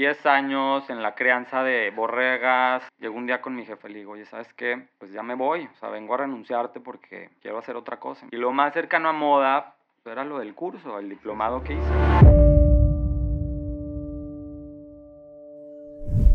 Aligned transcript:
10 0.00 0.24
años 0.24 0.88
en 0.88 1.02
la 1.02 1.14
crianza 1.14 1.62
de 1.62 1.90
borregas. 1.90 2.82
Llegó 3.00 3.16
un 3.16 3.26
día 3.26 3.42
con 3.42 3.54
mi 3.54 3.66
jefe, 3.66 3.86
le 3.90 3.98
digo, 3.98 4.12
oye, 4.12 4.24
¿sabes 4.24 4.48
qué? 4.56 4.86
Pues 4.98 5.12
ya 5.12 5.22
me 5.22 5.34
voy, 5.34 5.64
o 5.64 5.78
sea, 5.78 5.90
vengo 5.90 6.14
a 6.14 6.16
renunciarte 6.16 6.80
porque 6.80 7.28
quiero 7.42 7.58
hacer 7.58 7.76
otra 7.76 7.98
cosa. 7.98 8.26
Y 8.30 8.36
lo 8.38 8.50
más 8.50 8.72
cercano 8.72 9.10
a 9.10 9.12
moda 9.12 9.74
era 10.06 10.24
lo 10.24 10.38
del 10.38 10.54
curso, 10.54 10.98
el 10.98 11.10
diplomado 11.10 11.62
que 11.62 11.74
hice. 11.74 11.90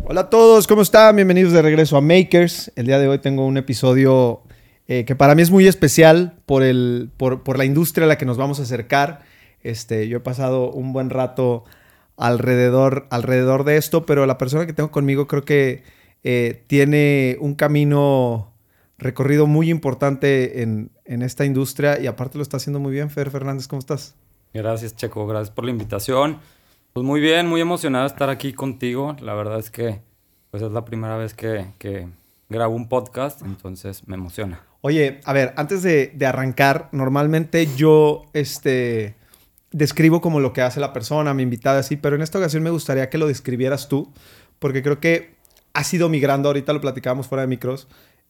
Hola 0.04 0.20
a 0.20 0.30
todos, 0.30 0.68
¿cómo 0.68 0.82
están? 0.82 1.16
Bienvenidos 1.16 1.52
de 1.52 1.60
regreso 1.60 1.96
a 1.96 2.00
Makers. 2.00 2.70
El 2.76 2.86
día 2.86 3.00
de 3.00 3.08
hoy 3.08 3.18
tengo 3.18 3.44
un 3.44 3.56
episodio 3.56 4.42
eh, 4.86 5.04
que 5.04 5.16
para 5.16 5.34
mí 5.34 5.42
es 5.42 5.50
muy 5.50 5.66
especial 5.66 6.34
por, 6.46 6.62
el, 6.62 7.10
por, 7.16 7.42
por, 7.42 7.58
la 7.58 7.64
industria 7.64 8.04
a 8.04 8.08
la 8.08 8.16
que 8.16 8.26
nos 8.26 8.36
vamos 8.36 8.60
a 8.60 8.62
acercar. 8.62 9.22
Este, 9.64 10.06
yo 10.06 10.18
he 10.18 10.20
pasado 10.20 10.70
un 10.70 10.92
buen 10.92 11.10
rato 11.10 11.64
alrededor, 12.16 13.06
alrededor 13.10 13.64
de 13.64 13.76
esto, 13.76 14.06
pero 14.06 14.26
la 14.26 14.38
persona 14.38 14.66
que 14.66 14.72
tengo 14.72 14.90
conmigo 14.90 15.26
creo 15.26 15.44
que 15.44 15.82
eh, 16.24 16.64
tiene 16.66 17.36
un 17.40 17.54
camino 17.54 18.52
recorrido 18.98 19.46
muy 19.46 19.70
importante 19.70 20.62
en, 20.62 20.90
en, 21.04 21.22
esta 21.22 21.44
industria 21.44 22.00
y 22.00 22.06
aparte 22.06 22.38
lo 22.38 22.42
está 22.42 22.56
haciendo 22.56 22.80
muy 22.80 22.92
bien. 22.92 23.10
Fer 23.10 23.30
Fernández, 23.30 23.68
¿cómo 23.68 23.80
estás? 23.80 24.14
Gracias, 24.54 24.96
Checo. 24.96 25.26
Gracias 25.26 25.54
por 25.54 25.64
la 25.64 25.70
invitación. 25.70 26.38
Pues 26.92 27.04
muy 27.04 27.20
bien, 27.20 27.46
muy 27.46 27.60
emocionado 27.60 28.04
de 28.04 28.08
estar 28.08 28.30
aquí 28.30 28.54
contigo. 28.54 29.14
La 29.20 29.34
verdad 29.34 29.58
es 29.58 29.70
que 29.70 30.00
pues 30.50 30.62
es 30.62 30.72
la 30.72 30.84
primera 30.84 31.18
vez 31.18 31.34
que, 31.34 31.66
que 31.78 32.08
grabo 32.48 32.74
un 32.74 32.88
podcast, 32.88 33.42
entonces 33.42 34.08
me 34.08 34.14
emociona. 34.14 34.62
Oye, 34.80 35.20
a 35.24 35.32
ver, 35.32 35.52
antes 35.56 35.82
de, 35.82 36.12
de 36.14 36.26
arrancar, 36.26 36.88
normalmente 36.92 37.68
yo, 37.76 38.24
este 38.32 39.15
describo 39.76 40.22
como 40.22 40.40
lo 40.40 40.54
que 40.54 40.62
hace 40.62 40.80
la 40.80 40.94
persona, 40.94 41.34
mi 41.34 41.42
invitada, 41.42 41.80
así, 41.80 41.96
pero 41.96 42.16
en 42.16 42.22
esta 42.22 42.38
ocasión 42.38 42.62
me 42.62 42.70
gustaría 42.70 43.10
que 43.10 43.18
lo 43.18 43.26
describieras 43.26 43.90
tú, 43.90 44.10
porque 44.58 44.82
creo 44.82 45.00
que 45.00 45.34
has 45.74 45.92
ido 45.92 46.08
migrando, 46.08 46.48
ahorita 46.48 46.72
lo 46.72 46.80
platicábamos 46.80 47.26
fuera 47.26 47.42
de 47.42 47.48
micros, 47.48 47.86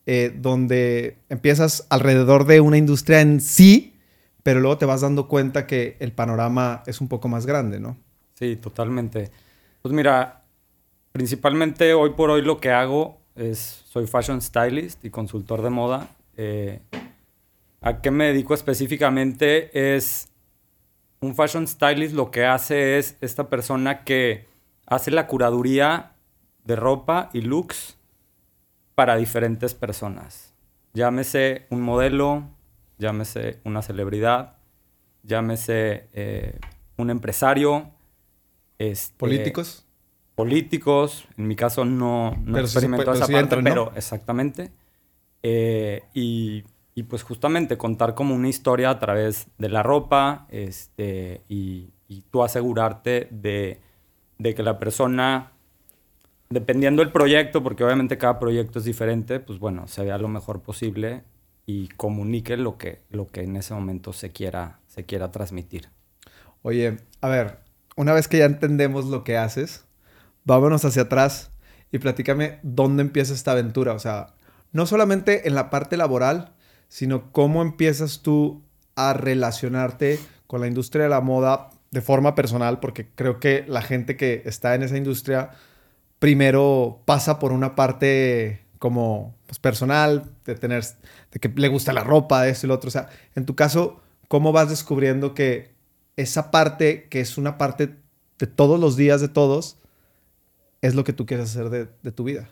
eh, 0.07 0.35
donde 0.37 1.19
empiezas 1.29 1.87
alrededor 1.89 2.47
de 2.47 2.61
una 2.61 2.79
industria 2.79 3.21
en 3.21 3.41
sí, 3.41 3.95
pero 4.43 4.59
luego 4.59 4.77
te 4.79 4.87
vas 4.87 5.03
dando 5.03 5.29
cuenta 5.29 5.69
que 5.69 5.97
el 6.01 6.11
panorama 6.11 6.83
es 6.85 7.01
un 7.01 7.07
poco 7.07 7.29
más 7.29 7.47
grande, 7.47 7.79
¿no? 7.79 7.97
Sí, 8.35 8.57
totalmente. 8.57 9.31
Pues 9.83 9.95
mira, 9.95 10.43
principalmente 11.13 11.95
hoy 11.95 12.11
por 12.11 12.31
hoy 12.31 12.43
lo 12.43 12.59
que 12.59 12.73
hago 12.73 13.19
es, 13.37 13.85
soy 13.89 14.09
fashion 14.09 14.43
stylist 14.43 15.05
y 15.05 15.11
consultor 15.11 15.63
de 15.63 15.71
moda. 15.71 16.09
Eh, 16.37 16.81
¿A 17.83 18.01
qué 18.01 18.11
me 18.11 18.27
dedico 18.27 18.53
específicamente? 18.53 19.97
Es 19.97 20.29
un 21.27 21.35
fashion 21.35 21.67
stylist 21.67 22.15
lo 22.15 22.31
que 22.31 22.47
hace 22.47 22.99
es 22.99 23.17
esta 23.21 23.49
persona 23.49 24.05
que 24.05 24.47
hace 24.87 25.11
la 25.11 25.27
curaduría 25.27 26.13
de 26.65 26.77
ropa 26.77 27.31
y 27.33 27.43
looks 27.43 27.99
para 28.95 29.17
diferentes 29.17 29.75
personas. 29.75 30.55
Llámese 30.95 31.67
un 31.71 31.83
modelo, 31.83 32.45
llámese 32.99 33.61
una 33.65 33.83
celebridad, 33.83 34.57
llámese 35.23 36.09
eh, 36.13 36.59
un 36.97 37.11
empresario. 37.11 37.91
Este, 38.79 39.19
¿Políticos? 39.19 39.87
Políticos, 40.35 41.27
en 41.37 41.49
mi 41.49 41.57
caso 41.57 41.85
no, 41.85 42.35
no 42.45 42.59
experimento 42.59 43.13
esa 43.13 43.27
parte, 43.27 43.57
pero 43.63 43.93
exactamente. 43.97 44.71
Eh, 45.43 46.03
y 46.15 46.65
y 46.97 47.03
pues 47.03 47.23
justamente 47.23 47.77
contar 47.77 48.15
como 48.15 48.35
una 48.35 48.49
historia 48.49 48.89
a 48.89 48.99
través 48.99 49.49
de 49.59 49.69
la 49.69 49.83
ropa 49.83 50.47
este, 50.49 51.43
y, 51.47 51.91
y 52.09 52.23
tú 52.23 52.43
asegurarte 52.43 53.29
de, 53.31 53.81
de, 54.39 54.55
que 54.55 54.63
la 54.63 54.79
persona, 54.79 55.53
dependiendo 56.49 57.03
del 57.03 57.13
proyecto, 57.13 57.63
porque 57.63 57.85
obviamente 57.85 58.17
cada 58.17 58.39
proyecto 58.39 58.79
es 58.79 58.87
diferente, 58.87 59.41
pues 59.41 59.59
bueno, 59.59 59.87
se 59.89 60.05
vea 60.05 60.17
lo 60.17 60.29
mejor 60.29 60.63
posible 60.63 61.25
y 61.67 61.89
comunique 61.89 62.57
lo 62.57 62.79
que, 62.79 63.03
lo 63.11 63.27
que 63.27 63.43
en 63.43 63.57
ese 63.57 63.75
momento 63.75 64.15
se 64.15 64.33
quiera, 64.33 64.81
se 64.87 65.05
quiera 65.05 65.31
transmitir. 65.31 65.91
Oye, 66.63 66.97
a 67.21 67.29
ver, 67.29 67.59
una 67.97 68.15
vez 68.15 68.27
que 68.27 68.39
ya 68.39 68.47
entendemos 68.47 69.05
lo 69.05 69.23
que 69.23 69.37
haces, 69.37 69.85
vámonos 70.45 70.83
hacia 70.87 71.03
atrás 71.03 71.51
y 71.93 71.99
platícame 71.99 72.59
dónde 72.63 73.03
empieza 73.03 73.35
esta 73.35 73.53
aventura. 73.53 73.93
O 73.93 73.99
sea, 73.99 74.35
no 74.73 74.87
solamente 74.87 75.47
en 75.47 75.55
la 75.55 75.69
parte 75.69 75.99
laboral, 75.99 76.56
sino 76.89 77.33
cómo 77.33 77.63
empiezas 77.63 78.21
tú 78.23 78.63
a 78.95 79.13
relacionarte 79.13 80.19
con 80.47 80.61
la 80.61 80.67
industria 80.67 81.05
de 81.05 81.11
la 81.11 81.21
moda 81.21 81.71
de 81.91 82.01
forma 82.01 82.35
personal, 82.35 82.81
porque 82.81 83.09
creo 83.15 83.41
que 83.41 83.65
la 83.67 83.83
gente 83.83 84.17
que 84.17 84.43
está 84.45 84.75
en 84.75 84.83
esa 84.83 84.97
industria 84.97 85.51
primero 86.19 87.03
pasa 87.05 87.39
por 87.39 87.53
una 87.53 87.75
parte 87.75 88.67
como 88.79 89.35
pues, 89.47 89.59
personal, 89.59 90.31
de 90.45 90.55
tener, 90.55 90.85
de 91.31 91.41
que 91.41 91.49
le 91.49 91.69
gusta 91.69 91.93
la 91.93 92.05
ropa, 92.05 92.47
esto 92.49 92.67
y 92.67 92.69
lo 92.69 92.75
otro. 92.75 92.89
O 92.89 92.91
sea, 92.91 93.09
en 93.35 93.47
tu 93.47 93.55
caso, 93.55 94.01
¿cómo 94.29 94.53
vas 94.53 94.69
descubriendo 94.69 95.35
que 95.35 95.75
esa 96.17 96.51
parte, 96.51 97.09
que 97.09 97.21
es 97.21 97.39
una 97.39 97.59
parte 97.59 97.97
de 98.39 98.47
todos 98.47 98.79
los 98.79 98.97
días 98.97 99.21
de 99.21 99.29
todos, 99.29 99.79
es 100.83 100.95
lo 100.95 101.05
que 101.05 101.13
tú 101.13 101.27
quieres 101.27 101.51
hacer 101.51 101.71
de, 101.71 101.89
de 102.03 102.13
tu 102.13 102.25
vida? 102.25 102.49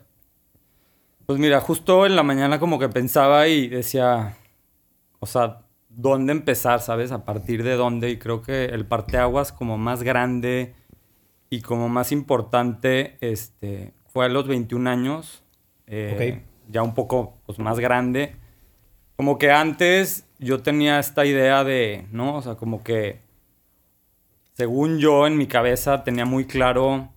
Pues 1.25 1.39
mira, 1.39 1.59
justo 1.59 2.05
en 2.05 2.15
la 2.15 2.21
mañana 2.21 2.59
como 2.59 2.77
que 2.77 2.87
pensaba 2.87 3.47
y 3.47 3.67
decía, 3.67 4.37
o 5.19 5.25
sea, 5.25 5.63
¿dónde 5.89 6.31
empezar, 6.33 6.81
sabes? 6.81 7.11
A 7.11 7.25
partir 7.25 7.63
de 7.63 7.75
dónde. 7.75 8.11
Y 8.11 8.17
creo 8.17 8.43
que 8.43 8.65
el 8.65 8.85
parteaguas 8.85 9.51
como 9.51 9.77
más 9.77 10.03
grande 10.03 10.75
y 11.49 11.61
como 11.61 11.89
más 11.89 12.11
importante 12.11 13.17
este, 13.21 13.93
fue 14.07 14.25
a 14.25 14.29
los 14.29 14.47
21 14.47 14.87
años. 14.87 15.43
Eh, 15.87 16.43
ya 16.69 16.83
un 16.83 16.93
poco 16.93 17.37
pues, 17.47 17.57
más 17.57 17.79
grande. 17.79 18.35
Como 19.15 19.39
que 19.39 19.51
antes 19.51 20.27
yo 20.37 20.61
tenía 20.61 20.99
esta 20.99 21.25
idea 21.25 21.63
de, 21.63 22.05
¿no? 22.11 22.35
O 22.35 22.41
sea, 22.43 22.55
como 22.55 22.83
que 22.83 23.21
según 24.53 24.99
yo 24.99 25.25
en 25.25 25.37
mi 25.37 25.47
cabeza 25.47 26.03
tenía 26.03 26.25
muy 26.25 26.45
claro 26.45 27.09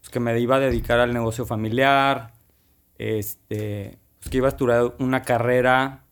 pues, 0.00 0.10
que 0.10 0.20
me 0.20 0.38
iba 0.38 0.56
a 0.56 0.60
dedicar 0.60 1.00
al 1.00 1.14
negocio 1.14 1.46
familiar 1.46 2.32
este, 3.00 3.98
pues 4.18 4.30
que 4.30 4.36
iba 4.36 4.46
a 4.46 4.50
estudiar 4.50 4.94
una 4.98 5.22
carrera 5.22 6.04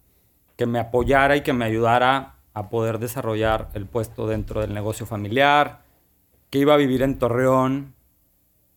que 0.57 0.67
me 0.67 0.79
apoyara 0.79 1.37
y 1.37 1.43
que 1.43 1.53
me 1.53 1.67
ayudara 1.67 2.37
a 2.55 2.71
poder 2.71 2.99
desarrollar 2.99 3.69
el 3.75 3.87
puesto 3.87 4.27
dentro 4.27 4.63
del 4.63 4.73
negocio 4.73 5.05
familiar, 5.05 5.83
que 6.51 6.59
iba 6.59 6.73
a 6.75 6.79
vivir 6.79 7.03
en 7.03 7.19
Torreón. 7.19 7.95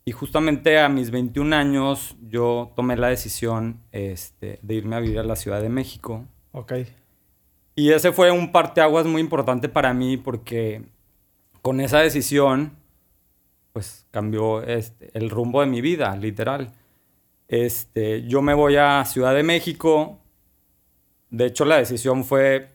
Y 0.04 0.12
justamente 0.12 0.80
a 0.80 0.90
mis 0.90 1.10
21 1.10 1.56
años 1.56 2.18
yo 2.28 2.74
tomé 2.76 2.98
la 2.98 3.08
decisión 3.08 3.80
este, 3.92 4.60
de 4.62 4.74
irme 4.74 4.98
a 4.98 5.00
vivir 5.00 5.20
a 5.20 5.24
la 5.24 5.38
Ciudad 5.38 5.62
de 5.62 5.70
México. 5.70 6.26
Ok. 6.52 6.74
Y 7.76 7.92
ese 7.92 8.12
fue 8.12 8.30
un 8.32 8.52
parteaguas 8.52 9.06
muy 9.06 9.22
importante 9.22 9.70
para 9.70 9.94
mí 9.94 10.18
porque 10.18 10.84
con 11.62 11.80
esa 11.80 12.00
decisión, 12.00 12.74
pues 13.72 14.06
cambió 14.12 14.64
este, 14.64 15.12
el 15.14 15.30
rumbo 15.30 15.62
de 15.62 15.68
mi 15.68 15.80
vida, 15.80 16.16
literal. 16.18 16.74
Este, 17.52 18.26
yo 18.28 18.42
me 18.42 18.54
voy 18.54 18.78
a 18.78 19.04
Ciudad 19.04 19.36
de 19.36 19.44
México. 19.44 20.22
De 21.30 21.48
hecho, 21.48 21.66
la 21.66 21.76
decisión 21.76 22.24
fue 22.24 22.70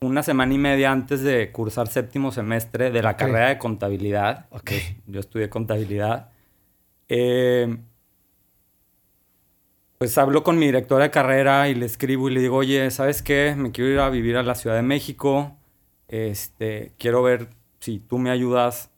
una 0.00 0.24
semana 0.24 0.52
y 0.52 0.58
media 0.58 0.90
antes 0.90 1.22
de 1.22 1.52
cursar 1.52 1.86
séptimo 1.86 2.32
semestre 2.32 2.90
de 2.90 3.04
la 3.04 3.16
carrera 3.16 3.50
de 3.50 3.58
contabilidad. 3.58 4.48
Okay. 4.50 5.00
Yo, 5.06 5.20
estudié 5.20 5.48
contabilidad. 5.48 6.32
Eh, 7.08 7.76
pues 9.98 10.18
hablo 10.18 10.42
con 10.42 10.58
mi 10.58 10.66
directora 10.66 11.04
de 11.04 11.10
carrera 11.12 11.68
y 11.68 11.76
le 11.76 11.86
escribo 11.86 12.28
y 12.28 12.34
le 12.34 12.40
digo, 12.40 12.56
oye, 12.56 12.90
¿sabes 12.90 13.22
qué? 13.22 13.54
Me 13.56 13.70
quiero 13.70 13.90
ir 13.90 14.00
a 14.00 14.10
vivir 14.10 14.36
a 14.36 14.42
la 14.42 14.56
Ciudad 14.56 14.74
de 14.74 14.82
México. 14.82 15.56
Este, 16.08 16.94
quiero 16.98 17.22
ver 17.22 17.50
si 17.78 18.00
tú 18.00 18.18
me 18.18 18.30
ayudas 18.30 18.90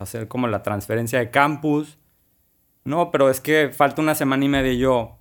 a 0.00 0.02
hacer 0.02 0.26
como 0.26 0.48
la 0.48 0.64
transferencia 0.64 1.20
de 1.20 1.30
campus. 1.30 2.00
No, 2.86 3.10
pero 3.10 3.28
es 3.28 3.40
que 3.40 3.70
falta 3.70 4.00
una 4.00 4.14
semana 4.14 4.44
y 4.44 4.48
media 4.48 4.72
y 4.72 4.78
yo, 4.78 5.18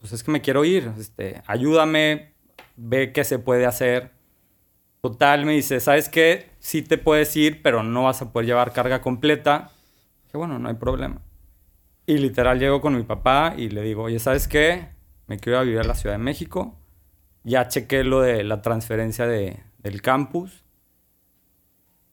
pues 0.00 0.14
es 0.14 0.24
que 0.24 0.30
me 0.30 0.40
quiero 0.40 0.64
ir, 0.64 0.90
este, 0.98 1.42
ayúdame, 1.46 2.32
ve 2.76 3.12
qué 3.12 3.24
se 3.24 3.38
puede 3.38 3.66
hacer. 3.66 4.12
Total, 5.02 5.44
me 5.44 5.52
dice, 5.52 5.80
¿sabes 5.80 6.08
qué? 6.08 6.48
Sí 6.60 6.80
te 6.80 6.96
puedes 6.96 7.36
ir, 7.36 7.60
pero 7.62 7.82
no 7.82 8.04
vas 8.04 8.22
a 8.22 8.32
poder 8.32 8.46
llevar 8.46 8.72
carga 8.72 9.02
completa. 9.02 9.70
Dije, 10.24 10.38
bueno, 10.38 10.58
no 10.58 10.66
hay 10.70 10.76
problema. 10.76 11.20
Y 12.06 12.16
literal 12.16 12.58
llego 12.58 12.80
con 12.80 12.96
mi 12.96 13.02
papá 13.02 13.52
y 13.54 13.68
le 13.68 13.82
digo, 13.82 14.04
oye, 14.04 14.18
¿sabes 14.18 14.48
qué? 14.48 14.88
Me 15.26 15.38
quiero 15.38 15.58
ir 15.58 15.60
a 15.60 15.64
vivir 15.64 15.80
a 15.80 15.84
la 15.84 15.94
Ciudad 15.94 16.14
de 16.14 16.22
México. 16.22 16.74
Ya 17.42 17.68
chequé 17.68 18.02
lo 18.02 18.22
de 18.22 18.44
la 18.44 18.62
transferencia 18.62 19.26
de, 19.26 19.62
del 19.76 20.00
campus. 20.00 20.64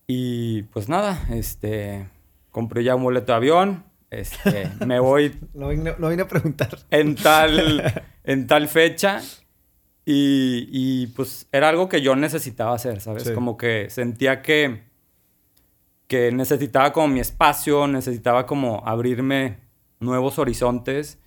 Y 0.05 0.63
pues 0.63 0.89
nada, 0.89 1.17
este, 1.29 2.09
compré 2.49 2.83
ya 2.83 2.95
un 2.95 3.03
boleto 3.03 3.31
de 3.31 3.37
avión, 3.37 3.85
este, 4.11 4.69
me 4.85 4.99
voy. 4.99 5.33
lo, 5.53 5.69
vine, 5.69 5.95
lo, 5.97 6.09
vine, 6.09 6.23
a 6.23 6.27
preguntar. 6.27 6.77
En 6.91 7.15
tal, 7.15 8.03
en 8.23 8.45
tal 8.45 8.67
fecha. 8.67 9.21
Y, 10.05 10.67
y, 10.71 11.07
pues 11.07 11.47
era 11.51 11.69
algo 11.69 11.87
que 11.87 12.01
yo 12.01 12.15
necesitaba 12.15 12.75
hacer, 12.75 12.99
¿sabes? 13.01 13.23
Sí. 13.23 13.33
Como 13.33 13.55
que 13.55 13.89
sentía 13.89 14.41
que, 14.41 14.83
que 16.07 16.31
necesitaba 16.31 16.91
como 16.91 17.07
mi 17.07 17.19
espacio, 17.19 17.87
necesitaba 17.87 18.45
como 18.45 18.83
abrirme 18.85 19.59
nuevos 19.99 20.37
horizontes. 20.39 21.17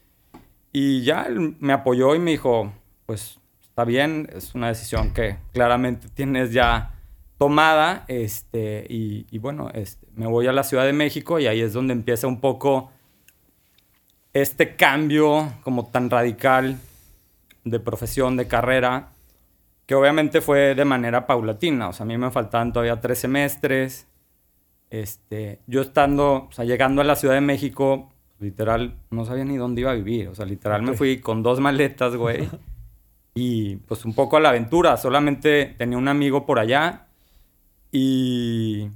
Y 0.73 1.03
ya 1.03 1.23
él 1.23 1.57
me 1.61 1.73
apoyó 1.73 2.15
y 2.15 2.19
me 2.19 2.33
dijo, 2.33 2.73
pues 3.07 3.39
está 3.63 3.85
bien, 3.85 4.29
es 4.35 4.55
una 4.55 4.69
decisión 4.69 5.15
que 5.15 5.39
claramente 5.53 6.09
tienes 6.09 6.53
ya 6.53 6.95
tomada. 7.39 8.05
Este, 8.09 8.85
y, 8.91 9.27
y 9.31 9.39
bueno, 9.39 9.71
este, 9.73 10.04
me 10.17 10.27
voy 10.27 10.47
a 10.47 10.53
la 10.53 10.63
Ciudad 10.63 10.85
de 10.85 10.93
México 10.93 11.39
y 11.39 11.47
ahí 11.47 11.61
es 11.61 11.73
donde 11.73 11.93
empieza 11.93 12.27
un 12.27 12.41
poco 12.41 12.91
este 14.33 14.77
cambio 14.77 15.53
como 15.63 15.87
tan 15.87 16.11
radical 16.11 16.79
de 17.65 17.81
profesión, 17.81 18.37
de 18.37 18.47
carrera, 18.47 19.11
que 19.87 19.95
obviamente 19.95 20.41
fue 20.41 20.75
de 20.75 20.85
manera 20.85 21.27
paulatina. 21.27 21.89
O 21.89 21.93
sea, 21.93 22.05
a 22.05 22.07
mí 22.07 22.19
me 22.19 22.31
faltaban 22.31 22.73
todavía 22.73 23.01
tres 23.01 23.19
semestres. 23.19 24.07
Este, 24.91 25.61
yo 25.67 25.83
estando, 25.83 26.47
o 26.49 26.53
sea, 26.53 26.65
llegando 26.65 27.01
a 27.01 27.05
la 27.05 27.17
Ciudad 27.17 27.35
de 27.35 27.41
México, 27.41 28.13
literal, 28.41 28.97
no 29.11 29.25
sabía 29.25 29.45
ni 29.45 29.57
dónde 29.57 29.83
iba 29.83 29.93
a 29.93 29.95
vivir. 29.95 30.29
O 30.29 30.35
sea, 30.35 30.47
literal 30.47 30.83
me 30.83 30.95
fui 30.95 31.19
con 31.19 31.43
dos 31.43 31.61
maletas, 31.61 32.17
güey. 32.17 32.49
y 33.35 33.77
pues 33.77 34.05
un 34.05 34.15
poco 34.15 34.37
a 34.37 34.41
la 34.41 34.51
aventura. 34.51 34.97
Solamente 34.97 35.75
tenía 35.79 35.99
un 35.99 36.09
amigo 36.09 36.47
por 36.47 36.59
allá 36.59 37.07
y 37.93 38.91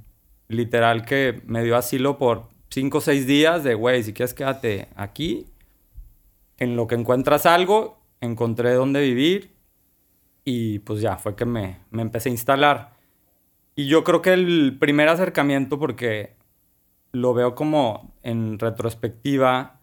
literal 0.49 1.05
que 1.05 1.41
me 1.45 1.63
dio 1.63 1.77
asilo 1.77 2.17
por 2.17 2.49
cinco 2.69 2.97
o 2.97 3.01
seis 3.01 3.25
días 3.25 3.63
de, 3.63 3.75
güey, 3.75 4.03
si 4.03 4.11
quieres 4.13 4.33
quédate 4.33 4.89
aquí. 4.95 5.47
En 6.57 6.75
lo 6.75 6.87
que 6.87 6.95
encuentras 6.95 7.45
algo, 7.45 8.03
encontré 8.19 8.73
dónde 8.73 9.01
vivir 9.01 9.55
y 10.43 10.79
pues 10.79 10.99
ya, 10.99 11.17
fue 11.17 11.35
que 11.35 11.45
me, 11.45 11.79
me 11.91 12.01
empecé 12.01 12.29
a 12.29 12.33
instalar. 12.33 12.93
Y 13.75 13.87
yo 13.87 14.03
creo 14.03 14.21
que 14.21 14.33
el 14.33 14.77
primer 14.77 15.07
acercamiento, 15.07 15.79
porque 15.79 16.35
lo 17.11 17.33
veo 17.33 17.55
como 17.55 18.13
en 18.23 18.59
retrospectiva, 18.59 19.79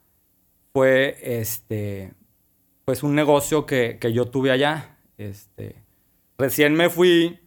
fue 0.73 1.17
este, 1.23 2.13
pues 2.85 3.03
un 3.03 3.15
negocio 3.15 3.65
que, 3.65 3.99
que 3.99 4.13
yo 4.13 4.27
tuve 4.27 4.51
allá. 4.51 4.99
Este, 5.17 5.77
recién 6.37 6.75
me 6.75 6.91
fui 6.91 7.39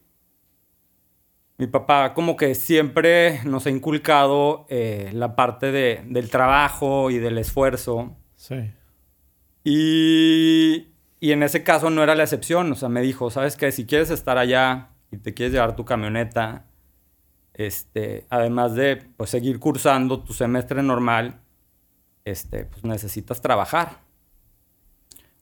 mi 1.59 1.67
papá 1.67 2.13
como 2.13 2.37
que 2.37 2.55
siempre 2.55 3.41
nos 3.43 3.65
ha 3.65 3.69
inculcado 3.69 4.65
eh, 4.69 5.09
la 5.13 5.35
parte 5.35 5.73
de, 5.73 6.01
del 6.05 6.29
trabajo 6.29 7.11
y 7.11 7.17
del 7.17 7.37
esfuerzo. 7.37 8.15
Sí. 8.37 8.71
Y, 9.65 10.87
y, 11.19 11.31
en 11.33 11.43
ese 11.43 11.61
caso 11.63 11.89
no 11.89 12.01
era 12.01 12.15
la 12.15 12.23
excepción. 12.23 12.71
O 12.71 12.75
sea, 12.75 12.87
me 12.87 13.01
dijo, 13.01 13.29
¿sabes 13.29 13.57
qué? 13.57 13.73
Si 13.73 13.85
quieres 13.85 14.09
estar 14.09 14.37
allá 14.37 14.91
y 15.11 15.17
te 15.17 15.33
quieres 15.33 15.51
llevar 15.51 15.75
tu 15.75 15.83
camioneta, 15.83 16.65
este, 17.53 18.25
además 18.29 18.73
de 18.73 18.95
pues, 19.17 19.29
seguir 19.29 19.59
cursando 19.59 20.23
tu 20.23 20.31
semestre 20.31 20.81
normal, 20.81 21.41
este, 22.23 22.63
pues 22.63 22.85
necesitas 22.85 23.41
trabajar. 23.41 23.99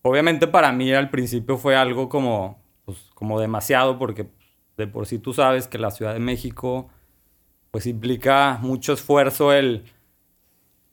Obviamente 0.01 0.47
para 0.47 0.71
mí 0.71 0.91
al 0.91 1.11
principio 1.11 1.59
fue 1.59 1.75
algo 1.75 2.09
como, 2.09 2.59
pues, 2.85 2.97
como 3.13 3.39
demasiado 3.39 3.99
porque 3.99 4.27
de 4.77 4.87
por 4.87 5.07
sí 5.07 5.19
tú 5.19 5.33
sabes 5.33 5.67
que 5.67 5.77
la 5.77 5.91
Ciudad 5.91 6.13
de 6.13 6.19
México 6.19 6.89
pues 7.71 7.85
implica 7.85 8.59
mucho 8.61 8.93
esfuerzo 8.93 9.51
el 9.51 9.83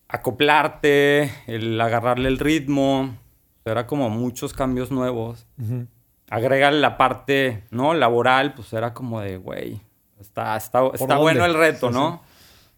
acoplarte, 0.09 1.31
el 1.47 1.81
agarrarle 1.81 2.29
el 2.29 2.39
ritmo, 2.39 3.17
era 3.65 3.87
como 3.87 4.11
muchos 4.11 4.53
cambios 4.53 4.91
nuevos. 4.91 5.47
Uh 5.59 5.87
la 6.31 6.97
parte, 6.97 7.65
¿no? 7.71 7.95
Laboral, 7.95 8.55
pues 8.55 8.73
era 8.73 8.93
como 8.93 9.21
de, 9.21 9.37
güey, 9.37 9.81
está, 10.19 10.57
está, 10.57 10.81
bueno 11.17 11.45
el 11.45 11.55
reto, 11.55 11.91
¿no? 11.91 12.23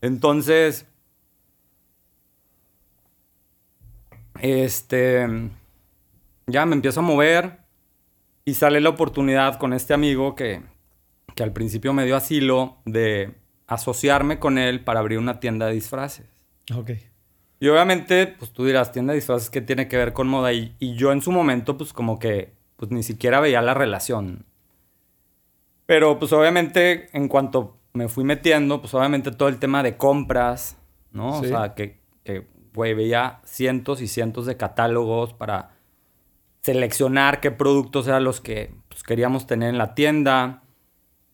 Entonces, 0.02 0.86
este, 4.40 5.26
ya 6.46 6.66
me 6.66 6.74
empiezo 6.74 7.00
a 7.00 7.02
mover 7.02 7.60
y 8.44 8.54
sale 8.54 8.80
la 8.80 8.90
oportunidad 8.90 9.58
con 9.58 9.72
este 9.72 9.94
amigo 9.94 10.34
que, 10.34 10.62
que 11.36 11.44
al 11.44 11.52
principio 11.52 11.92
me 11.92 12.04
dio 12.04 12.16
asilo 12.16 12.78
de 12.86 13.34
asociarme 13.68 14.40
con 14.40 14.58
él 14.58 14.82
para 14.82 15.00
abrir 15.00 15.18
una 15.18 15.38
tienda 15.38 15.66
de 15.66 15.74
disfraces. 15.74 16.26
Ok. 16.74 16.92
Y 17.60 17.68
obviamente, 17.68 18.26
pues 18.26 18.52
tú 18.52 18.64
dirás, 18.64 18.90
tienda 18.90 19.12
de 19.12 19.18
disfraces, 19.18 19.50
¿qué 19.50 19.60
tiene 19.60 19.86
que 19.86 19.96
ver 19.96 20.12
con 20.12 20.28
moda? 20.28 20.52
Y, 20.52 20.74
yo 20.80 21.12
en 21.12 21.22
su 21.22 21.30
momento, 21.30 21.76
pues 21.76 21.92
como 21.92 22.18
que, 22.18 22.54
pues 22.76 22.90
ni 22.90 23.02
siquiera 23.02 23.40
veía 23.40 23.62
la 23.62 23.74
relación. 23.74 24.46
Pero 25.84 26.18
pues 26.18 26.32
obviamente, 26.32 27.08
en 27.16 27.28
cuanto 27.28 27.76
me 27.92 28.08
fui 28.08 28.24
metiendo, 28.24 28.80
pues 28.80 28.92
obviamente 28.94 29.30
todo 29.30 29.48
el 29.48 29.58
tema 29.58 29.82
de 29.82 29.96
compras, 29.96 30.78
¿no? 31.12 31.38
O 31.38 31.44
sea, 31.44 31.74
que, 31.74 32.00
que, 32.24 32.46
güey, 32.74 32.94
veía 32.94 33.40
cientos 33.44 34.02
y 34.02 34.08
cientos 34.08 34.46
de 34.46 34.56
catálogos 34.56 35.32
para 35.32 35.76
seleccionar 36.62 37.40
qué 37.40 37.52
productos 37.52 38.08
eran 38.08 38.24
los 38.24 38.40
que 38.40 38.74
pues, 38.88 39.02
queríamos 39.02 39.46
tener 39.46 39.68
en 39.68 39.78
la 39.78 39.94
tienda 39.94 40.64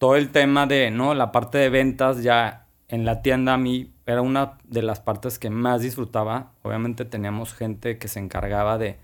todo 0.03 0.17
el 0.17 0.33
tema 0.33 0.67
de, 0.67 0.91
¿no? 0.91 1.15
La 1.15 1.31
parte 1.31 1.59
de 1.59 1.71
ventas 1.71 2.25
ya 2.25 2.67
en 2.89 3.05
la 3.05 3.23
tienda 3.23 3.55
a 3.55 3.57
mí 3.57 3.95
era 4.05 4.21
una 4.21 4.59
de 4.65 4.83
las 4.83 4.99
partes 4.99 5.39
que 5.39 5.49
más 5.49 5.81
disfrutaba. 5.81 6.55
Obviamente 6.63 7.05
teníamos 7.05 7.55
gente 7.55 7.99
que 7.99 8.09
se 8.09 8.19
encargaba 8.19 8.79
de, 8.79 8.99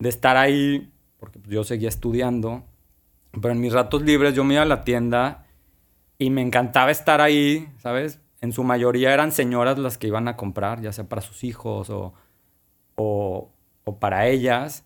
de 0.00 0.08
estar 0.10 0.36
ahí, 0.36 0.92
porque 1.16 1.40
yo 1.46 1.64
seguía 1.64 1.88
estudiando. 1.88 2.62
Pero 3.32 3.52
en 3.52 3.60
mis 3.62 3.72
ratos 3.72 4.02
libres 4.02 4.34
yo 4.34 4.44
me 4.44 4.52
iba 4.52 4.64
a 4.64 4.66
la 4.66 4.84
tienda 4.84 5.46
y 6.18 6.28
me 6.28 6.42
encantaba 6.42 6.90
estar 6.90 7.22
ahí, 7.22 7.66
¿sabes? 7.78 8.20
En 8.42 8.52
su 8.52 8.64
mayoría 8.64 9.14
eran 9.14 9.32
señoras 9.32 9.78
las 9.78 9.96
que 9.96 10.08
iban 10.08 10.28
a 10.28 10.36
comprar, 10.36 10.82
ya 10.82 10.92
sea 10.92 11.08
para 11.08 11.22
sus 11.22 11.42
hijos 11.42 11.88
o, 11.88 12.12
o, 12.96 13.50
o 13.84 13.98
para 13.98 14.26
ellas. 14.26 14.84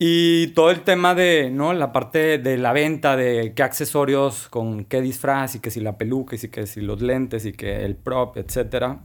Y 0.00 0.48
todo 0.48 0.70
el 0.70 0.82
tema 0.82 1.16
de, 1.16 1.50
¿no? 1.50 1.72
La 1.72 1.92
parte 1.92 2.38
de 2.38 2.56
la 2.56 2.72
venta, 2.72 3.16
de 3.16 3.52
qué 3.54 3.64
accesorios, 3.64 4.48
con 4.48 4.84
qué 4.84 5.00
disfraz, 5.00 5.56
y 5.56 5.60
que 5.60 5.72
si 5.72 5.80
la 5.80 5.98
peluca, 5.98 6.36
y 6.36 6.48
que 6.48 6.66
si 6.68 6.80
los 6.80 7.02
lentes, 7.02 7.44
y 7.44 7.52
que 7.52 7.84
el 7.84 7.96
prop, 7.96 8.36
etc. 8.36 8.98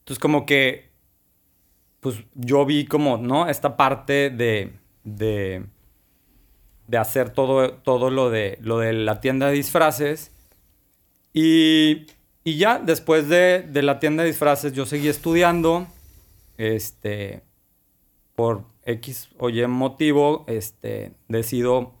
Entonces 0.00 0.18
como 0.20 0.46
que, 0.46 0.90
pues 2.00 2.24
yo 2.34 2.66
vi 2.66 2.86
como, 2.86 3.18
¿no? 3.18 3.48
Esta 3.48 3.76
parte 3.76 4.30
de, 4.30 4.72
de, 5.04 5.64
de 6.88 6.98
hacer 6.98 7.30
todo, 7.30 7.74
todo 7.74 8.10
lo, 8.10 8.30
de, 8.30 8.58
lo 8.60 8.78
de 8.80 8.92
la 8.92 9.20
tienda 9.20 9.46
de 9.46 9.52
disfraces. 9.52 10.32
Y, 11.32 12.06
y 12.42 12.56
ya 12.56 12.80
después 12.80 13.28
de, 13.28 13.62
de 13.62 13.82
la 13.82 14.00
tienda 14.00 14.24
de 14.24 14.30
disfraces 14.30 14.72
yo 14.72 14.86
seguí 14.86 15.06
estudiando, 15.06 15.86
este, 16.56 17.42
por 18.34 18.64
X 18.88 19.28
o 19.38 19.50
Y 19.50 19.66
motivo, 19.66 20.44
este, 20.48 21.12
decido, 21.28 21.94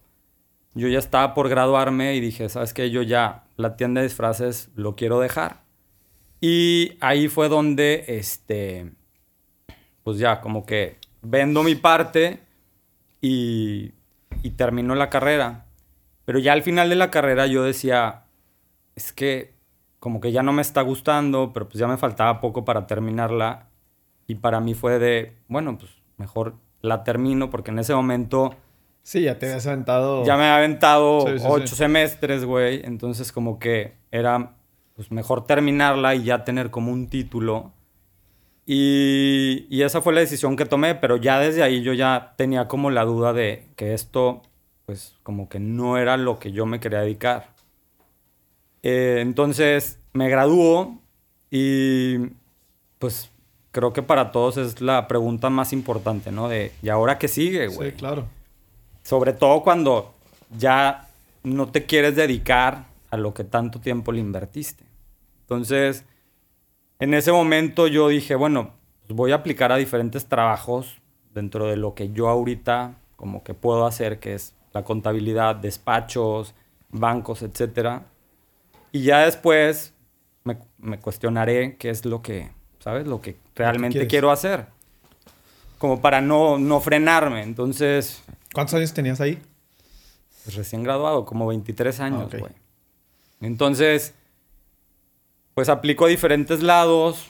yo 0.74 0.88
ya 0.88 0.98
estaba 0.98 1.34
por 1.34 1.48
graduarme 1.48 2.14
y 2.14 2.20
dije, 2.20 2.48
¿sabes 2.48 2.72
qué? 2.72 2.90
Yo 2.90 3.02
ya 3.02 3.44
la 3.56 3.76
tienda 3.76 4.00
de 4.00 4.06
disfraces 4.06 4.70
lo 4.74 4.96
quiero 4.96 5.20
dejar. 5.20 5.64
Y 6.40 6.96
ahí 7.00 7.28
fue 7.28 7.48
donde, 7.48 8.04
este, 8.08 8.92
pues 10.02 10.18
ya, 10.18 10.40
como 10.40 10.64
que 10.64 10.96
vendo 11.20 11.62
mi 11.62 11.74
parte 11.74 12.40
y, 13.20 13.92
y 14.42 14.50
termino 14.50 14.94
la 14.94 15.10
carrera. 15.10 15.66
Pero 16.24 16.38
ya 16.38 16.52
al 16.52 16.62
final 16.62 16.88
de 16.88 16.96
la 16.96 17.10
carrera 17.10 17.46
yo 17.46 17.64
decía, 17.64 18.24
es 18.94 19.12
que 19.12 19.54
como 19.98 20.20
que 20.20 20.32
ya 20.32 20.42
no 20.42 20.52
me 20.52 20.62
está 20.62 20.80
gustando, 20.82 21.52
pero 21.52 21.68
pues 21.68 21.78
ya 21.78 21.88
me 21.88 21.96
faltaba 21.98 22.40
poco 22.40 22.64
para 22.64 22.86
terminarla. 22.86 23.68
Y 24.26 24.36
para 24.36 24.60
mí 24.60 24.74
fue 24.74 24.98
de, 24.98 25.36
bueno, 25.48 25.76
pues 25.76 25.90
mejor 26.18 26.54
la 26.82 27.04
termino 27.04 27.50
porque 27.50 27.70
en 27.70 27.78
ese 27.78 27.94
momento... 27.94 28.54
Sí, 29.02 29.22
ya 29.22 29.38
te 29.38 29.46
habías 29.46 29.66
aventado... 29.66 30.24
Ya 30.24 30.36
me 30.36 30.44
había 30.44 30.56
aventado 30.56 31.24
ocho 31.46 31.74
semestres, 31.74 32.44
güey. 32.44 32.82
Entonces 32.84 33.32
como 33.32 33.58
que 33.58 33.94
era 34.10 34.56
pues, 34.94 35.10
mejor 35.10 35.46
terminarla 35.46 36.14
y 36.14 36.24
ya 36.24 36.44
tener 36.44 36.70
como 36.70 36.92
un 36.92 37.08
título. 37.08 37.72
Y, 38.66 39.66
y, 39.70 39.82
esa 39.82 40.02
fue 40.02 40.12
la 40.12 40.20
decisión 40.20 40.54
que 40.54 40.66
tomé, 40.66 40.94
pero 40.94 41.16
ya 41.16 41.38
desde 41.40 41.62
ahí 41.62 41.82
yo 41.82 41.94
ya 41.94 42.34
tenía 42.36 42.68
como 42.68 42.90
la 42.90 43.04
duda 43.04 43.32
de 43.32 43.66
que 43.76 43.94
esto, 43.94 44.42
pues 44.84 45.14
como 45.22 45.48
que 45.48 45.58
no 45.58 45.96
era 45.96 46.18
lo 46.18 46.38
que 46.38 46.52
yo 46.52 46.66
me 46.66 46.78
quería 46.78 47.00
dedicar. 47.00 47.54
Eh, 48.82 49.18
entonces 49.20 50.00
me 50.12 50.28
graduó 50.28 51.00
y 51.50 52.18
pues 52.98 53.30
creo 53.70 53.92
que 53.92 54.02
para 54.02 54.32
todos 54.32 54.56
es 54.56 54.80
la 54.80 55.08
pregunta 55.08 55.50
más 55.50 55.72
importante, 55.72 56.32
¿no? 56.32 56.48
De, 56.48 56.72
¿y 56.82 56.88
ahora 56.88 57.18
qué 57.18 57.28
sigue, 57.28 57.68
güey? 57.68 57.90
Sí, 57.90 57.96
claro. 57.96 58.26
Sobre 59.02 59.32
todo 59.32 59.62
cuando 59.62 60.14
ya 60.56 61.08
no 61.42 61.68
te 61.68 61.86
quieres 61.86 62.16
dedicar 62.16 62.86
a 63.10 63.16
lo 63.16 63.34
que 63.34 63.44
tanto 63.44 63.80
tiempo 63.80 64.12
le 64.12 64.20
invertiste. 64.20 64.84
Entonces, 65.42 66.04
en 66.98 67.14
ese 67.14 67.32
momento 67.32 67.86
yo 67.86 68.08
dije, 68.08 68.34
bueno, 68.34 68.72
pues 69.06 69.16
voy 69.16 69.32
a 69.32 69.36
aplicar 69.36 69.72
a 69.72 69.76
diferentes 69.76 70.26
trabajos 70.26 71.00
dentro 71.32 71.66
de 71.66 71.76
lo 71.76 71.94
que 71.94 72.12
yo 72.12 72.28
ahorita 72.28 72.96
como 73.16 73.42
que 73.42 73.54
puedo 73.54 73.86
hacer, 73.86 74.20
que 74.20 74.34
es 74.34 74.54
la 74.72 74.84
contabilidad, 74.84 75.56
despachos, 75.56 76.54
bancos, 76.90 77.42
etc. 77.42 78.02
Y 78.92 79.02
ya 79.02 79.24
después 79.24 79.94
me, 80.44 80.98
cuestionaré 81.00 81.76
qué 81.76 81.90
es 81.90 82.04
lo 82.04 82.22
que, 82.22 82.50
¿sabes? 82.80 83.06
Lo 83.06 83.20
que 83.20 83.36
realmente 83.54 84.06
quiero 84.06 84.30
hacer. 84.30 84.66
Como 85.78 86.00
para 86.00 86.20
no, 86.20 86.58
no 86.58 86.80
frenarme. 86.80 87.42
Entonces... 87.42 88.22
¿Cuántos 88.52 88.74
años 88.74 88.92
tenías 88.92 89.20
ahí? 89.20 89.38
Pues 90.44 90.56
recién 90.56 90.82
graduado, 90.82 91.24
como 91.24 91.46
23 91.46 92.00
años, 92.00 92.30
ah, 92.32 92.36
güey. 92.38 92.52
Entonces, 93.40 94.14
pues 95.54 95.68
aplico 95.68 96.06
a 96.06 96.08
diferentes 96.08 96.62
lados. 96.62 97.28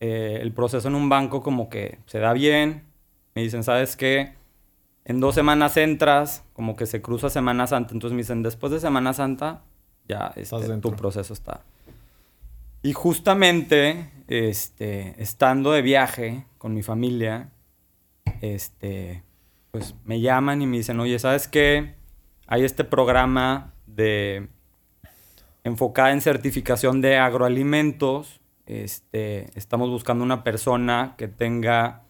Eh, 0.00 0.38
el 0.40 0.52
proceso 0.52 0.88
en 0.88 0.94
un 0.94 1.08
banco 1.08 1.42
como 1.42 1.68
que 1.68 1.98
se 2.06 2.18
da 2.18 2.32
bien. 2.32 2.84
Me 3.34 3.42
dicen, 3.42 3.64
¿sabes 3.64 3.96
qué? 3.96 4.34
En 5.04 5.20
dos 5.20 5.34
semanas 5.34 5.76
entras, 5.76 6.44
como 6.52 6.76
que 6.76 6.86
se 6.86 7.00
cruza 7.00 7.30
Semana 7.30 7.66
Santa. 7.66 7.94
Entonces 7.94 8.14
me 8.14 8.22
dicen, 8.22 8.42
después 8.42 8.72
de 8.72 8.80
Semana 8.80 9.12
Santa, 9.12 9.62
ya 10.08 10.32
este, 10.36 10.76
tu 10.78 10.94
proceso 10.94 11.32
está. 11.32 11.62
Y 12.82 12.92
justamente, 12.92 14.10
este, 14.28 15.20
estando 15.20 15.72
de 15.72 15.82
viaje 15.82 16.46
con 16.58 16.74
mi 16.74 16.82
familia, 16.82 17.50
este, 18.40 19.24
pues 19.70 19.94
me 20.04 20.20
llaman 20.20 20.62
y 20.62 20.66
me 20.66 20.76
dicen, 20.76 21.00
oye, 21.00 21.18
¿sabes 21.18 21.48
qué? 21.48 21.94
Hay 22.46 22.64
este 22.64 22.84
programa 22.84 23.74
de 23.86 24.48
enfocada 25.64 26.12
en 26.12 26.20
certificación 26.20 27.00
de 27.00 27.16
agroalimentos. 27.16 28.40
Este, 28.66 29.50
estamos 29.58 29.88
buscando 29.90 30.24
una 30.24 30.44
persona 30.44 31.14
que 31.16 31.28
tenga 31.28 32.04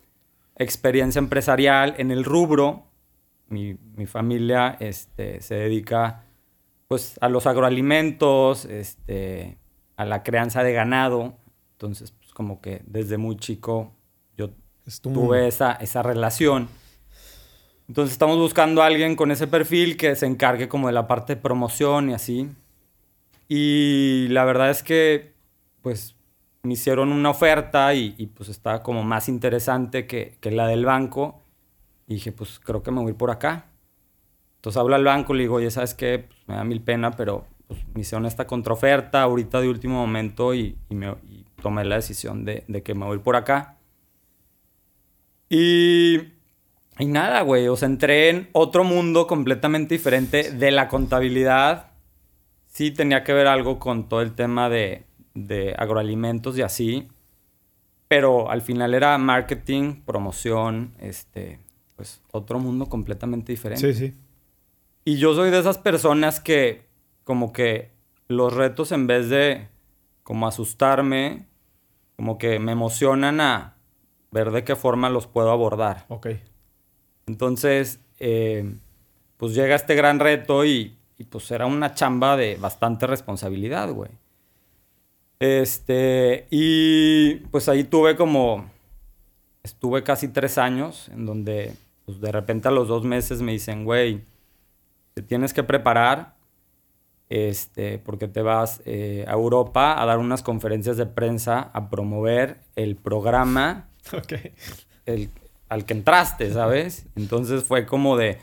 experiencia 0.57 1.19
empresarial 1.19 1.95
en 1.99 2.11
el 2.11 2.25
rubro. 2.25 2.85
Mi, 3.49 3.77
familia 4.07 4.77
este, 4.79 5.41
se 5.41 5.55
dedica 5.55 6.25
pues, 6.87 7.17
a 7.21 7.29
los 7.29 7.47
agroalimentos, 7.47 8.65
este, 8.67 9.57
a 9.97 10.05
la 10.05 10.23
crianza 10.23 10.63
de 10.63 10.73
ganado. 10.73 11.37
Entonces, 11.79 12.11
pues, 12.11 12.33
como 12.33 12.61
que 12.61 12.83
desde 12.87 13.19
muy 13.19 13.37
chico 13.37 13.93
yo 14.37 14.51
tuve 15.01 15.47
esa, 15.47 15.75
esa 15.75 16.03
relación. 16.03 16.69
Entonces 17.87 18.13
estamos 18.13 18.37
buscando 18.37 18.83
a 18.83 18.87
alguien 18.87 19.15
con 19.15 19.31
ese 19.31 19.47
perfil 19.47 19.97
que 19.97 20.17
se 20.17 20.27
encargue 20.27 20.69
como 20.69 20.89
de 20.89 20.93
la 20.93 21.07
parte 21.07 21.37
de 21.37 21.41
promoción 21.41 22.11
y 22.11 22.15
así. 22.15 22.51
Y 23.49 24.27
la 24.31 24.45
verdad 24.45 24.71
es 24.71 24.83
que, 24.83 25.35
pues, 25.81 26.17
me 26.65 26.73
hicieron 26.73 27.13
una 27.13 27.31
oferta 27.31 27.95
y, 27.95 28.27
pues 28.35 28.49
estaba 28.49 28.83
como 28.83 29.05
más 29.05 29.29
interesante 29.29 30.09
que, 30.09 30.37
la 30.51 30.67
del 30.67 30.85
banco. 30.85 31.41
Y 32.09 32.15
dije, 32.15 32.33
pues 32.33 32.59
creo 32.59 32.83
que 32.83 32.91
me 32.91 33.01
voy 33.01 33.13
por 33.13 33.31
acá. 33.31 33.67
Entonces 34.57 34.81
hablo 34.81 34.97
al 34.97 35.05
banco, 35.05 35.33
le 35.33 35.45
digo, 35.45 35.55
oye, 35.55 35.71
¿sabes 35.71 35.95
qué? 35.95 36.27
Pues, 36.27 36.41
me 36.49 36.57
da 36.57 36.65
mil 36.65 36.81
pena, 36.81 37.13
pero 37.13 37.47
pues, 37.69 37.81
me 37.95 38.01
hicieron 38.01 38.27
esta 38.27 38.47
contraoferta 38.47 39.23
ahorita 39.23 39.61
de 39.61 39.69
último 39.69 39.95
momento 39.95 40.55
y, 40.55 40.77
me, 40.89 41.15
tomé 41.63 41.85
la 41.85 41.97
decisión 41.97 42.45
de, 42.45 42.65
de, 42.69 42.83
que 42.83 42.95
me 42.95 43.07
voy 43.07 43.19
por 43.19 43.37
acá. 43.37 43.79
Y, 45.49 46.19
y 46.99 47.07
nada, 47.07 47.43
güey, 47.43 47.69
o 47.69 47.77
sea, 47.77 47.89
entré 47.89 48.29
en 48.29 48.49
otro 48.53 48.85
mundo 48.85 49.27
completamente 49.27 49.95
diferente 49.95 50.53
de 50.53 50.71
la 50.71 50.89
contabilidad 50.89 51.89
sí 52.79 52.93
tenía 52.93 53.25
que 53.25 53.33
ver 53.33 53.49
algo 53.49 53.81
con 53.81 54.09
todo 54.09 54.23
el 54.23 54.35
tema 54.35 54.69
de, 54.69 55.05
agroalimentos 55.77 56.57
y 56.57 56.63
así. 56.63 57.09
Pero 58.07 58.53
al 58.53 58.63
final 58.63 58.95
era 58.95 59.19
marketing, 59.19 60.03
promoción, 60.03 60.95
este, 61.01 61.59
pues 61.97 62.23
otro 62.31 62.61
mundo 62.61 62.87
completamente 62.87 63.51
diferente. 63.51 63.93
Sí, 63.93 63.99
sí. 63.99 64.15
Y 65.05 65.17
yo 65.17 65.35
soy 65.35 65.51
de 65.51 65.59
esas 65.59 65.77
personas 65.77 66.39
que 66.39 66.87
como 67.25 67.53
que 67.53 67.91
los 68.29 68.55
retos 68.55 68.93
en 68.93 69.09
vez 69.09 69.29
de 69.29 69.67
como 70.23 70.47
asustarme, 70.47 71.48
como 72.19 72.37
que 72.37 72.59
me 72.59 72.73
emocionan 72.73 73.41
a 73.41 73.77
ver 74.31 74.51
de 74.51 74.63
qué 74.63 74.77
forma 74.77 75.09
los 75.09 75.27
puedo 75.27 75.51
abordar. 75.51 76.05
Ok. 76.09 76.27
Entonces, 77.27 78.01
eh, 78.19 78.75
pues 79.39 79.55
llega 79.55 79.75
este 79.75 79.95
gran 79.95 80.21
reto 80.21 80.67
y 80.67 80.99
y 81.19 81.25
pues 81.25 81.51
era 81.51 81.67
una 81.67 81.95
chamba 81.95 82.37
de 82.37 82.57
bastante 82.57 83.07
responsabilidad, 83.07 83.93
güey. 83.93 84.11
Este, 85.41 86.47
y 86.51 87.37
pues 87.51 87.69
ahí 87.69 87.85
tuve 87.85 88.17
como, 88.17 88.71
estuve 89.65 90.05
casi 90.05 90.29
tres 90.29 90.59
años 90.59 91.09
en 91.09 91.27
donde 91.27 91.75
pues 92.07 92.21
de 92.21 92.33
repente 92.33 92.69
a 92.69 92.71
los 92.71 92.89
dos 92.89 93.05
meses 93.05 93.43
me 93.43 93.53
dicen, 93.53 93.85
güey, 93.85 94.23
te 95.15 95.23
tienes 95.23 95.53
que 95.53 95.65
preparar, 95.65 96.37
este, 97.29 97.99
porque 97.99 98.29
te 98.29 98.43
vas 98.43 98.81
eh, 98.85 99.25
a 99.29 99.33
Europa 99.33 100.01
a 100.01 100.07
dar 100.07 100.19
unas 100.19 100.43
conferencias 100.43 100.97
de 100.97 101.07
prensa 101.07 101.71
a 101.73 101.91
promover 101.91 102.61
el 102.77 102.97
programa 102.97 103.89
el, 105.07 105.31
al 105.69 105.85
que 105.85 105.95
entraste, 105.95 106.53
¿sabes? 106.53 107.07
Entonces 107.17 107.65
fue 107.65 107.87
como 107.87 108.17
de, 108.17 108.39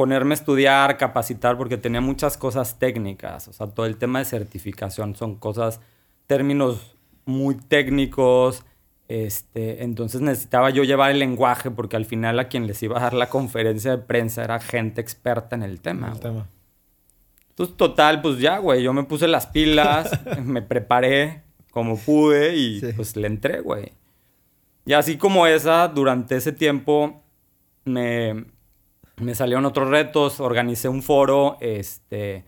ponerme 0.00 0.32
a 0.32 0.34
estudiar, 0.34 0.96
capacitar, 0.96 1.58
porque 1.58 1.76
tenía 1.76 2.00
muchas 2.00 2.38
cosas 2.38 2.78
técnicas. 2.78 3.48
O 3.48 3.52
sea, 3.52 3.66
todo 3.66 3.84
el 3.84 3.98
tema 3.98 4.20
de 4.20 4.24
certificación 4.24 5.14
son 5.14 5.34
cosas, 5.34 5.78
términos 6.26 6.96
muy 7.26 7.54
técnicos. 7.54 8.64
Este, 9.08 9.84
entonces 9.84 10.22
necesitaba 10.22 10.70
yo 10.70 10.84
llevar 10.84 11.10
el 11.10 11.18
lenguaje 11.18 11.70
porque 11.70 11.96
al 11.96 12.06
final 12.06 12.38
a 12.38 12.48
quien 12.48 12.66
les 12.66 12.82
iba 12.82 12.96
a 12.96 13.02
dar 13.02 13.12
la 13.12 13.28
conferencia 13.28 13.90
de 13.90 13.98
prensa 13.98 14.42
era 14.42 14.58
gente 14.58 15.02
experta 15.02 15.54
en 15.54 15.64
el 15.64 15.82
tema. 15.82 16.14
Entonces, 17.50 17.76
total, 17.76 18.22
pues 18.22 18.38
ya, 18.38 18.58
güey, 18.58 18.82
yo 18.82 18.92
me 18.92 19.04
puse 19.04 19.28
las 19.28 19.46
pilas, 19.46 20.10
me 20.42 20.62
preparé 20.62 21.42
como 21.70 21.96
pude 21.96 22.56
y 22.56 22.80
pues 22.96 23.16
le 23.16 23.26
entré, 23.26 23.60
güey. 23.60 23.92
Y 24.84 24.94
así 24.94 25.16
como 25.16 25.46
esa, 25.46 25.88
durante 25.88 26.36
ese 26.36 26.52
tiempo 26.52 27.22
me, 27.84 28.46
me 29.16 29.34
salieron 29.34 29.64
otros 29.66 29.88
retos, 29.88 30.40
organicé 30.40 30.88
un 30.88 31.02
foro 31.02 31.58
este, 31.60 32.44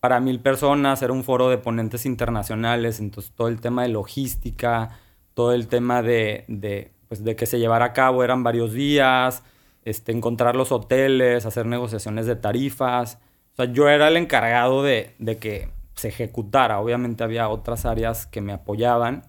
para 0.00 0.20
mil 0.20 0.40
personas, 0.40 1.02
era 1.02 1.12
un 1.12 1.24
foro 1.24 1.48
de 1.50 1.58
ponentes 1.58 2.06
internacionales, 2.06 3.00
entonces 3.00 3.32
todo 3.34 3.48
el 3.48 3.60
tema 3.60 3.82
de 3.82 3.88
logística, 3.88 4.98
todo 5.34 5.52
el 5.52 5.68
tema 5.68 6.02
de, 6.02 6.44
de, 6.48 6.92
pues, 7.08 7.22
de 7.22 7.36
que 7.36 7.46
se 7.46 7.58
llevara 7.58 7.86
a 7.86 7.92
cabo 7.92 8.24
eran 8.24 8.42
varios 8.42 8.72
días, 8.72 9.42
este, 9.84 10.12
encontrar 10.12 10.56
los 10.56 10.72
hoteles, 10.72 11.46
hacer 11.46 11.66
negociaciones 11.66 12.26
de 12.26 12.36
tarifas. 12.36 13.18
O 13.54 13.56
sea, 13.56 13.66
yo 13.66 13.88
era 13.88 14.08
el 14.08 14.16
encargado 14.16 14.82
de, 14.82 15.14
de 15.18 15.38
que 15.38 15.68
se 15.94 16.08
ejecutara. 16.08 16.80
Obviamente 16.80 17.24
había 17.24 17.48
otras 17.48 17.86
áreas 17.86 18.26
que 18.26 18.40
me 18.40 18.52
apoyaban, 18.52 19.24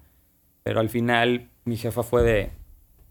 pero 0.63 0.79
al 0.79 0.89
final 0.89 1.49
mi 1.63 1.77
jefa 1.77 2.03
fue 2.03 2.23
de, 2.23 2.51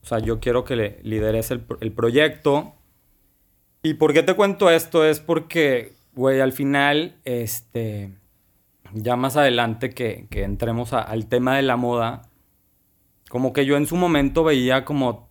o 0.03 0.07
sea, 0.07 0.19
yo 0.19 0.41
quiero 0.41 0.65
que 0.65 0.77
le 0.77 0.99
lideres 1.03 1.51
el, 1.51 1.65
el 1.81 1.93
proyecto 1.93 2.75
¿Y 3.85 3.95
por 3.95 4.15
qué 4.15 4.23
te 4.23 4.33
cuento 4.33 4.71
esto? 4.71 5.05
Es 5.05 5.21
porque, 5.21 5.93
güey, 6.15 6.41
al 6.41 6.53
final, 6.53 7.17
este, 7.27 8.15
ya 8.95 9.15
más 9.15 9.37
adelante 9.37 9.91
que, 9.91 10.27
entremos 10.31 10.95
al 10.95 11.27
tema 11.27 11.57
de 11.57 11.63
la 11.63 11.77
moda, 11.77 12.23
como 13.29 13.53
que 13.53 13.67
yo 13.67 13.77
en 13.77 13.87
su 13.87 13.97
momento 13.97 14.43
veía 14.43 14.87
como, 14.87 15.29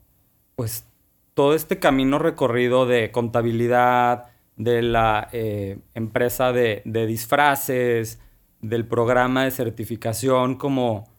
pues, 0.56 0.86
todo 1.34 1.56
este 1.56 1.80
camino 1.80 2.20
recorrido 2.20 2.86
de 2.86 3.12
contabilidad, 3.12 4.28
de 4.56 4.82
la 4.82 5.30
eh, 5.32 5.80
empresa 5.94 6.52
de, 6.52 6.82
de, 6.86 7.06
disfraces, 7.06 8.20
del 8.62 8.86
programa 8.86 9.44
de 9.44 9.52
certificación, 9.52 10.56
como, 10.56 11.10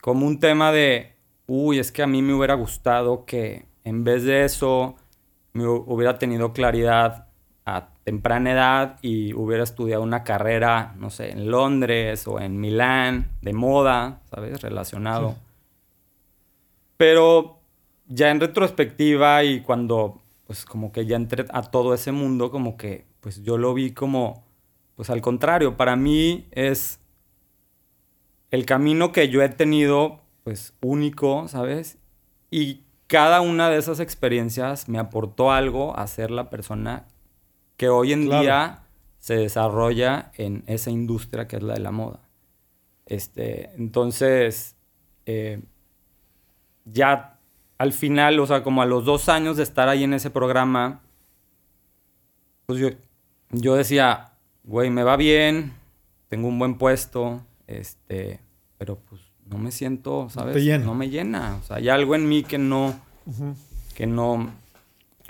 como 0.00 0.26
un 0.26 0.40
tema 0.40 0.72
de, 0.72 1.14
uy, 1.46 1.78
es 1.78 1.92
que 1.92 2.02
a 2.02 2.06
mí 2.06 2.22
me 2.22 2.34
hubiera 2.34 2.54
gustado 2.54 3.24
que 3.24 3.66
en 3.84 4.04
vez 4.04 4.24
de 4.24 4.44
eso 4.44 4.96
me 5.52 5.66
hubiera 5.66 6.18
tenido 6.18 6.52
claridad 6.52 7.28
a 7.64 7.88
temprana 8.04 8.52
edad 8.52 8.98
y 9.02 9.32
hubiera 9.34 9.62
estudiado 9.62 10.02
una 10.02 10.24
carrera, 10.24 10.94
no 10.98 11.10
sé, 11.10 11.30
en 11.30 11.50
Londres 11.50 12.26
o 12.26 12.40
en 12.40 12.58
Milán, 12.58 13.30
de 13.40 13.52
moda, 13.52 14.20
¿sabes? 14.30 14.60
Relacionado. 14.60 15.36
Pero 16.96 17.60
ya 18.08 18.30
en 18.30 18.40
retrospectiva 18.40 19.44
y 19.44 19.60
cuando, 19.60 20.21
pues 20.52 20.66
como 20.66 20.92
que 20.92 21.06
ya 21.06 21.16
entré 21.16 21.46
a 21.50 21.62
todo 21.62 21.94
ese 21.94 22.12
mundo, 22.12 22.50
como 22.50 22.76
que, 22.76 23.06
pues 23.20 23.42
yo 23.42 23.56
lo 23.56 23.72
vi 23.72 23.92
como, 23.92 24.44
pues 24.96 25.08
al 25.08 25.22
contrario, 25.22 25.78
para 25.78 25.96
mí 25.96 26.46
es 26.50 27.00
el 28.50 28.66
camino 28.66 29.12
que 29.12 29.30
yo 29.30 29.40
he 29.40 29.48
tenido, 29.48 30.20
pues 30.44 30.74
único, 30.82 31.48
¿sabes? 31.48 31.96
Y 32.50 32.82
cada 33.06 33.40
una 33.40 33.70
de 33.70 33.78
esas 33.78 33.98
experiencias 33.98 34.90
me 34.90 34.98
aportó 34.98 35.52
algo 35.52 35.96
a 35.98 36.06
ser 36.06 36.30
la 36.30 36.50
persona 36.50 37.06
que 37.78 37.88
hoy 37.88 38.12
en 38.12 38.28
día 38.28 38.82
se 39.20 39.36
desarrolla 39.36 40.32
en 40.34 40.64
esa 40.66 40.90
industria 40.90 41.48
que 41.48 41.56
es 41.56 41.62
la 41.62 41.72
de 41.72 41.80
la 41.80 41.92
moda. 41.92 42.28
Este, 43.06 43.70
entonces, 43.78 44.76
eh, 45.24 45.62
ya 46.84 47.31
al 47.82 47.92
final, 47.92 48.38
o 48.38 48.46
sea, 48.46 48.62
como 48.62 48.80
a 48.80 48.86
los 48.86 49.04
dos 49.04 49.28
años 49.28 49.56
de 49.56 49.64
estar 49.64 49.88
ahí 49.88 50.04
en 50.04 50.14
ese 50.14 50.30
programa, 50.30 51.00
pues 52.64 52.78
yo, 52.78 52.90
yo 53.50 53.74
decía, 53.74 54.34
güey, 54.62 54.88
me 54.88 55.02
va 55.02 55.16
bien, 55.16 55.72
tengo 56.28 56.46
un 56.46 56.60
buen 56.60 56.78
puesto, 56.78 57.44
este, 57.66 58.38
pero 58.78 59.00
pues 59.00 59.22
no 59.46 59.58
me 59.58 59.72
siento, 59.72 60.28
¿sabes? 60.30 60.54
te 60.54 60.62
llena. 60.62 60.84
No 60.84 60.94
me 60.94 61.10
llena. 61.10 61.58
O 61.60 61.64
sea, 61.64 61.78
hay 61.78 61.88
algo 61.88 62.14
en 62.14 62.28
mí 62.28 62.44
que 62.44 62.56
no, 62.56 62.94
que 63.96 64.06
no. 64.06 64.52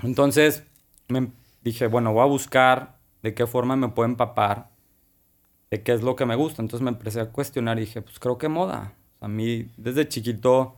Entonces 0.03 0.63
me 1.09 1.29
dije, 1.63 1.87
bueno, 1.87 2.13
voy 2.13 2.21
a 2.21 2.27
buscar 2.27 2.99
de 3.23 3.33
qué 3.33 3.47
forma 3.47 3.77
me 3.77 3.89
puedo 3.89 4.07
empapar, 4.11 4.69
de 5.71 5.83
qué 5.83 5.95
es 5.95 6.03
lo 6.03 6.17
que 6.17 6.27
me 6.27 6.35
gusta. 6.35 6.61
Entonces 6.61 6.85
me 6.85 6.91
empecé 6.91 7.23
a 7.23 7.31
cuestionar 7.31 7.79
y 7.79 7.87
dije, 7.87 8.03
pues 8.03 8.19
creo 8.19 8.37
que 8.37 8.51
moda. 8.51 8.93
O 9.17 9.19
sea, 9.21 9.27
a 9.27 9.29
mí 9.29 9.71
desde 9.79 10.07
chiquito 10.07 10.77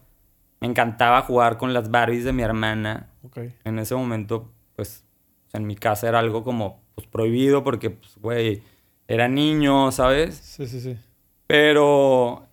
me 0.65 0.71
encantaba 0.71 1.21
jugar 1.21 1.59
con 1.59 1.75
las 1.75 1.91
Barbies 1.91 2.25
de 2.25 2.33
mi 2.33 2.43
hermana. 2.43 3.11
En 3.65 3.79
ese 3.79 3.95
momento, 3.95 4.51
pues, 4.77 5.05
en 5.53 5.67
mi 5.67 5.77
casa 5.77 6.09
era 6.09 6.21
algo 6.21 6.43
como, 6.43 6.81
pues, 6.95 7.07
prohibido 7.07 7.63
porque, 7.63 7.91
pues, 7.91 8.17
güey, 8.17 8.63
era 9.07 9.29
niño, 9.29 9.93
¿sabes? 9.93 10.37
Sí, 10.37 10.67
sí, 10.67 10.81
sí. 10.81 10.97
Pero, 11.47 12.47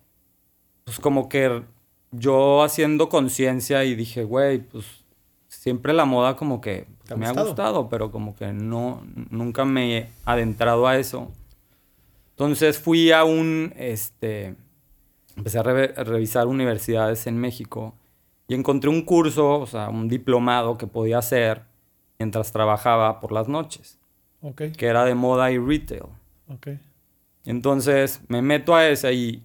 pues, 0.84 1.00
como 1.00 1.30
que 1.30 1.62
yo 2.10 2.62
haciendo 2.62 3.08
conciencia 3.08 3.82
y 3.84 3.94
dije, 3.94 4.24
güey, 4.24 4.58
pues, 4.58 4.84
siempre 5.48 5.94
la 5.94 6.04
moda 6.04 6.36
como 6.36 6.60
que 6.60 6.86
pues, 6.98 7.08
¿Te 7.08 7.14
ha 7.14 7.16
me 7.16 7.24
ha 7.24 7.30
gustado? 7.30 7.46
gustado, 7.48 7.88
pero 7.88 8.10
como 8.10 8.36
que 8.36 8.52
no, 8.52 9.02
nunca 9.30 9.64
me 9.64 9.96
he 9.96 10.08
adentrado 10.26 10.86
a 10.86 10.98
eso. 10.98 11.32
Entonces 12.32 12.78
fui 12.78 13.10
a 13.12 13.24
un, 13.24 13.72
este, 13.76 14.54
empecé 15.36 15.58
a, 15.58 15.62
re- 15.62 15.94
a 15.96 16.04
revisar 16.04 16.46
universidades 16.46 17.26
en 17.26 17.38
México 17.38 17.94
y 18.52 18.54
encontré 18.54 18.90
un 18.90 19.00
curso, 19.00 19.60
o 19.60 19.66
sea, 19.66 19.88
un 19.88 20.08
diplomado 20.08 20.76
que 20.76 20.86
podía 20.86 21.16
hacer 21.16 21.62
mientras 22.18 22.52
trabajaba 22.52 23.18
por 23.18 23.32
las 23.32 23.48
noches, 23.48 23.98
que 24.76 24.86
era 24.86 25.06
de 25.06 25.14
moda 25.14 25.50
y 25.50 25.56
retail. 25.56 26.02
Entonces 27.46 28.20
me 28.28 28.42
meto 28.42 28.74
a 28.74 28.86
ese 28.86 29.14
y, 29.14 29.42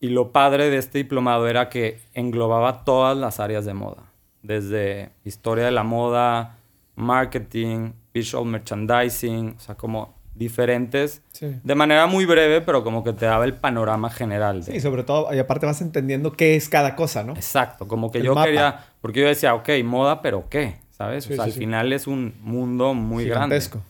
y 0.00 0.10
lo 0.10 0.32
padre 0.32 0.68
de 0.68 0.76
este 0.76 0.98
diplomado 0.98 1.48
era 1.48 1.70
que 1.70 1.98
englobaba 2.12 2.84
todas 2.84 3.16
las 3.16 3.40
áreas 3.40 3.64
de 3.64 3.72
moda, 3.72 4.12
desde 4.42 5.12
historia 5.24 5.64
de 5.64 5.70
la 5.70 5.82
moda, 5.82 6.58
marketing, 6.96 7.92
visual 8.12 8.44
merchandising, 8.44 9.54
o 9.56 9.60
sea, 9.60 9.76
como 9.76 10.14
diferentes, 10.40 11.22
Sí. 11.32 11.54
de 11.62 11.74
manera 11.76 12.06
muy 12.08 12.24
breve, 12.24 12.60
pero 12.62 12.82
como 12.82 13.04
que 13.04 13.12
te 13.12 13.26
daba 13.26 13.44
el 13.44 13.54
panorama 13.54 14.10
general. 14.10 14.64
de- 14.64 14.72
Sí, 14.72 14.80
sobre 14.80 15.04
todo, 15.04 15.32
y 15.32 15.38
aparte 15.38 15.66
vas 15.66 15.80
entendiendo 15.82 16.32
qué 16.32 16.56
es 16.56 16.68
cada 16.68 16.96
cosa, 16.96 17.22
¿no? 17.22 17.34
Exacto, 17.34 17.86
como 17.86 18.10
que 18.10 18.18
El 18.18 18.24
yo 18.24 18.34
mapa. 18.34 18.46
quería, 18.46 18.84
porque 19.02 19.20
yo 19.20 19.26
decía, 19.28 19.54
ok, 19.54 19.68
moda, 19.84 20.22
pero 20.22 20.48
¿qué? 20.48 20.78
¿Sabes? 20.90 21.24
Sí, 21.24 21.34
o 21.34 21.36
sea, 21.36 21.44
sí, 21.44 21.50
al 21.52 21.56
final 21.56 21.92
es 21.92 22.06
un 22.06 22.34
mundo 22.42 22.94
muy 22.94 23.24
grande. 23.26 23.60
Gigantesco. 23.60 23.82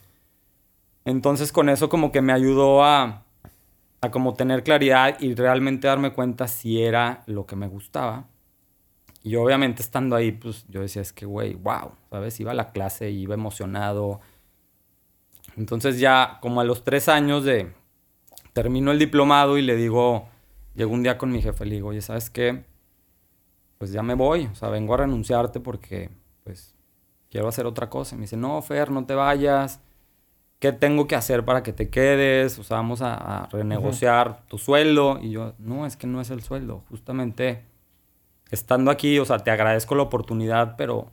Entonces 1.04 1.52
con 1.52 1.69
eso 1.69 1.88
como 1.88 2.12
que 2.12 2.21
me 2.21 2.33
ayudó 2.33 2.85
a, 2.85 3.23
a 4.00 4.11
como 4.11 4.35
tener 4.35 4.62
claridad 4.62 5.16
y 5.21 5.35
realmente 5.35 5.87
darme 5.88 6.12
cuenta 6.12 6.47
si 6.49 6.83
era 6.83 7.23
lo 7.26 7.47
que 7.47 7.57
me 7.57 7.69
gustaba. 7.69 8.26
Y 9.23 9.37
obviamente 9.37 9.83
estando 9.83 10.16
ahí, 10.16 10.33
pues 10.33 10.64
yo 10.69 10.80
decía, 10.80 11.02
es 11.02 11.12
que, 11.12 11.26
güey, 11.26 11.54
wow, 11.54 11.92
¿sabes? 12.11 12.38
Iba 12.40 12.52
a 12.52 12.54
la 12.54 12.71
clase, 12.71 13.11
iba 13.11 13.35
emocionado. 13.35 14.21
Entonces 15.61 16.00
ya 16.00 16.38
como 16.40 16.62
a 16.62 16.64
los 16.64 16.85
tres 16.85 17.11
años 17.11 17.45
de, 17.45 17.71
termino 18.55 18.93
el 18.93 18.99
diplomado 18.99 19.59
y 19.59 19.62
le 19.62 19.76
digo, 19.76 20.26
llego 20.75 20.90
un 20.90 21.02
día 21.02 21.19
con 21.19 21.31
mi 21.31 21.43
jefe, 21.43 21.67
le 21.67 21.75
digo, 21.75 21.88
oye, 21.88 22.00
¿sabes 22.00 22.31
qué? 22.31 22.64
Pues 23.76 23.93
ya 23.93 24.02
me 24.02 24.14
voy, 24.14 24.47
o 24.47 24.55
sea, 24.55 24.71
vengo 24.71 24.95
a 24.95 24.97
renunciarte 24.97 25.61
porque, 25.61 26.09
pues, 26.45 26.75
quiero 27.31 27.47
hacer 27.47 27.67
otra 27.67 27.90
cosa. 27.90 28.14
Y 28.14 28.19
me 28.19 28.23
dice, 28.23 28.38
no, 28.38 28.61
Fer, 28.62 28.90
no 28.90 29.05
te 29.05 29.14
vayas. 29.14 29.81
¿Qué 30.61 30.73
tengo 30.73 31.07
que 31.07 31.14
hacer 31.14 31.45
para 31.45 31.62
que 31.62 31.75
te 31.75 31.90
quedes? 31.90 32.59
O 32.59 32.64
sea, 32.64 32.79
vamos 32.79 33.02
a, 33.02 33.14
a 33.14 33.47
renegociar 33.49 34.47
tu 34.49 34.57
sueldo. 34.57 35.19
Y 35.21 35.31
yo, 35.31 35.52
no, 35.59 35.85
es 35.85 35.97
que 35.99 36.07
no 36.07 36.23
es 36.23 36.31
el 36.31 36.43
sueldo. 36.43 36.85
Justamente, 36.88 37.64
estando 38.50 38.90
aquí, 38.90 39.19
o 39.19 39.26
sea, 39.26 39.38
te 39.38 39.50
agradezco 39.50 39.95
la 39.95 40.05
oportunidad, 40.05 40.76
pero 40.76 41.11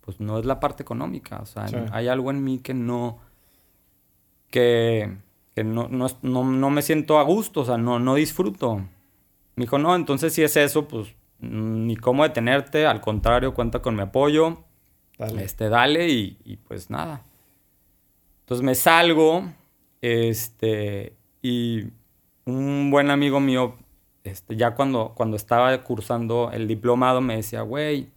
pues 0.00 0.20
no 0.20 0.38
es 0.38 0.46
la 0.46 0.58
parte 0.58 0.82
económica. 0.82 1.38
O 1.42 1.46
sea, 1.46 1.68
Sí. 1.68 1.76
hay 1.92 2.08
algo 2.08 2.30
en 2.30 2.42
mí 2.42 2.58
que 2.60 2.72
no, 2.74 3.18
que, 4.50 5.16
que 5.54 5.64
no, 5.64 5.88
no, 5.88 6.06
no, 6.22 6.44
no 6.44 6.70
me 6.70 6.82
siento 6.82 7.18
a 7.18 7.22
gusto, 7.22 7.60
o 7.60 7.64
sea, 7.64 7.78
no, 7.78 7.98
no 7.98 8.14
disfruto. 8.14 8.78
Me 9.56 9.64
dijo, 9.64 9.78
no, 9.78 9.94
entonces 9.94 10.32
si 10.32 10.42
es 10.42 10.56
eso, 10.56 10.86
pues 10.88 11.08
mm, 11.40 11.86
ni 11.86 11.96
cómo 11.96 12.22
detenerte, 12.24 12.86
al 12.86 13.00
contrario, 13.00 13.54
cuenta 13.54 13.80
con 13.80 13.94
mi 13.96 14.02
apoyo, 14.02 14.64
Dale. 15.18 15.44
este, 15.44 15.68
dale 15.68 16.08
y, 16.08 16.38
y 16.44 16.56
pues 16.56 16.90
nada. 16.90 17.24
Entonces 18.40 18.64
me 18.64 18.74
salgo, 18.74 19.44
este, 20.00 21.14
y 21.42 21.84
un 22.44 22.90
buen 22.90 23.10
amigo 23.10 23.38
mío, 23.40 23.76
este, 24.24 24.56
ya 24.56 24.74
cuando, 24.74 25.12
cuando 25.14 25.36
estaba 25.36 25.76
cursando 25.82 26.50
el 26.52 26.66
diplomado, 26.66 27.20
me 27.20 27.36
decía, 27.36 27.62
güey, 27.62 28.08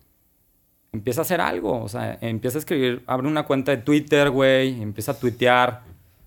empieza 0.91 1.21
a 1.21 1.23
hacer 1.23 1.41
algo, 1.41 1.81
o 1.83 1.89
sea, 1.89 2.17
empieza 2.21 2.57
a 2.57 2.59
escribir, 2.59 3.03
abre 3.07 3.27
una 3.27 3.43
cuenta 3.45 3.71
de 3.71 3.77
Twitter, 3.77 4.29
güey, 4.29 4.81
empieza 4.81 5.11
a 5.13 5.19
tuitear, 5.19 5.83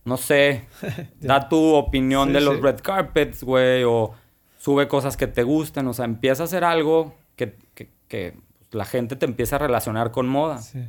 no 0.06 0.16
sé, 0.16 0.64
da 1.20 1.48
tu 1.48 1.74
opinión 1.74 2.28
Sí, 2.28 2.34
de 2.34 2.40
los 2.40 2.56
sí. 2.56 2.60
red 2.62 2.80
carpets, 2.80 3.44
güey, 3.44 3.84
o 3.84 4.12
sube 4.58 4.88
cosas 4.88 5.16
que 5.16 5.26
te 5.26 5.42
gusten, 5.42 5.86
o 5.86 5.92
sea, 5.92 6.06
empieza 6.06 6.44
a 6.44 6.46
hacer 6.46 6.64
algo 6.64 7.14
que, 7.36 7.54
que, 7.74 7.90
que 8.08 8.34
la 8.70 8.84
gente 8.84 9.16
te 9.16 9.26
empieza 9.26 9.56
a 9.56 9.58
relacionar 9.58 10.10
con 10.12 10.26
moda. 10.26 10.58
Sí. 10.58 10.82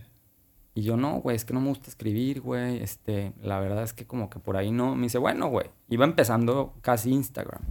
Y 0.76 0.84
yo, 0.84 0.96
no, 0.96 1.22
güey, 1.22 1.36
es 1.36 1.44
que 1.44 1.56
no 1.56 1.60
me 1.60 1.70
gusta 1.70 1.90
escribir, 1.90 2.40
güey. 2.42 2.78
Este, 2.84 3.34
la 3.42 3.60
verdad 3.60 3.82
es 3.84 3.94
que 3.94 4.06
como 4.06 4.30
que 4.30 4.38
por 4.38 4.58
ahí 4.58 4.70
no. 4.70 4.96
Me 4.96 5.04
dice, 5.04 5.18
bueno, 5.18 5.48
güey. 5.48 5.66
Iba 5.90 6.06
empezando 6.06 6.76
casi 6.82 7.12
Instagram. 7.12 7.62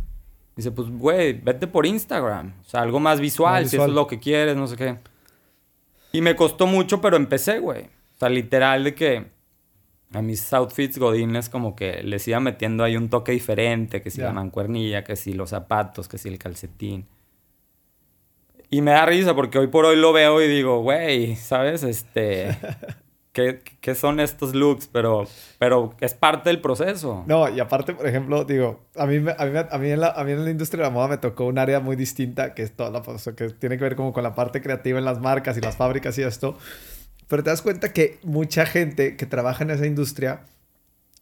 Dice, 0.57 0.73
pues, 0.73 0.91
güey, 0.91 1.35
vete 1.35 1.69
por 1.69 1.87
Instagram. 1.87 2.55
O 2.61 2.69
sea, 2.69 2.81
algo 2.83 2.99
más 2.99 3.21
visual, 3.21 3.63
Más 3.63 3.71
si 3.71 3.77
eso 3.77 3.87
es 3.87 3.93
lo 3.93 4.09
que 4.09 4.19
quieres, 4.19 4.57
no 4.57 4.67
sé 4.67 4.75
qué. 4.75 4.97
Y 6.11 6.21
me 6.21 6.35
costó 6.35 6.67
mucho, 6.67 7.01
pero 7.01 7.17
empecé, 7.17 7.61
güey. 7.61 7.85
O 7.85 8.19
sea, 8.19 8.29
literal 8.29 8.83
de 8.83 8.95
que 8.97 9.27
a 10.13 10.23
mis 10.23 10.53
outfits 10.53 10.99
godines 10.99 11.49
como 11.49 11.75
que 11.75 12.03
les 12.03 12.27
iba 12.29 12.41
metiendo 12.41 12.85
ahí 12.85 12.97
un 12.97 13.09
toque 13.09 13.33
diferente. 13.33 14.03
Que 14.03 14.11
si 14.11 14.21
la 14.21 14.33
mancuernilla, 14.33 15.05
que 15.05 15.17
si 15.17 15.33
los 15.33 15.51
zapatos, 15.51 16.09
que 16.09 16.19
si 16.19 16.29
el 16.29 16.39
calcetín. 16.39 17.07
Y 18.71 18.83
me 18.83 18.93
da 18.93 19.07
risa 19.07 19.35
porque 19.35 19.59
hoy 19.59 19.69
por 19.69 19.85
hoy 19.85 19.97
lo 19.97 20.13
veo 20.13 20.43
y 20.43 20.49
digo, 20.49 20.81
güey, 20.81 21.37
¿sabes? 21.37 21.83
Este... 21.83 22.57
¿Qué, 23.37 23.61
qué 23.83 23.95
son 23.95 24.19
estos 24.19 24.55
looks? 24.55 24.89
Pero, 24.91 25.27
pero 25.59 25.95
es 26.01 26.15
parte 26.15 26.49
del 26.49 26.63
proceso. 26.63 27.23
No, 27.27 27.55
y 27.55 27.61
aparte, 27.61 27.93
por 27.93 28.07
ejemplo, 28.07 28.47
digo, 28.47 28.87
a 28.97 29.05
mí, 29.05 29.17
a 29.17 29.45
mí, 29.45 29.59
a 29.71 29.79
mí, 29.79 29.91
en, 29.91 30.01
la, 30.01 30.09
a 30.09 30.25
mí 30.25 30.33
en 30.33 30.43
la 30.43 30.51
industria 30.51 30.85
de 30.85 30.89
la 30.89 30.95
moda 30.95 31.09
me 31.09 31.19
tocó 31.19 31.45
un 31.45 31.59
área 31.59 31.81
muy 31.81 31.97
distinta, 31.97 32.55
que 32.55 32.63
es 32.63 32.75
toda 32.75 32.89
la, 32.89 33.01
o 33.01 33.19
sea, 33.19 33.35
que 33.35 33.51
tiene 33.51 33.77
que 33.77 33.85
ver 33.85 33.95
como 33.95 34.15
con 34.15 34.23
la 34.23 34.35
parte 34.35 34.63
creativa 34.63 34.99
en 34.99 35.05
las 35.05 35.21
marcas 35.21 35.59
y 35.59 35.61
las 35.61 35.77
fábricas 35.77 36.17
y 36.17 36.23
esto. 36.23 36.57
Pero 37.29 37.43
te 37.43 37.51
das 37.51 37.63
cuenta 37.63 37.93
que 37.93 38.19
mucha 38.23 38.67
gente 38.67 39.17
que 39.17 39.27
trabaja 39.27 39.65
en 39.65 39.71
esa 39.71 39.87
industria, 39.87 40.43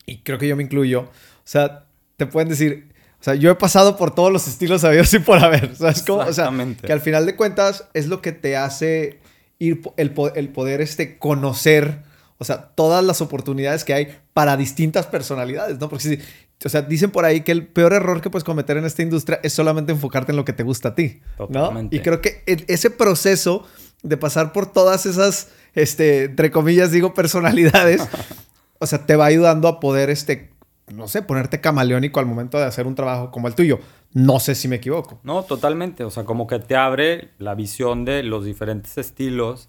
y 0.07 0.19
creo 0.19 0.39
que 0.39 0.49
yo 0.49 0.57
me 0.57 0.63
incluyo, 0.63 1.01
o 1.03 1.11
sea, 1.45 1.87
te 2.17 2.27
pueden 2.27 2.49
decir, 2.49 2.93
o 3.21 3.25
sea, 3.25 3.35
yo 3.35 3.51
he 3.51 3.55
pasado 3.55 3.97
por 3.97 4.15
todos 4.15 4.31
los 4.31 4.47
estilos 4.47 4.83
sabidos 4.83 5.13
y 5.15 5.19
por 5.19 5.43
haber, 5.43 5.75
¿sabes 5.77 6.03
cómo? 6.03 6.23
O 6.29 6.33
sea, 6.33 6.51
que 6.87 6.93
al 6.93 7.01
final 7.01 7.25
de 7.27 7.37
cuentas 7.37 7.89
es 7.95 8.07
lo 8.07 8.21
que 8.21 8.33
te 8.33 8.57
hace 8.57 9.19
ir, 9.59 9.81
el, 9.97 10.13
el 10.35 10.49
poder 10.51 10.81
este, 10.83 11.17
conocer, 11.19 12.03
o 12.37 12.45
sea, 12.45 12.69
todas 12.75 13.03
las 13.03 13.23
oportunidades 13.23 13.85
que 13.85 13.95
hay 13.95 14.19
para 14.35 14.57
distintas 14.59 15.07
personalidades, 15.07 15.79
¿no? 15.79 15.89
Porque 15.89 16.05
sí, 16.05 16.19
o 16.65 16.69
sea, 16.69 16.83
dicen 16.83 17.11
por 17.11 17.25
ahí 17.25 17.41
que 17.41 17.53
el 17.53 17.67
peor 17.67 17.95
error 17.95 18.21
que 18.21 18.29
puedes 18.29 18.45
cometer 18.45 18.77
en 18.77 18.85
esta 18.85 19.01
industria 19.03 19.41
es 19.43 19.55
solamente 19.55 19.93
enfocarte 19.93 20.33
en 20.33 20.37
lo 20.37 20.45
que 20.45 20.53
te 20.53 20.63
gusta 20.63 20.91
a 20.91 20.95
ti, 20.95 21.21
¿no? 21.39 21.47
Totalmente. 21.47 21.97
Y 21.97 22.01
creo 22.01 22.21
que 22.21 22.43
el- 22.47 22.65
ese 22.69 22.91
proceso 22.91 23.67
de 24.03 24.17
pasar 24.19 24.53
por 24.53 24.71
todas 24.71 25.07
esas, 25.07 25.49
este, 25.75 26.25
entre 26.25 26.51
comillas, 26.51 26.91
digo, 26.91 27.15
personalidades, 27.15 28.09
o 28.79 28.87
sea, 28.87 29.07
te 29.07 29.17
va 29.17 29.27
ayudando 29.27 29.69
a 29.69 29.81
poder, 29.81 30.11
este, 30.11 30.51
no 30.93 31.09
sé, 31.09 31.23
ponerte 31.23 31.61
camaleónico 31.61 32.21
al 32.21 32.27
momento 32.27 32.59
de 32.59 32.65
hacer 32.65 32.87
un 32.87 32.95
trabajo 32.95 33.31
como 33.31 33.49
el 33.49 33.55
tuyo. 33.55 33.81
No 34.13 34.39
sé 34.39 34.55
si 34.55 34.69
me 34.69 34.77
equivoco. 34.77 35.19
No, 35.25 35.43
totalmente. 35.43 36.05
O 36.05 36.11
sea, 36.11 36.25
como 36.25 36.47
que 36.47 36.61
te 36.61 36.77
abre 36.77 37.31
la 37.39 37.55
visión 37.55 38.05
de 38.05 38.23
los 38.23 38.45
diferentes 38.45 38.97
estilos. 38.97 39.69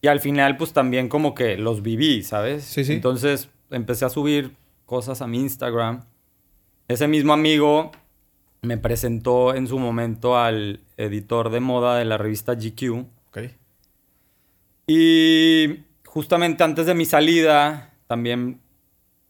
Y 0.00 0.08
al 0.08 0.18
final, 0.18 0.56
pues 0.56 0.72
también 0.72 1.08
como 1.08 1.34
que 1.34 1.56
los 1.56 1.82
viví, 1.82 2.24
¿sabes? 2.24 2.64
Sí, 2.64 2.84
sí. 2.84 2.94
Entonces 2.94 3.50
empecé 3.70 4.04
a 4.04 4.08
subir 4.08 4.56
cosas 4.84 5.22
a 5.22 5.28
mi 5.28 5.38
Instagram. 5.38 6.04
Ese 6.88 7.06
mismo 7.06 7.32
amigo 7.32 7.92
me 8.62 8.78
presentó 8.78 9.54
en 9.54 9.68
su 9.68 9.78
momento 9.78 10.36
al 10.36 10.80
editor 10.96 11.50
de 11.50 11.60
moda 11.60 11.98
de 11.98 12.04
la 12.04 12.18
revista 12.18 12.54
GQ. 12.54 13.06
Ok. 13.28 13.38
Y 14.86 15.84
justamente 16.04 16.64
antes 16.64 16.86
de 16.86 16.94
mi 16.94 17.04
salida, 17.04 17.92
también 18.06 18.60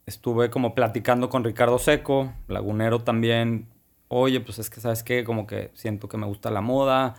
estuve 0.05 0.49
como 0.49 0.75
platicando 0.75 1.29
con 1.29 1.43
Ricardo 1.43 1.79
Seco, 1.79 2.33
lagunero 2.47 2.99
también. 3.03 3.67
Oye, 4.07 4.39
pues 4.41 4.59
es 4.59 4.69
que, 4.69 4.81
¿sabes 4.81 5.03
qué? 5.03 5.23
Como 5.23 5.47
que 5.47 5.71
siento 5.73 6.07
que 6.07 6.17
me 6.17 6.25
gusta 6.25 6.51
la 6.51 6.61
moda. 6.61 7.15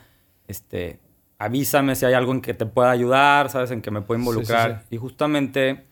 Este, 0.48 1.00
avísame 1.38 1.94
si 1.96 2.04
hay 2.06 2.14
algo 2.14 2.32
en 2.32 2.40
que 2.40 2.54
te 2.54 2.66
pueda 2.66 2.90
ayudar, 2.90 3.50
¿sabes? 3.50 3.70
En 3.70 3.80
que 3.82 3.90
me 3.90 4.02
pueda 4.02 4.18
Sí, 4.20 4.24
sí, 4.24 4.30
involucrar. 4.30 4.80
sí. 4.88 4.94
Y 4.96 4.98
justamente, 4.98 5.86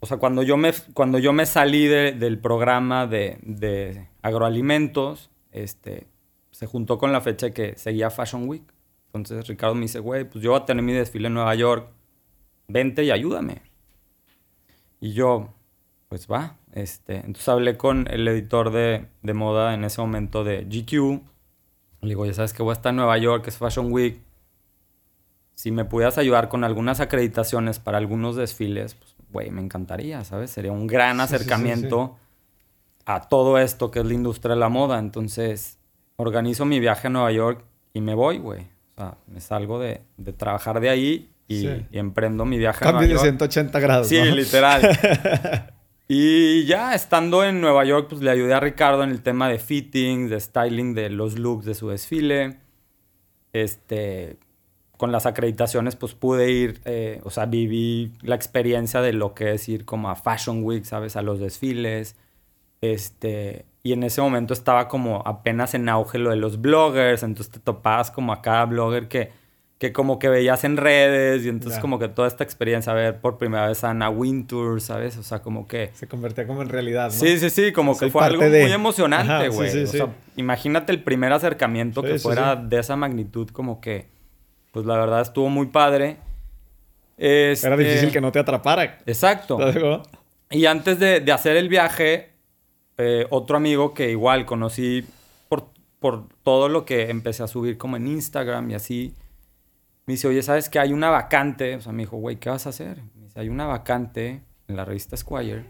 o 0.00 0.06
sea, 0.06 0.16
cuando 0.16 0.42
yo 0.42 0.56
me, 0.56 0.72
cuando 0.94 1.18
yo 1.18 1.32
me 1.32 1.46
salí 1.46 1.86
de- 1.86 2.12
del 2.12 2.38
programa 2.38 3.06
de, 3.06 3.38
de 3.42 4.08
agroalimentos, 4.22 5.30
este, 5.52 6.08
se 6.50 6.66
juntó 6.66 6.98
con 6.98 7.12
la 7.12 7.20
fecha 7.20 7.50
que 7.52 7.76
seguía 7.78 8.10
Fashion 8.10 8.48
Week. 8.48 8.64
Entonces 9.12 9.46
Ricardo 9.46 9.74
me 9.74 9.82
dice, 9.82 10.00
güey, 10.00 10.24
pues 10.28 10.42
yo 10.44 10.50
voy 10.50 10.60
a 10.60 10.64
tener 10.64 10.82
mi 10.82 10.92
desfile 10.92 11.28
en 11.28 11.34
Nueva 11.34 11.54
York, 11.54 11.88
vente 12.68 13.04
y 13.04 13.10
ayúdame. 13.10 13.62
Y 15.00 15.12
yo, 15.12 15.54
pues 16.08 16.26
va. 16.26 16.56
Este, 16.72 17.16
entonces 17.16 17.48
hablé 17.48 17.76
con 17.76 18.06
el 18.10 18.26
editor 18.28 18.70
de, 18.70 19.08
de 19.22 19.34
moda 19.34 19.74
en 19.74 19.84
ese 19.84 20.00
momento 20.00 20.44
de 20.44 20.64
GQ. 20.64 21.22
Le 22.02 22.08
digo, 22.08 22.26
ya 22.26 22.34
sabes 22.34 22.52
que 22.52 22.62
voy 22.62 22.70
a 22.70 22.74
estar 22.74 22.90
en 22.90 22.96
Nueva 22.96 23.18
York, 23.18 23.46
es 23.48 23.56
Fashion 23.56 23.92
Week. 23.92 24.20
Si 25.54 25.72
me 25.72 25.84
pudieras 25.84 26.18
ayudar 26.18 26.48
con 26.48 26.62
algunas 26.62 27.00
acreditaciones 27.00 27.80
para 27.80 27.98
algunos 27.98 28.36
desfiles, 28.36 28.94
pues, 28.94 29.16
güey, 29.30 29.50
me 29.50 29.60
encantaría, 29.60 30.22
¿sabes? 30.24 30.50
Sería 30.50 30.70
un 30.70 30.86
gran 30.86 31.20
acercamiento 31.20 32.16
a 33.04 33.22
todo 33.22 33.58
esto 33.58 33.90
que 33.90 34.00
es 34.00 34.06
la 34.06 34.14
industria 34.14 34.54
de 34.54 34.60
la 34.60 34.68
moda. 34.68 34.98
Entonces, 34.98 35.78
organizo 36.16 36.64
mi 36.64 36.78
viaje 36.78 37.08
a 37.08 37.10
Nueva 37.10 37.32
York 37.32 37.64
y 37.92 38.00
me 38.00 38.14
voy, 38.14 38.38
güey. 38.38 38.77
O 38.98 39.00
sea, 39.00 39.16
me 39.28 39.40
salgo 39.40 39.78
de, 39.78 40.02
de 40.16 40.32
trabajar 40.32 40.80
de 40.80 40.88
ahí 40.88 41.30
y, 41.46 41.68
y, 41.68 41.86
emprendo 41.92 42.44
mi 42.44 42.58
viaje 42.58 42.80
Cambio 42.80 42.98
a 42.98 43.02
Nueva 43.02 43.14
York. 43.14 43.22
de 43.22 43.30
180 43.30 43.78
grados. 43.78 44.08
Sí, 44.08 44.20
literal. 44.20 44.82
y 46.08 46.64
ya 46.64 46.96
estando 46.96 47.44
en 47.44 47.60
Nueva 47.60 47.84
York, 47.84 48.08
pues 48.10 48.22
le 48.22 48.30
ayudé 48.30 48.54
a 48.54 48.60
Ricardo 48.60 49.04
en 49.04 49.10
el 49.10 49.22
tema 49.22 49.48
de 49.48 49.60
fitting, 49.60 50.28
de 50.28 50.40
styling, 50.40 50.94
de 50.94 51.10
los 51.10 51.38
looks 51.38 51.64
de 51.64 51.76
su 51.76 51.90
desfile. 51.90 52.58
Este, 53.52 54.36
con 54.96 55.12
las 55.12 55.26
acreditaciones, 55.26 55.94
pues 55.94 56.14
pude 56.14 56.50
ir, 56.50 56.80
eh, 56.84 57.20
o 57.22 57.30
sea, 57.30 57.46
viví 57.46 58.10
la 58.22 58.34
experiencia 58.34 59.00
de 59.00 59.12
lo 59.12 59.32
que 59.32 59.52
es 59.52 59.68
ir 59.68 59.84
como 59.84 60.10
a 60.10 60.16
Fashion 60.16 60.64
Week, 60.64 60.84
¿sabes? 60.84 61.14
A 61.14 61.22
los 61.22 61.38
desfiles. 61.38 62.16
Este, 62.80 63.64
y 63.88 63.94
en 63.94 64.02
ese 64.02 64.20
momento 64.20 64.52
estaba 64.52 64.86
como 64.86 65.22
apenas 65.24 65.72
en 65.72 65.88
auge 65.88 66.18
lo 66.18 66.28
de 66.28 66.36
los 66.36 66.60
bloggers, 66.60 67.22
entonces 67.22 67.50
te 67.50 67.58
topabas 67.58 68.10
como 68.10 68.34
a 68.34 68.42
cada 68.42 68.66
blogger 68.66 69.08
que, 69.08 69.32
que 69.78 69.94
como 69.94 70.18
que 70.18 70.28
veías 70.28 70.62
en 70.64 70.76
redes 70.76 71.46
y 71.46 71.48
entonces 71.48 71.80
como 71.80 71.98
que 71.98 72.08
toda 72.08 72.28
esta 72.28 72.44
experiencia, 72.44 72.92
a 72.92 72.94
ver 72.94 73.18
por 73.22 73.38
primera 73.38 73.66
vez 73.66 73.82
a 73.84 73.90
Anna 73.90 74.10
Wintour, 74.10 74.82
¿sabes? 74.82 75.16
O 75.16 75.22
sea, 75.22 75.40
como 75.40 75.66
que... 75.66 75.90
Se 75.94 76.06
convertía 76.06 76.46
como 76.46 76.60
en 76.60 76.68
realidad, 76.68 77.06
¿no? 77.06 77.12
Sí, 77.12 77.38
sí, 77.38 77.48
sí, 77.48 77.72
como 77.72 77.96
que 77.96 78.10
fue 78.10 78.22
algo 78.22 78.42
muy 78.42 78.72
emocionante, 78.72 79.48
güey. 79.48 79.70
Sí, 79.70 79.86
sí, 79.86 79.96
o 79.96 80.04
sea, 80.04 80.14
imagínate 80.36 80.92
el 80.92 81.02
primer 81.02 81.32
acercamiento 81.32 82.02
que 82.02 82.18
fuera 82.18 82.54
de 82.54 82.78
esa 82.78 82.94
magnitud, 82.94 83.48
como 83.48 83.80
que 83.80 84.06
pues 84.72 84.84
la 84.84 84.98
verdad 84.98 85.22
estuvo 85.22 85.48
muy 85.48 85.68
padre. 85.68 86.18
Este... 87.16 87.66
Era 87.66 87.76
difícil 87.78 88.12
que 88.12 88.20
no 88.20 88.32
te 88.32 88.38
atrapara. 88.38 88.98
Exacto. 89.06 89.58
Y 90.50 90.66
antes 90.66 90.98
de, 90.98 91.20
de 91.20 91.32
hacer 91.32 91.56
el 91.56 91.70
viaje, 91.70 92.36
eh, 92.98 93.26
otro 93.30 93.56
amigo 93.56 93.94
que 93.94 94.10
igual 94.10 94.44
conocí 94.44 95.04
por, 95.48 95.70
por 95.98 96.28
todo 96.42 96.68
lo 96.68 96.84
que 96.84 97.10
empecé 97.10 97.42
a 97.42 97.46
subir 97.46 97.78
como 97.78 97.96
en 97.96 98.06
Instagram 98.06 98.70
y 98.70 98.74
así, 98.74 99.14
me 100.06 100.14
dice, 100.14 100.28
oye, 100.28 100.42
¿sabes 100.42 100.68
que 100.68 100.78
hay 100.78 100.92
una 100.92 101.10
vacante? 101.10 101.76
O 101.76 101.80
sea, 101.80 101.92
me 101.92 102.02
dijo, 102.02 102.16
güey, 102.16 102.36
¿qué 102.36 102.50
vas 102.50 102.66
a 102.66 102.70
hacer? 102.70 103.02
Me 103.14 103.24
dice, 103.24 103.40
hay 103.40 103.48
una 103.48 103.66
vacante 103.66 104.42
en 104.66 104.76
la 104.76 104.84
revista 104.84 105.16
Squire. 105.16 105.64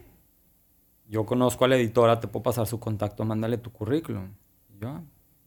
Yo 1.09 1.25
conozco 1.25 1.65
a 1.65 1.69
la 1.69 1.77
editora, 1.77 2.21
te 2.21 2.29
puedo 2.29 2.43
pasar 2.43 2.67
su 2.67 2.79
contacto, 2.79 3.25
mándale 3.25 3.59
tu 3.59 3.71
currículum. 3.71 4.33
Y 4.75 4.79
yo, 4.79 5.01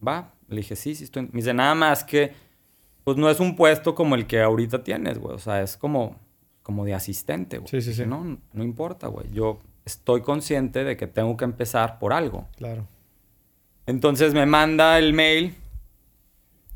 va. 0.05 0.33
Le 0.47 0.57
dije, 0.57 0.75
sí, 0.75 0.95
sí, 0.95 1.03
estoy. 1.03 1.23
Me 1.23 1.41
dice, 1.41 1.53
nada 1.53 1.75
más 1.75 2.03
que 2.03 2.33
pues 3.03 3.17
no 3.17 3.29
es 3.29 3.39
un 3.39 3.55
puesto 3.55 3.95
como 3.95 4.15
el 4.15 4.27
que 4.27 4.41
ahorita 4.41 4.83
tienes, 4.83 5.17
güey. 5.17 5.35
O 5.35 5.39
sea, 5.39 5.61
es 5.61 5.77
como, 5.77 6.15
como 6.61 6.85
de 6.85 6.93
asistente, 6.93 7.57
güey. 7.57 7.69
Sí, 7.69 7.81
sí, 7.81 7.93
sí. 7.93 8.05
No, 8.05 8.37
no 8.53 8.63
importa, 8.63 9.07
güey. 9.07 9.31
Yo 9.31 9.59
estoy 9.85 10.21
consciente 10.21 10.83
de 10.83 10.97
que 10.97 11.07
tengo 11.07 11.37
que 11.37 11.45
empezar 11.45 11.99
por 11.99 12.13
algo. 12.13 12.47
Claro. 12.57 12.87
Entonces 13.85 14.33
me 14.33 14.45
manda 14.45 14.97
el 14.99 15.13
mail, 15.13 15.55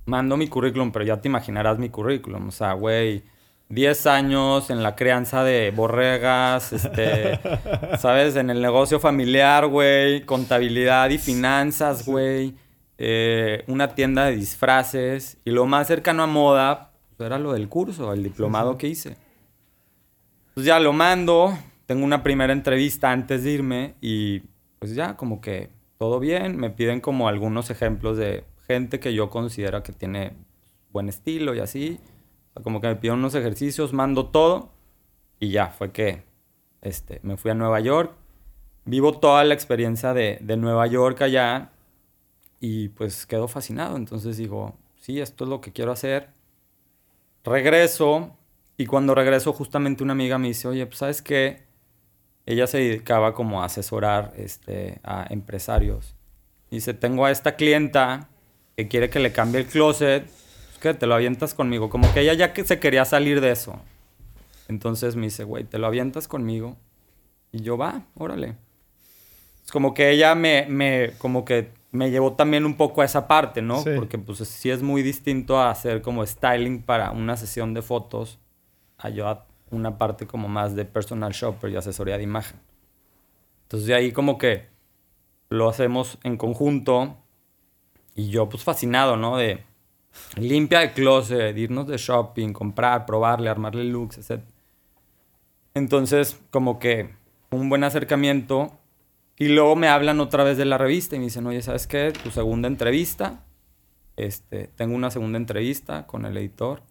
mando 0.06 0.38
mi 0.38 0.48
currículum, 0.48 0.92
pero 0.92 1.06
ya 1.06 1.22
te 1.22 1.28
imaginarás 1.28 1.78
mi 1.78 1.90
currículum. 1.90 2.50
O 2.50 2.52
sea, 2.52 2.74
güey, 2.74 3.24
10 3.70 4.08
años 4.08 4.70
en 4.70 4.84
la 4.84 4.96
crianza 4.96 5.44
de 5.44 5.72
borregas, 5.72 6.74
este, 6.74 7.40
¿sabes? 8.00 8.36
En 8.36 8.50
el 8.50 8.62
negocio 8.62 9.00
familiar, 9.00 9.68
güey, 9.68 10.26
contabilidad 10.26 11.10
y 11.10 11.18
finanzas, 11.18 12.06
güey. 12.06 12.56
Eh, 12.98 13.64
una 13.68 13.94
tienda 13.94 14.26
de 14.26 14.38
disfraces 14.38 15.38
y 15.44 15.52
lo 15.52 15.66
más 15.66 15.88
cercano 15.88 16.24
a 16.24 16.28
moda 16.28 16.92
pues, 17.18 17.28
era 17.28 17.38
lo 17.40 17.52
del 17.52 17.68
curso, 17.68 18.14
el 18.14 18.24
diplomado 18.24 18.78
que 18.78 18.88
hice. 18.88 19.18
Pues 20.54 20.66
ya 20.66 20.80
lo 20.80 20.94
mando, 20.94 21.58
tengo 21.86 22.04
una 22.04 22.24
primera 22.24 22.54
entrevista 22.54 23.12
antes 23.12 23.44
de 23.44 23.52
irme 23.52 23.96
y 24.02 24.42
pues 24.80 24.96
ya 24.96 25.16
como 25.16 25.42
que 25.42 25.70
todo 25.98 26.20
bien, 26.20 26.58
me 26.58 26.70
piden 26.70 27.02
como 27.02 27.28
algunos 27.28 27.70
ejemplos 27.70 28.18
de 28.18 28.44
gente 28.68 29.00
que 29.00 29.14
yo 29.14 29.30
considero 29.30 29.84
que 29.84 29.94
tiene 29.94 30.34
buen 30.92 31.10
estilo 31.10 31.56
y 31.56 31.60
así. 31.60 32.00
como 32.64 32.82
que 32.82 32.88
me 32.88 32.96
pidieron 32.96 33.20
unos 33.20 33.36
ejercicios, 33.36 33.94
mando 33.94 34.28
todo 34.28 34.72
y 35.40 35.50
ya 35.50 35.68
fue 35.68 35.92
que 35.92 36.24
este, 36.82 37.20
me 37.24 37.38
fui 37.38 37.52
a 37.52 37.54
Nueva 37.54 37.80
York. 37.80 38.14
Vivo 38.86 39.18
toda 39.20 39.44
la 39.44 39.54
experiencia 39.54 40.14
de, 40.14 40.38
de 40.42 40.58
Nueva 40.58 40.88
York 40.88 41.22
allá 41.22 41.72
y 42.60 42.90
pues 42.90 43.26
quedó 43.26 43.48
fascinado. 43.48 43.98
Entonces 43.98 44.38
digo, 44.38 44.78
sí, 45.00 45.20
esto 45.20 45.44
es 45.44 45.50
lo 45.50 45.62
que 45.62 45.72
quiero 45.72 45.92
hacer. 45.92 46.30
Regreso 47.44 48.36
y 48.78 48.86
cuando 48.86 49.16
regreso 49.16 49.54
justamente 49.54 50.04
una 50.04 50.14
amiga 50.14 50.38
me 50.38 50.50
dice, 50.50 50.68
oye, 50.68 50.86
pues 50.86 51.00
sabes 51.00 51.22
qué, 51.22 51.65
ella 52.46 52.68
se 52.68 52.78
dedicaba 52.78 53.34
como 53.34 53.62
a 53.62 53.66
asesorar 53.66 54.34
este, 54.38 55.00
a 55.04 55.26
empresarios. 55.30 56.16
Dice, 56.70 56.94
tengo 56.94 57.26
a 57.26 57.32
esta 57.32 57.56
clienta 57.56 58.30
que 58.76 58.88
quiere 58.88 59.10
que 59.10 59.20
le 59.20 59.32
cambie 59.32 59.62
el 59.62 59.68
closet, 59.68 60.26
pues 60.26 60.78
que 60.80 60.94
te 60.94 61.08
lo 61.08 61.16
avientas 61.16 61.54
conmigo. 61.54 61.90
Como 61.90 62.12
que 62.14 62.22
ella 62.22 62.34
ya 62.34 62.54
que 62.54 62.64
se 62.64 62.80
quería 62.80 63.06
salir 63.06 63.42
de 63.42 63.52
eso. 63.52 63.80
Entonces 64.68 65.16
me 65.16 65.24
dice, 65.24 65.44
güey, 65.44 65.64
te 65.64 65.80
lo 65.80 65.88
avientas 65.88 66.28
conmigo. 66.28 66.78
Y 67.52 67.62
yo, 67.62 67.78
va, 67.78 68.04
órale. 68.16 68.56
Es 69.64 69.72
como 69.72 69.94
que 69.94 70.12
ella 70.12 70.36
me, 70.36 70.66
me, 70.68 71.14
como 71.18 71.46
que 71.46 71.72
me 71.92 72.12
llevó 72.12 72.34
también 72.34 72.66
un 72.66 72.76
poco 72.76 73.02
a 73.02 73.06
esa 73.06 73.28
parte, 73.28 73.62
¿no? 73.62 73.84
Porque 73.96 74.18
pues 74.18 74.40
sí 74.40 74.70
es 74.70 74.84
muy 74.84 75.02
distinto 75.02 75.58
a 75.58 75.72
hacer 75.72 76.02
como 76.02 76.26
styling 76.26 76.84
para 76.84 77.12
una 77.12 77.38
sesión 77.38 77.74
de 77.74 77.82
fotos 77.82 78.40
a 78.98 79.10
yo 79.10 79.28
una 79.72 79.98
parte 79.98 80.28
como 80.28 80.48
más 80.48 80.76
de 80.76 80.86
personal 80.86 81.32
shopper 81.32 81.72
y 81.72 81.76
asesoría 81.76 82.18
de 82.18 82.24
imagen. 82.24 82.60
Entonces 83.64 83.88
de 83.88 83.96
ahí 83.96 84.12
como 84.12 84.38
que 84.38 84.68
lo 85.50 85.70
hacemos 85.70 86.18
en 86.24 86.38
conjunto 86.38 87.18
y 88.16 88.30
yo 88.30 88.48
pues 88.50 88.64
fascinado, 88.64 89.18
¿no? 89.18 89.38
De 89.38 89.64
limpia 90.36 90.80
de 90.80 90.94
closet, 90.94 91.58
irnos 91.58 91.88
de 91.88 91.98
shopping, 91.98 92.54
comprar, 92.54 93.06
probarle, 93.06 93.50
armarle 93.50 93.84
looks, 93.84 94.18
etc. 94.18 94.44
Entonces 95.74 96.40
como 96.52 96.80
que 96.80 97.16
un 97.52 97.70
buen 97.70 97.84
acercamiento 97.84 98.80
y 99.38 99.50
luego 99.50 99.76
me 99.76 99.90
hablan 99.90 100.20
otra 100.22 100.44
vez 100.44 100.58
de 100.58 100.66
la 100.66 100.78
revista 100.78 101.16
y 101.16 101.20
me 101.20 101.26
dicen, 101.26 101.46
oye, 101.46 101.62
¿sabes 101.62 101.88
qué? 101.88 102.14
Tu 102.24 102.32
segunda 102.32 102.68
entrevista. 102.68 103.44
Este, 104.16 104.70
tengo 104.76 104.96
una 104.96 105.12
segunda 105.12 105.38
entrevista 105.38 106.08
con 106.08 106.26
el 106.26 106.38
editor. 106.38 106.84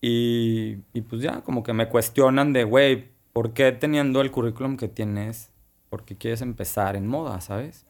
Y, 0.00 0.78
y 0.92 1.00
pues 1.02 1.22
ya, 1.22 1.42
como 1.42 1.62
que 1.62 1.72
me 1.72 1.88
cuestionan 1.88 2.52
de, 2.52 2.64
güey, 2.64 3.08
¿por 3.32 3.52
qué 3.52 3.72
teniendo 3.72 4.20
el 4.20 4.30
currículum 4.30 4.76
que 4.76 4.88
tienes, 4.88 5.50
por 5.90 6.04
qué 6.04 6.16
quieres 6.16 6.42
empezar 6.42 6.96
en 6.96 7.06
moda, 7.06 7.40
¿sabes? 7.40 7.86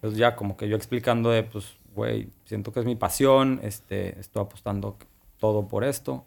Pues 0.00 0.16
ya, 0.16 0.36
como 0.36 0.56
que 0.56 0.68
yo 0.68 0.76
explicando 0.76 1.30
de, 1.30 1.42
pues, 1.42 1.76
güey, 1.94 2.30
siento 2.44 2.72
que 2.72 2.80
es 2.80 2.86
mi 2.86 2.96
pasión, 2.96 3.60
este, 3.62 4.18
estoy 4.20 4.42
apostando 4.42 4.96
todo 5.38 5.68
por 5.68 5.84
esto. 5.84 6.24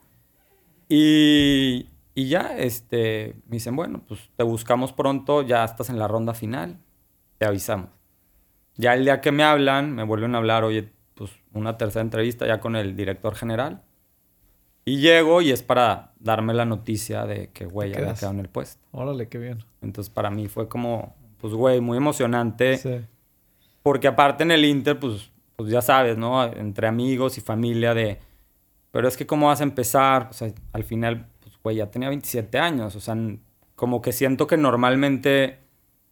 Y, 0.89 1.89
y 2.13 2.27
ya, 2.27 2.57
este, 2.57 3.35
me 3.47 3.57
dicen, 3.57 3.75
bueno, 3.75 4.01
pues 4.07 4.29
te 4.35 4.43
buscamos 4.43 4.91
pronto, 4.91 5.41
ya 5.41 5.63
estás 5.63 5.89
en 5.89 5.99
la 5.99 6.07
ronda 6.07 6.33
final, 6.33 6.79
te 7.37 7.45
avisamos. 7.45 7.89
Ya 8.75 8.93
el 8.93 9.05
día 9.05 9.21
que 9.21 9.31
me 9.31 9.43
hablan, 9.43 9.95
me 9.95 10.03
vuelven 10.03 10.35
a 10.35 10.39
hablar, 10.39 10.63
oye, 10.63 10.91
pues 11.15 11.31
una 11.53 11.77
tercera 11.77 12.01
entrevista 12.01 12.47
ya 12.47 12.59
con 12.59 12.75
el 12.75 12.95
director 12.95 13.35
general. 13.35 13.83
Y 14.85 14.97
llego 14.97 15.41
y 15.41 15.51
es 15.51 15.63
para 15.63 16.13
darme 16.19 16.53
la 16.53 16.65
noticia 16.65 17.25
de 17.25 17.49
que, 17.49 17.65
güey, 17.65 17.91
ya 17.91 17.99
me 17.99 18.13
quedado 18.13 18.31
en 18.31 18.39
el 18.39 18.49
puesto. 18.49 18.81
Órale, 18.91 19.27
qué 19.27 19.37
bien. 19.37 19.63
Entonces, 19.81 20.11
para 20.11 20.29
mí 20.29 20.47
fue 20.47 20.67
como, 20.67 21.15
pues, 21.39 21.53
güey, 21.53 21.81
muy 21.81 21.97
emocionante. 21.97 22.77
Sí. 22.77 23.01
Porque 23.83 24.07
aparte 24.07 24.43
en 24.43 24.51
el 24.51 24.65
Inter, 24.65 24.99
pues, 24.99 25.31
pues 25.55 25.71
ya 25.71 25.81
sabes, 25.81 26.17
¿no? 26.17 26.43
Entre 26.45 26.87
amigos 26.87 27.37
y 27.37 27.41
familia 27.41 27.93
de... 27.93 28.19
Pero 28.91 29.07
es 29.07 29.15
que 29.15 29.25
cómo 29.25 29.47
vas 29.47 29.61
a 29.61 29.63
empezar, 29.63 30.27
o 30.31 30.33
sea, 30.33 30.51
al 30.73 30.83
final 30.83 31.27
güey, 31.63 31.77
ya 31.77 31.91
tenía 31.91 32.09
27 32.09 32.57
años. 32.59 32.95
O 32.95 32.99
sea, 32.99 33.15
como 33.75 34.01
que 34.01 34.11
siento 34.11 34.47
que 34.47 34.57
normalmente 34.57 35.59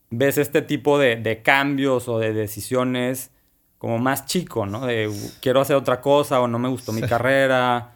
ves 0.10 0.38
este 0.38 0.62
tipo 0.62 0.98
de, 0.98 1.42
cambios 1.44 2.08
o 2.08 2.20
de 2.20 2.34
decisiones 2.34 3.32
como 3.78 3.98
más 3.98 4.26
chico, 4.26 4.66
¿no? 4.66 4.86
De 4.86 5.10
quiero 5.42 5.62
hacer 5.62 5.76
otra 5.76 6.02
cosa 6.02 6.42
o 6.42 6.48
no 6.48 6.60
me 6.60 6.68
gustó 6.68 6.92
mi 6.92 7.02
carrera 7.02 7.94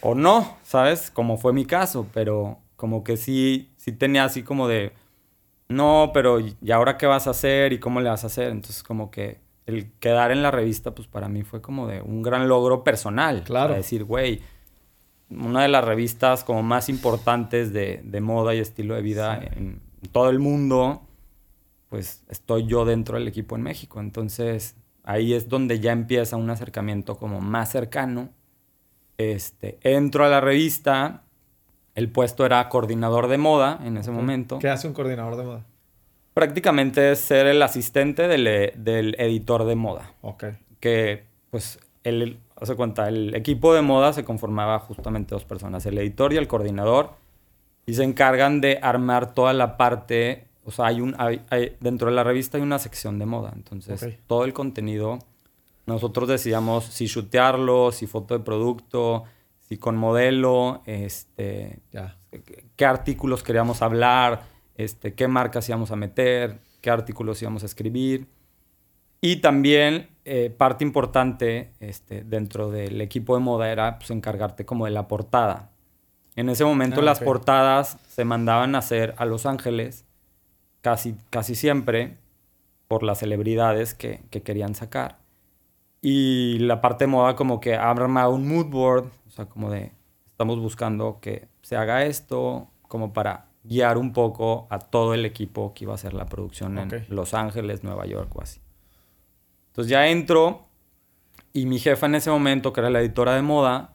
o 0.00 0.14
no, 0.14 0.56
¿sabes? 0.62 1.10
Como 1.10 1.36
fue 1.36 1.52
mi 1.52 1.64
caso, 1.64 2.06
pero 2.12 2.58
como 2.76 3.04
que 3.04 3.16
sí, 3.16 3.72
sí 3.76 3.92
tenía 3.92 4.24
así 4.24 4.42
como 4.42 4.68
de, 4.68 4.92
no, 5.68 6.10
pero 6.14 6.40
¿y 6.40 6.70
ahora 6.70 6.96
qué 6.96 7.06
vas 7.06 7.26
a 7.26 7.30
hacer 7.30 7.72
y 7.72 7.78
cómo 7.78 8.00
le 8.00 8.08
vas 8.08 8.24
a 8.24 8.28
hacer? 8.28 8.50
Entonces 8.50 8.82
como 8.82 9.10
que 9.10 9.40
el 9.66 9.92
quedar 10.00 10.30
en 10.30 10.42
la 10.42 10.50
revista, 10.50 10.94
pues 10.94 11.08
para 11.08 11.28
mí 11.28 11.42
fue 11.42 11.60
como 11.60 11.86
de 11.86 12.00
un 12.00 12.22
gran 12.22 12.48
logro 12.48 12.84
personal. 12.84 13.42
Claro. 13.44 13.74
decir, 13.74 14.04
güey, 14.04 14.40
una 15.28 15.62
de 15.62 15.68
las 15.68 15.84
revistas 15.84 16.42
como 16.42 16.62
más 16.62 16.88
importantes 16.88 17.72
de, 17.72 18.00
de 18.02 18.20
moda 18.20 18.54
y 18.54 18.60
estilo 18.60 18.94
de 18.94 19.02
vida 19.02 19.38
en 19.38 19.82
todo 20.10 20.30
el 20.30 20.38
mundo, 20.38 21.02
pues 21.88 22.24
estoy 22.28 22.66
yo 22.66 22.84
dentro 22.84 23.18
del 23.18 23.28
equipo 23.28 23.56
en 23.56 23.62
México. 23.62 24.00
Entonces 24.00 24.76
ahí 25.02 25.34
es 25.34 25.48
donde 25.48 25.80
ya 25.80 25.92
empieza 25.92 26.36
un 26.36 26.48
acercamiento 26.50 27.16
como 27.16 27.40
más 27.40 27.70
cercano. 27.70 28.30
Este, 29.18 29.78
entro 29.82 30.24
a 30.24 30.28
la 30.28 30.40
revista, 30.40 31.22
el 31.96 32.08
puesto 32.10 32.46
era 32.46 32.68
coordinador 32.68 33.26
de 33.26 33.36
moda 33.36 33.80
en 33.84 33.96
ese 33.96 34.12
momento. 34.12 34.58
¿Qué 34.60 34.68
hace 34.68 34.86
un 34.86 34.94
coordinador 34.94 35.36
de 35.36 35.42
moda? 35.44 35.64
Prácticamente 36.34 37.10
es 37.12 37.18
ser 37.18 37.46
el 37.48 37.60
asistente 37.62 38.28
del, 38.28 38.46
e, 38.46 38.72
del 38.76 39.16
editor 39.18 39.64
de 39.64 39.74
moda. 39.74 40.14
Ok. 40.22 40.44
Que, 40.78 41.24
pues, 41.50 41.80
el, 42.04 42.38
hace 42.54 42.76
cuenta, 42.76 43.08
el 43.08 43.34
equipo 43.34 43.74
de 43.74 43.82
moda 43.82 44.12
se 44.12 44.24
conformaba 44.24 44.78
justamente 44.78 45.34
dos 45.34 45.44
personas, 45.44 45.84
el 45.86 45.98
editor 45.98 46.32
y 46.32 46.36
el 46.36 46.46
coordinador, 46.46 47.10
y 47.86 47.94
se 47.94 48.04
encargan 48.04 48.60
de 48.60 48.78
armar 48.80 49.34
toda 49.34 49.52
la 49.52 49.76
parte, 49.76 50.46
o 50.64 50.70
sea, 50.70 50.86
hay 50.86 51.00
un, 51.00 51.16
hay, 51.18 51.40
hay- 51.50 51.76
dentro 51.80 52.08
de 52.08 52.14
la 52.14 52.22
revista 52.22 52.56
hay 52.56 52.62
una 52.62 52.78
sección 52.78 53.18
de 53.18 53.26
moda, 53.26 53.50
entonces 53.56 54.00
Ok. 54.00 54.10
todo 54.28 54.44
el 54.44 54.52
contenido, 54.52 55.18
nosotros 55.88 56.28
decidíamos 56.28 56.84
si 56.84 57.06
shootearlo, 57.06 57.90
si 57.92 58.06
foto 58.06 58.36
de 58.38 58.44
producto, 58.44 59.24
si 59.58 59.76
con 59.76 59.96
modelo, 59.96 60.82
este, 60.86 61.80
qué- 62.30 62.64
qué 62.76 62.84
artículos 62.86 63.42
queríamos 63.42 63.82
hablar, 63.82 64.42
este, 64.76 65.14
qué 65.14 65.26
marcas 65.28 65.68
íbamos 65.68 65.90
a 65.90 65.96
meter, 65.96 66.60
qué 66.80 66.90
artículos 66.90 67.42
íbamos 67.42 67.62
a 67.64 67.66
escribir. 67.66 68.28
Y 69.20 69.36
también 69.36 70.08
eh, 70.24 70.50
parte 70.56 70.84
importante 70.84 71.72
este, 71.80 72.22
dentro 72.22 72.70
del 72.70 73.00
equipo 73.00 73.34
de 73.34 73.40
moda 73.42 73.70
era 73.72 73.98
pues, 73.98 74.10
encargarte 74.10 74.64
como 74.64 74.84
de 74.84 74.92
la 74.92 75.08
portada. 75.08 75.70
En 76.36 76.48
ese 76.48 76.64
momento 76.64 77.00
Ah, 77.00 77.04
las 77.04 77.18
portadas 77.26 77.98
se 78.08 78.24
mandaban 78.24 78.74
a 78.74 78.78
hacer 78.78 79.14
a 79.18 79.24
Los 79.24 79.44
Ángeles 79.46 80.04
casi, 80.82 81.16
casi 81.30 81.54
siempre 81.56 82.16
por 82.86 83.02
las 83.02 83.18
celebridades 83.18 83.94
que, 83.94 84.20
que 84.30 84.42
querían 84.42 84.74
sacar. 84.76 85.18
Y 86.00 86.58
la 86.60 86.80
parte 86.80 87.04
de 87.04 87.08
moda 87.08 87.34
como 87.34 87.60
que 87.60 87.74
arma 87.74 88.28
un 88.28 88.48
mood 88.48 88.66
board, 88.66 89.06
o 89.26 89.30
sea, 89.30 89.46
como 89.46 89.70
de 89.70 89.92
estamos 90.30 90.60
buscando 90.60 91.18
que 91.20 91.48
se 91.62 91.76
haga 91.76 92.04
esto, 92.04 92.68
como 92.82 93.12
para 93.12 93.48
guiar 93.64 93.98
un 93.98 94.12
poco 94.12 94.66
a 94.70 94.78
todo 94.78 95.14
el 95.14 95.24
equipo 95.24 95.74
que 95.74 95.84
iba 95.84 95.92
a 95.92 95.96
hacer 95.96 96.14
la 96.14 96.26
producción 96.26 96.78
Ok. 96.78 96.92
en 96.92 97.06
Los 97.08 97.34
Ángeles, 97.34 97.82
Nueva 97.82 98.06
York 98.06 98.30
o 98.36 98.42
así. 98.42 98.60
Entonces 99.68 99.90
ya 99.90 100.06
entro 100.08 100.66
y 101.52 101.66
mi 101.66 101.78
jefa 101.78 102.06
en 102.06 102.14
ese 102.14 102.30
momento, 102.30 102.72
que 102.72 102.80
era 102.80 102.90
la 102.90 103.00
editora 103.00 103.34
de 103.34 103.42
moda, 103.42 103.94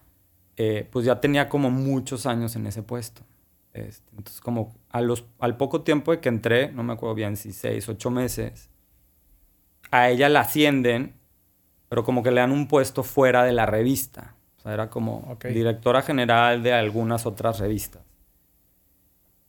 eh, 0.57 0.87
pues 0.91 1.05
ya 1.05 1.21
tenía 1.21 1.49
como 1.49 1.71
muchos 1.71 2.25
años 2.25 2.55
en 2.55 2.67
ese 2.67 2.83
puesto. 2.83 3.21
Este, 3.73 4.07
entonces 4.11 4.41
como 4.41 4.75
a 4.89 5.01
los, 5.01 5.25
al 5.39 5.57
poco 5.57 5.81
tiempo 5.81 6.11
de 6.11 6.19
que 6.19 6.29
entré, 6.29 6.71
no 6.71 6.83
me 6.83 6.93
acuerdo 6.93 7.15
bien 7.15 7.37
si 7.37 7.53
seis, 7.53 7.89
ocho 7.89 8.11
meses, 8.11 8.69
a 9.91 10.09
ella 10.09 10.29
la 10.29 10.41
ascienden, 10.41 11.15
pero 11.93 12.03
como 12.03 12.23
que 12.23 12.31
le 12.31 12.41
dan 12.41 12.51
un 12.51 12.67
puesto 12.67 13.03
fuera 13.03 13.43
de 13.43 13.51
la 13.51 13.67
revista. 13.67 14.33
O 14.57 14.61
sea, 14.63 14.73
era 14.73 14.89
como 14.89 15.17
Ok. 15.29 15.45
directora 15.45 16.01
general 16.01 16.63
de 16.63 16.73
algunas 16.73 17.27
otras 17.27 17.59
revistas. 17.59 18.01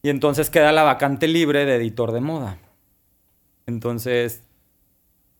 Y 0.03 0.11
entonces 0.11 0.51
queda 0.51 0.71
la 0.71 0.83
vacante 0.83 1.27
libre 1.27 1.65
de 1.65 1.77
editor 1.77 2.13
de 2.13 2.21
moda. 2.21 2.59
Entonces 3.65 4.43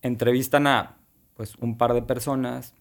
entrevistan 0.01 0.65
a 0.65 0.97
pues 1.35 1.53
un 1.57 1.77
par 1.77 1.93
de 1.93 2.01
personas 2.01 2.73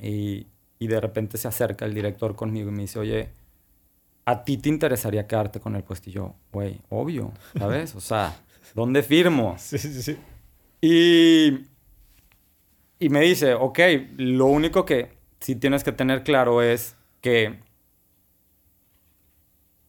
y, 0.00 0.46
y 0.78 0.86
de 0.86 1.00
repente 1.00 1.36
se 1.36 1.48
acerca 1.48 1.84
el 1.84 1.94
director 1.94 2.36
conmigo 2.36 2.68
y 2.68 2.72
me 2.72 2.82
dice, 2.82 3.00
oye, 3.00 3.30
¿a 4.24 4.44
ti 4.44 4.56
te 4.56 4.68
interesaría 4.68 5.26
quedarte 5.26 5.58
con 5.58 5.74
el 5.74 5.82
puesto? 5.82 6.10
Y 6.10 6.12
yo, 6.12 6.36
güey, 6.52 6.80
obvio, 6.90 7.32
¿sabes? 7.58 7.96
O 7.96 8.00
sea, 8.00 8.36
¿dónde 8.72 9.02
firmo? 9.02 9.56
Sí, 9.58 9.78
sí, 9.78 10.00
sí. 10.00 10.16
Y, 10.80 11.71
y 13.04 13.08
me 13.08 13.20
dice, 13.20 13.54
ok, 13.54 13.78
lo 14.16 14.46
único 14.46 14.84
que 14.84 15.12
sí 15.40 15.56
tienes 15.56 15.82
que 15.84 15.92
tener 15.92 16.22
claro 16.22 16.62
es 16.62 16.94
que 17.20 17.58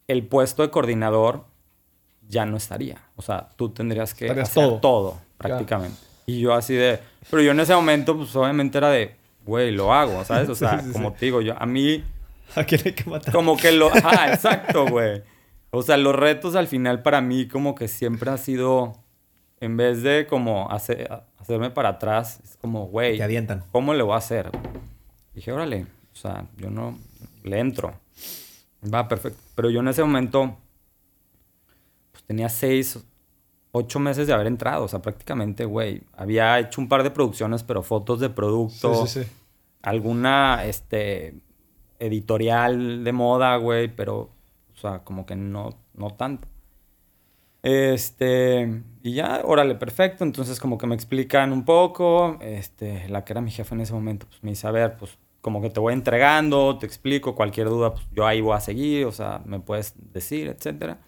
el 0.07 0.25
puesto 0.27 0.61
de 0.63 0.69
coordinador 0.69 1.45
ya 2.27 2.45
no 2.45 2.57
estaría. 2.57 3.01
O 3.15 3.21
sea, 3.21 3.49
tú 3.55 3.69
tendrías 3.69 4.13
que 4.13 4.25
Estarías 4.25 4.49
hacer 4.49 4.63
todo. 4.63 4.79
todo, 4.79 5.21
prácticamente. 5.37 5.97
Y 6.25 6.39
yo 6.41 6.53
así 6.53 6.73
de... 6.73 6.99
Pero 7.29 7.41
yo 7.43 7.51
en 7.51 7.59
ese 7.59 7.75
momento, 7.75 8.15
pues 8.17 8.35
obviamente 8.35 8.77
era 8.77 8.89
de, 8.89 9.15
güey, 9.45 9.71
lo 9.71 9.93
hago, 9.93 10.23
¿sabes? 10.25 10.49
O 10.49 10.55
sea, 10.55 10.79
Sí, 10.79 10.87
sí, 10.87 10.93
como 10.93 11.09
sí. 11.11 11.15
te 11.19 11.25
digo, 11.25 11.41
yo, 11.41 11.53
a 11.61 11.65
mí 11.65 12.03
¿A 12.55 12.63
quién 12.63 12.81
hay 12.85 12.93
que 12.93 13.09
matar? 13.09 13.33
como 13.33 13.57
que 13.57 13.71
lo... 13.71 13.89
Ah, 14.03 14.31
exacto, 14.33 14.85
güey. 14.87 15.23
O 15.71 15.81
sea, 15.81 15.97
los 15.97 16.15
retos 16.15 16.55
al 16.55 16.67
final 16.67 17.01
para 17.01 17.21
mí 17.21 17.47
como 17.47 17.73
que 17.75 17.87
siempre 17.87 18.29
ha 18.29 18.37
sido, 18.37 18.93
en 19.63 19.77
vez 19.77 20.01
de 20.03 20.27
como 20.27 20.69
hace- 20.71 21.07
hacerme 21.39 21.69
para 21.71 21.89
atrás, 21.89 22.39
es 22.43 22.57
como, 22.57 22.87
güey, 22.87 23.17
Te 23.17 23.23
avientan. 23.23 23.63
¿cómo 23.71 23.93
le 23.93 24.03
voy 24.03 24.13
a 24.13 24.17
hacer? 24.17 24.49
Dije, 25.33 25.51
órale, 25.51 25.87
o 26.13 26.15
sea, 26.15 26.45
yo 26.57 26.69
no, 26.69 26.97
le 27.43 27.59
entro. 27.59 27.93
Va, 28.93 29.07
perfecto. 29.07 29.39
Pero 29.55 29.69
yo 29.69 29.79
en 29.79 29.87
ese 29.87 30.03
momento, 30.03 30.57
pues 32.11 32.23
tenía 32.25 32.49
seis, 32.49 33.03
ocho 33.71 33.99
meses 33.99 34.27
de 34.27 34.33
haber 34.33 34.47
entrado. 34.47 34.83
O 34.83 34.87
sea, 34.87 35.01
prácticamente, 35.01 35.65
güey, 35.65 36.03
había 36.15 36.59
hecho 36.59 36.81
un 36.81 36.87
par 36.89 37.03
de 37.03 37.11
producciones, 37.11 37.63
pero 37.63 37.81
fotos 37.83 38.19
de 38.19 38.29
producto 38.29 39.05
Sí, 39.07 39.21
sí, 39.21 39.23
sí. 39.23 39.31
alguna 39.81 40.65
este 40.65 41.35
editorial 41.99 43.03
de 43.03 43.11
moda, 43.13 43.55
güey, 43.57 43.87
pero 43.87 44.29
o 44.73 44.77
sea, 44.79 44.99
como 44.99 45.25
que 45.25 45.35
no 45.35 45.69
no 45.95 46.09
tanto. 46.11 46.47
Este, 47.63 48.83
y 49.01 49.13
ya, 49.13 49.41
órale, 49.45 49.75
perfecto. 49.75 50.23
Entonces, 50.23 50.59
como 50.59 50.77
que 50.77 50.85
me 50.85 50.95
explican 50.95 51.51
un 51.51 51.65
poco. 51.65 52.37
Este, 52.41 53.07
la 53.09 53.23
que 53.25 53.33
era 53.33 53.41
mi 53.41 53.51
jefa 53.51 53.73
en 53.73 53.81
ese 53.81 53.93
momento, 53.93 54.27
pues 54.27 54.43
me 54.43 54.51
dice, 54.51 54.67
a 54.67 54.71
ver, 54.71 54.97
pues 54.97 55.17
como 55.41 55.61
que 55.61 55.69
te 55.69 55.79
voy 55.79 55.93
entregando, 55.93 56.77
te 56.77 56.85
explico, 56.85 57.35
cualquier 57.35 57.67
duda, 57.67 57.93
pues 57.93 58.05
yo 58.13 58.25
ahí 58.25 58.39
voy 58.41 58.55
a 58.55 58.61
seguir, 58.61 59.05
o 59.05 59.11
sea, 59.11 59.41
me 59.45 59.59
puedes 59.59 59.93
decir, 60.13 60.47
etcétera. 60.47 60.99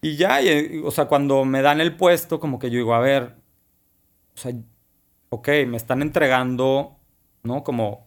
Y 0.00 0.16
ya, 0.16 0.40
y, 0.42 0.80
o 0.84 0.90
sea, 0.90 1.06
cuando 1.06 1.44
me 1.44 1.62
dan 1.62 1.80
el 1.80 1.96
puesto, 1.96 2.40
como 2.40 2.58
que 2.58 2.70
yo 2.70 2.78
digo, 2.78 2.94
a 2.94 3.00
ver, 3.00 3.34
o 4.34 4.38
sea, 4.38 4.52
ok, 5.30 5.48
me 5.66 5.76
están 5.76 6.02
entregando, 6.02 6.96
¿no? 7.42 7.64
Como 7.64 8.06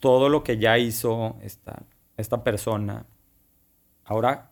todo 0.00 0.28
lo 0.28 0.42
que 0.44 0.58
ya 0.58 0.76
hizo 0.78 1.36
esta, 1.42 1.82
esta 2.16 2.44
persona. 2.44 3.06
Ahora, 4.04 4.50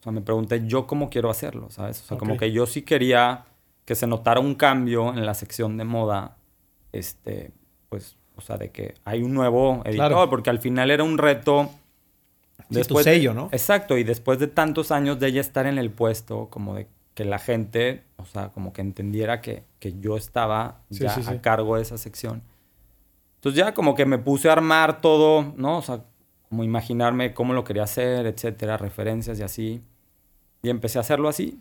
o 0.00 0.02
sea, 0.02 0.12
me 0.12 0.20
pregunté 0.22 0.66
yo 0.66 0.86
cómo 0.86 1.10
quiero 1.10 1.30
hacerlo, 1.30 1.70
¿sabes? 1.70 2.00
O 2.02 2.04
sea, 2.06 2.18
como 2.18 2.36
que 2.36 2.50
yo 2.52 2.66
sí 2.66 2.82
quería 2.82 3.44
que 3.84 3.94
se 3.94 4.06
notara 4.06 4.40
un 4.40 4.54
cambio 4.54 5.10
en 5.10 5.26
la 5.26 5.34
sección 5.34 5.76
de 5.76 5.84
moda, 5.84 6.36
este, 6.92 7.50
pues, 7.88 8.16
o 8.36 8.40
sea, 8.40 8.56
de 8.56 8.70
que 8.70 8.94
hay 9.04 9.22
un 9.22 9.34
nuevo 9.34 9.82
editor, 9.84 10.08
Claro. 10.08 10.30
porque 10.30 10.50
al 10.50 10.58
final 10.58 10.90
era 10.90 11.04
un 11.04 11.18
reto. 11.18 11.70
Sí, 12.70 12.82
tu 12.84 12.98
sello, 13.00 13.34
¿no? 13.34 13.48
Exacto, 13.52 13.98
y 13.98 14.04
después 14.04 14.38
de 14.38 14.46
tantos 14.46 14.90
años 14.92 15.18
de 15.18 15.26
ella 15.28 15.40
estar 15.40 15.66
en 15.66 15.76
el 15.78 15.90
puesto, 15.90 16.48
como 16.50 16.74
de 16.74 16.86
que 17.14 17.24
la 17.24 17.38
gente, 17.38 18.04
o 18.16 18.24
sea, 18.24 18.50
como 18.50 18.72
que 18.72 18.80
entendiera 18.80 19.40
que, 19.40 19.64
que 19.80 19.98
yo 19.98 20.16
estaba 20.16 20.82
Sí, 20.90 21.00
ya 21.02 21.10
sí. 21.10 21.22
a 21.28 21.42
cargo 21.42 21.76
de 21.76 21.82
esa 21.82 21.98
sección. 21.98 22.42
Entonces 23.36 23.58
ya 23.58 23.74
como 23.74 23.94
que 23.94 24.06
me 24.06 24.18
puse 24.18 24.48
a 24.48 24.52
armar 24.52 25.00
todo, 25.00 25.52
¿no? 25.56 25.78
O 25.78 25.82
sea, 25.82 26.04
como 26.48 26.62
imaginarme 26.62 27.34
cómo 27.34 27.52
lo 27.54 27.64
quería 27.64 27.82
hacer, 27.82 28.26
etcétera, 28.26 28.76
referencias 28.76 29.38
y 29.40 29.42
así. 29.42 29.82
Y 30.62 30.70
empecé 30.70 30.98
a 30.98 31.02
hacerlo 31.02 31.28
así. 31.28 31.60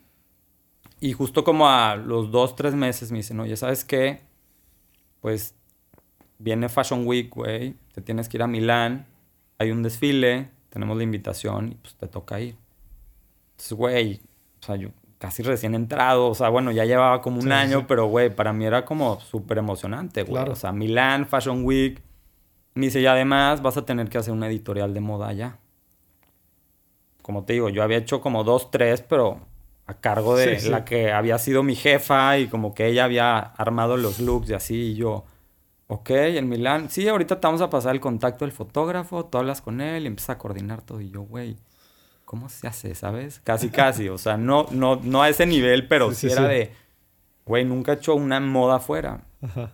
Y 0.99 1.13
justo 1.13 1.43
como 1.43 1.69
a 1.69 1.95
los 1.95 2.31
dos, 2.31 2.55
tres 2.55 2.75
meses 2.75 3.11
me 3.11 3.19
dicen, 3.19 3.39
oye, 3.39 3.55
¿sabes 3.55 3.85
qué? 3.85 4.21
Pues 5.21 5.55
viene 6.37 6.67
Fashion 6.69 7.05
Week, 7.07 7.29
güey. 7.33 7.75
Te 7.93 8.01
tienes 8.01 8.27
que 8.27 8.37
ir 8.37 8.43
a 8.43 8.47
Milán. 8.47 9.05
Hay 9.57 9.71
un 9.71 9.83
desfile. 9.83 10.49
Tenemos 10.69 10.97
la 10.97 11.03
invitación 11.03 11.71
y 11.71 11.75
pues 11.75 11.95
te 11.95 12.07
toca 12.07 12.39
ir. 12.41 12.55
Entonces, 13.51 13.73
güey, 13.73 14.21
o 14.61 14.65
sea, 14.65 14.75
yo 14.75 14.89
casi 15.17 15.41
recién 15.43 15.73
entrado. 15.75 16.27
O 16.27 16.35
sea, 16.35 16.49
bueno, 16.49 16.71
ya 16.71 16.85
llevaba 16.85 17.21
como 17.21 17.37
un 17.37 17.43
Sí, 17.43 17.51
año, 17.51 17.79
sí. 17.79 17.85
pero, 17.87 18.07
güey, 18.07 18.33
para 18.33 18.51
mí 18.53 18.65
era 18.65 18.85
como 18.85 19.19
súper 19.19 19.57
emocionante, 19.57 20.23
güey. 20.23 20.33
Claro. 20.35 20.53
O 20.53 20.55
sea, 20.55 20.71
Milán, 20.73 21.25
Fashion 21.27 21.63
Week. 21.63 22.01
Me 22.75 22.85
dice, 22.87 23.01
y 23.01 23.05
además 23.05 23.61
vas 23.61 23.77
a 23.77 23.85
tener 23.85 24.09
que 24.09 24.17
hacer 24.17 24.33
una 24.33 24.47
editorial 24.47 24.93
de 24.93 24.99
moda 24.99 25.27
allá. 25.29 25.57
Como 27.29 27.43
te 27.45 27.53
digo, 27.53 27.69
yo 27.69 27.83
había 27.83 27.97
hecho 27.97 28.21
como 28.21 28.43
dos, 28.43 28.71
tres, 28.71 29.03
pero 29.07 29.39
a 29.85 29.93
cargo 29.93 30.35
de 30.35 30.55
Sí, 30.55 30.65
sí. 30.65 30.69
la 30.71 30.83
que 30.83 31.11
había 31.11 31.37
sido 31.37 31.61
mi 31.61 31.75
jefa 31.75 32.39
y 32.39 32.47
como 32.47 32.73
que 32.73 32.87
ella 32.87 33.03
había 33.03 33.37
armado 33.37 33.97
los 33.97 34.19
looks 34.19 34.49
y 34.49 34.53
así. 34.55 34.75
Y 34.93 34.95
yo, 34.95 35.25
ok, 35.85 36.09
en 36.09 36.49
Milán, 36.49 36.89
sí, 36.89 37.07
ahorita 37.07 37.39
te 37.39 37.45
vamos 37.45 37.61
a 37.61 37.69
pasar 37.69 37.93
el 37.93 38.01
contacto 38.01 38.45
del 38.45 38.51
fotógrafo, 38.51 39.25
tú 39.27 39.37
hablas 39.37 39.61
con 39.61 39.79
él 39.79 40.05
y 40.05 40.07
empiezas 40.07 40.31
a 40.31 40.37
coordinar 40.39 40.81
todo. 40.81 41.01
Y 41.01 41.11
yo, 41.11 41.21
güey, 41.21 41.55
¿cómo 42.25 42.49
se 42.49 42.65
hace, 42.65 42.95
sabes? 42.95 43.41
Casi, 43.43 43.69
casi. 43.69 44.09
O 44.09 44.17
sea, 44.17 44.35
no, 44.35 44.65
no, 44.71 44.95
no 45.03 45.21
a 45.21 45.29
ese 45.29 45.45
nivel, 45.45 45.87
pero 45.87 46.11
Sí, 46.15 46.31
era 46.31 46.47
de, 46.47 46.73
güey, 47.45 47.63
nunca 47.63 47.91
he 47.91 47.95
hecho 47.97 48.15
una 48.15 48.39
moda 48.39 48.77
afuera. 48.77 49.21
Ajá. 49.43 49.73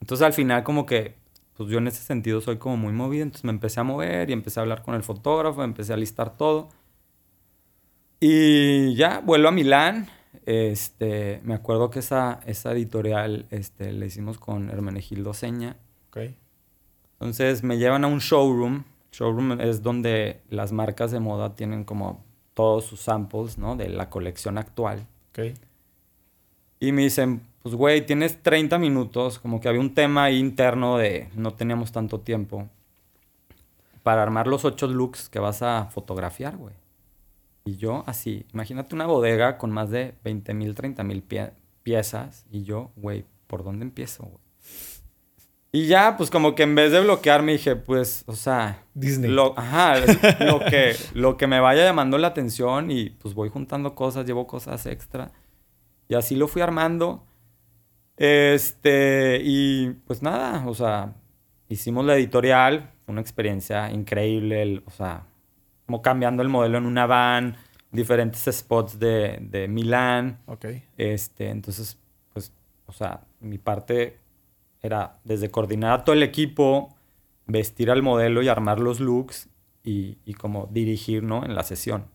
Entonces 0.00 0.24
al 0.24 0.32
final 0.32 0.62
como 0.62 0.86
que, 0.86 1.16
pues 1.58 1.70
yo 1.70 1.78
en 1.78 1.88
ese 1.88 2.04
sentido 2.04 2.40
soy 2.40 2.56
como 2.58 2.76
muy 2.76 2.92
movido, 2.92 3.24
entonces 3.24 3.42
me 3.42 3.50
empecé 3.50 3.80
a 3.80 3.82
mover 3.82 4.30
y 4.30 4.32
empecé 4.32 4.60
a 4.60 4.62
hablar 4.62 4.82
con 4.82 4.94
el 4.94 5.02
fotógrafo, 5.02 5.64
empecé 5.64 5.92
a 5.92 5.96
listar 5.96 6.36
todo. 6.36 6.68
Y 8.20 8.94
ya, 8.94 9.18
vuelvo 9.18 9.48
a 9.48 9.50
Milán. 9.50 10.06
Este, 10.46 11.40
me 11.42 11.54
acuerdo 11.54 11.90
que 11.90 11.98
esa, 11.98 12.38
esa 12.46 12.70
editorial 12.70 13.46
este, 13.50 13.92
la 13.92 14.06
hicimos 14.06 14.38
con 14.38 14.70
Hermenegildo 14.70 15.34
Seña. 15.34 15.76
Ok. 16.10 16.18
Entonces 17.14 17.64
me 17.64 17.76
llevan 17.76 18.04
a 18.04 18.06
un 18.06 18.20
showroom. 18.20 18.84
Showroom 19.10 19.60
es 19.60 19.82
donde 19.82 20.42
las 20.50 20.70
marcas 20.70 21.10
de 21.10 21.18
moda 21.18 21.56
tienen 21.56 21.82
como 21.82 22.24
todos 22.54 22.84
sus 22.84 23.00
samples, 23.00 23.58
¿no? 23.58 23.74
De 23.74 23.88
la 23.88 24.10
colección 24.10 24.58
actual. 24.58 25.08
Ok. 25.30 25.56
Y 26.78 26.92
me 26.92 27.02
dicen, 27.02 27.42
pues 27.68 27.76
güey, 27.76 28.06
tienes 28.06 28.42
30 28.42 28.78
minutos, 28.78 29.38
como 29.38 29.60
que 29.60 29.68
había 29.68 29.82
un 29.82 29.92
tema 29.92 30.24
ahí 30.24 30.38
interno 30.38 30.96
de 30.96 31.28
no 31.34 31.52
teníamos 31.52 31.92
tanto 31.92 32.18
tiempo 32.18 32.66
para 34.02 34.22
armar 34.22 34.46
los 34.46 34.64
ocho 34.64 34.86
looks 34.86 35.28
que 35.28 35.38
vas 35.38 35.60
a 35.60 35.84
fotografiar, 35.90 36.56
güey. 36.56 36.72
Y 37.66 37.76
yo 37.76 38.04
así, 38.06 38.46
imagínate 38.54 38.94
una 38.94 39.04
bodega 39.04 39.58
con 39.58 39.70
más 39.70 39.90
de 39.90 40.14
20 40.24 40.54
mil, 40.54 40.74
30 40.74 41.04
mil 41.04 41.22
piezas 41.82 42.46
y 42.50 42.62
yo, 42.62 42.90
güey, 42.96 43.26
¿por 43.46 43.64
dónde 43.64 43.84
empiezo, 43.84 44.22
güey? 44.22 44.38
Y 45.70 45.88
ya, 45.88 46.16
pues 46.16 46.30
como 46.30 46.54
que 46.54 46.62
en 46.62 46.74
vez 46.74 46.90
de 46.90 47.02
bloquearme 47.02 47.52
dije, 47.52 47.76
pues, 47.76 48.24
o 48.24 48.34
sea... 48.34 48.82
Disney. 48.94 49.30
Lo, 49.30 49.52
ajá, 49.58 49.96
lo 50.40 50.60
que, 50.60 50.96
lo 51.12 51.36
que 51.36 51.46
me 51.46 51.60
vaya 51.60 51.84
llamando 51.84 52.16
la 52.16 52.28
atención 52.28 52.90
y 52.90 53.10
pues 53.10 53.34
voy 53.34 53.50
juntando 53.50 53.94
cosas, 53.94 54.24
llevo 54.24 54.46
cosas 54.46 54.86
extra. 54.86 55.32
Y 56.08 56.14
así 56.14 56.34
lo 56.34 56.48
fui 56.48 56.62
armando. 56.62 57.27
Este, 58.18 59.40
y 59.42 59.90
pues 60.06 60.22
nada, 60.22 60.66
o 60.66 60.74
sea, 60.74 61.14
hicimos 61.68 62.04
la 62.04 62.16
editorial, 62.16 62.90
fue 63.04 63.12
una 63.12 63.20
experiencia 63.20 63.90
increíble, 63.90 64.62
el- 64.62 64.82
o 64.86 64.90
sea, 64.90 65.24
como 65.86 66.02
cambiando 66.02 66.42
el 66.42 66.48
modelo 66.48 66.78
en 66.78 66.86
una 66.86 67.06
van, 67.06 67.56
diferentes 67.92 68.44
spots 68.54 68.98
de, 68.98 69.38
de 69.40 69.68
Milán. 69.68 70.40
Ok. 70.46 70.66
Este, 70.96 71.48
entonces, 71.48 71.96
pues, 72.32 72.52
o 72.86 72.92
sea, 72.92 73.20
mi 73.40 73.58
parte 73.58 74.18
era 74.82 75.18
desde 75.24 75.50
coordinar 75.50 75.92
a 76.00 76.04
todo 76.04 76.14
el 76.14 76.22
equipo, 76.22 76.94
vestir 77.46 77.90
al 77.90 78.02
modelo 78.02 78.42
y 78.42 78.48
armar 78.48 78.80
los 78.80 79.00
looks 79.00 79.48
y, 79.84 80.18
y 80.24 80.34
como 80.34 80.68
dirigir, 80.70 81.22
¿no? 81.22 81.44
En 81.44 81.54
la 81.54 81.62
sesión. 81.62 82.06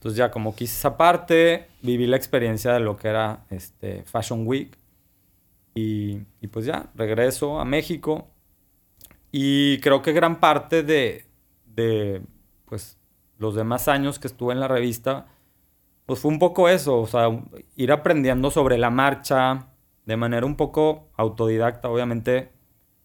Entonces 0.00 0.16
ya 0.16 0.30
como 0.30 0.56
quise 0.56 0.74
esa 0.78 0.96
parte, 0.96 1.68
viví 1.82 2.06
la 2.06 2.16
experiencia 2.16 2.72
de 2.72 2.80
lo 2.80 2.96
que 2.96 3.08
era 3.08 3.44
este 3.50 4.02
Fashion 4.04 4.46
Week 4.46 4.76
y, 5.74 6.20
y 6.40 6.46
pues 6.48 6.64
ya 6.64 6.90
regreso 6.94 7.60
a 7.60 7.66
México 7.66 8.26
y 9.30 9.78
creo 9.80 10.00
que 10.00 10.12
gran 10.12 10.40
parte 10.40 10.82
de, 10.82 11.26
de 11.66 12.22
pues 12.64 12.96
los 13.36 13.54
demás 13.54 13.88
años 13.88 14.18
que 14.18 14.26
estuve 14.26 14.54
en 14.54 14.60
la 14.60 14.68
revista 14.68 15.26
pues 16.06 16.20
fue 16.20 16.32
un 16.32 16.38
poco 16.38 16.68
eso, 16.68 16.98
o 16.98 17.06
sea, 17.06 17.28
ir 17.76 17.92
aprendiendo 17.92 18.50
sobre 18.50 18.78
la 18.78 18.90
marcha 18.90 19.68
de 20.06 20.16
manera 20.16 20.44
un 20.44 20.56
poco 20.56 21.08
autodidacta. 21.16 21.88
Obviamente, 21.88 22.50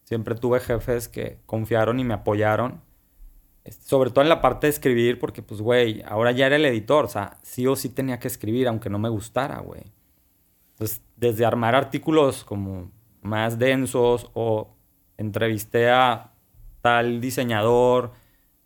siempre 0.05 0.33
tuve 0.33 0.59
jefes 0.59 1.07
que 1.07 1.39
confiaron 1.45 1.99
y 1.99 2.03
me 2.03 2.15
apoyaron. 2.15 2.81
Sobre 3.81 4.11
todo 4.11 4.21
en 4.21 4.29
la 4.29 4.41
parte 4.41 4.67
de 4.67 4.71
escribir, 4.71 5.17
porque 5.19 5.41
pues, 5.41 5.61
güey, 5.61 6.03
ahora 6.05 6.31
ya 6.31 6.45
era 6.45 6.55
el 6.55 6.65
editor, 6.65 7.05
o 7.05 7.07
sea, 7.07 7.37
sí 7.41 7.65
o 7.65 7.75
sí 7.75 7.89
tenía 7.89 8.19
que 8.19 8.27
escribir, 8.27 8.67
aunque 8.67 8.89
no 8.89 8.99
me 8.99 9.09
gustara, 9.09 9.59
güey. 9.59 9.81
Entonces, 10.73 11.01
desde 11.15 11.45
armar 11.45 11.73
artículos 11.73 12.43
como 12.43 12.91
más 13.21 13.57
densos 13.57 14.29
o 14.33 14.75
entrevisté 15.17 15.89
a 15.89 16.33
tal 16.81 17.21
diseñador 17.21 18.11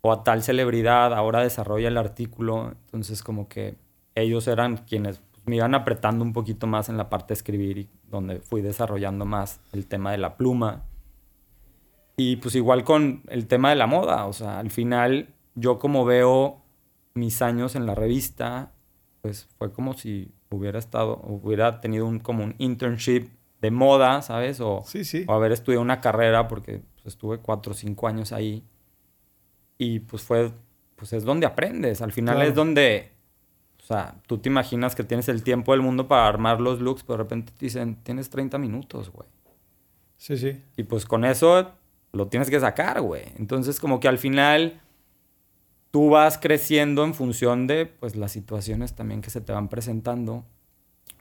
o 0.02 0.12
a 0.12 0.24
tal 0.24 0.42
celebridad, 0.42 1.14
ahora 1.14 1.40
desarrolla 1.40 1.88
el 1.88 1.96
artículo. 1.96 2.74
Entonces, 2.86 3.22
como 3.22 3.48
que 3.48 3.76
ellos 4.14 4.48
eran 4.48 4.78
quienes 4.78 5.22
pues, 5.30 5.42
me 5.46 5.56
iban 5.56 5.74
apretando 5.74 6.24
un 6.24 6.32
poquito 6.32 6.66
más 6.66 6.88
en 6.88 6.96
la 6.96 7.08
parte 7.08 7.28
de 7.28 7.34
escribir 7.34 7.78
y 7.78 7.88
donde 8.08 8.40
fui 8.40 8.60
desarrollando 8.60 9.24
más 9.24 9.60
el 9.72 9.86
tema 9.86 10.10
de 10.12 10.18
la 10.18 10.36
pluma. 10.36 10.84
Y 12.22 12.36
pues 12.36 12.54
igual 12.54 12.84
con 12.84 13.22
el 13.28 13.46
tema 13.46 13.70
de 13.70 13.76
la 13.76 13.86
moda, 13.86 14.26
o 14.26 14.32
sea, 14.34 14.58
al 14.58 14.70
final 14.70 15.32
yo 15.54 15.78
como 15.78 16.04
veo 16.04 16.60
mis 17.14 17.40
años 17.40 17.76
en 17.76 17.86
la 17.86 17.94
revista, 17.94 18.72
pues 19.22 19.48
fue 19.56 19.72
como 19.72 19.94
si 19.94 20.30
hubiera 20.50 20.78
estado, 20.78 21.20
hubiera 21.24 21.80
tenido 21.80 22.04
un, 22.06 22.18
como 22.18 22.44
un 22.44 22.54
internship 22.58 23.28
de 23.62 23.70
moda, 23.70 24.20
¿sabes? 24.22 24.60
O, 24.60 24.82
Sí, 24.84 25.04
sí. 25.04 25.24
o 25.28 25.32
haber 25.32 25.52
estudiado 25.52 25.82
una 25.82 26.00
carrera 26.02 26.46
porque 26.46 26.82
pues, 27.02 27.06
estuve 27.14 27.38
cuatro 27.38 27.72
o 27.72 27.74
cinco 27.74 28.06
años 28.06 28.32
ahí. 28.32 28.64
Y 29.78 30.00
pues 30.00 30.22
fue, 30.22 30.50
pues 30.96 31.12
es 31.14 31.24
donde 31.24 31.46
aprendes. 31.46 32.02
Al 32.02 32.12
final 32.12 32.34
Claro. 32.36 32.50
es 32.50 32.54
donde, 32.54 33.12
o 33.80 33.82
sea, 33.84 34.16
tú 34.26 34.36
te 34.38 34.48
imaginas 34.50 34.94
que 34.94 35.04
tienes 35.04 35.28
el 35.30 35.42
tiempo 35.42 35.72
del 35.72 35.80
mundo 35.80 36.06
para 36.06 36.26
armar 36.26 36.60
los 36.60 36.80
looks, 36.80 37.02
pero 37.02 37.16
de 37.18 37.22
repente 37.22 37.52
te 37.56 37.64
dicen, 37.66 37.96
tienes 38.02 38.28
30 38.28 38.58
minutos, 38.58 39.10
güey. 39.10 39.28
Sí, 40.18 40.36
sí. 40.36 40.62
Y 40.76 40.82
pues 40.82 41.06
con 41.06 41.24
eso 41.24 41.72
lo 42.12 42.28
tienes 42.28 42.50
que 42.50 42.60
sacar, 42.60 43.00
güey. 43.00 43.24
Entonces 43.36 43.80
como 43.80 44.00
que 44.00 44.08
al 44.08 44.18
final 44.18 44.80
tú 45.90 46.10
vas 46.10 46.38
creciendo 46.38 47.04
en 47.04 47.14
función 47.14 47.66
de 47.66 47.86
pues 47.86 48.16
las 48.16 48.32
situaciones 48.32 48.94
también 48.94 49.20
que 49.20 49.30
se 49.30 49.40
te 49.40 49.52
van 49.52 49.68
presentando. 49.68 50.44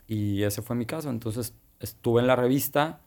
Y 0.08 0.44
ese 0.44 0.62
fue 0.62 0.76
mi 0.76 0.86
caso. 0.86 1.10
Entonces 1.10 1.54
estuve 1.80 2.22
en 2.22 2.28
la 2.28 2.36
revista. 2.36 3.02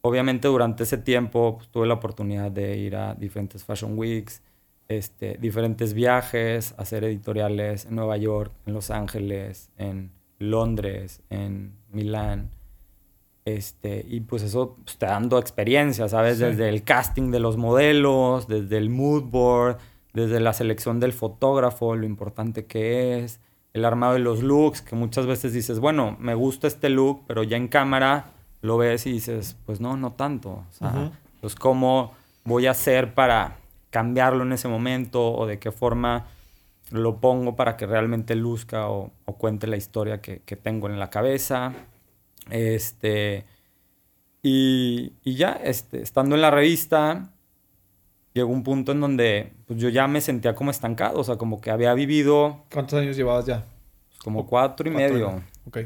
Obviamente 0.00 0.48
durante 0.48 0.84
ese 0.84 0.98
tiempo 0.98 1.56
pues, 1.58 1.68
tuve 1.68 1.86
la 1.86 1.94
oportunidad 1.94 2.50
de 2.50 2.76
ir 2.76 2.96
a 2.96 3.14
diferentes 3.14 3.64
Fashion 3.64 3.98
Weeks, 3.98 4.42
este, 4.86 5.36
diferentes 5.38 5.92
viajes, 5.92 6.74
hacer 6.78 7.04
editoriales 7.04 7.84
en 7.84 7.96
Nueva 7.96 8.16
York, 8.16 8.52
en 8.66 8.74
Los 8.74 8.90
Ángeles, 8.90 9.70
en 9.76 10.12
Londres, 10.38 11.20
en 11.30 11.74
Milán. 11.90 12.50
Este, 13.56 14.04
y 14.08 14.20
pues 14.20 14.42
eso 14.42 14.76
pues, 14.84 14.98
te 14.98 15.06
dando 15.06 15.38
experiencia, 15.38 16.08
¿sabes? 16.08 16.38
Sí. 16.38 16.44
Desde 16.44 16.68
el 16.68 16.82
casting 16.82 17.30
de 17.30 17.40
los 17.40 17.56
modelos, 17.56 18.48
desde 18.48 18.76
el 18.76 18.90
mood 18.90 19.24
board, 19.24 19.78
desde 20.12 20.40
la 20.40 20.52
selección 20.52 21.00
del 21.00 21.12
fotógrafo, 21.12 21.96
lo 21.96 22.06
importante 22.06 22.66
que 22.66 23.18
es, 23.18 23.40
el 23.72 23.84
armado 23.84 24.14
de 24.14 24.18
los 24.20 24.42
looks, 24.42 24.82
que 24.82 24.96
muchas 24.96 25.26
veces 25.26 25.52
dices, 25.52 25.80
bueno, 25.80 26.16
me 26.18 26.34
gusta 26.34 26.66
este 26.66 26.88
look, 26.88 27.22
pero 27.26 27.42
ya 27.42 27.56
en 27.56 27.68
cámara 27.68 28.32
lo 28.60 28.76
ves 28.76 29.06
y 29.06 29.12
dices, 29.12 29.56
pues 29.66 29.80
no, 29.80 29.96
no 29.96 30.12
tanto. 30.12 30.50
O 30.50 30.72
sea, 30.72 30.88
Ujú. 30.88 31.10
pues 31.40 31.54
cómo 31.54 32.12
voy 32.44 32.66
a 32.66 32.72
hacer 32.72 33.14
para 33.14 33.56
cambiarlo 33.90 34.42
en 34.42 34.52
ese 34.52 34.68
momento 34.68 35.32
o 35.32 35.46
de 35.46 35.58
qué 35.58 35.70
forma 35.70 36.26
lo 36.90 37.16
pongo 37.16 37.54
para 37.54 37.76
que 37.76 37.86
realmente 37.86 38.34
luzca 38.34 38.88
o, 38.88 39.10
o 39.24 39.32
cuente 39.34 39.66
la 39.66 39.76
historia 39.76 40.20
que, 40.20 40.40
que 40.40 40.56
tengo 40.56 40.88
en 40.88 40.98
la 40.98 41.10
cabeza. 41.10 41.72
Este, 42.50 43.44
y, 44.42 45.12
y 45.24 45.34
ya, 45.34 45.52
este, 45.52 46.02
estando 46.02 46.34
en 46.34 46.42
la 46.42 46.50
revista, 46.50 47.30
llegó 48.34 48.52
un 48.52 48.62
punto 48.62 48.92
en 48.92 49.00
donde 49.00 49.52
pues, 49.66 49.80
yo 49.80 49.88
ya 49.88 50.06
me 50.06 50.20
sentía 50.20 50.54
como 50.54 50.70
estancado, 50.70 51.20
o 51.20 51.24
sea, 51.24 51.36
como 51.36 51.60
que 51.60 51.70
había 51.70 51.92
vivido 51.94 52.64
¿Cuántos 52.72 53.00
años 53.00 53.16
llevabas 53.16 53.46
ya? 53.46 53.64
pues, 54.08 54.18
como 54.20 54.46
cuatro 54.46 54.88
y 54.88 54.92
Cuatro 54.92 55.12
medio. 55.14 55.42
Ok. 55.66 55.78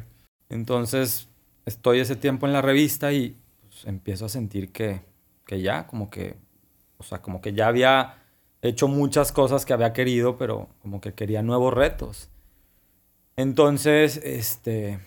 Entonces, 0.49 1.29
estoy 1.65 2.01
ese 2.01 2.17
tiempo 2.17 2.47
en 2.47 2.53
la 2.53 2.63
revista 2.63 3.13
y 3.13 3.37
pues, 3.69 3.87
empiezo 3.87 4.27
a 4.27 4.29
sentir 4.29 4.71
que, 4.71 5.01
que 5.47 5.63
ya, 5.63 5.87
como 5.87 6.11
que, 6.11 6.37
o 6.99 7.03
sea, 7.05 7.23
como 7.23 7.41
que 7.41 7.53
ya 7.53 7.69
había 7.69 8.19
hecho 8.61 8.87
muchas 8.87 9.33
cosas 9.33 9.65
que 9.65 9.73
había 9.73 9.93
querido, 9.93 10.37
pero 10.37 10.69
como 10.83 11.01
que 11.01 11.15
quería 11.15 11.43
nuevos 11.43 11.75
retos. 11.75 12.29
Entonces, 13.37 14.19
este, 14.19 15.01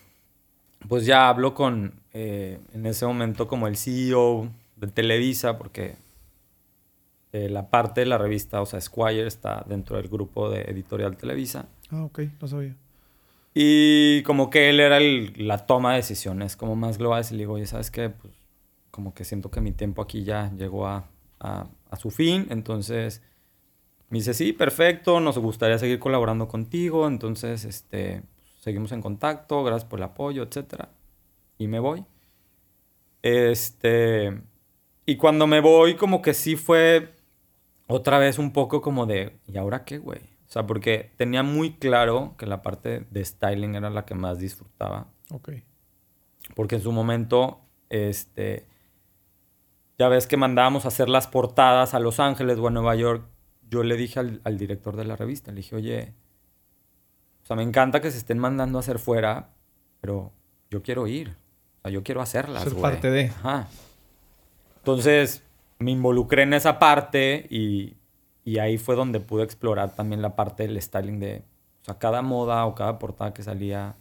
pues 0.88 1.06
ya 1.06 1.28
hablo 1.28 1.54
con, 1.54 2.00
eh, 2.12 2.58
en 2.72 2.86
ese 2.86 3.06
momento, 3.06 3.48
como 3.48 3.66
el 3.66 3.76
CEO 3.76 4.48
de 4.76 4.86
Televisa, 4.88 5.58
porque 5.58 5.96
eh, 7.32 7.48
la 7.48 7.68
parte 7.70 8.00
de 8.00 8.06
la 8.06 8.18
revista, 8.18 8.60
o 8.62 8.66
sea, 8.66 8.80
Squire, 8.80 9.26
está 9.26 9.64
dentro 9.68 9.96
del 9.96 10.08
grupo 10.08 10.48
de 10.48 10.62
editorial 10.62 11.16
Televisa. 11.16 11.66
Ah, 11.90 12.04
ok. 12.04 12.20
No 12.40 12.48
sabía. 12.48 12.76
Y 13.54 14.22
como 14.22 14.50
que 14.50 14.70
él 14.70 14.80
era 14.80 14.98
el- 14.98 15.32
la 15.36 15.66
toma 15.66 15.92
de 15.92 15.96
decisiones 15.98 16.56
como 16.56 16.76
más 16.76 16.98
globales. 16.98 17.30
Y 17.32 17.34
le 17.34 17.40
digo, 17.40 17.54
oye, 17.54 17.66
¿sabes 17.66 17.90
qué? 17.90 18.10
Pues 18.10 18.32
como 18.90 19.12
que 19.14 19.24
siento 19.24 19.50
que 19.50 19.60
mi 19.60 19.72
tiempo 19.72 20.02
aquí 20.02 20.24
ya 20.24 20.50
llegó 20.56 20.86
a, 20.86 21.08
a- 21.40 21.66
a 21.90 21.96
su 21.96 22.10
fin. 22.10 22.46
Entonces 22.50 23.22
me 24.10 24.18
dice, 24.18 24.34
sí, 24.34 24.52
perfecto, 24.52 25.20
nos 25.20 25.38
gustaría 25.38 25.78
seguir 25.78 25.98
colaborando 25.98 26.48
contigo. 26.48 27.06
Entonces, 27.08 27.64
este, 27.64 28.22
seguimos 28.66 28.90
en 28.90 29.00
contacto, 29.00 29.62
gracias 29.62 29.88
por 29.88 30.00
el 30.00 30.02
apoyo, 30.02 30.42
etcétera. 30.42 30.90
Y 31.56 31.68
me 31.68 31.78
voy. 31.78 32.04
Este, 33.22 34.42
y 35.06 35.16
cuando 35.18 35.46
me 35.46 35.60
voy, 35.60 35.94
como 35.94 36.20
que 36.20 36.34
sí 36.34 36.56
fue 36.56 37.14
otra 37.86 38.18
vez 38.18 38.40
un 38.40 38.52
poco 38.52 38.82
como 38.82 39.06
de, 39.06 39.38
¿y 39.46 39.56
ahora 39.56 39.84
qué, 39.84 39.98
güey? 39.98 40.18
O 40.18 40.50
sea, 40.50 40.66
porque 40.66 41.12
tenía 41.16 41.44
muy 41.44 41.74
claro 41.74 42.34
que 42.36 42.46
la 42.46 42.62
parte 42.62 43.06
de 43.08 43.24
styling 43.24 43.76
era 43.76 43.88
la 43.88 44.04
que 44.04 44.16
más 44.16 44.40
disfrutaba. 44.40 45.12
Ok. 45.30 45.50
Porque 46.56 46.74
en 46.74 46.82
su 46.82 46.90
momento, 46.90 47.60
este, 47.88 48.66
ya 49.96 50.08
ves 50.08 50.26
que 50.26 50.36
mandábamos 50.36 50.86
a 50.86 50.88
hacer 50.88 51.08
las 51.08 51.28
portadas 51.28 51.94
a 51.94 52.00
Los 52.00 52.18
Ángeles 52.18 52.58
o 52.58 52.66
a 52.66 52.72
Nueva 52.72 52.96
York. 52.96 53.28
Yo 53.70 53.84
le 53.84 53.96
dije 53.96 54.18
al, 54.18 54.40
al 54.42 54.58
director 54.58 54.96
de 54.96 55.04
la 55.04 55.14
revista, 55.14 55.52
le 55.52 55.58
dije, 55.58 55.76
oye, 55.76 56.14
o 57.46 57.48
sea, 57.48 57.54
me 57.54 57.62
encanta 57.62 58.00
que 58.00 58.10
se 58.10 58.18
estén 58.18 58.38
mandando 58.38 58.76
a 58.76 58.80
hacer 58.80 58.98
fuera, 58.98 59.50
pero 60.00 60.32
yo 60.68 60.82
quiero 60.82 61.06
ir. 61.06 61.28
O 61.78 61.82
sea, 61.82 61.92
yo 61.92 62.02
quiero 62.02 62.20
hacerlas, 62.20 62.64
Ser 62.64 62.72
güey. 62.72 62.82
parte 62.82 63.08
de. 63.08 63.26
Ajá. 63.26 63.68
Entonces, 64.78 65.44
me 65.78 65.92
involucré 65.92 66.42
en 66.42 66.54
esa 66.54 66.80
parte 66.80 67.46
y, 67.48 67.94
y 68.44 68.58
ahí 68.58 68.78
fue 68.78 68.96
donde 68.96 69.20
pude 69.20 69.44
explorar 69.44 69.94
también 69.94 70.22
la 70.22 70.34
parte 70.34 70.66
del 70.66 70.82
styling 70.82 71.20
de, 71.20 71.44
o 71.82 71.84
sea, 71.84 71.98
cada 72.00 72.20
moda 72.20 72.66
o 72.66 72.74
cada 72.74 72.98
portada 72.98 73.32
que 73.32 73.44
salía, 73.44 73.94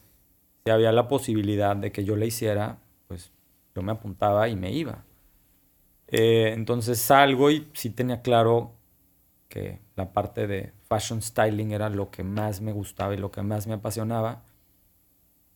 si 0.64 0.72
había 0.72 0.92
la 0.92 1.08
posibilidad 1.08 1.76
de 1.76 1.92
que 1.92 2.04
yo 2.04 2.16
la 2.16 2.26
hiciera, 2.26 2.80
pues 3.08 3.32
yo 3.76 3.84
me 3.84 3.92
apuntaba 3.92 4.50
y 4.50 4.56
me 4.56 4.72
iba. 4.72 5.04
Eh, 6.08 6.52
entonces 6.54 6.98
salgo 7.00 7.52
y 7.52 7.68
sí 7.74 7.92
tenía 7.92 8.24
claro 8.24 8.72
que 9.50 9.82
la 9.96 10.14
parte 10.14 10.48
de 10.48 10.74
fashion 10.88 11.22
styling 11.22 11.72
era 11.72 11.90
lo 11.90 12.10
que 12.12 12.24
más 12.24 12.62
me 12.62 12.72
gustaba 12.72 13.14
y 13.14 13.18
lo 13.18 13.32
que 13.32 13.42
más 13.42 13.68
me 13.68 13.74
apasionaba. 13.76 14.42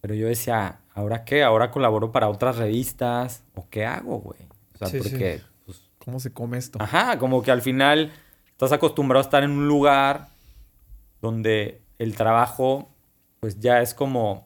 Pero 0.01 0.13
yo 0.15 0.27
decía, 0.27 0.79
¿ahora 0.93 1.25
qué? 1.25 1.43
¿Ahora 1.43 1.71
colaboro 1.71 2.11
para 2.11 2.29
otras 2.29 2.57
revistas? 2.57 3.43
¿O 3.55 3.67
qué 3.69 3.85
hago, 3.85 4.19
güey? 4.19 4.39
O 4.75 4.77
sea, 4.77 4.87
Sí, 4.87 5.01
sí. 5.01 5.09
porque, 5.09 5.41
pues, 5.65 5.81
¿Cómo 6.03 6.19
se 6.19 6.31
come 6.31 6.57
esto? 6.57 6.81
Ajá, 6.81 7.19
como 7.19 7.43
que 7.43 7.51
al 7.51 7.61
final 7.61 8.11
estás 8.49 8.71
acostumbrado 8.71 9.19
a 9.19 9.23
estar 9.27 9.43
en 9.43 9.51
un 9.51 9.67
lugar 9.67 10.29
donde 11.21 11.81
el 11.99 12.15
trabajo, 12.15 12.87
pues 13.41 13.59
ya 13.59 13.81
es 13.81 13.93
como, 13.93 14.45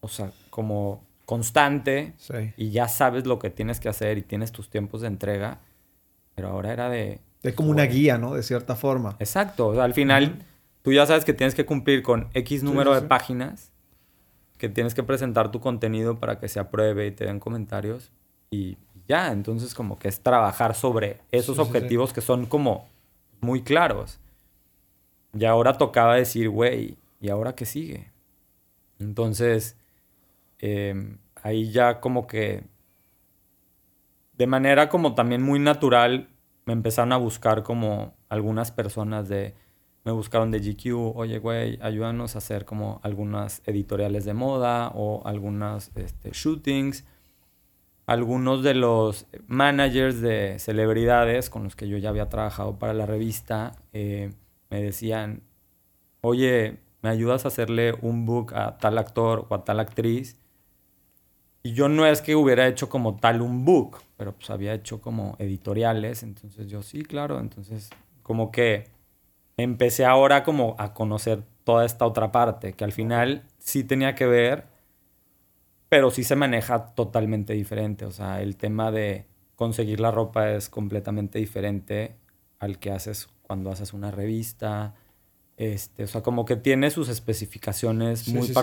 o 0.00 0.08
sea, 0.08 0.30
como 0.50 1.02
constante 1.24 2.12
Sí. 2.18 2.52
y 2.56 2.70
ya 2.70 2.88
sabes 2.88 3.26
lo 3.26 3.38
que 3.38 3.50
tienes 3.50 3.80
que 3.80 3.88
hacer 3.88 4.18
y 4.18 4.22
tienes 4.22 4.52
tus 4.52 4.68
tiempos 4.70 5.00
de 5.00 5.08
entrega. 5.08 5.60
Pero 6.34 6.48
ahora 6.50 6.72
era 6.72 6.88
de. 6.90 7.20
Es 7.42 7.54
como 7.54 7.70
una 7.70 7.84
guía, 7.84 8.18
¿no? 8.18 8.34
De 8.34 8.42
cierta 8.42 8.74
forma. 8.74 9.16
Exacto. 9.18 9.68
O 9.68 9.74
sea, 9.74 9.84
al 9.84 9.94
final, 9.94 10.44
tú 10.82 10.92
ya 10.92 11.06
sabes 11.06 11.24
que 11.24 11.32
tienes 11.32 11.54
que 11.54 11.64
cumplir 11.64 12.02
con 12.02 12.28
X 12.34 12.62
número 12.62 12.90
sí, 12.92 12.96
de 12.96 13.00
sí. 13.02 13.06
páginas, 13.06 13.72
que 14.58 14.68
tienes 14.68 14.94
que 14.94 15.02
presentar 15.02 15.50
tu 15.50 15.60
contenido 15.60 16.18
para 16.18 16.38
que 16.40 16.48
se 16.48 16.58
apruebe 16.58 17.06
y 17.06 17.12
te 17.12 17.26
den 17.26 17.38
comentarios. 17.38 18.10
Y 18.50 18.76
ya, 19.06 19.32
entonces 19.32 19.74
como 19.74 19.98
que 19.98 20.08
es 20.08 20.20
trabajar 20.20 20.74
sobre 20.74 21.20
esos 21.30 21.58
objetivos 21.58 22.12
que 22.12 22.20
son 22.20 22.46
como 22.46 22.88
muy 23.40 23.62
claros. 23.62 24.18
Y 25.32 25.44
ahora 25.44 25.78
tocaba 25.78 26.16
decir, 26.16 26.48
güey, 26.48 26.96
¿y 27.20 27.30
ahora 27.30 27.54
qué 27.54 27.66
sigue? 27.66 28.10
Entonces, 28.98 29.76
eh, 30.58 31.16
ahí 31.42 31.70
ya 31.70 32.00
como 32.00 32.26
que 32.26 32.64
de 34.36 34.46
manera 34.46 34.88
como 34.88 35.14
también 35.14 35.42
muy 35.42 35.58
natural 35.58 36.28
me 36.68 36.74
empezaron 36.74 37.14
a 37.14 37.16
buscar 37.16 37.62
como 37.62 38.14
algunas 38.28 38.72
personas 38.72 39.26
de 39.26 39.54
me 40.04 40.12
buscaron 40.12 40.50
de 40.50 40.58
GQ, 40.58 41.16
oye 41.16 41.38
güey, 41.38 41.78
ayúdanos 41.80 42.34
a 42.34 42.38
hacer 42.38 42.66
como 42.66 43.00
algunas 43.02 43.62
editoriales 43.64 44.26
de 44.26 44.34
moda 44.34 44.92
o 44.94 45.22
algunas 45.24 45.90
este, 45.94 46.30
shootings. 46.32 47.06
Algunos 48.04 48.62
de 48.62 48.74
los 48.74 49.26
managers 49.46 50.20
de 50.20 50.58
celebridades 50.58 51.48
con 51.48 51.64
los 51.64 51.74
que 51.74 51.88
yo 51.88 51.96
ya 51.96 52.10
había 52.10 52.28
trabajado 52.28 52.78
para 52.78 52.92
la 52.92 53.06
revista 53.06 53.72
eh, 53.94 54.34
me 54.68 54.82
decían, 54.82 55.40
oye, 56.20 56.80
¿me 57.00 57.08
ayudas 57.08 57.46
a 57.46 57.48
hacerle 57.48 57.94
un 58.02 58.26
book 58.26 58.52
a 58.54 58.76
tal 58.76 58.98
actor 58.98 59.46
o 59.48 59.54
a 59.54 59.64
tal 59.64 59.80
actriz? 59.80 60.36
Y 61.62 61.72
yo 61.72 61.88
no 61.88 62.06
es 62.06 62.22
que 62.22 62.36
hubiera 62.36 62.66
hecho 62.66 62.88
como 62.88 63.16
tal 63.16 63.42
un 63.42 63.64
book, 63.64 63.98
pero 64.16 64.32
pues 64.32 64.50
había 64.50 64.74
hecho 64.74 65.00
como 65.00 65.36
editoriales, 65.38 66.22
entonces 66.22 66.68
yo 66.68 66.82
sí, 66.82 67.02
claro, 67.02 67.40
entonces 67.40 67.90
como 68.22 68.50
que 68.50 68.86
empecé 69.56 70.04
ahora 70.04 70.44
como 70.44 70.76
a 70.78 70.94
conocer 70.94 71.42
toda 71.64 71.84
esta 71.84 72.06
otra 72.06 72.32
parte, 72.32 72.72
que 72.72 72.84
al 72.84 72.92
final 72.92 73.44
sí 73.58 73.84
tenía 73.84 74.14
que 74.14 74.26
ver, 74.26 74.66
pero 75.88 76.10
sí 76.10 76.24
se 76.24 76.36
maneja 76.36 76.94
totalmente 76.94 77.52
diferente, 77.54 78.04
o 78.04 78.12
sea, 78.12 78.40
el 78.40 78.56
tema 78.56 78.90
de 78.90 79.26
conseguir 79.56 80.00
la 80.00 80.10
ropa 80.10 80.52
es 80.52 80.68
completamente 80.68 81.38
diferente 81.38 82.14
al 82.58 82.78
que 82.78 82.92
haces 82.92 83.28
cuando 83.42 83.70
haces 83.70 83.92
una 83.92 84.10
revista, 84.10 84.94
este, 85.56 86.04
o 86.04 86.06
sea, 86.06 86.22
como 86.22 86.44
que 86.44 86.56
tiene 86.56 86.90
sus 86.90 87.08
especificaciones 87.08 88.20
Sí, 88.20 88.32
muy 88.32 88.42
sí, 88.42 88.48
sí. 88.48 88.54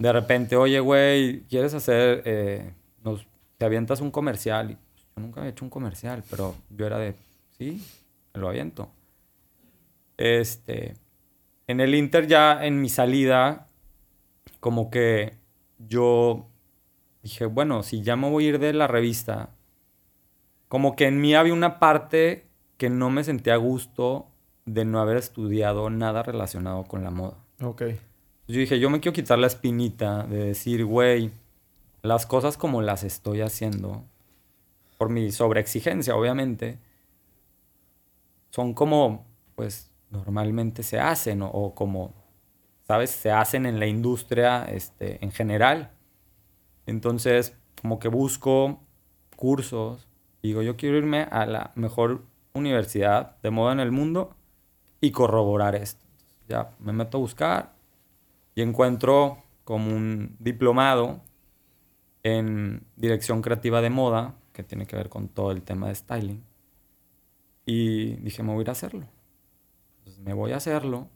De 0.00 0.12
repente, 0.14 0.56
oye, 0.56 0.80
güey, 0.80 1.42
¿quieres 1.42 1.74
hacer, 1.74 2.22
eh, 2.24 2.72
nos, 3.04 3.26
te 3.58 3.66
avientas 3.66 4.00
un 4.00 4.10
comercial? 4.10 4.70
Y 4.70 4.74
pues, 4.74 5.06
yo 5.14 5.22
nunca 5.22 5.40
había 5.40 5.50
hecho 5.50 5.62
un 5.62 5.70
comercial, 5.70 6.24
pero 6.30 6.56
yo 6.70 6.86
era 6.86 6.98
de, 6.98 7.14
sí, 7.58 7.86
me 8.32 8.40
lo 8.40 8.48
aviento. 8.48 8.88
Este, 10.16 10.94
en 11.66 11.80
el 11.80 11.94
Inter 11.94 12.26
ya 12.26 12.64
en 12.64 12.80
mi 12.80 12.88
salida, 12.88 13.66
como 14.58 14.90
que 14.90 15.34
yo 15.78 16.46
dije, 17.22 17.44
bueno, 17.44 17.82
si 17.82 18.00
ya 18.00 18.16
me 18.16 18.30
voy 18.30 18.46
a 18.46 18.48
ir 18.48 18.58
de 18.58 18.72
la 18.72 18.86
revista, 18.86 19.50
como 20.68 20.96
que 20.96 21.08
en 21.08 21.20
mí 21.20 21.34
había 21.34 21.52
una 21.52 21.78
parte 21.78 22.46
que 22.78 22.88
no 22.88 23.10
me 23.10 23.22
sentía 23.22 23.52
a 23.52 23.58
gusto 23.58 24.28
de 24.64 24.86
no 24.86 24.98
haber 24.98 25.18
estudiado 25.18 25.90
nada 25.90 26.22
relacionado 26.22 26.84
con 26.84 27.04
la 27.04 27.10
moda. 27.10 27.36
Ok. 27.60 27.82
Yo 28.50 28.58
dije, 28.58 28.80
yo 28.80 28.90
me 28.90 28.98
quiero 28.98 29.14
quitar 29.14 29.38
la 29.38 29.46
espinita 29.46 30.24
de 30.24 30.46
decir, 30.46 30.84
güey, 30.84 31.30
las 32.02 32.26
cosas 32.26 32.56
como 32.56 32.82
las 32.82 33.04
estoy 33.04 33.42
haciendo, 33.42 34.02
por 34.98 35.08
mi 35.08 35.30
sobreexigencia, 35.30 36.16
obviamente, 36.16 36.80
son 38.50 38.74
como, 38.74 39.24
pues, 39.54 39.92
normalmente 40.10 40.82
se 40.82 40.98
hacen, 40.98 41.42
o, 41.42 41.74
como, 41.76 42.12
¿sabes? 42.88 43.10
Se 43.10 43.30
hacen 43.30 43.66
en 43.66 43.78
la 43.78 43.86
industria 43.86 44.64
este, 44.64 45.24
en 45.24 45.30
general. 45.30 45.92
Entonces, 46.86 47.56
como 47.80 48.00
que 48.00 48.08
busco 48.08 48.80
cursos, 49.36 50.08
digo, 50.42 50.62
yo 50.62 50.76
quiero 50.76 50.96
irme 50.96 51.22
a 51.30 51.46
la 51.46 51.70
mejor 51.76 52.24
universidad 52.54 53.36
de 53.42 53.50
moda 53.50 53.72
en 53.74 53.80
el 53.80 53.92
mundo 53.92 54.34
y 55.00 55.12
corroborar 55.12 55.76
esto. 55.76 56.04
Ya 56.48 56.74
me 56.80 56.92
meto 56.92 57.18
a 57.18 57.20
buscar, 57.20 57.79
y 58.60 58.62
encuentro 58.62 59.42
como 59.64 59.94
un 59.94 60.36
diplomado 60.38 61.22
en 62.22 62.84
dirección 62.96 63.40
creativa 63.40 63.80
de 63.80 63.88
moda, 63.88 64.34
que 64.52 64.62
tiene 64.62 64.84
que 64.86 64.96
ver 64.96 65.08
con 65.08 65.28
todo 65.28 65.50
el 65.52 65.62
tema 65.62 65.88
de 65.88 65.94
styling. 65.94 66.44
Y 67.64 68.16
dije, 68.16 68.42
me 68.42 68.50
voy 68.52 68.58
a 68.60 68.62
ir 68.62 68.68
a 68.68 68.72
hacerlo. 68.72 69.06
Entonces 69.98 70.22
me 70.22 70.34
voy 70.34 70.52
a 70.52 70.56
hacerlo. 70.56 71.08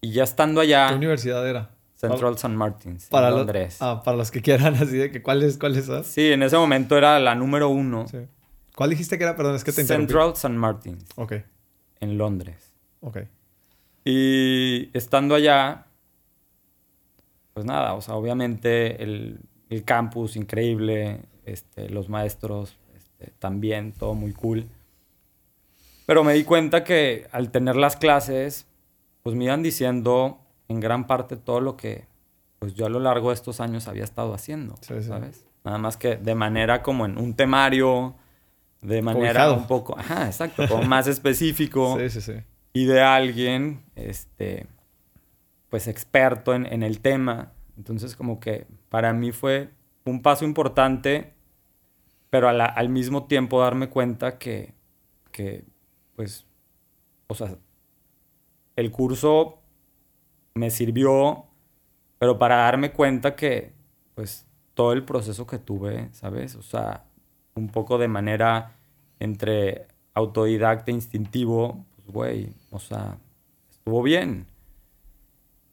Y 0.00 0.12
ya 0.12 0.24
estando 0.24 0.60
¿Qué 0.60 0.74
allá, 0.74 0.94
universidad 0.94 1.48
era? 1.48 1.70
Central 1.96 2.34
St. 2.34 2.48
Martins, 2.54 3.06
Para, 3.08 3.28
en 3.28 3.32
lo- 3.32 3.38
Londres. 3.38 3.78
ah, 3.80 4.02
para 4.04 4.16
los 4.16 4.30
que 4.30 4.42
quieran, 4.42 4.74
así 4.80 4.96
de 4.96 5.10
que 5.10 5.22
¿cuál 5.22 5.42
es, 5.42 5.58
cuál 5.58 5.76
es? 5.76 5.90
Sí, 6.06 6.30
en 6.32 6.42
ese 6.42 6.56
momento 6.56 6.96
era 6.98 7.18
la 7.18 7.34
número 7.34 7.70
uno. 7.70 8.06
Sí. 8.06 8.18
¿Cuál 8.76 8.90
dijiste 8.90 9.16
que 9.18 9.24
era? 9.24 9.34
Perdón, 9.36 9.54
es 9.56 9.64
que 9.64 9.72
te. 9.72 9.84
Central 9.84 10.32
St. 10.34 10.50
Martins, 10.50 11.04
Ok, 11.16 11.32
en 12.00 12.18
Londres. 12.18 12.74
ok. 13.00 13.18
Y 14.04 14.90
estando 14.96 15.34
allá, 15.34 15.86
pues 17.54 17.64
nada, 17.64 17.94
o 17.94 18.00
sea, 18.00 18.14
obviamente 18.16 19.02
el, 19.02 19.40
el 19.70 19.84
campus 19.84 20.36
increíble, 20.36 21.20
este, 21.46 21.88
los 21.88 22.08
maestros 22.08 22.76
este, 22.96 23.32
también, 23.38 23.92
todo 23.92 24.14
muy 24.14 24.32
cool. 24.32 24.66
Pero 26.06 26.22
me 26.22 26.34
di 26.34 26.44
cuenta 26.44 26.84
que 26.84 27.28
al 27.32 27.50
tener 27.50 27.76
las 27.76 27.96
clases, 27.96 28.66
pues 29.22 29.34
me 29.36 29.44
iban 29.44 29.62
diciendo 29.62 30.38
en 30.68 30.80
gran 30.80 31.06
parte 31.06 31.36
todo 31.36 31.60
lo 31.60 31.76
que 31.76 32.06
pues 32.58 32.74
yo 32.74 32.86
a 32.86 32.88
lo 32.90 32.98
largo 33.00 33.28
de 33.28 33.34
estos 33.34 33.60
años 33.60 33.88
había 33.88 34.04
estado 34.04 34.32
haciendo, 34.34 34.76
Sí, 34.80 34.94
sí. 35.00 35.08
¿sabes? 35.08 35.44
Nada 35.64 35.78
más 35.78 35.96
que 35.96 36.16
de 36.16 36.34
manera 36.34 36.82
como 36.82 37.04
en 37.06 37.16
un 37.18 37.34
temario, 37.34 38.14
de 38.82 39.00
manera 39.02 39.32
Cobijado. 39.32 39.54
un 39.56 39.66
poco, 39.66 39.98
ajá, 39.98 40.26
exacto, 40.26 40.66
como 40.68 40.82
más 40.84 41.06
específico 41.06 41.98
Sí, 41.98 42.08
sí, 42.10 42.20
sí. 42.20 42.32
Y 42.74 42.84
de 42.84 43.00
alguien, 43.00 43.82
este, 43.94 44.66
pues 45.70 45.88
experto 45.88 46.54
en, 46.54 46.66
en 46.66 46.82
el 46.82 47.00
tema. 47.00 47.52
Entonces 47.78 48.14
como 48.14 48.38
que 48.40 48.66
para 48.90 49.14
mí 49.14 49.32
fue 49.32 49.70
un 50.04 50.20
paso 50.20 50.44
importante, 50.44 51.32
pero 52.30 52.48
al 52.48 52.88
mismo 52.88 53.26
tiempo 53.26 53.60
darme 53.60 53.88
cuenta 53.88 54.38
que, 54.38 54.74
que, 55.30 55.64
pues, 56.16 56.46
o 57.28 57.34
sea, 57.34 57.56
el 58.76 58.90
curso 58.90 59.60
me 60.54 60.70
sirvió, 60.70 61.46
pero 62.18 62.38
para 62.38 62.56
darme 62.56 62.92
cuenta 62.92 63.36
que, 63.36 63.72
pues, 64.16 64.46
todo 64.74 64.92
el 64.92 65.04
proceso 65.04 65.46
que 65.46 65.58
tuve, 65.58 66.08
¿sabes? 66.12 66.56
O 66.56 66.62
sea, 66.62 67.04
un 67.54 67.68
poco 67.68 67.98
de 67.98 68.08
manera 68.08 68.76
entre 69.20 69.86
autodidacta 70.12 70.90
e 70.90 70.94
instintivo, 70.94 71.84
pues, 72.04 72.14
güey, 72.14 72.48
o 72.70 72.78
sea, 72.78 73.18
estuvo 73.70 74.02
bien. 74.02 74.46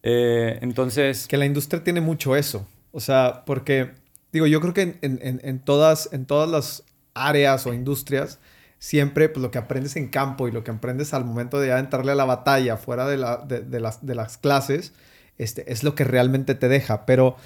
Eh, 0.04 0.60
entonces... 0.62 1.28
Que 1.28 1.38
la 1.38 1.46
industria 1.46 1.84
tiene 1.84 2.02
mucho 2.02 2.36
eso. 2.36 2.68
O 2.92 3.00
sea, 3.00 3.44
porque, 3.46 3.92
digo, 4.32 4.48
yo 4.48 4.60
creo 4.62 4.74
que 4.74 4.98
en, 5.02 5.60
todas, 5.60 6.10
en 6.12 6.26
todas 6.26 6.50
las 6.50 6.84
áreas 7.14 7.66
o 7.68 7.74
industrias, 7.74 8.40
siempre 8.80 9.30
pues, 9.30 9.42
lo 9.42 9.52
que 9.52 9.58
aprendes 9.58 9.96
en 9.96 10.10
campo 10.10 10.48
y 10.48 10.52
lo 10.52 10.64
que 10.64 10.72
aprendes 10.72 11.14
al 11.14 11.26
momento 11.26 11.60
de 11.60 11.72
entrarle 11.72 12.12
a 12.12 12.16
la 12.16 12.26
batalla 12.26 12.78
fuera 12.78 13.08
de, 13.08 13.18
la, 13.18 13.38
de, 13.38 13.80
las, 13.80 14.06
de 14.06 14.16
las 14.16 14.38
clases, 14.38 14.94
este, 15.38 15.72
es 15.72 15.84
lo 15.84 15.96
que 15.96 16.04
realmente 16.04 16.56
te 16.56 16.68
deja. 16.68 17.06
Pero 17.06 17.38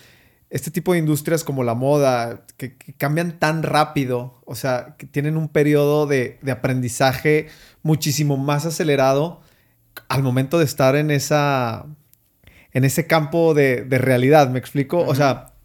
este 0.56 0.72
tipo 0.72 0.94
de 0.94 1.00
industrias 1.00 1.44
como 1.44 1.66
la 1.66 1.74
moda, 1.74 2.46
que, 2.56 2.78
cambian 2.98 3.40
tan 3.40 3.62
rápido, 3.62 4.42
o 4.46 4.56
sea, 4.56 4.96
que 4.98 5.06
tienen 5.06 5.36
un 5.36 5.50
periodo 5.50 6.08
de, 6.08 6.40
aprendizaje 6.50 7.50
muchísimo 7.84 8.38
más 8.38 8.66
acelerado 8.66 9.42
al 10.08 10.24
momento 10.24 10.58
de 10.58 10.64
estar 10.64 10.96
en 10.96 11.12
esa 11.12 11.86
en 12.72 12.86
ese 12.86 13.06
campo 13.06 13.54
de, 13.54 13.86
realidad, 13.90 14.50
¿me 14.50 14.58
explico? 14.58 15.00
O 15.00 15.14
sea, 15.14 15.56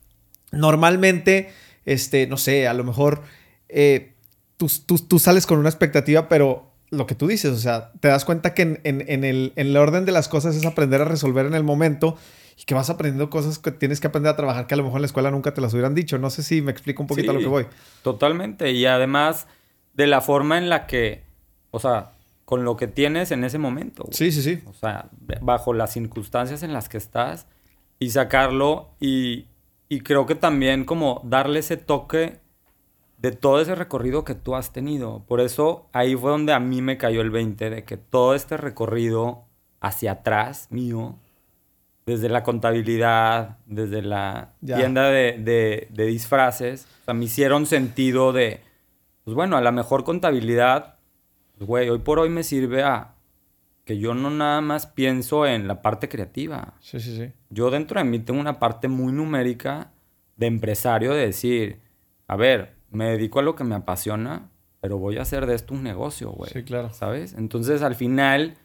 normalmente, 0.50 1.50
este, 1.84 2.26
no 2.26 2.36
sé, 2.36 2.66
a 2.66 2.74
lo 2.74 2.82
mejor 2.82 3.22
eh, 3.68 4.14
tú, 4.56 5.18
sales 5.20 5.46
con 5.46 5.60
una 5.60 5.68
expectativa, 5.68 6.28
pero 6.28 6.72
lo 6.90 7.06
que 7.06 7.14
tú 7.14 7.28
dices, 7.28 7.52
o 7.52 7.58
sea, 7.58 7.92
te 8.00 8.08
das 8.08 8.24
cuenta 8.24 8.54
que 8.54 8.62
en, 8.62 8.80
en, 8.82 9.22
el, 9.22 9.52
en 9.54 9.68
el 9.68 9.76
orden 9.76 10.04
de 10.04 10.10
las 10.10 10.26
cosas 10.26 10.56
es 10.56 10.66
aprender 10.66 11.00
a 11.00 11.04
resolver 11.04 11.46
en 11.46 11.54
el 11.54 11.62
momento 11.62 12.16
y 12.60 12.64
que 12.64 12.74
vas 12.74 12.90
aprendiendo 12.90 13.30
cosas 13.30 13.58
que 13.58 13.70
tienes 13.70 14.00
que 14.00 14.08
aprender 14.08 14.30
a 14.30 14.36
trabajar 14.36 14.66
que 14.66 14.74
a 14.74 14.76
lo 14.76 14.82
mejor 14.82 14.98
en 14.98 15.02
la 15.02 15.06
escuela 15.06 15.30
nunca 15.30 15.54
te 15.54 15.62
las 15.62 15.72
hubieran 15.72 15.94
dicho. 15.94 16.18
No 16.18 16.28
sé 16.28 16.42
si 16.42 16.60
me 16.60 16.70
explico 16.70 17.02
un 17.02 17.06
poquito 17.06 17.30
a 17.30 17.34
lo 17.34 17.40
que 17.40 17.46
voy. 17.46 17.66
Totalmente. 18.02 18.70
Y 18.72 18.84
además 18.84 19.46
de 19.94 20.06
la 20.06 20.20
forma 20.20 20.58
en 20.58 20.68
la 20.68 20.86
que, 20.86 21.24
o 21.70 21.78
sea, 21.78 22.12
con 22.44 22.64
lo 22.64 22.76
que 22.76 22.86
tienes 22.86 23.30
en 23.30 23.44
ese 23.44 23.56
momento. 23.56 24.04
Sí, 24.10 24.30
sí, 24.30 24.42
sí. 24.42 24.62
O 24.66 24.74
sea, 24.74 25.08
bajo 25.40 25.72
las 25.72 25.94
circunstancias 25.94 26.62
en 26.62 26.74
las 26.74 26.90
que 26.90 26.98
estás 26.98 27.46
y 27.98 28.10
sacarlo 28.10 28.90
y, 29.00 29.46
y 29.88 30.00
creo 30.00 30.26
que 30.26 30.34
también 30.34 30.84
como 30.84 31.22
darle 31.24 31.60
ese 31.60 31.78
toque 31.78 32.40
de 33.16 33.32
todo 33.32 33.62
ese 33.62 33.74
recorrido 33.74 34.24
que 34.24 34.34
tú 34.34 34.54
has 34.54 34.70
tenido. 34.70 35.24
Por 35.26 35.40
eso 35.40 35.88
ahí 35.94 36.14
fue 36.14 36.30
donde 36.30 36.52
a 36.52 36.60
mí 36.60 36.82
me 36.82 36.98
cayó 36.98 37.22
el 37.22 37.30
20 37.30 37.70
de 37.70 37.84
que 37.84 37.96
todo 37.96 38.34
este 38.34 38.58
recorrido 38.58 39.44
hacia 39.80 40.12
atrás 40.12 40.66
mío 40.70 41.18
desde 42.06 42.28
la 42.28 42.42
contabilidad, 42.42 43.58
desde 43.66 44.02
la 44.02 44.54
tienda 44.64 45.10
de, 45.10 45.88
disfraces, 45.90 46.86
o 47.02 47.04
sea, 47.04 47.14
me 47.14 47.26
hicieron 47.26 47.66
sentido 47.66 48.32
de, 48.32 48.60
pues 49.24 49.34
bueno, 49.34 49.56
a 49.56 49.60
la 49.60 49.72
mejor 49.72 50.04
contabilidad, 50.04 50.96
pues 51.56 51.66
güey, 51.66 51.88
hoy 51.88 51.98
por 51.98 52.18
hoy 52.18 52.30
me 52.30 52.42
sirve 52.42 52.82
a 52.82 53.14
que 53.84 53.98
yo 53.98 54.14
no 54.14 54.30
nada 54.30 54.60
más 54.60 54.86
pienso 54.86 55.46
en 55.46 55.66
la 55.66 55.82
parte 55.82 56.08
creativa. 56.08 56.74
Sí, 56.80 57.00
sí, 57.00 57.16
sí. 57.16 57.32
Yo 57.48 57.70
dentro 57.70 57.98
de 58.00 58.04
mí 58.04 58.18
tengo 58.20 58.40
una 58.40 58.58
parte 58.58 58.88
muy 58.88 59.12
numérica 59.12 59.92
de 60.36 60.46
empresario 60.46 61.12
de 61.12 61.26
decir, 61.26 61.80
a 62.28 62.36
ver, 62.36 62.76
me 62.90 63.06
dedico 63.06 63.40
a 63.40 63.42
lo 63.42 63.54
que 63.56 63.64
me 63.64 63.74
apasiona, 63.74 64.50
pero 64.80 64.98
voy 64.98 65.18
a 65.18 65.22
hacer 65.22 65.46
de 65.46 65.54
esto 65.54 65.74
un 65.74 65.82
negocio, 65.82 66.30
güey. 66.30 66.50
Sí, 66.50 66.62
claro. 66.62 66.90
¿Sabes? 66.90 67.34
Entonces, 67.34 67.82
al 67.82 67.94
final, 67.94 68.56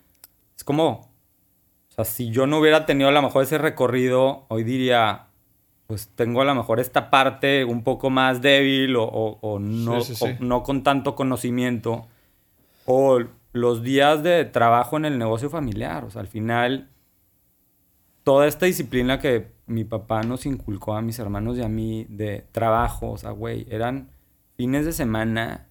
es 0.56 0.64
como, 0.64 1.15
o 1.98 2.04
sea, 2.04 2.06
si 2.06 2.30
yo 2.30 2.46
no 2.46 2.60
hubiera 2.60 2.86
tenido 2.86 3.08
a 3.10 3.14
lo 3.14 3.22
mejor 3.22 3.44
ese 3.44 3.58
recorrido, 3.58 4.46
hoy 4.50 4.66
diría, 4.66 5.28
pues 5.88 6.10
tengo 6.14 6.42
a 6.42 6.46
lo 6.46 6.54
mejor 6.54 6.82
esta 6.82 7.10
parte 7.10 7.64
un 7.64 7.84
poco 7.84 8.10
más 8.10 8.42
débil 8.42 8.98
o, 8.98 9.60
no, 9.62 10.00
no 10.42 10.64
con 10.64 10.84
tanto 10.84 11.16
conocimiento. 11.16 12.06
O 12.86 13.20
los 13.54 13.82
días 13.82 14.24
de 14.24 14.44
trabajo 14.44 14.98
en 14.98 15.06
el 15.06 15.18
negocio 15.18 15.50
familiar. 15.50 16.04
O 16.04 16.10
sea, 16.10 16.20
al 16.20 16.28
final, 16.28 16.90
toda 18.26 18.46
esta 18.46 18.66
disciplina 18.66 19.20
que 19.20 19.54
mi 19.66 19.86
papá 19.86 20.24
nos 20.24 20.46
inculcó 20.46 20.96
a 20.96 21.02
mis 21.02 21.18
hermanos 21.20 21.58
y 21.58 21.62
a 21.62 21.70
mí 21.70 22.06
de 22.10 22.46
trabajo, 22.52 23.12
o 23.12 23.18
sea, 23.18 23.32
güey, 23.32 23.66
eran 23.70 24.10
fines 24.58 24.86
de 24.86 24.92
semana, 24.92 25.68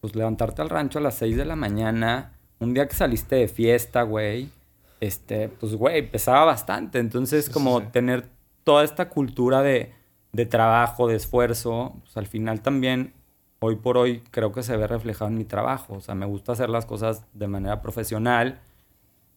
pues 0.00 0.16
levantarte 0.16 0.62
al 0.62 0.70
rancho 0.70 0.98
a 0.98 1.02
las 1.02 1.16
6 1.16 1.36
de 1.36 1.44
la 1.44 1.56
mañana, 1.56 2.32
un 2.58 2.72
día 2.72 2.88
que 2.88 2.94
saliste 2.94 3.36
de 3.36 3.48
fiesta, 3.48 4.02
güey 4.02 4.48
este, 5.00 5.48
pues, 5.48 5.74
güey, 5.74 6.10
pesaba 6.10 6.44
bastante. 6.44 6.98
Entonces, 6.98 7.48
como 7.50 7.82
tener 7.82 8.28
toda 8.64 8.84
esta 8.84 9.08
cultura 9.08 9.62
de, 9.62 9.92
de, 10.32 10.46
trabajo, 10.46 11.08
de 11.08 11.16
esfuerzo, 11.16 11.96
pues 12.02 12.16
al 12.16 12.26
final 12.26 12.60
también, 12.60 13.14
hoy 13.60 13.76
por 13.76 13.96
hoy, 13.96 14.22
creo 14.30 14.52
que 14.52 14.62
se 14.62 14.76
ve 14.76 14.86
reflejado 14.86 15.30
en 15.30 15.38
mi 15.38 15.44
trabajo. 15.44 15.94
O 15.94 16.00
sea, 16.00 16.14
me 16.14 16.26
gusta 16.26 16.52
hacer 16.52 16.68
las 16.70 16.86
cosas 16.86 17.24
de 17.32 17.48
manera 17.48 17.80
profesional, 17.80 18.60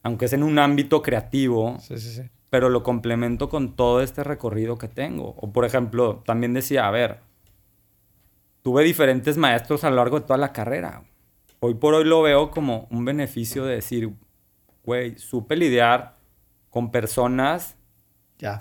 aunque 0.04 0.26
es 0.26 0.34
en 0.34 0.44
un 0.44 0.60
ámbito 0.60 1.02
creativo. 1.02 1.78
Sí, 1.80 1.98
sí, 1.98 2.12
sí. 2.12 2.30
Pero 2.50 2.70
lo 2.70 2.84
complemento 2.84 3.48
con 3.48 3.76
todo 3.76 4.02
este 4.02 4.24
recorrido 4.24 4.78
que 4.78 4.90
tengo. 4.90 5.36
O, 5.38 5.54
por 5.54 5.64
ejemplo, 5.64 6.22
también 6.26 6.54
decía, 6.54 6.88
a 6.88 6.92
ver, 6.92 7.20
tuve 8.62 8.84
diferentes 8.84 9.38
maestros 9.38 9.84
a 9.84 9.90
lo 9.90 9.96
largo 9.98 10.20
de 10.20 10.26
toda 10.26 10.38
la 10.38 10.52
carrera. 10.52 11.04
Hoy 11.62 11.76
por 11.76 11.94
hoy 11.94 12.04
lo 12.04 12.22
veo 12.22 12.52
como 12.52 12.88
un 12.90 13.06
beneficio 13.06 13.66
de 13.66 13.76
decir, 13.76 14.12
güey, 14.84 15.18
supe 15.18 15.56
lidiar 15.56 16.18
con 16.70 16.92
personas 16.92 17.78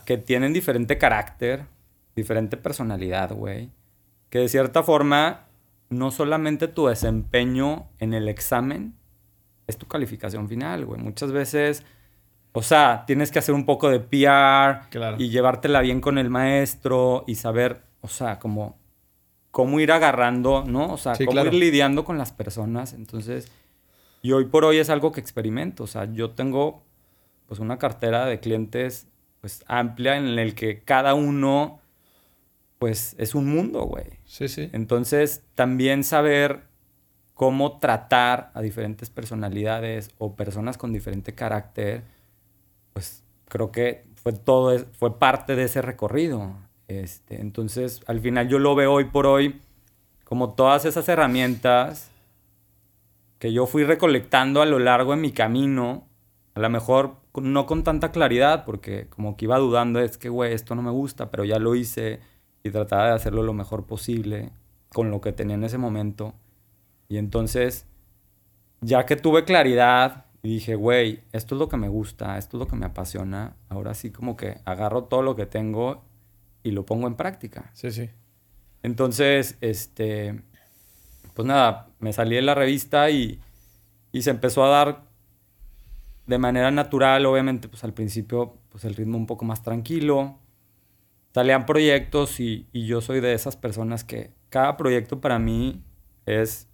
que 0.05 0.19
tienen 0.19 0.53
diferente 0.53 0.99
carácter, 0.99 1.67
diferente 2.15 2.57
personalidad, 2.57 3.33
güey. 3.33 3.71
Que 4.29 4.41
de 4.41 4.49
cierta 4.49 4.83
forma, 4.83 5.47
no 5.89 6.11
solamente 6.11 6.69
tu 6.69 6.87
desempeño 6.87 7.89
en 7.99 8.15
el 8.15 8.29
examen 8.29 8.95
es 9.67 9.79
tu 9.79 9.87
calificación 9.87 10.49
final, 10.49 10.85
güey. 10.85 11.01
Muchas 11.01 11.33
veces, 11.33 11.85
o 12.53 12.63
sea, 12.63 13.05
tienes 13.07 13.31
que 13.31 13.39
hacer 13.39 13.55
un 13.55 13.65
poco 13.65 13.89
de 13.89 14.01
PR 14.01 14.89
y 15.19 15.31
llevártela 15.31 15.81
bien 15.81 16.01
con 16.01 16.19
el 16.19 16.29
maestro 16.29 17.25
y 17.27 17.37
saber, 17.37 17.83
o 18.03 18.09
sea, 18.09 18.39
como 18.39 18.79
cómo 19.51 19.81
ir 19.81 19.93
agarrando, 19.93 20.65
¿no? 20.65 20.93
O 20.93 20.97
sea, 20.97 21.15
cómo 21.25 21.45
ir 21.45 21.55
lidiando 21.55 22.05
con 22.05 22.19
las 22.19 22.33
personas. 22.33 22.93
Entonces, 22.93 23.51
y 24.23 24.33
hoy 24.33 24.47
por 24.47 24.65
hoy 24.65 24.79
es 24.79 24.91
algo 24.91 25.13
que 25.13 25.21
experimento. 25.21 25.85
O 25.85 25.87
sea, 25.87 26.13
yo 26.13 26.31
tengo 26.31 26.83
pues 27.47 27.61
una 27.61 27.79
cartera 27.79 28.27
de 28.27 28.41
clientes 28.41 29.07
pues 29.41 29.65
amplia 29.67 30.17
en 30.17 30.39
el 30.39 30.55
que 30.55 30.81
cada 30.81 31.15
uno 31.15 31.81
pues 32.79 33.15
es 33.19 33.35
un 33.35 33.47
mundo, 33.47 33.83
güey. 33.83 34.07
Sí, 34.25 34.49
sí. 34.49 34.71
Entonces, 34.73 35.43
también 35.55 36.03
saber 36.03 36.63
cómo 37.35 37.79
tratar 37.79 38.51
a 38.55 38.63
diferentes 38.63 39.11
personalidades 39.11 40.11
o 40.19 40.35
personas 40.35 40.79
con 40.79 40.93
diferente 40.93 41.35
carácter, 41.35 42.05
pues 42.93 43.23
creo 43.49 43.71
que 43.71 44.05
fue 44.15 44.33
todo, 44.33 44.79
fue 44.99 45.19
parte 45.19 45.57
de 45.57 45.65
ese 45.65 45.83
recorrido. 45.83 46.55
Este, 46.89 47.41
entonces, 47.41 48.01
al 48.07 48.21
final 48.21 48.49
yo 48.49 48.59
lo 48.59 48.75
veo 48.75 48.93
hoy 48.93 49.05
por 49.05 49.27
hoy 49.27 49.61
como 50.25 50.55
todas 50.55 50.85
esas 50.85 51.09
herramientas 51.09 52.11
que 53.41 53.53
yo 53.55 53.67
fui 53.67 53.85
recolectando 53.85 54.61
a 54.61 54.67
lo 54.67 54.79
largo 54.79 55.13
de 55.13 55.17
mi 55.17 55.33
camino, 55.33 56.07
a 56.55 56.61
lo 56.61 56.69
mejor 56.69 57.17
no 57.35 57.65
con 57.65 57.83
tanta 57.83 58.13
claridad, 58.13 58.67
porque 58.67 59.09
como 59.09 59.37
que 59.37 59.47
iba 59.47 59.57
dudando, 59.59 59.99
es 59.99 60.19
que, 60.19 60.29
güey, 60.29 60.53
esto 60.53 60.75
no 60.75 60.83
me 60.83 60.91
gusta, 60.91 61.31
pero 61.31 61.45
ya 61.47 61.59
lo 61.59 61.75
hice 61.75 62.21
y 62.63 62.71
trataba 62.71 63.07
de 63.07 63.13
hacerlo 63.15 63.43
lo 63.43 63.55
mejor 63.55 63.87
posible 63.87 64.53
con 64.91 65.11
lo 65.11 65.23
que 65.23 65.33
tenía 65.33 65.55
en 65.55 65.65
ese 65.65 65.79
momento. 65.79 66.35
Y 67.09 67.17
entonces, 67.17 67.87
ya 68.83 69.07
que 69.07 69.17
tuve 69.17 69.45
claridad 69.45 70.27
y 70.43 70.51
dije, 70.57 70.75
güey, 70.75 71.23
esto 71.33 71.55
es 71.55 71.59
lo 71.59 71.71
que 71.71 71.79
me 71.79 71.89
gusta, 71.89 72.37
esto 72.37 72.59
es 72.59 72.61
lo 72.61 72.67
que 72.67 72.77
me 72.77 72.85
apasiona, 72.85 73.57
ahora 73.71 73.95
sí 73.95 74.11
como 74.11 74.37
que 74.37 74.59
agarro 74.67 75.05
todo 75.05 75.23
lo 75.23 75.35
que 75.35 75.47
tengo 75.47 76.05
y 76.63 76.73
lo 76.73 76.85
pongo 76.85 77.07
en 77.07 77.15
práctica. 77.15 77.71
Sí, 77.73 77.91
sí. 77.91 78.11
Entonces, 78.83 79.57
este, 79.63 80.43
pues 81.35 81.47
nada, 81.47 81.90
me 82.01 82.13
salí 82.13 82.35
de 82.35 82.43
la 82.43 82.55
revista 82.55 83.11
y, 83.11 83.41
se 84.13 84.31
empezó 84.31 84.65
a 84.65 84.69
dar 84.69 85.03
de 86.27 86.39
manera 86.39 86.71
natural, 86.71 87.25
obviamente, 87.27 87.69
pues 87.69 87.85
al 87.85 87.95
principio, 87.95 88.57
pues 88.71 88.85
el 88.85 88.95
ritmo 88.95 89.17
un 89.17 89.27
poco 89.27 89.45
más 89.45 89.63
tranquilo. 89.63 90.39
Salían 91.33 91.67
proyectos 91.67 92.41
y, 92.41 92.67
yo 92.73 93.01
soy 93.01 93.21
de 93.21 93.35
esas 93.35 93.57
personas 93.57 94.03
que 94.03 94.33
cada 94.49 94.77
proyecto 94.77 95.21
para 95.21 95.39
mí 95.39 95.83
es, 96.27 96.69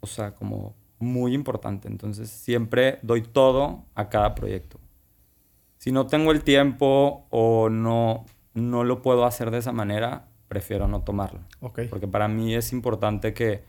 o 0.00 0.06
sea, 0.06 0.34
como 0.34 0.74
muy 0.98 1.34
importante. 1.34 1.88
Entonces 1.88 2.30
siempre 2.30 2.98
doy 3.02 3.22
todo 3.22 3.84
a 3.94 4.08
cada 4.08 4.34
proyecto. 4.34 4.80
Si 5.76 5.92
no 5.92 6.06
tengo 6.06 6.30
el 6.32 6.44
tiempo 6.44 7.26
o 7.30 7.68
no, 7.70 8.26
no 8.54 8.84
lo 8.84 9.02
puedo 9.02 9.24
hacer 9.24 9.50
de 9.50 9.58
esa 9.58 9.72
manera, 9.72 10.28
prefiero 10.48 10.88
no 10.88 11.02
tomarlo. 11.02 11.40
Porque 11.60 12.08
para 12.08 12.28
mí 12.28 12.54
es 12.54 12.72
importante 12.72 13.32
que, 13.32 13.64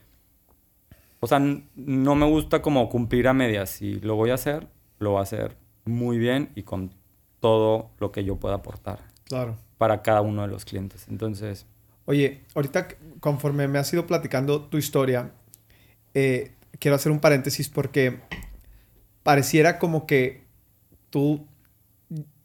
o 1.22 1.28
sea, 1.28 1.40
no 1.40 2.16
me 2.16 2.26
gusta 2.26 2.62
como 2.62 2.90
cumplir 2.90 3.28
a 3.28 3.34
medias. 3.34 3.70
Si 3.70 4.00
lo 4.00 4.16
voy 4.16 4.32
a 4.32 4.34
hacer, 4.34 4.68
lo 4.98 5.12
voy 5.12 5.20
a 5.20 5.24
hacer 5.24 5.56
muy 5.86 6.18
bien 6.18 6.50
y 6.56 6.64
con 6.64 6.94
todo 7.40 7.92
lo 8.00 8.12
que 8.12 8.24
yo 8.24 8.38
pueda 8.38 8.56
aportar. 8.56 9.00
Claro. 9.26 9.56
Para 9.78 10.02
cada 10.02 10.22
uno 10.22 10.42
de 10.42 10.50
los 10.50 10.66
clientes. 10.66 11.06
Entonces... 11.10 11.68
Oye, 12.06 12.42
ahorita 12.56 12.88
conforme 13.20 13.68
me 13.68 13.78
has 13.78 13.94
ido 13.94 14.08
platicando 14.08 14.64
tu 14.64 14.78
historia, 14.80 15.32
eh, 16.16 16.56
quiero 16.80 16.96
hacer 16.96 17.12
un 17.12 17.20
paréntesis 17.20 17.70
porque 17.70 18.20
pareciera 19.22 19.78
como 19.78 20.08
que 20.08 20.44
tú 21.12 21.46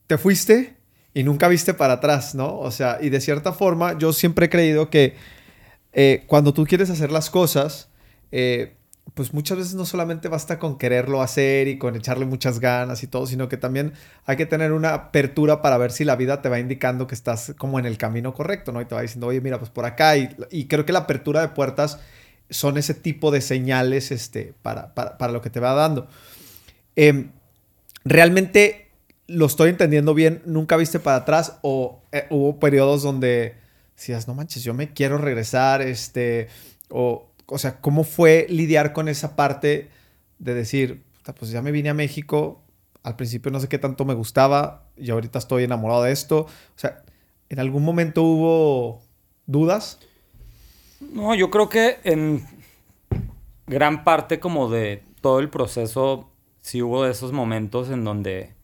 te 0.06 0.18
fuiste 0.18 0.76
y 1.14 1.22
nunca 1.22 1.48
viste 1.48 1.72
para 1.72 1.94
atrás, 1.94 2.34
¿no? 2.34 2.58
O 2.58 2.70
sea, 2.70 2.98
y 3.00 3.08
de 3.08 3.22
cierta 3.22 3.54
forma 3.54 3.98
yo 3.98 4.12
siempre 4.12 4.46
he 4.46 4.50
creído 4.50 4.90
que 4.90 5.14
eh, 5.94 6.24
cuando 6.26 6.52
tú 6.52 6.66
quieres 6.66 6.90
hacer 6.90 7.10
las 7.10 7.30
cosas, 7.30 7.88
eh, 8.32 8.76
pues 9.14 9.32
muchas 9.32 9.56
veces 9.56 9.74
no 9.74 9.86
solamente 9.86 10.28
basta 10.28 10.58
con 10.58 10.76
quererlo 10.76 11.22
hacer 11.22 11.68
y 11.68 11.78
con 11.78 11.96
echarle 11.96 12.26
muchas 12.26 12.60
ganas 12.60 13.02
y 13.02 13.06
todo, 13.06 13.26
sino 13.26 13.48
que 13.48 13.56
también 13.56 13.94
hay 14.26 14.36
que 14.36 14.46
tener 14.46 14.72
una 14.72 14.92
apertura 14.92 15.62
para 15.62 15.78
ver 15.78 15.90
si 15.90 16.04
la 16.04 16.16
vida 16.16 16.42
te 16.42 16.48
va 16.48 16.58
indicando 16.58 17.06
que 17.06 17.14
estás 17.14 17.54
como 17.56 17.78
en 17.78 17.86
el 17.86 17.96
camino 17.96 18.34
correcto, 18.34 18.72
¿no? 18.72 18.80
Y 18.80 18.84
te 18.84 18.94
va 18.94 19.02
diciendo, 19.02 19.28
oye, 19.28 19.40
mira, 19.40 19.58
pues 19.58 19.70
por 19.70 19.86
acá. 19.86 20.16
Y, 20.16 20.66
creo 20.66 20.84
que 20.84 20.92
la 20.92 21.00
apertura 21.00 21.40
de 21.40 21.48
puertas 21.48 21.98
son 22.50 22.76
ese 22.76 22.94
tipo 22.94 23.30
de 23.30 23.40
señales 23.40 24.10
este, 24.10 24.52
para, 24.60 24.94
para, 24.94 25.32
lo 25.32 25.40
que 25.40 25.50
te 25.50 25.60
va 25.60 25.72
dando. 25.72 26.08
Em, 26.94 27.30
realmente 28.04 28.90
lo 29.28 29.46
estoy 29.46 29.70
entendiendo 29.70 30.14
bien, 30.14 30.42
nunca 30.44 30.76
viste 30.76 31.00
para 31.00 31.18
atrás 31.18 31.58
o 31.62 32.02
eh, 32.12 32.26
hubo 32.30 32.60
periodos 32.60 33.02
donde 33.02 33.54
decías, 33.96 34.28
no 34.28 34.34
manches, 34.34 34.62
yo 34.62 34.74
me 34.74 34.92
quiero 34.92 35.16
regresar, 35.16 35.80
este, 35.80 36.48
o, 36.90 37.28
o 37.47 37.59
sea, 37.59 37.80
¿cómo 37.80 38.05
fue 38.05 38.47
lidiar 38.49 38.92
con 38.92 39.09
esa 39.09 39.36
parte 39.36 39.88
de 40.38 40.55
decir, 40.55 41.05
pues 41.38 41.51
ya 41.51 41.62
me 41.62 41.72
vine 41.72 41.88
a 41.88 41.94
México, 41.94 42.62
al 43.03 43.16
principio 43.16 43.51
no 43.53 43.61
sé 43.61 43.68
qué 43.68 43.78
tanto 43.78 44.05
me 44.05 44.14
gustaba 44.14 44.84
y 44.97 45.11
ahorita 45.11 45.38
estoy 45.38 45.64
enamorado 45.64 46.03
de 46.03 46.12
esto? 46.12 46.40
O 46.40 46.78
sea, 46.78 47.03
¿en 47.49 47.61
algún 47.61 47.84
momento 47.84 48.22
hubo 48.22 49.03
dudas? 49.47 49.99
No, 51.01 51.34
yo 51.34 51.51
creo 51.51 51.68
que 51.68 51.99
en 52.05 52.44
gran 53.66 54.05
parte 54.05 54.40
como 54.40 54.68
de 54.68 55.03
todo 55.20 55.40
el 55.40 55.51
proceso 55.51 56.30
sí 56.61 56.82
hubo 56.82 57.07
esos 57.07 57.32
momentos 57.32 57.90
en 57.90 58.05
donde, 58.05 58.55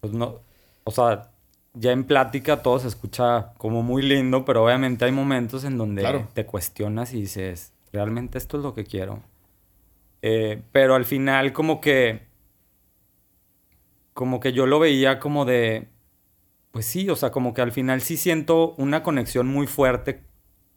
pues 0.00 0.12
no, 0.12 0.40
o 0.84 0.90
sea, 0.90 1.30
ya 1.78 1.92
en 1.92 2.04
plática 2.04 2.62
todo 2.62 2.78
se 2.78 2.88
escucha 2.88 3.52
como 3.58 3.82
muy 3.82 4.02
lindo, 4.02 4.44
pero 4.44 4.64
obviamente 4.64 5.04
hay 5.04 5.12
momentos 5.12 5.64
en 5.64 5.78
donde 5.78 6.26
te 6.34 6.46
cuestionas 6.46 7.14
y 7.14 7.20
dices, 7.20 7.72
realmente 7.92 8.38
esto 8.38 8.56
es 8.56 8.62
lo 8.62 8.74
que 8.74 8.84
quiero. 8.84 9.22
Eh, 10.22 10.62
pero 10.72 10.94
al 10.94 11.04
final 11.04 11.52
como 11.52 11.80
que, 11.80 12.22
como 14.12 14.40
que 14.40 14.52
yo 14.52 14.66
lo 14.66 14.80
veía 14.80 15.20
como 15.20 15.44
de, 15.44 15.88
pues 16.72 16.86
sí, 16.86 17.08
o 17.08 17.16
sea, 17.16 17.30
como 17.30 17.54
que 17.54 17.62
al 17.62 17.72
final 17.72 18.00
sí 18.00 18.16
siento 18.16 18.74
una 18.76 19.02
conexión 19.02 19.46
muy 19.46 19.66
fuerte 19.66 20.22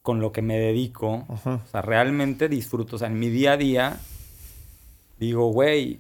con 0.01 0.19
lo 0.19 0.31
que 0.31 0.41
me 0.41 0.57
dedico. 0.57 1.25
O 1.29 1.65
sea, 1.71 1.81
realmente 1.81 2.49
disfruto. 2.49 2.95
O 2.95 2.99
sea, 2.99 3.07
en 3.07 3.19
mi 3.19 3.29
día 3.29 3.53
a 3.53 3.57
día 3.57 3.99
digo, 5.19 5.51
güey, 5.51 5.99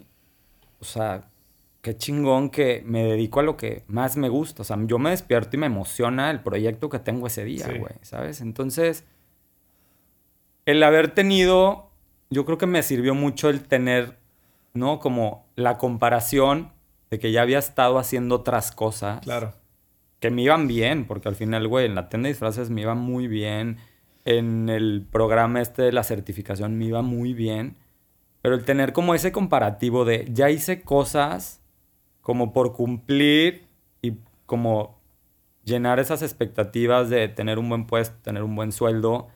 o 0.79 0.85
sea, 0.85 1.30
qué 1.81 1.97
chingón 1.97 2.49
que 2.49 2.83
me 2.85 3.03
dedico 3.03 3.39
a 3.39 3.43
lo 3.43 3.57
que 3.57 3.83
más 3.87 4.17
me 4.17 4.29
gusta. 4.29 4.61
O 4.61 4.65
sea, 4.65 4.77
yo 4.85 4.99
me 4.99 5.11
despierto 5.11 5.55
y 5.55 5.59
me 5.59 5.65
emociona 5.65 6.31
el 6.31 6.41
proyecto 6.41 6.89
que 6.89 6.99
tengo 6.99 7.27
ese 7.27 7.43
día, 7.43 7.67
güey, 7.67 7.93
¿sabes? 8.01 8.41
Entonces, 8.41 9.05
el 10.65 10.83
haber 10.83 11.13
tenido, 11.13 11.89
yo 12.29 12.45
creo 12.45 12.57
que 12.57 12.67
me 12.67 12.83
sirvió 12.83 13.15
mucho 13.15 13.49
el 13.49 13.61
tener, 13.61 14.17
¿no? 14.73 14.99
Como 14.99 15.45
la 15.55 15.77
comparación 15.77 16.71
de 17.09 17.19
que 17.19 17.31
ya 17.31 17.41
había 17.41 17.59
estado 17.59 17.99
haciendo 17.99 18.35
otras 18.35 18.71
cosas. 18.71 19.21
Claro. 19.21 19.53
Que 20.19 20.29
me 20.29 20.43
iban 20.43 20.67
bien, 20.67 21.05
porque 21.07 21.29
al 21.29 21.35
final, 21.35 21.67
güey, 21.67 21.87
en 21.87 21.95
la 21.95 22.09
tienda 22.09 22.27
de 22.27 22.33
disfraces 22.33 22.69
me 22.69 22.81
iba 22.81 22.93
muy 22.93 23.27
bien 23.27 23.79
en 24.25 24.69
el 24.69 25.05
programa 25.09 25.61
este 25.61 25.81
de 25.83 25.91
la 25.91 26.03
certificación 26.03 26.77
me 26.77 26.85
iba 26.85 27.01
muy 27.01 27.33
bien. 27.33 27.77
Pero 28.41 28.55
el 28.55 28.65
tener 28.65 28.93
como 28.93 29.13
ese 29.13 29.31
comparativo 29.31 30.05
de 30.05 30.27
ya 30.31 30.49
hice 30.49 30.81
cosas 30.81 31.60
como 32.21 32.53
por 32.53 32.73
cumplir 32.73 33.67
y 34.01 34.13
como 34.45 34.99
llenar 35.63 35.99
esas 35.99 36.21
expectativas 36.21 37.09
de 37.09 37.27
tener 37.27 37.59
un 37.59 37.69
buen 37.69 37.85
puesto, 37.85 38.15
tener 38.21 38.43
un 38.43 38.55
buen 38.55 38.71
sueldo 38.71 39.27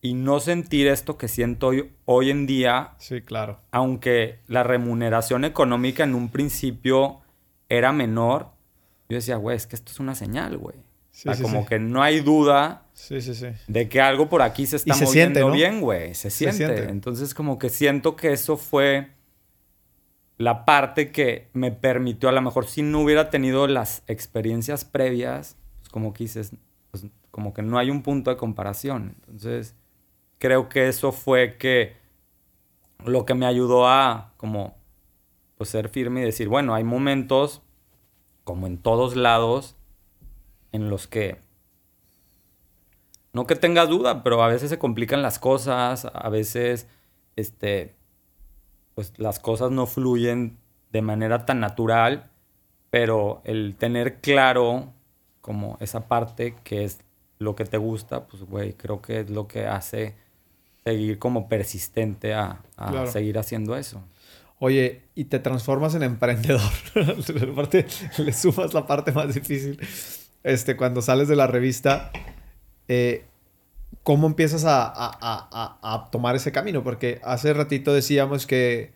y 0.00 0.14
no 0.14 0.40
sentir 0.40 0.88
esto 0.88 1.16
que 1.16 1.28
siento 1.28 1.68
hoy, 1.68 1.92
hoy 2.04 2.30
en 2.30 2.46
día. 2.46 2.94
Sí, 2.98 3.20
claro. 3.20 3.60
Aunque 3.70 4.40
la 4.48 4.62
remuneración 4.62 5.44
económica 5.44 6.04
en 6.04 6.14
un 6.14 6.28
principio 6.28 7.20
era 7.68 7.92
menor, 7.92 8.50
yo 9.08 9.16
decía, 9.16 9.36
güey, 9.36 9.56
es 9.56 9.66
que 9.66 9.76
esto 9.76 9.92
es 9.92 10.00
una 10.00 10.14
señal, 10.14 10.58
güey 10.58 10.76
como 11.42 11.66
que 11.66 11.78
no 11.78 12.02
hay 12.02 12.20
duda 12.20 12.86
de 13.68 13.88
que 13.88 14.00
algo 14.00 14.28
por 14.28 14.42
aquí 14.42 14.66
se 14.66 14.76
está 14.76 14.96
moviendo 14.96 15.50
bien, 15.50 15.80
güey. 15.80 16.14
Se, 16.14 16.30
siente. 16.30 16.88
Entonces, 16.88 17.34
como 17.34 17.58
que 17.58 17.68
siento 17.68 18.16
que 18.16 18.32
eso 18.32 18.56
fue 18.56 19.08
la 20.42 20.64
parte 20.64 21.12
que 21.12 21.48
me 21.52 21.70
permitió, 21.70 22.28
a 22.28 22.32
lo 22.32 22.42
mejor 22.42 22.66
si 22.66 22.82
no 22.82 23.00
hubiera 23.00 23.30
tenido 23.30 23.66
las 23.68 24.02
experiencias 24.08 24.84
previas, 24.84 25.56
pues 25.78 25.88
como 25.88 26.12
que 26.12 26.24
dices, 26.24 26.52
pues 26.90 27.06
como 27.30 27.54
que 27.54 27.62
no 27.62 27.78
hay 27.78 27.90
un 27.90 28.02
punto 28.02 28.30
de 28.30 28.36
comparación. 28.36 29.14
Entonces, 29.26 29.76
creo 30.38 30.68
que 30.68 30.88
eso 30.88 31.12
fue 31.12 31.56
que 31.58 31.96
lo 33.04 33.24
que 33.24 33.34
me 33.34 33.46
ayudó 33.46 33.86
a 33.86 34.32
como 34.36 34.76
pues 35.56 35.70
ser 35.70 35.88
firme 35.88 36.22
y 36.22 36.24
decir, 36.24 36.48
bueno, 36.48 36.74
hay 36.74 36.82
momentos 36.82 37.62
como 38.42 38.66
en 38.66 38.78
todos 38.78 39.14
lados 39.14 39.76
en 40.72 40.90
los 40.90 41.06
que, 41.06 41.38
no 43.32 43.46
que 43.46 43.54
tengas 43.54 43.88
duda, 43.88 44.24
pero 44.24 44.42
a 44.42 44.48
veces 44.48 44.70
se 44.70 44.78
complican 44.80 45.22
las 45.22 45.38
cosas, 45.38 46.06
a 46.12 46.28
veces, 46.30 46.88
este, 47.36 47.94
pues 48.94 49.12
las 49.16 49.38
cosas 49.38 49.70
no 49.70 49.86
fluyen 49.86 50.58
de 50.92 51.02
manera 51.02 51.46
tan 51.46 51.60
natural, 51.60 52.30
pero 52.90 53.40
el 53.44 53.76
tener 53.76 54.20
claro 54.20 54.92
como 55.40 55.76
esa 55.80 56.08
parte 56.08 56.54
que 56.64 56.84
es 56.84 57.00
lo 57.38 57.56
que 57.56 57.64
te 57.64 57.78
gusta, 57.78 58.26
pues, 58.26 58.44
güey, 58.44 58.74
creo 58.74 59.02
que 59.02 59.20
es 59.20 59.30
lo 59.30 59.48
que 59.48 59.66
hace 59.66 60.14
seguir 60.84 61.18
como 61.18 61.48
persistente 61.48 62.34
a, 62.34 62.60
seguir 63.06 63.38
haciendo 63.38 63.76
eso. 63.76 64.02
Oye, 64.58 65.02
y 65.16 65.24
te 65.24 65.40
transformas 65.40 65.94
en 65.94 66.04
emprendedor. 66.04 66.60
le 68.18 68.32
sumas 68.32 68.74
la 68.74 68.86
parte 68.86 69.10
más 69.10 69.34
difícil 69.34 69.78
este, 70.42 70.76
cuando 70.76 71.02
sales 71.02 71.28
de 71.28 71.36
la 71.36 71.46
revista, 71.46 72.10
eh, 72.88 73.24
¿cómo 74.02 74.26
empiezas 74.26 74.64
a, 74.66 76.08
tomar 76.10 76.36
ese 76.36 76.52
camino? 76.52 76.82
Porque 76.82 77.20
hace 77.22 77.52
ratito 77.52 77.92
decíamos 77.92 78.46
que, 78.46 78.92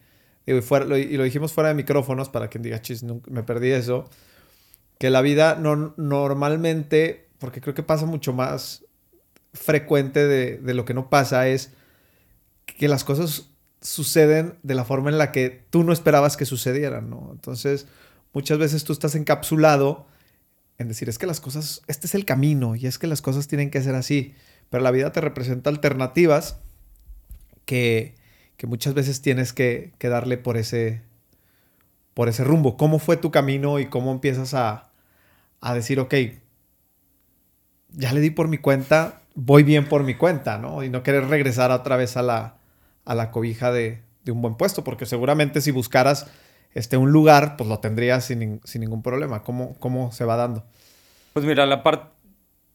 fuera, 0.63 0.85
lo, 0.85 0.97
y 0.97 1.17
lo 1.17 1.25
dijimos 1.25 1.53
fuera 1.53 1.69
de 1.69 1.75
micrófonos, 1.75 2.29
para 2.29 2.49
quien 2.49 2.63
diga, 2.63 2.81
chis, 2.81 3.03
me 3.03 3.43
perdí 3.43 3.71
eso, 3.71 4.09
que 4.99 5.11
la 5.11 5.23
vida 5.23 5.57
no, 5.57 5.95
normalmente, 5.97 7.29
porque 7.39 7.61
creo 7.61 7.75
que 7.75 7.83
pasa 7.83 8.07
mucho 8.07 8.33
más 8.33 8.85
frecuente 9.53 10.27
de, 10.27 10.59
de 10.59 10.75
lo 10.75 10.85
que 10.85 10.95
no 10.95 11.09
pasa, 11.09 11.49
es 11.49 11.73
que 12.67 12.89
las 12.89 13.05
cosas 13.05 13.51
suceden 13.81 14.59
de 14.63 14.75
la 14.75 14.85
forma 14.85 15.11
en 15.11 15.19
la 15.19 15.33
que 15.33 15.65
tú 15.71 15.85
no 15.85 15.93
esperabas 15.93 16.37
que 16.37 16.45
sucedieran, 16.45 17.09
¿no? 17.09 17.31
Entonces, 17.33 17.87
muchas 18.33 18.59
veces 18.59 18.85
tú 18.85 18.93
estás 18.93 19.15
encapsulado 19.15 20.07
en 20.79 20.89
decir, 20.89 21.09
es 21.09 21.19
que 21.19 21.27
las 21.27 21.41
cosas, 21.41 21.83
este 21.87 22.07
es 22.07 22.15
el 22.15 22.25
camino 22.25 22.77
y 22.77 22.87
es 22.87 22.99
que 22.99 23.07
las 23.07 23.23
cosas 23.23 23.49
tienen 23.49 23.71
que 23.71 23.81
ser 23.81 23.95
así, 23.95 24.35
pero 24.71 24.83
la 24.83 24.91
vida 24.91 25.13
te 25.13 25.21
representa 25.21 25.71
alternativas 25.71 26.61
que, 27.65 28.15
muchas 28.67 28.95
veces 28.95 29.23
tienes 29.23 29.53
que, 29.53 29.93
darle 30.01 30.39
por 30.39 30.57
ese, 30.57 31.03
por 32.15 32.29
ese 32.29 32.45
rumbo. 32.45 32.77
¿Cómo 32.77 32.99
fue 32.99 33.17
tu 33.17 33.31
camino 33.31 33.79
y 33.79 33.87
cómo 33.87 34.13
empiezas 34.13 34.55
a, 34.55 34.91
a 35.61 35.75
decir, 35.75 36.01
ok, 36.01 36.15
ya 37.91 38.13
le 38.13 38.21
di 38.21 38.31
por 38.31 38.49
mi 38.49 38.59
cuenta, 38.59 39.23
voy 39.35 39.63
bien 39.63 39.89
por 39.89 40.03
mi 40.03 40.15
cuenta, 40.15 40.59
¿no? 40.59 40.83
Y 40.83 40.89
no 40.89 41.03
querer 41.03 41.29
regresar 41.29 41.71
otra 41.71 41.97
vez 41.97 42.17
a 42.17 42.23
la, 42.23 42.57
a 43.05 43.15
la 43.15 43.31
cobija 43.31 43.73
de, 43.73 44.03
de 44.25 44.33
un 44.33 44.43
buen 44.43 44.57
puesto, 44.57 44.85
porque 44.85 45.07
seguramente 45.07 45.61
si 45.61 45.71
buscaras 45.71 46.27
este, 46.75 46.99
un 46.99 47.11
lugar, 47.11 47.57
pues 47.57 47.71
lo 47.71 47.79
tendría 47.79 48.21
sin, 48.21 48.61
ningún 48.75 49.03
problema. 49.03 49.43
¿Cómo, 49.43 49.77
¿Cómo 49.79 50.13
se 50.13 50.27
va 50.27 50.37
dando? 50.37 50.63
Pues 51.33 51.47
mira, 51.47 51.65
la 51.65 51.83
parte, 51.83 52.11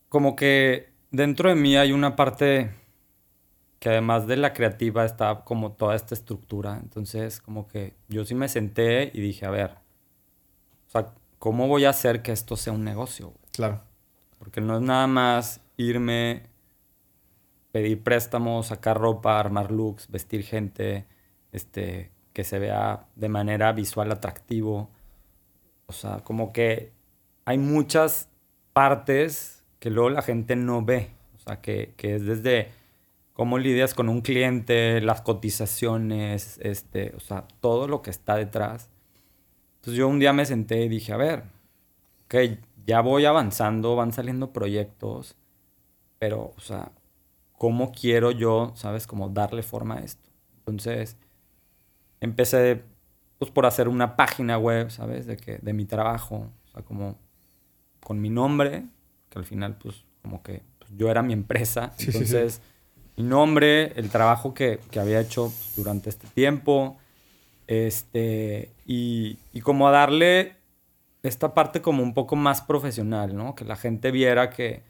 como 0.09 0.35
que 0.35 0.90
dentro 1.11 1.49
de 1.49 1.55
mí 1.55 1.75
hay 1.75 1.91
una 1.91 2.15
parte 2.15 2.71
que 3.79 3.89
además 3.89 4.27
de 4.27 4.37
la 4.37 4.53
creativa 4.53 5.05
está 5.05 5.43
como 5.43 5.71
toda 5.73 5.95
esta 5.95 6.15
estructura. 6.15 6.79
Entonces, 6.81 7.41
como 7.41 7.67
que 7.67 7.95
yo 8.07 8.25
sí 8.25 8.35
me 8.35 8.47
senté 8.47 9.11
y 9.13 9.21
dije, 9.21 9.45
a 9.45 9.49
ver, 9.49 9.71
o 10.87 10.91
sea, 10.91 11.13
¿cómo 11.39 11.67
voy 11.67 11.85
a 11.85 11.89
hacer 11.89 12.21
que 12.21 12.31
esto 12.31 12.55
sea 12.55 12.73
un 12.73 12.83
negocio? 12.83 13.33
Claro. 13.51 13.81
Porque 14.37 14.61
no 14.61 14.75
es 14.75 14.81
nada 14.81 15.07
más 15.07 15.61
irme, 15.77 16.43
pedir 17.71 18.03
préstamos, 18.03 18.67
sacar 18.67 18.99
ropa, 18.99 19.39
armar 19.39 19.71
looks, 19.71 20.09
vestir 20.09 20.43
gente, 20.43 21.07
este, 21.51 22.11
que 22.33 22.43
se 22.43 22.59
vea 22.59 23.07
de 23.15 23.29
manera 23.29 23.71
visual 23.71 24.11
atractivo. 24.11 24.89
O 25.87 25.93
sea, 25.93 26.19
como 26.19 26.53
que 26.53 26.91
hay 27.45 27.57
muchas 27.57 28.29
partes 28.73 29.60
que 29.81 29.89
luego 29.89 30.11
la 30.11 30.21
gente 30.21 30.55
no 30.55 30.85
ve. 30.85 31.09
O 31.35 31.39
sea, 31.39 31.59
que, 31.59 31.95
es 31.97 32.23
desde 32.23 32.69
cómo 33.33 33.57
lidias 33.57 33.95
con 33.95 34.09
un 34.09 34.21
cliente, 34.21 35.01
las 35.01 35.21
cotizaciones, 35.21 36.59
este, 36.61 37.13
o 37.17 37.19
sea, 37.19 37.47
todo 37.61 37.87
lo 37.87 38.03
que 38.03 38.11
está 38.11 38.35
detrás. 38.35 38.91
Entonces 39.77 39.97
yo 39.97 40.07
un 40.07 40.19
día 40.19 40.33
me 40.33 40.45
senté 40.45 40.83
y 40.83 40.87
dije, 40.87 41.13
a 41.13 41.17
ver, 41.17 41.45
ok, 42.25 42.59
ya 42.85 43.01
voy 43.01 43.25
avanzando, 43.25 43.95
van 43.95 44.13
saliendo 44.13 44.53
proyectos, 44.53 45.35
pero, 46.19 46.53
o 46.55 46.61
sea, 46.61 46.91
¿cómo 47.57 47.91
quiero 47.91 48.29
yo, 48.29 48.73
sabes, 48.75 49.07
como 49.07 49.29
darle 49.29 49.63
forma 49.63 49.95
a 49.95 50.01
esto? 50.01 50.29
Entonces, 50.59 51.17
empecé, 52.19 52.83
pues, 53.39 53.49
por 53.49 53.65
hacer 53.65 53.87
una 53.87 54.15
página 54.15 54.59
web, 54.59 54.91
¿sabes? 54.91 55.25
De, 55.25 55.37
que, 55.37 55.57
de 55.57 55.73
mi 55.73 55.85
trabajo, 55.85 56.51
o 56.65 56.67
sea, 56.71 56.83
como 56.83 57.17
con 57.99 58.21
mi 58.21 58.29
nombre, 58.29 58.85
que 59.31 59.39
al 59.39 59.45
final, 59.45 59.77
pues, 59.77 60.03
como 60.21 60.43
que 60.43 60.61
pues, 60.77 60.91
yo 60.95 61.09
era 61.09 61.23
mi 61.23 61.33
empresa. 61.33 61.93
Entonces, 61.97 62.61
mi 63.17 63.23
nombre, 63.23 63.93
el 63.95 64.09
trabajo 64.09 64.53
que, 64.53 64.79
que 64.91 64.99
había 64.99 65.19
hecho 65.19 65.45
pues, 65.45 65.73
durante 65.75 66.09
este 66.09 66.27
tiempo, 66.27 66.97
este, 67.65 68.69
y, 68.85 69.39
y 69.53 69.61
como 69.61 69.87
a 69.87 69.91
darle 69.91 70.57
esta 71.23 71.53
parte 71.53 71.81
como 71.81 72.03
un 72.03 72.13
poco 72.13 72.35
más 72.35 72.61
profesional, 72.61 73.35
¿no? 73.35 73.55
Que 73.55 73.63
la 73.65 73.75
gente 73.75 74.11
viera 74.11 74.49
que, 74.49 74.83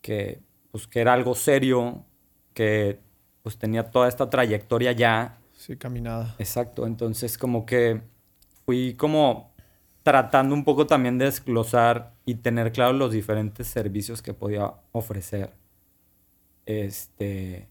que, 0.00 0.40
pues, 0.70 0.86
que 0.86 1.00
era 1.00 1.12
algo 1.12 1.34
serio, 1.34 2.04
que 2.54 2.98
pues 3.42 3.58
tenía 3.58 3.90
toda 3.90 4.08
esta 4.08 4.30
trayectoria 4.30 4.92
ya. 4.92 5.38
Sí, 5.56 5.76
caminada. 5.76 6.34
Exacto, 6.38 6.86
entonces 6.86 7.36
como 7.36 7.66
que 7.66 8.00
fui 8.64 8.94
como 8.94 9.52
tratando 10.02 10.54
un 10.54 10.64
poco 10.64 10.86
también 10.86 11.18
de 11.18 11.26
desglosar 11.26 12.11
y 12.24 12.36
tener 12.36 12.72
claro 12.72 12.92
los 12.92 13.12
diferentes 13.12 13.66
servicios 13.66 14.22
que 14.22 14.34
podía 14.34 14.72
ofrecer. 14.92 15.52
Este, 16.66 17.68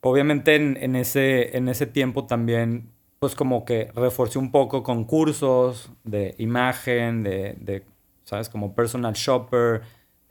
obviamente 0.00 0.56
en, 0.56 0.76
en 0.80 0.96
ese, 0.96 1.56
en 1.56 1.68
ese 1.68 1.86
tiempo 1.86 2.26
también 2.26 2.90
pues 3.20 3.34
como 3.34 3.66
que 3.66 3.92
reforcé 3.94 4.38
un 4.38 4.50
poco 4.50 4.82
con 4.82 5.04
cursos 5.04 5.92
de 6.04 6.34
imagen, 6.38 7.22
de, 7.22 7.54
de 7.60 7.84
¿sabes? 8.24 8.48
Como 8.48 8.74
personal 8.74 9.12
shopper, 9.14 9.82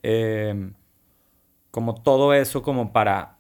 em, 0.02 0.74
como 1.72 2.02
todo 2.02 2.34
eso 2.34 2.64
como 2.64 2.92
para 2.92 3.38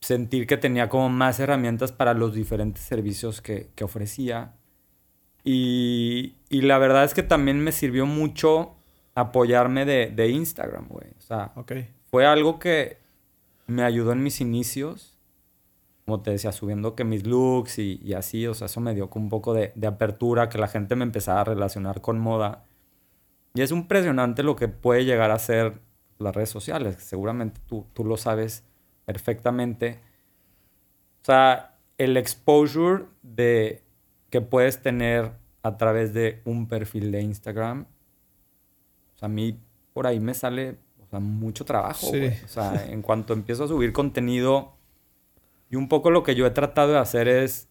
sentir 0.00 0.46
que 0.46 0.58
tenía 0.58 0.88
como 0.90 1.08
más 1.08 1.40
herramientas 1.40 1.92
para 1.92 2.12
los 2.14 2.34
diferentes 2.34 2.82
servicios 2.82 3.40
que, 3.40 3.70
que 3.74 3.84
ofrecía. 3.84 4.54
Y, 5.42 6.36
y, 6.50 6.62
la 6.62 6.78
verdad 6.78 7.04
es 7.04 7.14
que 7.14 7.22
también 7.22 7.60
me 7.60 7.72
sirvió 7.72 8.06
mucho 8.06 8.76
apoyarme 9.14 9.84
de, 9.84 10.08
de 10.08 10.28
Instagram, 10.28 10.88
güey. 10.88 11.08
O 11.18 11.20
sea, 11.20 11.52
okay. 11.56 11.90
fue 12.10 12.26
algo 12.26 12.58
que 12.58 12.98
me 13.66 13.82
ayudó 13.82 14.12
en 14.12 14.22
mis 14.22 14.40
inicios 14.40 15.14
como 16.04 16.20
te 16.20 16.32
decía, 16.32 16.52
subiendo 16.52 16.94
que 16.94 17.04
mis 17.04 17.26
looks 17.26 17.78
y, 17.78 17.98
y 18.02 18.12
así, 18.12 18.46
o 18.46 18.54
sea, 18.54 18.66
eso 18.66 18.80
me 18.80 18.94
dio 18.94 19.10
un 19.14 19.28
poco 19.30 19.54
de, 19.54 19.72
de, 19.74 19.86
apertura, 19.86 20.48
que 20.48 20.58
la 20.58 20.68
gente 20.68 20.96
me 20.96 21.04
empezara 21.04 21.40
a 21.40 21.44
relacionar 21.44 22.02
con 22.02 22.18
moda. 22.18 22.64
Y 23.54 23.62
es 23.62 23.70
impresionante 23.70 24.42
lo 24.42 24.56
que 24.56 24.68
puede 24.68 25.04
llegar 25.04 25.30
a 25.30 25.38
ser 25.38 25.80
las 26.18 26.34
redes 26.34 26.50
sociales, 26.50 26.96
seguramente 26.98 27.60
tú, 27.66 27.86
tú 27.94 28.04
lo 28.04 28.16
sabes 28.16 28.64
perfectamente. 29.06 30.00
O 31.22 31.24
sea, 31.24 31.78
el 31.96 32.16
exposure 32.18 33.06
de, 33.22 33.82
que 34.28 34.42
puedes 34.42 34.82
tener 34.82 35.32
a 35.62 35.78
través 35.78 36.12
de 36.12 36.42
un 36.44 36.68
perfil 36.68 37.12
de 37.12 37.22
Instagram, 37.22 37.86
sea, 39.24 39.26
a 39.26 39.28
mí 39.28 39.58
por 39.92 40.06
ahí 40.06 40.20
me 40.20 40.34
sale 40.34 40.76
o 41.02 41.06
sea, 41.08 41.20
mucho 41.20 41.64
trabajo. 41.64 42.08
Sí. 42.12 42.30
O 42.44 42.48
sea, 42.48 42.86
en 42.88 43.02
cuanto 43.02 43.32
empiezo 43.32 43.64
a 43.64 43.68
subir 43.68 43.92
contenido 43.92 44.74
y 45.70 45.76
un 45.76 45.88
poco 45.88 46.10
lo 46.10 46.22
que 46.22 46.34
yo 46.34 46.46
he 46.46 46.50
tratado 46.50 46.92
de 46.92 46.98
hacer 46.98 47.28
es 47.28 47.68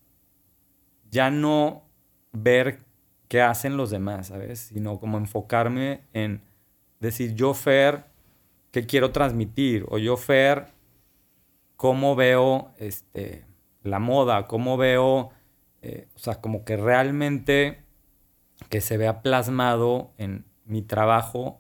ya 1.11 1.29
no 1.29 1.83
ver 2.31 2.79
qué 3.27 3.41
hacen 3.41 3.77
los 3.77 3.89
demás, 3.89 4.27
¿sabes? 4.27 4.59
Sino 4.59 4.99
como 4.99 5.17
enfocarme 5.17 6.01
en 6.13 6.41
decir, 6.99 7.35
yo, 7.35 7.53
Fer, 7.53 8.05
qué 8.71 8.85
quiero 8.85 9.11
transmitir, 9.11 9.85
o 9.89 9.97
yo, 9.97 10.17
Fer, 10.17 10.67
cómo 11.75 12.15
veo 12.15 12.71
este, 12.77 13.45
la 13.83 13.99
moda, 13.99 14.47
cómo 14.47 14.77
veo, 14.77 15.31
eh, 15.81 16.07
o 16.15 16.19
sea, 16.19 16.41
como 16.41 16.65
que 16.65 16.77
realmente 16.77 17.83
que 18.69 18.81
se 18.81 18.97
vea 18.97 19.21
plasmado 19.21 20.11
en 20.17 20.45
mi 20.73 20.81
trabajo, 20.81 21.59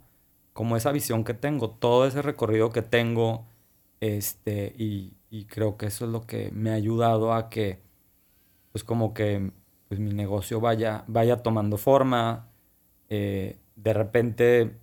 como 0.53 0.75
esa 0.75 0.91
visión 0.91 1.23
que 1.23 1.35
tengo, 1.35 1.69
todo 1.69 2.07
ese 2.07 2.23
recorrido 2.23 2.71
que 2.71 2.81
tengo, 2.81 3.45
este, 4.01 4.73
y, 4.77 5.13
creo 5.49 5.77
que 5.77 5.87
eso 5.87 6.05
es 6.05 6.11
lo 6.11 6.25
que 6.27 6.51
me 6.51 6.71
ha 6.71 6.73
ayudado 6.73 7.33
a 7.33 7.49
que, 7.49 7.79
pues 8.71 8.83
como 8.83 9.13
que 9.13 9.51
pues, 9.87 9.99
mi 9.99 10.13
negocio 10.13 10.59
vaya, 10.59 11.03
vaya 11.07 11.37
tomando 11.37 11.77
forma. 11.77 12.49
Eh, 13.09 13.57
de 13.75 13.93
repente, 13.93 14.77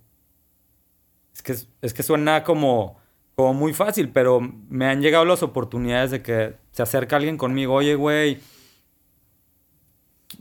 es 1.33 1.41
que, 1.43 1.55
es 1.81 1.93
que 1.93 2.03
suena 2.03 2.43
como, 2.43 2.97
como 3.35 3.53
muy 3.53 3.73
fácil, 3.73 4.09
pero 4.09 4.39
me 4.41 4.85
han 4.87 5.01
llegado 5.01 5.25
las 5.25 5.43
oportunidades 5.43 6.11
de 6.11 6.21
que 6.21 6.55
se 6.71 6.83
acerca 6.83 7.17
alguien 7.17 7.37
conmigo, 7.37 7.73
oye, 7.75 7.95
güey, 7.95 8.39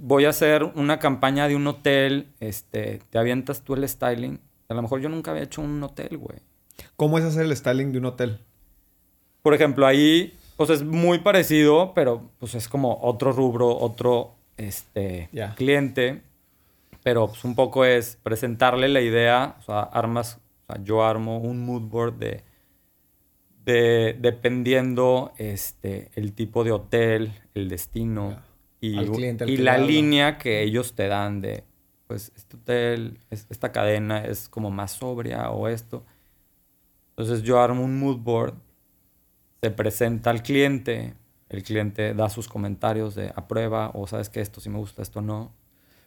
voy 0.00 0.24
a 0.24 0.30
hacer 0.30 0.64
una 0.64 0.98
campaña 0.98 1.46
de 1.46 1.56
un 1.56 1.66
hotel, 1.66 2.28
este, 2.40 3.00
te 3.10 3.18
avientas 3.18 3.62
tú 3.62 3.74
el 3.74 3.88
styling. 3.88 4.40
A 4.68 4.74
lo 4.74 4.82
mejor 4.82 5.00
yo 5.00 5.08
nunca 5.08 5.30
había 5.30 5.44
hecho 5.44 5.60
un 5.60 5.82
hotel, 5.82 6.16
güey. 6.16 6.38
¿Cómo 6.96 7.18
es 7.18 7.24
hacer 7.24 7.44
el 7.44 7.56
styling 7.56 7.92
de 7.92 7.98
un 7.98 8.06
hotel? 8.06 8.40
Por 9.42 9.54
ejemplo, 9.54 9.86
ahí 9.86 10.36
pues 10.56 10.70
es 10.70 10.82
muy 10.82 11.18
parecido, 11.18 11.92
pero 11.94 12.30
pues 12.38 12.54
es 12.54 12.68
como 12.68 12.98
otro 13.02 13.32
rubro, 13.32 13.76
otro 13.76 14.34
este, 14.56 15.28
yeah. 15.32 15.54
cliente. 15.54 16.22
Pero 17.02 17.28
pues 17.28 17.44
un 17.44 17.54
poco 17.54 17.84
es 17.84 18.18
presentarle 18.22 18.88
la 18.88 19.00
idea, 19.00 19.56
o 19.60 19.62
sea, 19.62 19.80
armas, 19.80 20.38
o 20.66 20.72
sea, 20.72 20.82
yo 20.84 21.02
armo 21.02 21.38
un 21.38 21.64
mood 21.64 21.82
board 21.82 22.14
de, 22.14 22.44
de 23.64 24.16
dependiendo 24.20 25.32
este, 25.38 26.10
el 26.14 26.34
tipo 26.34 26.62
de 26.62 26.72
hotel, 26.72 27.32
el 27.54 27.70
destino 27.70 28.30
yeah. 28.30 28.49
Y, 28.80 28.96
cliente, 29.06 29.50
y 29.50 29.58
la 29.58 29.78
línea 29.78 30.38
que 30.38 30.62
ellos 30.62 30.94
te 30.94 31.08
dan 31.08 31.40
de, 31.40 31.64
pues 32.06 32.32
este 32.36 32.56
hotel, 32.56 33.18
esta 33.30 33.72
cadena 33.72 34.24
es 34.24 34.48
como 34.48 34.70
más 34.70 34.92
sobria 34.92 35.50
o 35.50 35.68
esto. 35.68 36.04
Entonces 37.10 37.42
yo 37.42 37.60
armo 37.60 37.84
un 37.84 37.98
mood 37.98 38.18
board 38.18 38.54
se 39.62 39.70
presenta 39.70 40.30
al 40.30 40.42
cliente, 40.42 41.14
el 41.50 41.62
cliente 41.62 42.14
da 42.14 42.30
sus 42.30 42.48
comentarios 42.48 43.14
de 43.14 43.32
aprueba 43.36 43.90
o 43.94 44.06
sabes 44.06 44.30
que 44.30 44.40
esto 44.40 44.60
sí 44.60 44.70
me 44.70 44.78
gusta, 44.78 45.02
esto 45.02 45.20
no. 45.20 45.54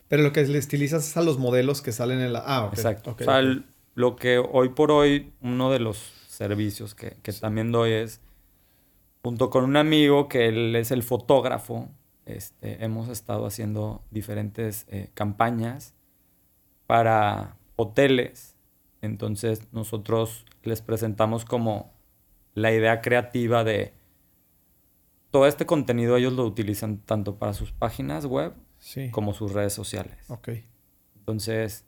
Pero 0.07 0.23
lo 0.23 0.33
que 0.33 0.43
le 0.43 0.57
estilizas 0.57 1.07
es 1.07 1.17
a 1.17 1.21
los 1.21 1.37
modelos 1.37 1.81
que 1.81 1.91
salen 1.91 2.19
en 2.19 2.33
la... 2.33 2.43
Ah, 2.45 2.65
ok. 2.65 2.73
Exacto. 2.73 3.11
Okay, 3.11 3.25
o 3.25 3.29
sea, 3.29 3.39
okay. 3.39 3.49
el, 3.49 3.65
lo 3.95 4.15
que 4.15 4.37
hoy 4.39 4.69
por 4.69 4.91
hoy, 4.91 5.31
uno 5.41 5.71
de 5.71 5.79
los 5.79 5.97
servicios 6.27 6.95
que, 6.95 7.17
que 7.21 7.31
sí. 7.31 7.41
también 7.41 7.71
doy 7.71 7.91
es, 7.91 8.21
junto 9.23 9.49
con 9.49 9.63
un 9.63 9.77
amigo 9.77 10.27
que 10.27 10.47
él 10.47 10.75
es 10.75 10.91
el 10.91 11.03
fotógrafo, 11.03 11.89
este, 12.25 12.83
hemos 12.83 13.09
estado 13.09 13.45
haciendo 13.45 14.01
diferentes 14.11 14.85
eh, 14.89 15.09
campañas 15.13 15.93
para 16.87 17.57
hoteles. 17.75 18.55
Entonces 19.01 19.67
nosotros 19.71 20.45
les 20.63 20.81
presentamos 20.81 21.45
como 21.45 21.91
la 22.53 22.71
idea 22.71 23.01
creativa 23.01 23.63
de 23.63 23.93
todo 25.31 25.47
este 25.47 25.65
contenido 25.65 26.15
ellos 26.15 26.33
lo 26.33 26.45
utilizan 26.45 26.99
tanto 26.99 27.37
para 27.37 27.53
sus 27.53 27.71
páginas 27.71 28.25
web 28.27 28.53
sí. 28.77 29.09
como 29.09 29.33
sus 29.33 29.51
redes 29.51 29.73
sociales. 29.73 30.15
Ok. 30.29 30.49
Entonces, 31.17 31.85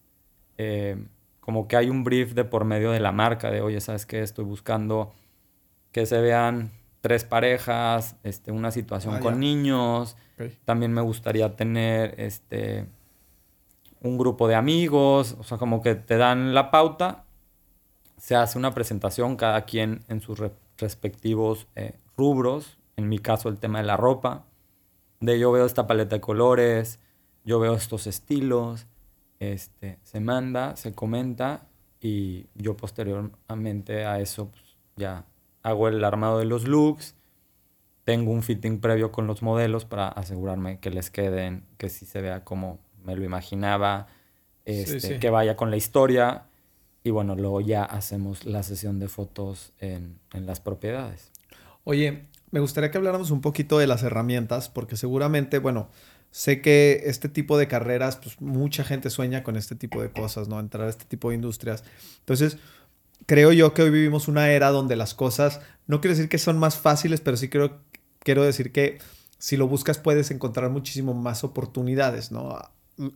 eh, 0.58 1.06
como 1.42 1.68
que 1.68 1.78
hay 1.78 1.90
un 1.90 2.04
brief 2.04 2.34
de 2.34 2.44
por 2.44 2.66
medio 2.66 2.92
de 2.92 3.00
la 3.00 3.12
marca 3.12 3.52
de, 3.52 3.62
oye, 3.62 3.80
¿sabes 3.82 4.06
qué? 4.08 4.22
Estoy 4.22 4.46
buscando 4.46 5.14
que 5.92 6.08
se 6.08 6.20
vean 6.22 6.72
tres 7.02 7.24
parejas, 7.24 8.16
este, 8.24 8.52
una 8.52 8.72
situación 8.72 9.16
Ah, 9.16 9.20
con 9.20 9.36
ya. 9.36 9.40
niños. 9.40 10.18
También 10.66 10.94
me 10.94 11.02
gustaría 11.02 11.56
tener 11.56 12.16
este, 12.18 12.88
un 14.02 14.18
grupo 14.18 14.48
de 14.48 14.56
amigos. 14.56 15.36
O 15.40 15.44
sea, 15.44 15.58
como 15.58 15.82
que 15.82 15.96
te 15.96 16.18
dan 16.18 16.54
la 16.54 16.72
pauta 16.72 17.26
se 18.18 18.36
hace 18.36 18.58
una 18.58 18.74
presentación, 18.74 19.36
cada 19.36 19.66
quien 19.66 20.04
en 20.08 20.22
sus 20.22 20.40
re 20.40 20.52
respectivos 20.78 21.68
eh, 21.76 21.94
rubros. 22.18 22.78
En 22.98 23.08
mi 23.08 23.20
caso, 23.20 23.50
el 23.50 23.60
tema 23.60 23.80
de 23.80 23.86
la 23.86 23.98
ropa. 23.98 24.46
De 25.22 25.40
yo 25.40 25.52
veo 25.52 25.66
esta 25.66 25.88
paleta 25.88 26.16
de 26.16 26.22
colores, 26.22 27.00
yo 27.46 27.60
veo 27.60 27.76
estos 27.76 28.08
estilos. 28.08 28.88
Este, 29.40 30.00
se 30.04 30.20
manda, 30.20 30.76
se 30.76 30.94
comenta 30.94 31.68
y 32.02 32.48
yo 32.56 32.76
posteriormente 32.76 34.06
a 34.06 34.20
eso 34.20 34.50
pues, 34.50 34.64
ya 34.96 35.26
hago 35.64 35.88
el 35.88 36.04
armado 36.04 36.40
de 36.40 36.46
los 36.46 36.68
looks. 36.68 37.16
Tengo 38.06 38.32
un 38.32 38.44
fitting 38.44 38.80
previo 38.80 39.12
con 39.12 39.28
los 39.28 39.42
modelos 39.42 39.84
para 39.84 40.08
asegurarme 40.08 40.80
que 40.80 40.92
les 40.92 41.10
queden, 41.10 41.66
que 41.78 41.90
sí 41.90 42.06
se 42.06 42.22
vea 42.22 42.46
como 42.46 42.80
me 43.04 43.16
lo 43.16 43.24
imaginaba, 43.24 44.08
este, 44.64 45.00
sí, 45.00 45.08
sí. 45.08 45.20
que 45.20 45.30
vaya 45.30 45.56
con 45.56 45.70
la 45.70 45.78
historia. 45.78 46.46
Y 47.04 47.12
bueno, 47.12 47.36
luego 47.36 47.62
ya 47.62 47.84
hacemos 47.84 48.46
la 48.46 48.64
sesión 48.64 49.00
de 49.00 49.08
fotos 49.08 49.74
en, 49.80 50.18
en, 50.34 50.46
las 50.46 50.60
propiedades. 50.60 51.32
Oye, 51.84 52.26
me 52.50 52.60
gustaría 52.60 52.90
que 52.90 52.98
habláramos 52.98 53.30
un 53.30 53.42
poquito 53.42 53.78
de 53.78 53.86
las 53.86 54.02
herramientas, 54.02 54.70
porque 54.70 54.98
seguramente, 54.98 55.60
bueno, 55.60 55.90
sé 56.32 56.62
que 56.62 57.04
este 57.06 57.30
tipo 57.30 57.58
de 57.58 57.68
carreras, 57.68 58.18
pues 58.18 58.42
mucha 58.42 58.84
gente 58.84 59.10
sueña 59.10 59.44
con 59.44 59.56
este 59.56 59.76
tipo 59.76 60.02
de 60.02 60.12
cosas, 60.12 60.48
¿no? 60.48 60.60
Entrar 60.60 60.88
a 60.88 60.90
este 60.90 61.06
tipo 61.06 61.30
de 61.30 61.36
industrias. 61.36 61.84
Entonces, 62.20 62.58
creo 63.26 63.52
yo 63.54 63.74
que 63.74 63.84
hoy 63.84 63.90
vivimos 63.90 64.28
una 64.28 64.50
era 64.50 64.70
donde 64.70 64.96
las 64.96 65.14
cosas, 65.14 65.62
no 65.88 66.02
quiero 66.02 66.16
decir 66.16 66.30
que 66.30 66.38
son 66.38 66.58
más 66.58 66.76
fáciles, 66.76 67.22
pero 67.22 67.38
sí 67.38 67.50
quiero, 67.50 67.80
quiero 68.26 68.44
decir 68.44 68.74
que 68.74 69.00
si 69.38 69.56
lo 69.56 69.70
buscas 69.70 69.98
puedes 70.00 70.30
encontrar 70.32 70.70
muchísimo 70.70 71.14
más 71.14 71.46
oportunidades, 71.46 72.34
¿no? 72.34 72.58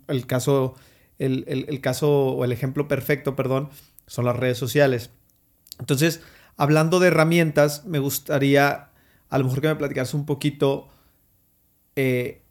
El 0.08 0.26
caso, 0.26 0.76
el, 1.18 1.44
el 1.48 1.82
caso 1.82 2.10
o 2.10 2.46
el 2.46 2.54
ejemplo 2.54 2.88
perfecto, 2.88 3.36
perdón, 3.36 3.70
son 4.08 4.24
las 4.24 4.38
redes 4.38 4.58
sociales. 4.58 5.10
Entonces, 5.80 6.22
hablando 6.56 7.02
de 7.02 7.08
herramientas, 7.08 7.86
me 7.86 8.00
gustaría 8.00 8.90
a 9.30 9.38
lo 9.38 9.44
mejor 9.44 9.62
que 9.62 9.68
me 9.68 9.76
platicaras 9.76 10.14
un 10.14 10.26
poquito 10.26 10.90
eh, 11.96 12.42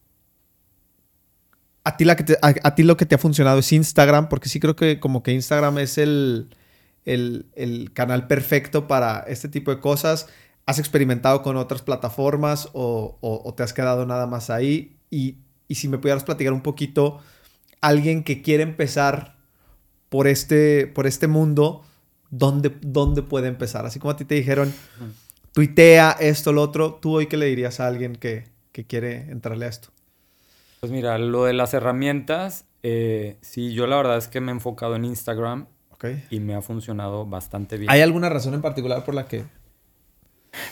a, 1.85 1.97
ti 1.97 2.05
a, 2.43 2.75
ti 2.75 2.83
lo 2.83 2.97
que 2.99 3.07
te 3.07 3.15
ha 3.15 3.19
funcionado 3.19 3.61
es 3.61 3.73
Instagram, 3.73 4.29
porque 4.29 4.51
sí 4.51 4.61
creo 4.61 4.77
que 4.77 5.01
como 5.01 5.23
que 5.23 5.33
Instagram 5.33 5.79
es 5.79 5.97
el, 5.97 6.51
el, 7.07 7.91
canal 7.95 8.27
perfecto 8.27 8.87
para 8.87 9.21
este 9.21 9.49
tipo 9.49 9.71
de 9.71 9.81
cosas. 9.81 10.29
¿Has 10.69 10.79
experimentado 10.79 11.41
con 11.41 11.57
otras 11.57 11.81
plataformas 11.81 12.69
o, 12.75 13.55
te 13.57 13.63
has 13.63 13.73
quedado 13.73 14.05
nada 14.05 14.27
más 14.27 14.51
ahí? 14.51 14.99
Y, 15.11 15.39
si 15.71 15.89
me 15.89 15.97
pudieras 15.97 16.25
platicar 16.25 16.53
un 16.53 16.61
poquito, 16.61 17.21
alguien 17.81 18.23
que 18.23 18.43
quiere 18.43 18.65
empezar 18.65 19.39
por 20.11 20.27
este, 20.27 20.87
por 20.87 21.07
este 21.07 21.27
mundo, 21.27 21.87
¿dónde, 22.29 22.77
¿dónde 22.83 23.23
puede 23.23 23.49
empezar? 23.49 23.87
Así 23.87 23.99
como 23.99 24.11
a 24.11 24.17
ti 24.19 24.27
te 24.27 24.35
dijeron, 24.35 24.75
tuitea 25.55 26.11
esto, 26.21 26.53
lo 26.53 26.61
otro, 26.61 26.99
¿tú 27.01 27.17
hoy 27.17 27.29
qué 27.29 27.39
le 27.39 27.47
dirías 27.47 27.81
a 27.81 27.87
alguien 27.87 28.15
que, 28.15 28.45
que 28.71 28.87
quiere 28.87 29.31
entrarle 29.31 29.65
a 29.65 29.69
esto? 29.71 29.89
Pues 30.81 30.93
mira, 30.93 31.17
lo 31.17 31.47
de 31.47 31.55
las 31.55 31.73
herramientas, 31.73 32.67
eh, 32.83 33.39
sí, 33.41 33.73
yo 33.73 33.87
la 33.87 33.97
verdad 33.97 34.19
es 34.19 34.29
que 34.29 34.43
me 34.43 34.53
he 34.53 34.55
enfocado 34.55 34.97
en 34.97 35.07
Instagram 35.07 35.67
y 36.29 36.41
me 36.41 36.55
ha 36.55 36.61
funcionado 36.61 37.25
bastante 37.25 37.79
bien. 37.79 37.91
¿Hay 37.91 38.03
alguna 38.03 38.29
razón 38.29 38.53
en 38.53 38.61
particular 38.61 39.03
por 39.07 39.15
la 39.15 39.27
que...? 39.27 39.47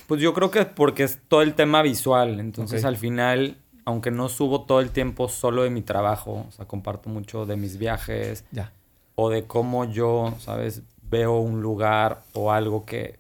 Pues 0.07 0.21
yo 0.21 0.35
creo 0.35 0.51
que 0.51 0.65
porque 0.65 1.05
es 1.05 1.19
todo 1.29 1.43
el 1.43 1.55
tema 1.55 1.83
visual, 1.83 2.41
entonces 2.41 2.85
al 2.85 2.97
final, 2.97 3.57
aunque 3.85 4.11
no 4.11 4.29
subo 4.29 4.63
todo 4.63 4.81
el 4.81 4.91
tiempo 4.91 5.29
solo 5.29 5.63
de 5.63 5.71
mi 5.71 5.83
trabajo, 5.83 6.47
o 6.49 6.53
sea, 6.53 6.67
comparto 6.67 7.09
mucho 7.09 7.47
de 7.47 7.57
mis 7.57 7.79
viajes 7.79 8.45
ya. 8.51 8.73
o 9.15 9.31
de 9.31 9.45
cómo 9.45 9.85
yo, 9.85 10.35
¿sabes? 10.39 10.83
Veo 11.09 11.39
un 11.39 11.63
lugar 11.63 12.23
o 12.33 12.53
algo 12.53 12.85
que 12.85 13.19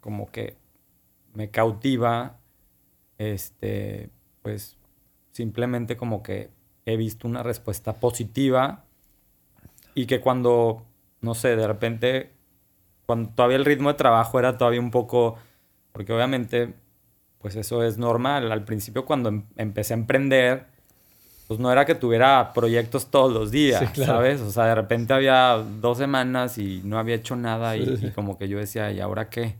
como 0.00 0.30
que 0.30 0.56
me 1.34 1.50
cautiva, 1.50 2.38
este, 3.18 4.10
pues 4.42 4.76
simplemente 5.32 5.96
como 5.96 6.22
que 6.22 6.50
he 6.86 6.96
visto 6.96 7.28
una 7.28 7.42
respuesta 7.42 7.94
positiva 8.00 8.84
y 9.94 10.06
que 10.06 10.20
cuando, 10.20 10.84
no 11.20 11.34
sé, 11.34 11.56
de 11.56 11.66
repente, 11.66 12.30
cuando 13.06 13.30
todavía 13.30 13.56
el 13.56 13.64
ritmo 13.64 13.88
de 13.88 13.94
trabajo 13.94 14.38
era 14.38 14.56
todavía 14.56 14.80
un 14.80 14.90
poco, 14.90 15.36
porque 15.92 16.12
obviamente, 16.12 16.74
pues 17.38 17.56
eso 17.56 17.82
es 17.82 17.98
normal. 17.98 18.50
Al 18.52 18.64
principio 18.64 19.04
cuando 19.04 19.28
em, 19.28 19.44
empecé 19.56 19.94
a 19.94 19.96
emprender, 19.96 20.66
pues 21.48 21.58
no 21.58 21.72
era 21.72 21.84
que 21.84 21.94
tuviera 21.94 22.52
proyectos 22.52 23.10
todos 23.10 23.32
los 23.32 23.50
días, 23.50 23.84
¿sabes? 23.96 24.40
O 24.40 24.50
sea, 24.50 24.66
de 24.66 24.74
repente 24.74 25.12
había 25.12 25.56
dos 25.80 25.98
semanas 25.98 26.58
y 26.58 26.80
no 26.84 26.98
había 26.98 27.16
hecho 27.16 27.34
nada 27.36 27.76
y, 27.76 28.12
como 28.14 28.38
que 28.38 28.48
yo 28.48 28.58
decía, 28.58 28.92
¿y 28.92 29.00
ahora 29.00 29.28
qué? 29.28 29.56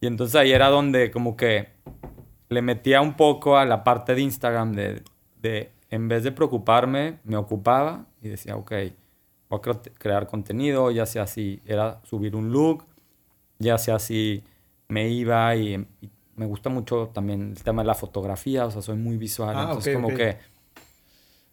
Y 0.00 0.06
entonces 0.06 0.34
ahí 0.36 0.52
era 0.52 0.68
donde 0.68 1.10
como 1.10 1.36
que 1.36 1.68
le 2.48 2.62
metía 2.62 3.02
un 3.02 3.14
poco 3.14 3.58
a 3.58 3.66
la 3.66 3.84
parte 3.84 4.14
de 4.14 4.22
Instagram 4.22 4.72
de, 4.72 5.02
de 5.42 5.70
en 5.90 6.08
vez 6.08 6.24
de 6.24 6.32
preocuparme, 6.32 7.18
me 7.24 7.36
ocupaba 7.36 8.06
y 8.22 8.28
decía, 8.28 8.56
ok, 8.56 8.72
voy 9.50 9.60
a 9.66 9.90
crear 9.98 10.26
contenido, 10.26 10.90
ya 10.90 11.04
sea 11.04 11.26
si 11.26 11.60
era 11.66 12.00
subir 12.04 12.34
un 12.34 12.50
look, 12.50 12.84
ya 13.58 13.76
sea 13.76 13.98
si 13.98 14.42
me 14.88 15.08
iba 15.08 15.54
y, 15.56 15.86
me 16.34 16.46
gusta 16.46 16.70
mucho 16.70 17.10
también 17.12 17.52
el 17.56 17.62
tema 17.62 17.82
de 17.82 17.88
la 17.88 17.94
fotografía, 17.94 18.66
o 18.66 18.70
sea, 18.70 18.82
soy 18.82 18.96
muy 18.96 19.16
visual, 19.16 19.54
ah, 19.56 19.62
entonces 19.64 19.94
como 19.94 20.08
que 20.08 20.38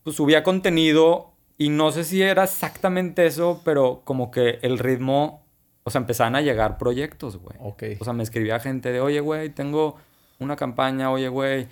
pues, 0.03 0.15
subía 0.15 0.41
contenido 0.41 1.33
y 1.57 1.69
no 1.69 1.91
sé 1.91 2.05
si 2.05 2.21
era 2.21 2.45
exactamente 2.45 3.25
eso, 3.25 3.61
pero 3.65 4.01
como 4.05 4.31
que 4.31 4.59
el 4.61 4.79
ritmo, 4.79 5.43
o 5.83 5.89
sea, 5.89 5.99
empezaban 5.99 6.35
a 6.35 6.41
llegar 6.41 6.77
proyectos, 6.77 7.37
güey. 7.37 7.57
O 7.99 8.03
sea, 8.05 8.13
me 8.13 8.23
escribía 8.23 8.59
gente 8.59 8.91
de, 8.91 9.01
oye, 9.01 9.19
güey, 9.19 9.49
tengo 9.49 9.97
una 10.39 10.55
campaña, 10.55 11.11
oye, 11.11 11.27
güey, 11.27 11.67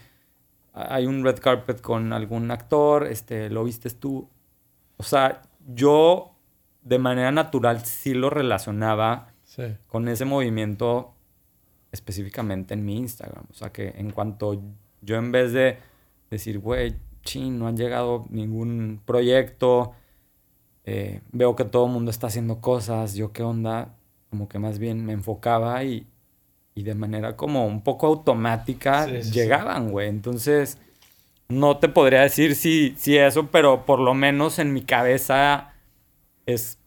hay 0.74 1.06
un 1.06 1.24
red 1.24 1.40
carpet 1.40 1.82
con 1.82 2.12
algún 2.12 2.52
actor, 2.52 3.08
este, 3.08 3.50
lo 3.50 3.64
vistes 3.64 3.98
tú. 3.98 4.30
O 4.98 5.04
sea, 5.04 5.42
yo 5.66 6.36
de 6.82 7.00
manera 7.00 7.32
natural 7.32 7.84
sí 7.86 8.14
lo 8.14 8.30
relacionaba 8.30 9.34
con 9.88 10.08
ese 10.08 10.26
movimiento 10.26 11.16
específicamente 11.98 12.74
en 12.74 12.86
mi 12.86 12.98
Instagram. 12.98 13.46
O 13.52 13.54
sea, 13.54 13.72
que 13.72 13.94
en 13.98 14.12
cuanto 14.12 14.62
yo 15.02 15.16
en 15.18 15.32
vez 15.32 15.52
de 15.52 15.78
decir, 16.30 16.60
güey, 16.60 16.96
chin, 17.24 17.60
no 17.60 17.68
han 17.68 17.78
llegado 17.78 18.26
ningún 18.30 19.02
proyecto, 19.06 19.94
eh, 20.86 21.22
veo 21.32 21.56
que 21.56 21.66
todo 21.66 21.88
el 21.88 21.92
mundo 21.92 22.12
está 22.12 22.28
haciendo 22.28 22.62
cosas, 22.62 23.16
yo 23.16 23.34
qué 23.34 23.44
onda, 23.44 23.96
como 24.30 24.48
que 24.48 24.60
más 24.60 24.80
bien 24.80 25.06
me 25.06 25.14
enfocaba 25.14 25.84
y, 25.84 26.08
y 26.76 26.84
de 26.84 26.96
manera 26.96 27.36
como 27.36 27.66
un 27.66 27.82
poco 27.82 28.08
automática 28.08 29.08
llegaban, 29.08 29.92
güey. 29.92 30.08
Entonces, 30.10 30.78
no 31.50 31.78
te 31.78 31.90
podría 31.90 32.22
decir 32.22 32.56
si, 32.56 32.94
si 32.98 33.18
eso, 33.18 33.48
pero 33.48 33.86
por 33.86 34.00
lo 34.00 34.14
menos 34.14 34.60
en 34.60 34.74
mi 34.74 34.82
cabeza 34.84 35.74
es 36.46 36.78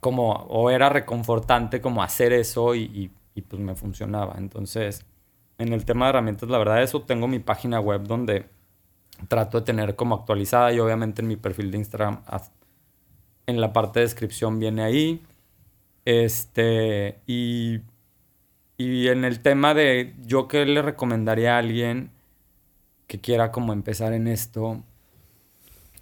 como, 0.00 0.32
o 0.32 0.70
era 0.70 0.88
reconfortante 0.88 1.80
como 1.80 2.02
hacer 2.02 2.32
eso 2.32 2.74
y, 2.74 2.82
y, 2.82 3.10
pues 3.42 3.60
me 3.60 3.74
funcionaba. 3.74 4.34
Entonces, 4.38 5.04
en 5.58 5.72
el 5.72 5.84
tema 5.84 6.06
de 6.06 6.10
herramientas, 6.10 6.48
la 6.48 6.58
verdad, 6.58 6.82
eso 6.82 7.02
tengo 7.02 7.28
mi 7.28 7.38
página 7.38 7.80
web 7.80 8.02
donde 8.04 8.46
trato 9.28 9.60
de 9.60 9.66
tener 9.66 9.96
como 9.96 10.14
actualizada 10.14 10.72
y 10.72 10.80
obviamente 10.80 11.22
en 11.22 11.28
mi 11.28 11.36
perfil 11.36 11.70
de 11.70 11.78
Instagram, 11.78 12.22
en 13.46 13.60
la 13.60 13.72
parte 13.72 14.00
de 14.00 14.06
descripción 14.06 14.58
viene 14.58 14.82
ahí. 14.82 15.22
Este, 16.04 17.20
y 17.26 17.80
y 18.76 19.08
en 19.08 19.24
el 19.24 19.40
tema 19.40 19.72
de 19.74 20.14
yo 20.26 20.48
qué 20.48 20.66
le 20.66 20.82
recomendaría 20.82 21.54
a 21.56 21.58
alguien 21.58 22.10
que 23.06 23.20
quiera 23.20 23.52
como 23.52 23.72
empezar 23.72 24.12
en 24.12 24.26
esto, 24.26 24.82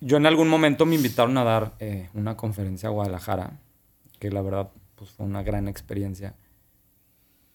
yo 0.00 0.16
en 0.16 0.26
algún 0.26 0.48
momento 0.48 0.86
me 0.86 0.94
invitaron 0.94 1.36
a 1.36 1.44
dar 1.44 1.72
eh, 1.80 2.08
una 2.14 2.36
conferencia 2.36 2.88
a 2.88 2.92
Guadalajara, 2.92 3.58
que 4.18 4.30
la 4.30 4.40
verdad 4.40 4.70
pues, 4.96 5.10
fue 5.10 5.26
una 5.26 5.42
gran 5.42 5.68
experiencia. 5.68 6.34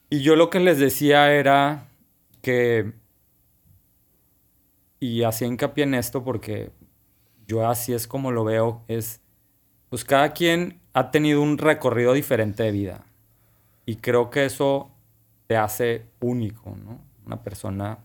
Y 0.09 0.21
yo 0.21 0.35
lo 0.35 0.49
que 0.49 0.59
les 0.59 0.79
decía 0.79 1.33
era 1.33 1.89
que, 2.41 2.93
y 4.99 5.23
hacía 5.23 5.47
hincapié 5.47 5.83
en 5.83 5.95
esto 5.95 6.23
porque 6.23 6.71
yo 7.45 7.67
así 7.67 7.93
es 7.93 8.07
como 8.07 8.31
lo 8.31 8.43
veo, 8.43 8.83
es, 8.87 9.21
pues 9.89 10.05
cada 10.05 10.33
quien 10.33 10.79
ha 10.93 11.11
tenido 11.11 11.41
un 11.41 11.57
recorrido 11.57 12.13
diferente 12.13 12.63
de 12.63 12.71
vida. 12.71 13.05
Y 13.85 13.97
creo 13.97 14.29
que 14.29 14.45
eso 14.45 14.91
te 15.47 15.57
hace 15.57 16.05
único, 16.19 16.75
¿no? 16.83 16.99
Una 17.25 17.43
persona 17.43 17.99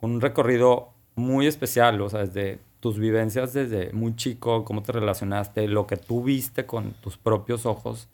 con 0.00 0.12
un 0.12 0.20
recorrido 0.20 0.92
muy 1.14 1.46
especial, 1.46 2.00
o 2.00 2.08
sea, 2.08 2.20
desde 2.20 2.60
tus 2.80 2.98
vivencias 2.98 3.52
desde 3.52 3.92
muy 3.92 4.16
chico, 4.16 4.64
cómo 4.64 4.82
te 4.82 4.92
relacionaste, 4.92 5.68
lo 5.68 5.86
que 5.86 5.96
tú 5.96 6.24
viste 6.24 6.66
con 6.66 6.92
tus 6.94 7.18
propios 7.18 7.66
ojos, 7.66 8.08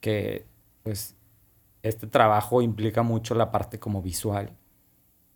que 0.00 0.44
pues 0.82 1.14
este 1.84 2.06
trabajo 2.08 2.62
implica 2.62 3.02
mucho 3.02 3.34
la 3.34 3.50
parte 3.52 3.78
como 3.78 4.02
visual. 4.02 4.56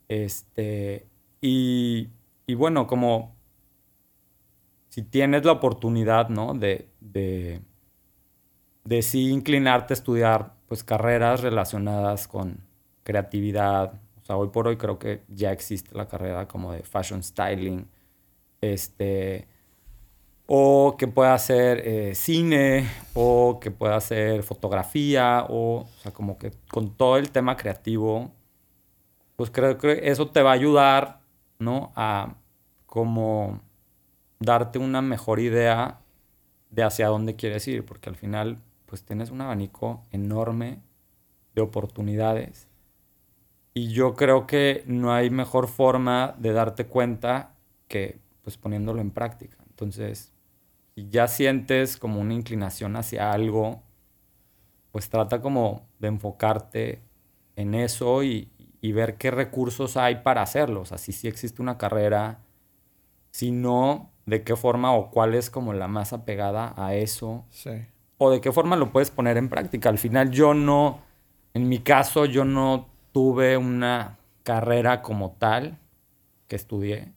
Este, 0.09 1.07
y, 1.41 2.09
y 2.47 2.55
bueno, 2.55 2.87
como 2.87 3.35
si 4.89 5.03
tienes 5.03 5.45
la 5.45 5.53
oportunidad, 5.53 6.29
¿no? 6.29 6.53
De, 6.53 6.89
de, 6.99 7.61
de 8.83 9.01
sí 9.01 9.29
inclinarte 9.31 9.93
a 9.93 9.95
estudiar 9.95 10.55
pues 10.67 10.83
carreras 10.83 11.41
relacionadas 11.41 12.27
con 12.27 12.59
creatividad. 13.03 13.93
O 14.21 14.25
sea, 14.25 14.37
hoy 14.37 14.49
por 14.49 14.67
hoy 14.67 14.77
creo 14.77 14.99
que 14.99 15.23
ya 15.27 15.51
existe 15.51 15.95
la 15.95 16.07
carrera 16.07 16.47
como 16.47 16.73
de 16.73 16.83
fashion 16.83 17.23
styling. 17.23 17.87
Este, 18.61 19.47
o 20.51 20.95
que 20.97 21.07
pueda 21.07 21.35
hacer 21.35 21.83
eh, 21.85 22.15
cine, 22.15 22.89
o 23.13 23.59
que 23.61 23.69
pueda 23.69 23.97
hacer 23.97 24.41
fotografía, 24.41 25.45
o, 25.47 25.81
o 25.81 25.87
sea, 26.01 26.11
como 26.11 26.39
que 26.39 26.51
con 26.71 26.95
todo 26.97 27.17
el 27.17 27.29
tema 27.29 27.55
creativo, 27.55 28.31
pues 29.35 29.51
creo 29.51 29.77
que 29.77 30.09
eso 30.09 30.29
te 30.29 30.41
va 30.41 30.49
a 30.49 30.53
ayudar, 30.53 31.21
¿no? 31.59 31.91
A 31.95 32.33
como 32.87 33.61
darte 34.39 34.79
una 34.79 35.03
mejor 35.03 35.39
idea 35.39 35.99
de 36.71 36.81
hacia 36.81 37.09
dónde 37.09 37.35
quieres 37.35 37.67
ir, 37.67 37.85
porque 37.85 38.09
al 38.09 38.15
final 38.15 38.57
pues 38.87 39.03
tienes 39.03 39.29
un 39.29 39.41
abanico 39.41 40.03
enorme 40.09 40.79
de 41.53 41.61
oportunidades. 41.61 42.67
Y 43.75 43.89
yo 43.93 44.15
creo 44.15 44.47
que 44.47 44.83
no 44.87 45.13
hay 45.13 45.29
mejor 45.29 45.67
forma 45.67 46.33
de 46.39 46.53
darte 46.53 46.87
cuenta 46.87 47.53
que 47.87 48.17
pues 48.41 48.57
poniéndolo 48.57 48.99
en 48.99 49.11
práctica. 49.11 49.57
Entonces, 49.69 50.33
si 50.99 51.07
ya 51.09 51.29
sientes 51.29 51.95
como 51.95 52.19
una 52.19 52.33
inclinación 52.33 52.97
hacia 52.97 53.31
algo, 53.31 53.81
pues 54.91 55.09
trata 55.09 55.41
como 55.41 55.87
de 55.99 56.09
enfocarte 56.09 57.01
en 57.55 57.73
eso 57.73 58.21
y, 58.21 58.51
y 58.81 58.91
ver 58.91 59.15
qué 59.15 59.31
recursos 59.31 59.95
hay 59.95 60.17
para 60.17 60.41
hacerlo. 60.41 60.81
O 60.81 60.85
sea, 60.85 60.97
si 60.97 61.13
sí 61.13 61.29
existe 61.29 61.61
una 61.61 61.77
carrera, 61.77 62.39
si 63.31 63.51
no, 63.51 64.11
de 64.25 64.43
qué 64.43 64.57
forma 64.57 64.93
o 64.93 65.09
cuál 65.09 65.35
es 65.35 65.49
como 65.49 65.71
la 65.71 65.87
más 65.87 66.11
apegada 66.11 66.73
a 66.75 66.95
eso. 66.95 67.45
Sí. 67.49 67.71
O 68.17 68.29
de 68.29 68.41
qué 68.41 68.51
forma 68.51 68.75
lo 68.75 68.91
puedes 68.91 69.09
poner 69.09 69.37
en 69.37 69.47
práctica. 69.47 69.87
Al 69.87 69.99
final 69.99 70.31
yo 70.31 70.53
no, 70.53 70.99
en 71.53 71.69
mi 71.69 71.79
caso 71.79 72.25
yo 72.25 72.43
no 72.43 72.89
tuve 73.13 73.55
una 73.55 74.17
carrera 74.43 75.01
como 75.01 75.31
tal 75.31 75.79
que 76.49 76.57
estudié. 76.57 77.13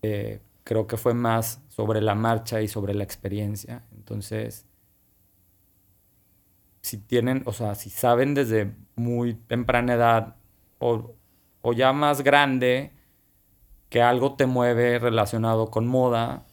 Eh, 0.00 0.40
creo 0.64 0.86
que 0.86 0.96
fue 0.96 1.14
más 1.14 1.60
sobre 1.74 2.00
la 2.00 2.14
marcha 2.14 2.62
y 2.62 2.68
sobre 2.68 2.94
la 2.94 3.02
experiencia. 3.02 3.82
Entonces, 3.92 4.66
si 6.82 6.98
tienen, 6.98 7.42
o 7.46 7.52
sea, 7.52 7.74
si 7.74 7.90
saben 7.90 8.34
desde 8.34 8.76
muy 8.94 9.34
temprana 9.34 9.94
edad 9.94 10.36
o, 10.78 11.14
o 11.62 11.72
ya 11.72 11.92
más 11.92 12.22
grande 12.22 12.92
que 13.88 14.02
algo 14.02 14.36
te 14.36 14.46
mueve 14.46 14.98
relacionado 15.00 15.70
con 15.70 15.86
moda, 15.88 16.46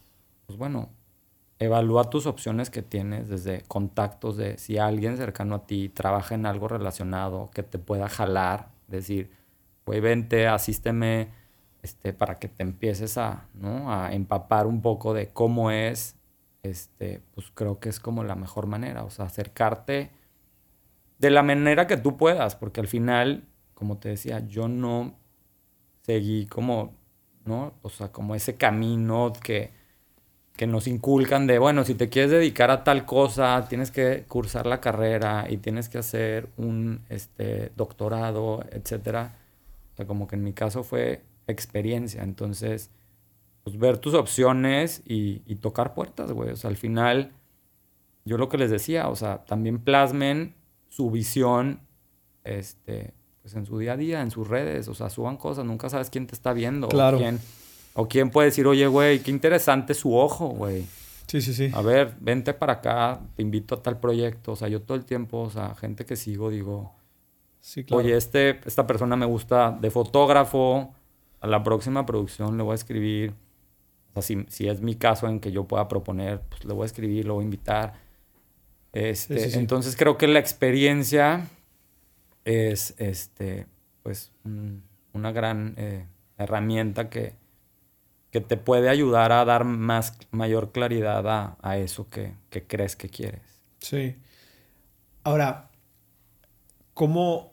pues 0.46 0.58
bueno, 0.58 0.90
evalúa 1.60 2.10
tus 2.10 2.26
opciones 2.26 2.70
que 2.70 2.82
tienes 2.82 3.28
desde 3.28 3.62
contactos 3.68 4.36
de 4.36 4.58
si 4.58 4.78
alguien 4.78 5.16
cercano 5.16 5.54
a 5.54 5.66
ti 5.66 5.88
trabaja 5.88 6.34
en 6.34 6.46
algo 6.46 6.66
relacionado 6.66 7.50
que 7.54 7.62
te 7.62 7.78
pueda 7.78 8.08
jalar, 8.08 8.70
decir, 8.88 9.30
güey, 9.86 10.00
vente, 10.00 10.48
asísteme, 10.48 11.30
este, 11.82 12.12
para 12.12 12.38
que 12.38 12.48
te 12.48 12.62
empieces 12.62 13.18
a, 13.18 13.48
¿no? 13.54 13.92
a 13.92 14.12
empapar 14.12 14.66
un 14.66 14.82
poco 14.82 15.14
de 15.14 15.28
cómo 15.28 15.70
es, 15.70 16.16
este, 16.62 17.20
pues 17.34 17.50
creo 17.54 17.80
que 17.80 17.88
es 17.88 17.98
como 17.98 18.24
la 18.24 18.36
mejor 18.36 18.66
manera, 18.66 19.04
o 19.04 19.10
sea, 19.10 19.26
acercarte 19.26 20.10
de 21.18 21.30
la 21.30 21.42
manera 21.42 21.86
que 21.86 21.96
tú 21.96 22.16
puedas, 22.16 22.56
porque 22.56 22.80
al 22.80 22.88
final, 22.88 23.44
como 23.74 23.98
te 23.98 24.10
decía, 24.10 24.40
yo 24.46 24.68
no 24.68 25.14
seguí 26.02 26.46
como, 26.46 26.94
¿no? 27.44 27.74
O 27.82 27.90
sea, 27.90 28.10
como 28.12 28.34
ese 28.34 28.56
camino 28.56 29.32
que, 29.42 29.70
que 30.56 30.66
nos 30.66 30.86
inculcan 30.86 31.46
de, 31.46 31.58
bueno, 31.58 31.84
si 31.84 31.94
te 31.94 32.08
quieres 32.08 32.30
dedicar 32.30 32.70
a 32.70 32.84
tal 32.84 33.06
cosa, 33.06 33.66
tienes 33.68 33.90
que 33.90 34.24
cursar 34.28 34.66
la 34.66 34.80
carrera 34.80 35.46
y 35.48 35.58
tienes 35.58 35.88
que 35.88 35.98
hacer 35.98 36.48
un 36.56 37.02
este, 37.08 37.72
doctorado, 37.76 38.64
etcétera. 38.70 39.36
O 39.94 39.96
sea, 39.96 40.06
como 40.06 40.26
que 40.26 40.36
en 40.36 40.44
mi 40.44 40.52
caso 40.52 40.82
fue 40.82 41.22
experiencia. 41.46 42.22
Entonces, 42.22 42.90
pues 43.64 43.78
ver 43.78 43.98
tus 43.98 44.14
opciones 44.14 45.02
y, 45.06 45.42
y 45.46 45.56
tocar 45.56 45.94
puertas, 45.94 46.32
güey. 46.32 46.50
O 46.50 46.56
sea, 46.56 46.70
al 46.70 46.76
final, 46.76 47.32
yo 48.24 48.38
lo 48.38 48.48
que 48.48 48.58
les 48.58 48.70
decía, 48.70 49.08
o 49.08 49.16
sea, 49.16 49.44
también 49.44 49.78
plasmen 49.78 50.54
su 50.88 51.10
visión, 51.10 51.80
este, 52.44 53.14
pues 53.40 53.54
en 53.54 53.66
su 53.66 53.78
día 53.78 53.92
a 53.92 53.96
día, 53.96 54.20
en 54.20 54.30
sus 54.30 54.48
redes, 54.48 54.88
o 54.88 54.94
sea, 54.94 55.10
suban 55.10 55.36
cosas, 55.36 55.64
nunca 55.64 55.88
sabes 55.88 56.10
quién 56.10 56.26
te 56.26 56.34
está 56.34 56.52
viendo. 56.52 56.88
Claro. 56.88 57.16
O 57.16 57.20
quién, 57.20 57.38
o 57.94 58.08
quién 58.08 58.30
puede 58.30 58.48
decir, 58.48 58.66
oye, 58.66 58.86
güey, 58.86 59.20
qué 59.20 59.30
interesante 59.30 59.94
su 59.94 60.16
ojo, 60.16 60.48
güey. 60.48 60.84
Sí, 61.28 61.40
sí, 61.40 61.54
sí. 61.54 61.70
A 61.72 61.80
ver, 61.82 62.14
vente 62.20 62.52
para 62.52 62.74
acá, 62.74 63.20
te 63.36 63.42
invito 63.42 63.76
a 63.76 63.82
tal 63.82 63.98
proyecto. 63.98 64.52
O 64.52 64.56
sea, 64.56 64.68
yo 64.68 64.82
todo 64.82 64.96
el 64.98 65.04
tiempo, 65.04 65.40
o 65.40 65.50
sea, 65.50 65.74
gente 65.74 66.04
que 66.04 66.16
sigo, 66.16 66.50
digo, 66.50 66.92
Sí, 67.60 67.84
claro. 67.84 68.02
oye, 68.02 68.16
este, 68.16 68.60
esta 68.66 68.86
persona 68.86 69.14
me 69.16 69.24
gusta 69.24 69.70
de 69.70 69.90
fotógrafo, 69.90 70.92
a 71.42 71.46
la 71.46 71.62
próxima 71.62 72.06
producción 72.06 72.56
le 72.56 72.62
voy 72.62 72.72
a 72.72 72.76
escribir. 72.76 73.34
O 74.10 74.14
sea, 74.14 74.22
si, 74.22 74.46
si 74.48 74.68
es 74.68 74.80
mi 74.80 74.94
caso 74.94 75.26
en 75.28 75.40
que 75.40 75.52
yo 75.52 75.64
pueda 75.64 75.88
proponer, 75.88 76.40
pues 76.48 76.64
le 76.64 76.72
voy 76.72 76.84
a 76.84 76.86
escribir, 76.86 77.26
lo 77.26 77.34
voy 77.34 77.42
a 77.42 77.44
invitar. 77.44 77.94
Este, 78.92 79.38
Sí, 79.38 79.44
sí, 79.46 79.50
sí. 79.52 79.58
Entonces 79.58 79.96
creo 79.96 80.16
que 80.18 80.28
la 80.28 80.38
experiencia 80.38 81.48
es 82.44 82.94
este, 82.98 83.66
pues, 84.02 84.32
un- 84.44 84.82
una 85.14 85.32
gran 85.32 85.74
eh, 85.78 86.06
herramienta 86.38 87.08
que, 87.10 87.34
que 88.30 88.40
te 88.40 88.56
puede 88.56 88.88
ayudar 88.88 89.32
a 89.32 89.44
dar 89.44 89.64
más, 89.64 90.18
mayor 90.30 90.72
claridad 90.72 91.26
a, 91.28 91.56
a 91.62 91.76
eso 91.78 92.08
que, 92.08 92.34
que 92.50 92.66
crees 92.66 92.96
que 92.96 93.08
quieres. 93.08 93.42
Sí. 93.80 94.16
Ahora, 95.24 95.70
¿cómo... 96.94 97.52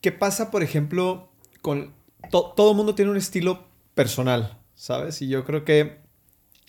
¿Qué 0.00 0.12
pasa, 0.12 0.50
por 0.50 0.62
ejemplo, 0.62 1.30
con... 1.62 1.94
to- 2.30 2.52
todo 2.56 2.70
el 2.72 2.76
mundo 2.76 2.94
tiene 2.94 3.10
un 3.10 3.16
estilo 3.16 3.64
personal, 3.94 4.58
¿sabes? 4.74 5.22
Y 5.22 5.28
yo 5.28 5.44
creo 5.44 5.64
que 5.64 5.98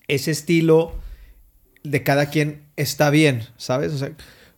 ese 0.08 0.32
estilo 0.32 0.94
de 1.84 2.04
cada 2.04 2.30
quien 2.30 2.66
está 2.76 3.10
bien, 3.10 3.44
¿sabes? 3.58 3.94
O 3.94 3.98
sea, 3.98 4.12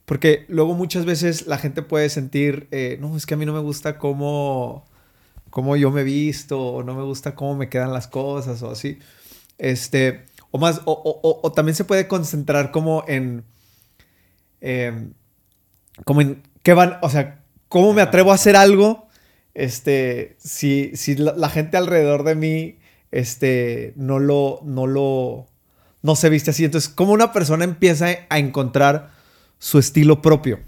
porque 0.05 0.45
luego 0.47 0.73
muchas 0.73 1.05
veces 1.05 1.47
la 1.47 1.57
gente 1.57 1.81
puede 1.81 2.09
sentir, 2.09 2.67
eh, 2.71 2.97
no, 3.01 3.15
es 3.17 3.25
que 3.25 3.33
a 3.33 3.37
mí 3.37 3.45
no 3.45 3.53
me 3.53 3.59
gusta 3.59 3.97
cómo, 3.97 4.85
cómo 5.49 5.75
yo 5.75 5.91
me 5.91 6.03
visto, 6.03 6.59
o 6.61 6.83
no 6.83 6.95
me 6.95 7.03
gusta 7.03 7.35
cómo 7.35 7.55
me 7.55 7.69
quedan 7.69 7.93
las 7.93 8.07
cosas, 8.07 8.61
o 8.63 8.71
así. 8.71 8.99
Este, 9.57 10.25
o 10.51 10.57
más, 10.57 10.81
o, 10.85 10.91
o- 10.93 11.19
o- 11.29 11.39
o 11.43 11.51
también 11.51 11.75
se 11.75 11.83
puede 11.85 12.07
concentrar 12.07 12.71
como 12.71 13.03
en, 13.07 13.43
em, 14.61 15.13
como 16.05 16.21
en, 16.21 16.43
¿qué 16.63 16.73
van? 16.73 16.97
O 17.01 17.09
sea, 17.09 17.43
¿cómo 17.69 17.93
me 17.93 18.01
atrevo 18.01 18.31
a 18.31 18.35
hacer 18.35 18.55
algo? 18.55 19.06
Este, 19.57 20.35
si, 20.37 20.91
si 20.95 21.15
la, 21.15 21.33
la 21.35 21.49
gente 21.49 21.77
alrededor 21.77 22.23
de 22.23 22.35
mí, 22.35 22.77
este, 23.11 23.93
no 23.95 24.19
lo, 24.19 24.59
no 24.63 24.85
lo, 24.85 25.47
no 26.03 26.15
se 26.15 26.29
viste 26.29 26.51
así. 26.51 26.63
Entonces, 26.63 26.89
¿cómo 26.91 27.11
una 27.13 27.33
persona 27.33 27.63
empieza 27.63 28.05
a 28.29 28.37
encontrar 28.37 29.09
su 29.57 29.79
estilo 29.79 30.21
propio? 30.21 30.59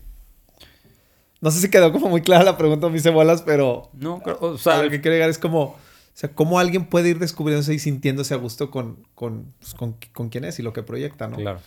No 1.40 1.52
sé 1.52 1.62
si 1.62 1.70
quedó 1.70 1.92
como 1.94 2.10
muy 2.10 2.22
clara 2.22 2.44
la 2.44 2.58
pregunta, 2.58 2.90
mis 2.90 3.04
bolas, 3.14 3.44
pero 3.44 3.92
No, 3.94 4.22
creo- 4.22 4.40
o 4.42 4.58
sea, 4.58 4.82
lo 4.82 4.90
que 4.90 5.00
quiero 5.02 5.14
llegar 5.16 5.30
es 5.30 5.38
como, 5.38 5.62
o 5.64 5.78
sea, 6.16 6.30
cómo 6.34 6.58
alguien 6.60 6.86
puede 6.86 7.10
ir 7.10 7.20
descubriéndose 7.20 7.76
y 7.76 7.80
sintiéndose 7.80 8.34
a 8.34 8.38
gusto 8.38 8.72
con, 8.72 9.06
con, 9.14 9.54
pues, 9.60 9.76
con, 9.76 9.96
con 10.14 10.30
quién 10.30 10.46
es 10.46 10.58
y 10.58 10.64
lo 10.64 10.74
que 10.74 10.82
proyecta, 10.82 11.28
¿no? 11.28 11.38
Claro. 11.38 11.60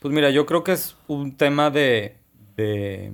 Pues 0.00 0.14
mira, 0.14 0.30
yo 0.30 0.46
creo 0.46 0.64
que 0.64 0.72
es 0.72 0.96
un 1.08 1.36
tema 1.36 1.70
de, 1.70 2.16
de, 2.56 3.12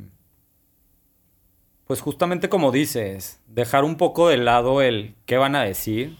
pues 1.90 2.02
justamente 2.02 2.48
como 2.48 2.70
dices, 2.70 3.40
dejar 3.48 3.82
un 3.82 3.96
poco 3.96 4.28
de 4.28 4.36
lado 4.36 4.80
el 4.80 5.16
qué 5.26 5.38
van 5.38 5.56
a 5.56 5.64
decir. 5.64 6.16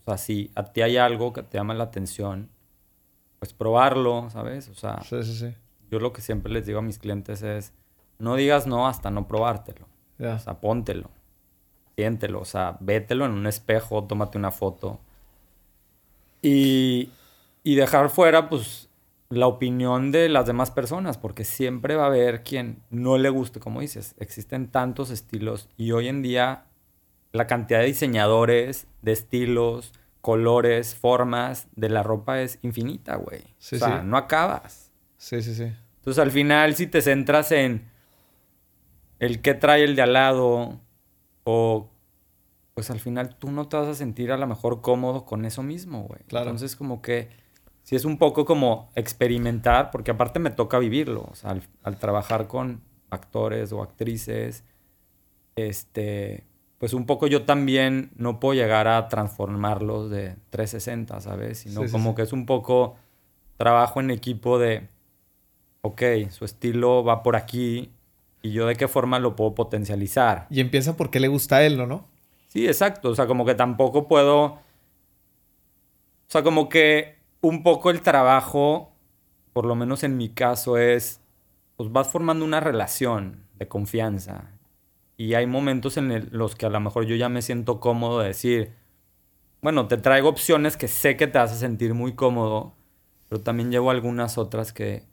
O 0.00 0.06
sea, 0.06 0.18
si 0.18 0.50
a 0.56 0.64
ti 0.64 0.82
hay 0.82 0.96
algo 0.96 1.32
que 1.32 1.44
te 1.44 1.56
llama 1.56 1.72
la 1.72 1.84
atención, 1.84 2.50
pues 3.38 3.52
probarlo, 3.52 4.28
¿sabes? 4.30 4.68
O 4.70 4.74
sea, 4.74 5.00
Sí, 5.04 5.22
sí, 5.22 5.36
sí. 5.36 5.54
yo 5.88 6.00
lo 6.00 6.12
que 6.12 6.20
siempre 6.20 6.52
les 6.52 6.66
digo 6.66 6.80
a 6.80 6.82
mis 6.82 6.98
clientes 6.98 7.42
es, 7.42 7.72
no 8.18 8.34
digas 8.34 8.66
no 8.66 8.88
hasta 8.88 9.08
no 9.12 9.28
probártelo. 9.28 9.86
O 10.18 10.38
sea, 10.40 10.54
póntelo, 10.60 11.10
siéntelo, 11.94 12.40
o 12.40 12.44
sea, 12.44 12.76
vételo 12.80 13.24
en 13.24 13.34
un 13.34 13.46
espejo, 13.46 14.02
tómate 14.02 14.36
una 14.36 14.50
foto. 14.50 14.98
Y, 16.42 17.10
y 17.62 17.76
dejar 17.76 18.10
fuera, 18.10 18.48
pues, 18.48 18.88
la 19.30 19.46
opinión 19.46 20.12
de 20.12 20.28
las 20.28 20.46
demás 20.46 20.70
personas, 20.70 21.18
porque 21.18 21.44
siempre 21.44 21.96
va 21.96 22.04
a 22.04 22.08
haber 22.08 22.42
quien 22.42 22.82
no 22.90 23.18
le 23.18 23.30
guste, 23.30 23.60
como 23.60 23.80
dices. 23.80 24.14
Existen 24.18 24.68
tantos 24.68 25.10
estilos 25.10 25.68
y 25.76 25.92
hoy 25.92 26.08
en 26.08 26.22
día 26.22 26.64
la 27.32 27.46
cantidad 27.46 27.80
de 27.80 27.86
diseñadores, 27.86 28.86
de 29.02 29.12
estilos, 29.12 29.92
colores, 30.20 30.94
formas 30.94 31.68
de 31.74 31.88
la 31.88 32.02
ropa 32.02 32.40
es 32.40 32.58
infinita, 32.62 33.16
güey. 33.16 33.42
Sí, 33.58 33.76
o 33.76 33.78
sea, 33.78 34.00
sí. 34.00 34.06
no 34.06 34.16
acabas. 34.16 34.90
Sí, 35.16 35.42
sí, 35.42 35.54
sí. 35.54 35.72
Entonces 35.96 36.22
al 36.22 36.30
final 36.30 36.74
si 36.74 36.86
te 36.86 37.02
centras 37.02 37.50
en 37.52 37.90
el 39.18 39.40
que 39.40 39.54
trae 39.54 39.84
el 39.84 39.96
de 39.96 40.02
al 40.02 40.12
lado 40.12 40.80
o 41.44 41.90
pues 42.74 42.90
al 42.90 43.00
final 43.00 43.36
tú 43.36 43.50
no 43.50 43.68
te 43.68 43.76
vas 43.76 43.88
a 43.88 43.94
sentir 43.94 44.32
a 44.32 44.36
lo 44.36 44.46
mejor 44.46 44.80
cómodo 44.80 45.24
con 45.24 45.44
eso 45.44 45.62
mismo, 45.62 46.02
güey. 46.04 46.20
Claro. 46.26 46.50
Entonces 46.50 46.76
como 46.76 47.02
que 47.02 47.30
si 47.84 47.94
es 47.94 48.04
un 48.04 48.18
poco 48.18 48.44
como 48.44 48.90
experimentar, 48.96 49.92
porque 49.92 50.10
aparte 50.10 50.40
me 50.40 50.50
toca 50.50 50.78
vivirlo, 50.80 51.28
o 51.30 51.34
sea, 51.36 51.50
al, 51.50 51.62
al 51.84 51.98
trabajar 51.98 52.48
con 52.48 52.82
actores 53.10 53.72
o 53.72 53.82
actrices, 53.82 54.64
este, 55.54 56.44
pues 56.78 56.94
un 56.94 57.06
poco 57.06 57.26
yo 57.26 57.44
también 57.44 58.10
no 58.16 58.40
puedo 58.40 58.54
llegar 58.54 58.88
a 58.88 59.08
transformarlos 59.08 60.10
de 60.10 60.34
360, 60.50 61.20
¿sabes? 61.20 61.58
Sino 61.58 61.82
Sí, 61.82 61.86
sí, 61.88 61.92
como 61.92 62.10
sí. 62.10 62.16
que 62.16 62.22
es 62.22 62.32
un 62.32 62.46
poco 62.46 62.96
trabajo 63.56 64.00
en 64.00 64.10
equipo 64.10 64.58
de, 64.58 64.88
ok, 65.82 66.02
su 66.30 66.44
estilo 66.44 67.04
va 67.04 67.22
por 67.22 67.36
aquí 67.36 67.92
y 68.42 68.50
yo 68.52 68.66
de 68.66 68.76
qué 68.76 68.88
forma 68.88 69.18
lo 69.18 69.36
puedo 69.36 69.54
potencializar. 69.54 70.46
Y 70.50 70.60
empieza 70.60 70.96
porque 70.96 71.20
le 71.20 71.28
gusta 71.28 71.56
a 71.56 71.64
él, 71.64 71.76
¿no? 71.76 71.86
¿no? 71.86 72.08
Sí, 72.48 72.66
exacto. 72.66 73.10
O 73.10 73.14
sea, 73.14 73.26
como 73.26 73.44
que 73.44 73.54
tampoco 73.54 74.08
puedo. 74.08 74.44
O 74.44 74.60
sea, 76.28 76.42
como 76.42 76.68
que 76.68 77.16
un 77.44 77.62
poco 77.62 77.90
el 77.90 78.00
trabajo, 78.00 78.92
por 79.52 79.66
lo 79.66 79.74
menos 79.74 80.02
en 80.02 80.16
mi 80.16 80.30
caso, 80.30 80.78
es. 80.78 81.20
Pues 81.76 81.90
vas 81.92 82.08
formando 82.08 82.44
una 82.44 82.60
relación 82.60 83.46
de 83.58 83.68
confianza. 83.68 84.52
Y 85.16 85.34
hay 85.34 85.46
momentos 85.46 85.96
en 85.96 86.28
los 86.32 86.54
que 86.56 86.66
a 86.66 86.70
lo 86.70 86.80
mejor 86.80 87.04
yo 87.04 87.16
ya 87.16 87.28
me 87.28 87.42
siento 87.42 87.80
cómodo 87.80 88.20
de 88.20 88.28
decir. 88.28 88.72
bueno, 89.62 89.88
te 89.88 89.96
traigo 89.96 90.28
opciones 90.28 90.76
que 90.76 90.88
sé 90.88 91.16
que 91.16 91.26
te 91.26 91.38
hace 91.38 91.56
sentir 91.56 91.94
muy 91.94 92.14
cómodo, 92.14 92.74
pero 93.28 93.40
también 93.40 93.70
llevo 93.70 93.90
algunas 93.90 94.38
otras 94.38 94.72
que, 94.72 95.04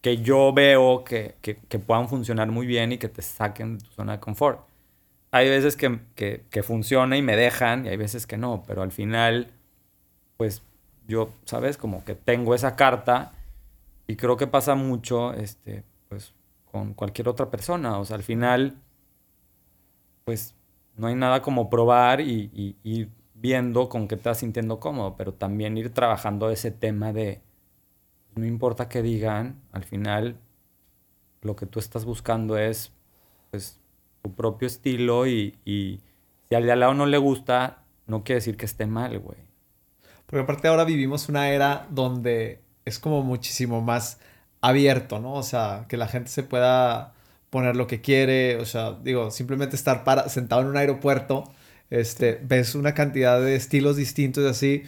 que 0.00 0.18
yo 0.18 0.52
veo 0.52 1.04
que, 1.04 1.36
que, 1.42 1.78
puedan 1.78 2.08
funcionar 2.08 2.48
muy 2.50 2.66
bien 2.66 2.92
y 2.92 2.98
que 2.98 3.08
te 3.08 3.22
saquen 3.22 3.78
de 3.78 3.84
tu 3.84 3.90
zona 3.92 4.12
de 4.12 4.20
confort. 4.20 4.60
Hay 5.32 5.48
veces 5.48 5.76
que, 5.76 6.00
que, 6.16 6.62
funciona 6.62 7.16
y 7.16 7.22
me 7.22 7.36
dejan 7.36 7.86
y 7.86 7.90
hay 7.90 7.96
veces 7.96 8.26
que 8.26 8.36
no, 8.36 8.64
pero 8.66 8.82
al 8.82 8.92
final, 8.92 9.52
pues 10.36 10.62
yo, 11.10 11.30
¿sabes? 11.44 11.76
Como 11.76 12.04
que 12.04 12.14
tengo 12.14 12.54
esa 12.54 12.76
carta 12.76 13.32
y 14.06 14.16
creo 14.16 14.38
que 14.38 14.46
pasa 14.46 14.74
mucho, 14.74 15.34
este, 15.34 15.84
pues, 16.08 16.34
con 16.72 16.94
cualquier 16.94 17.28
otra 17.28 17.50
persona. 17.50 17.98
O 17.98 18.04
sea, 18.06 18.16
al 18.16 18.22
final, 18.22 18.76
pues, 20.24 20.54
no 20.96 21.08
hay 21.08 21.14
nada 21.14 21.42
como 21.42 21.68
probar 21.68 22.22
y, 22.22 22.76
y 22.82 23.08
viendo 23.34 23.88
con 23.88 24.08
qué 24.08 24.16
te 24.16 24.20
estás 24.20 24.38
sintiendo 24.38 24.80
cómodo, 24.80 25.16
pero 25.16 25.34
también 25.34 25.76
ir 25.76 25.92
trabajando 25.92 26.50
ese 26.50 26.70
tema 26.70 27.12
de 27.12 27.42
no 28.34 28.46
importa 28.46 28.88
qué 28.88 29.02
digan, 29.02 29.60
al 29.72 29.84
final 29.84 30.36
lo 31.42 31.56
que 31.56 31.66
tú 31.66 31.78
estás 31.78 32.04
buscando 32.04 32.58
es 32.58 32.92
pues 33.50 33.80
tu 34.22 34.34
propio 34.34 34.66
estilo 34.66 35.26
y, 35.26 35.54
si 35.64 36.54
al 36.54 36.64
de 36.64 36.72
al 36.72 36.80
lado 36.80 36.94
no 36.94 37.06
le 37.06 37.18
gusta, 37.18 37.84
no 38.06 38.24
quiere 38.24 38.36
decir 38.36 38.56
que 38.56 38.66
esté 38.66 38.86
mal, 38.86 39.18
güey. 39.18 39.38
Porque 40.30 40.44
aparte 40.44 40.68
ahora 40.68 40.84
vivimos 40.84 41.28
una 41.28 41.50
era 41.50 41.88
donde 41.90 42.60
es 42.84 43.00
como 43.00 43.22
muchísimo 43.24 43.80
más 43.80 44.18
abierto, 44.60 45.18
¿no? 45.18 45.34
O 45.34 45.42
sea, 45.42 45.86
que 45.88 45.96
la 45.96 46.06
gente 46.06 46.30
se 46.30 46.44
pueda 46.44 47.14
poner 47.50 47.74
lo 47.74 47.88
que 47.88 48.00
quiere, 48.00 48.56
o 48.58 48.64
sea, 48.64 48.92
digo, 49.02 49.32
simplemente 49.32 49.74
estar 49.74 50.04
para, 50.04 50.28
sentado 50.28 50.62
en 50.62 50.68
un 50.68 50.76
aeropuerto, 50.76 51.52
este, 51.90 52.40
ves 52.44 52.76
una 52.76 52.94
cantidad 52.94 53.40
de 53.40 53.56
estilos 53.56 53.96
distintos 53.96 54.44
y 54.44 54.46
así, 54.46 54.82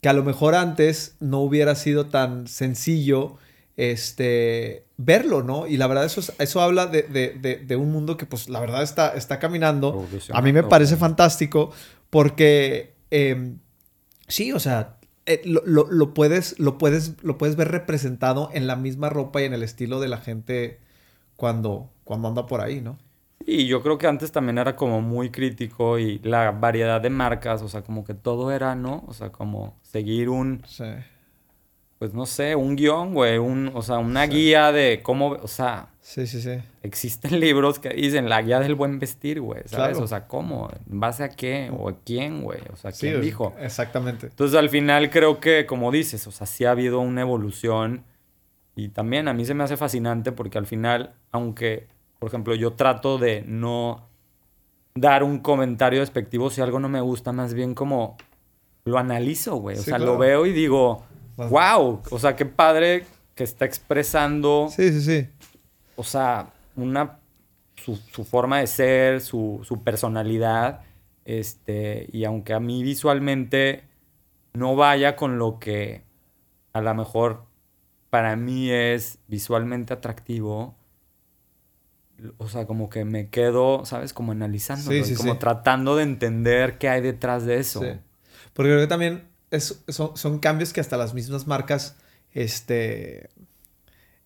que 0.00 0.08
a 0.08 0.12
lo 0.12 0.22
mejor 0.22 0.54
antes 0.54 1.16
no 1.18 1.40
hubiera 1.40 1.74
sido 1.74 2.06
tan 2.06 2.46
sencillo 2.46 3.36
este, 3.76 4.84
verlo, 4.96 5.42
¿no? 5.42 5.66
Y 5.66 5.76
la 5.76 5.88
verdad 5.88 6.04
eso, 6.04 6.20
eso 6.38 6.60
habla 6.60 6.86
de, 6.86 7.76
un 7.76 7.90
mundo 7.90 8.16
que 8.16 8.26
pues 8.26 8.48
la 8.48 8.60
verdad 8.60 8.84
está, 8.84 9.08
está 9.14 9.40
caminando. 9.40 10.06
A 10.32 10.40
mí 10.40 10.52
me 10.52 10.62
parece 10.62 10.96
fantástico 10.96 11.72
porque 12.10 12.94
em, 13.10 13.58
sí, 14.28 14.52
o 14.52 14.60
sea, 14.60 14.98
eh, 15.26 15.42
lo, 15.44 16.14
puedes, 16.14 16.58
lo, 16.58 16.78
puedes, 16.78 17.22
lo 17.22 17.36
puedes 17.36 17.56
ver 17.56 17.68
representado 17.68 18.48
en 18.54 18.66
la 18.66 18.76
misma 18.76 19.10
ropa 19.10 19.42
y 19.42 19.44
en 19.44 19.52
el 19.52 19.62
estilo 19.62 20.00
de 20.00 20.08
la 20.08 20.18
gente 20.18 20.80
cuando, 21.36 21.90
cuando 22.04 22.28
anda 22.28 22.46
por 22.46 22.60
ahí, 22.60 22.80
¿no? 22.80 22.98
Y 23.44 23.66
yo 23.66 23.82
creo 23.82 23.98
que 23.98 24.06
antes 24.06 24.32
también 24.32 24.58
era 24.58 24.74
como 24.74 25.00
muy 25.00 25.30
crítico 25.30 25.98
y 25.98 26.18
la 26.20 26.50
variedad 26.50 27.00
de 27.00 27.10
marcas, 27.10 27.62
o 27.62 27.68
sea, 27.68 27.82
como 27.82 28.04
que 28.04 28.14
todo 28.14 28.52
era, 28.52 28.74
¿no? 28.74 29.04
O 29.06 29.12
sea, 29.12 29.30
como 29.30 29.78
seguir 29.82 30.28
un... 30.28 30.62
Sí. 30.66 30.84
Pues 31.98 32.14
no 32.14 32.26
sé, 32.26 32.54
un 32.54 32.76
guion, 32.76 33.12
güey, 33.12 33.38
un, 33.38 33.70
o 33.74 33.82
sea, 33.82 33.98
una 33.98 34.26
guía 34.26 34.72
de 34.72 35.02
cómo, 35.02 35.32
o 35.32 35.48
sea... 35.48 35.90
Sí, 36.08 36.26
sí, 36.26 36.40
sí. 36.40 36.58
Existen 36.82 37.38
libros 37.40 37.78
que 37.78 37.90
dicen 37.90 38.28
la 38.28 38.40
guía 38.40 38.60
del 38.60 38.74
buen 38.74 38.98
vestir, 38.98 39.40
güey, 39.42 39.62
¿sabes? 39.66 39.98
O 39.98 40.06
sea, 40.06 40.26
¿cómo? 40.26 40.70
¿En 40.90 41.00
base 41.00 41.22
a 41.22 41.28
qué? 41.28 41.70
¿O 41.76 41.90
a 41.90 41.98
quién, 41.98 42.42
güey? 42.42 42.60
O 42.72 42.76
sea, 42.76 42.92
¿quién 42.92 43.20
dijo? 43.20 43.54
Exactamente. 43.60 44.28
Entonces, 44.28 44.58
al 44.58 44.70
final 44.70 45.10
creo 45.10 45.38
que, 45.38 45.66
como 45.66 45.92
dices, 45.92 46.26
o 46.26 46.30
sea, 46.30 46.46
sí 46.46 46.64
ha 46.64 46.70
habido 46.70 47.00
una 47.00 47.20
evolución 47.20 48.04
y 48.74 48.88
también 48.88 49.28
a 49.28 49.34
mí 49.34 49.44
se 49.44 49.52
me 49.52 49.64
hace 49.64 49.76
fascinante 49.76 50.32
porque 50.32 50.56
al 50.56 50.66
final, 50.66 51.14
aunque 51.30 51.88
por 52.18 52.28
ejemplo, 52.28 52.54
yo 52.54 52.72
trato 52.72 53.18
de 53.18 53.44
no 53.46 54.08
dar 54.94 55.22
un 55.22 55.38
comentario 55.38 56.00
despectivo 56.00 56.50
si 56.50 56.60
algo 56.60 56.80
no 56.80 56.88
me 56.88 57.00
gusta, 57.00 57.32
más 57.32 57.54
bien 57.54 57.74
como 57.74 58.16
lo 58.84 58.98
analizo, 58.98 59.56
güey. 59.56 59.78
O 59.78 59.82
sea, 59.82 59.98
lo 59.98 60.18
veo 60.18 60.46
y 60.46 60.52
digo, 60.52 61.04
wow, 61.36 62.02
o 62.10 62.18
sea, 62.18 62.34
qué 62.34 62.46
padre 62.46 63.04
que 63.34 63.44
está 63.44 63.64
expresando. 63.64 64.68
Sí, 64.74 64.90
sí, 64.90 65.02
sí. 65.02 65.28
O 65.98 66.04
sea, 66.04 66.52
una 66.76 67.18
su, 67.74 68.24
forma 68.24 68.60
de 68.60 68.66
ser, 68.66 69.20
su, 69.20 69.60
su, 69.64 69.82
personalidad. 69.82 70.82
Este, 71.24 72.08
y 72.12 72.24
aunque 72.24 72.54
a 72.54 72.60
mí 72.60 72.82
visualmente 72.82 73.84
no 74.54 74.76
vaya 74.76 75.16
con 75.16 75.38
lo 75.38 75.58
que 75.58 76.02
a 76.72 76.80
lo 76.80 76.94
mejor 76.94 77.44
para 78.10 78.36
mí 78.36 78.70
es 78.70 79.18
visualmente 79.26 79.92
atractivo, 79.92 80.74
o 82.38 82.48
sea, 82.48 82.66
como 82.66 82.88
que 82.90 83.04
me 83.04 83.28
quedo, 83.28 83.84
¿sabes? 83.84 84.12
Como 84.12 84.32
analizando, 84.32 84.90
como 85.16 85.38
tratando 85.38 85.96
de 85.96 86.04
entender 86.04 86.78
qué 86.78 86.88
hay 86.88 87.00
detrás 87.00 87.44
de 87.44 87.58
eso. 87.58 87.80
Porque 88.52 88.70
creo 88.70 88.80
que 88.80 88.86
también 88.86 89.28
es, 89.50 89.84
son, 89.88 90.38
cambios 90.38 90.72
que 90.72 90.80
hasta 90.80 90.96
las 90.96 91.14
mismas 91.14 91.46
marcas 91.46 91.96
este, 92.32 93.30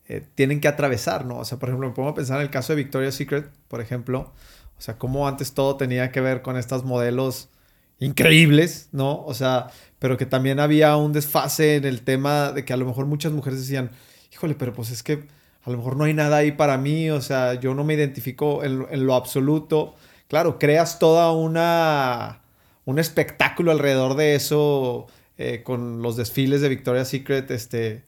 eh, 0.08 0.26
tienen 0.34 0.60
que 0.60 0.68
atravesar, 0.68 1.24
¿no? 1.24 1.38
O 1.38 1.44
sea, 1.44 1.58
por 1.58 1.68
ejemplo, 1.68 1.88
me 1.88 1.94
pongo 1.94 2.10
a 2.10 2.14
pensar 2.14 2.38
en 2.38 2.42
el 2.42 2.50
caso 2.50 2.72
de 2.72 2.82
Victoria's 2.82 3.14
Secret, 3.14 3.50
por 3.68 3.80
ejemplo. 3.80 4.32
O 4.78 4.80
sea, 4.80 4.98
cómo 4.98 5.28
antes 5.28 5.54
todo 5.54 5.76
tenía 5.76 6.10
que 6.10 6.20
ver 6.20 6.42
con 6.42 6.56
estos 6.56 6.84
modelos 6.84 7.50
increíbles, 7.98 8.88
¿no? 8.92 9.24
O 9.24 9.34
sea, 9.34 9.68
pero 9.98 10.16
que 10.16 10.26
también 10.26 10.58
había 10.58 10.96
un 10.96 11.12
desfase 11.12 11.76
en 11.76 11.84
el 11.84 12.02
tema 12.02 12.50
de 12.52 12.64
que 12.64 12.72
a 12.72 12.76
lo 12.76 12.84
mejor 12.84 13.06
muchas 13.06 13.32
mujeres 13.32 13.60
decían, 13.60 13.90
híjole, 14.32 14.54
pero 14.56 14.72
pues 14.72 14.90
es 14.90 15.02
que 15.04 15.28
a 15.62 15.70
lo 15.70 15.78
mejor 15.78 15.96
no 15.96 16.04
hay 16.04 16.14
nada 16.14 16.38
ahí 16.38 16.52
para 16.52 16.76
mí, 16.78 17.10
o 17.10 17.20
sea, 17.20 17.54
yo 17.54 17.74
no 17.74 17.84
me 17.84 17.94
identifico 17.94 18.64
en, 18.64 19.06
lo 19.06 19.14
absoluto. 19.14 19.94
Claro, 20.28 20.58
creas 20.58 20.98
toda 20.98 21.30
una 21.32 22.40
un 22.84 22.98
espectáculo 22.98 23.70
alrededor 23.70 24.16
de 24.16 24.34
eso 24.34 25.06
eh, 25.38 25.62
con 25.62 26.02
los 26.02 26.16
desfiles 26.16 26.60
de 26.60 26.68
Victoria's 26.68 27.08
Secret, 27.08 27.50
este, 27.52 28.02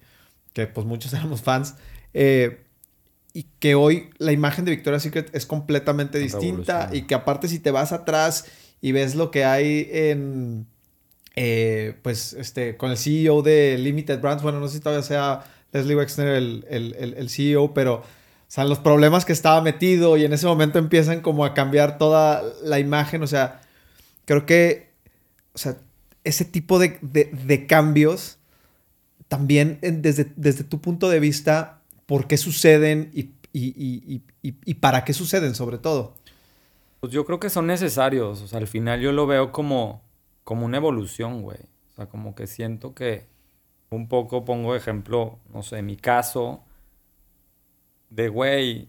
que 0.54 0.66
pues 0.66 0.86
muchos 0.86 1.12
éramos 1.12 1.42
fans. 1.42 1.74
Eh, 2.14 2.64
y 3.34 3.46
que 3.58 3.74
hoy 3.74 4.10
la 4.18 4.32
imagen 4.32 4.64
de 4.64 4.70
Victoria's 4.70 5.02
Secret 5.02 5.34
es 5.34 5.44
completamente 5.44 6.18
distinta 6.18 6.88
y 6.92 7.02
que 7.02 7.16
aparte 7.16 7.48
si 7.48 7.58
te 7.58 7.72
vas 7.72 7.92
atrás 7.92 8.46
y 8.80 8.92
ves 8.92 9.16
lo 9.16 9.32
que 9.32 9.44
hay 9.44 9.88
en, 9.90 10.66
eh, 11.36 11.98
pues, 12.02 12.32
este, 12.34 12.76
con 12.76 12.92
el 12.92 12.96
CEO 12.96 13.42
de 13.42 13.76
Limited 13.78 14.20
Brands, 14.20 14.42
bueno, 14.42 14.60
no 14.60 14.68
sé 14.68 14.74
si 14.74 14.80
todavía 14.80 15.02
sea 15.02 15.44
Leslie 15.72 15.96
Wexner, 15.96 16.28
el, 16.28 16.64
el, 16.68 17.28
CEO, 17.28 17.74
pero, 17.74 17.94
o 17.96 18.02
sea, 18.46 18.64
los 18.64 18.78
problemas 18.78 19.24
que 19.24 19.32
estaba 19.32 19.60
metido 19.60 20.16
y 20.16 20.24
en 20.24 20.32
ese 20.32 20.46
momento 20.46 20.78
empiezan 20.78 21.20
como 21.20 21.44
a 21.44 21.54
cambiar 21.54 21.98
toda 21.98 22.42
la 22.62 22.78
imagen, 22.78 23.24
o 23.24 23.26
sea, 23.26 23.62
creo 24.26 24.46
que, 24.46 24.92
o 25.54 25.58
sea, 25.58 25.76
ese 26.22 26.44
tipo 26.44 26.78
de, 26.78 27.66
cambios, 27.68 28.38
también 29.34 29.80
desde, 29.82 30.32
desde 30.36 30.62
tu 30.62 30.80
punto 30.80 31.08
de 31.08 31.18
vista, 31.18 31.80
¿por 32.06 32.28
qué 32.28 32.36
suceden 32.36 33.10
y, 33.12 33.30
y, 33.52 34.74
para 34.74 35.04
qué 35.04 35.12
suceden 35.12 35.56
sobre 35.56 35.78
todo? 35.78 36.14
Pues 37.00 37.12
yo 37.12 37.24
creo 37.24 37.40
que 37.40 37.50
son 37.50 37.66
necesarios, 37.66 38.42
o 38.42 38.46
sea, 38.46 38.60
al 38.60 38.68
final 38.68 39.00
yo 39.00 39.10
lo 39.10 39.26
veo 39.26 39.50
como, 39.50 40.02
como 40.44 40.64
una 40.66 40.76
evolución, 40.76 41.42
güey. 41.42 41.58
O 41.58 41.96
sea, 41.96 42.06
como 42.06 42.36
que 42.36 42.46
siento 42.46 42.94
que 42.94 43.26
un 43.90 44.06
poco 44.06 44.44
pongo 44.44 44.76
ejemplo, 44.76 45.40
no 45.52 45.64
sé, 45.64 45.82
mi 45.82 45.96
caso, 45.96 46.62
de 48.10 48.28
güey, 48.28 48.88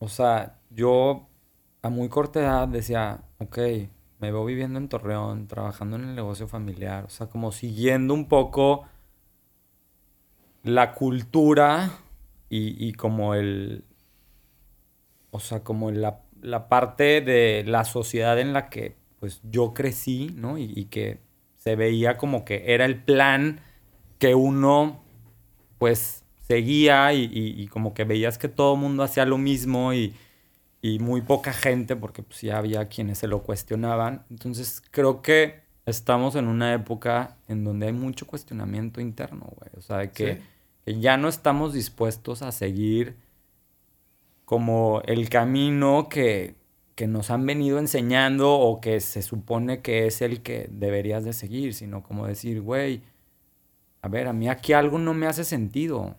o 0.00 0.08
sea, 0.08 0.58
yo 0.70 1.28
a 1.82 1.88
muy 1.88 2.08
corta 2.08 2.40
edad 2.40 2.66
decía, 2.66 3.22
ok, 3.38 3.58
me 4.18 4.32
veo 4.32 4.44
viviendo 4.44 4.80
en 4.80 4.88
Torreón, 4.88 5.46
trabajando 5.46 5.94
en 5.94 6.02
el 6.02 6.16
negocio 6.16 6.48
familiar, 6.48 7.04
o 7.04 7.10
sea, 7.10 7.28
como 7.28 7.52
siguiendo 7.52 8.12
un 8.12 8.26
poco 8.26 8.88
la 10.62 10.94
cultura 10.94 11.90
y, 12.50 12.92
como 12.94 13.34
el, 13.34 13.84
o 15.30 15.40
sea, 15.40 15.62
como 15.62 15.90
la, 15.90 16.22
la, 16.40 16.68
parte 16.68 17.20
de 17.20 17.64
la 17.66 17.84
sociedad 17.84 18.38
en 18.40 18.52
la 18.52 18.70
que 18.70 18.96
pues 19.20 19.40
yo 19.42 19.74
crecí, 19.74 20.30
¿no? 20.34 20.56
Y, 20.56 20.72
y 20.74 20.86
que 20.86 21.20
se 21.56 21.76
veía 21.76 22.16
como 22.16 22.44
que 22.44 22.72
era 22.72 22.84
el 22.84 23.02
plan 23.02 23.60
que 24.18 24.34
uno 24.34 25.02
pues 25.78 26.24
seguía 26.48 27.12
y, 27.12 27.68
como 27.68 27.94
que 27.94 28.04
veías 28.04 28.38
que 28.38 28.48
todo 28.48 28.74
el 28.74 28.80
mundo 28.80 29.02
hacía 29.02 29.26
lo 29.26 29.38
mismo 29.38 29.92
y, 29.92 30.14
muy 31.00 31.20
poca 31.20 31.52
gente, 31.52 31.96
porque 31.96 32.22
pues 32.22 32.40
ya 32.40 32.56
había 32.56 32.88
quienes 32.88 33.18
se 33.18 33.28
lo 33.28 33.42
cuestionaban. 33.42 34.24
Entonces 34.30 34.82
creo 34.90 35.20
que 35.20 35.60
estamos 35.88 36.36
en 36.36 36.48
una 36.48 36.74
época 36.74 37.36
en 37.48 37.64
donde 37.64 37.86
hay 37.86 37.92
mucho 37.92 38.26
cuestionamiento 38.26 39.00
interno, 39.00 39.46
güey. 39.56 39.70
O 39.76 39.80
sea, 39.80 40.10
que, 40.10 40.40
que 40.84 41.00
ya 41.00 41.16
no 41.16 41.28
estamos 41.28 41.72
dispuestos 41.72 42.42
a 42.42 42.52
seguir 42.52 43.16
como 44.44 45.02
el 45.04 45.28
camino 45.28 46.08
que, 46.08 46.54
que 46.94 47.06
nos 47.06 47.30
han 47.30 47.46
venido 47.46 47.78
enseñando 47.78 48.52
o 48.52 48.80
que 48.80 49.00
se 49.00 49.22
supone 49.22 49.82
que 49.82 50.06
es 50.06 50.22
el 50.22 50.42
que 50.42 50.68
deberías 50.70 51.24
de 51.24 51.32
seguir, 51.32 51.74
sino 51.74 52.02
como 52.02 52.26
decir, 52.26 52.60
güey, 52.60 53.02
a 54.02 54.08
ver, 54.08 54.26
a 54.26 54.32
mí 54.32 54.48
aquí 54.48 54.72
algo 54.72 54.98
no 54.98 55.14
me 55.14 55.26
hace 55.26 55.44
sentido. 55.44 56.16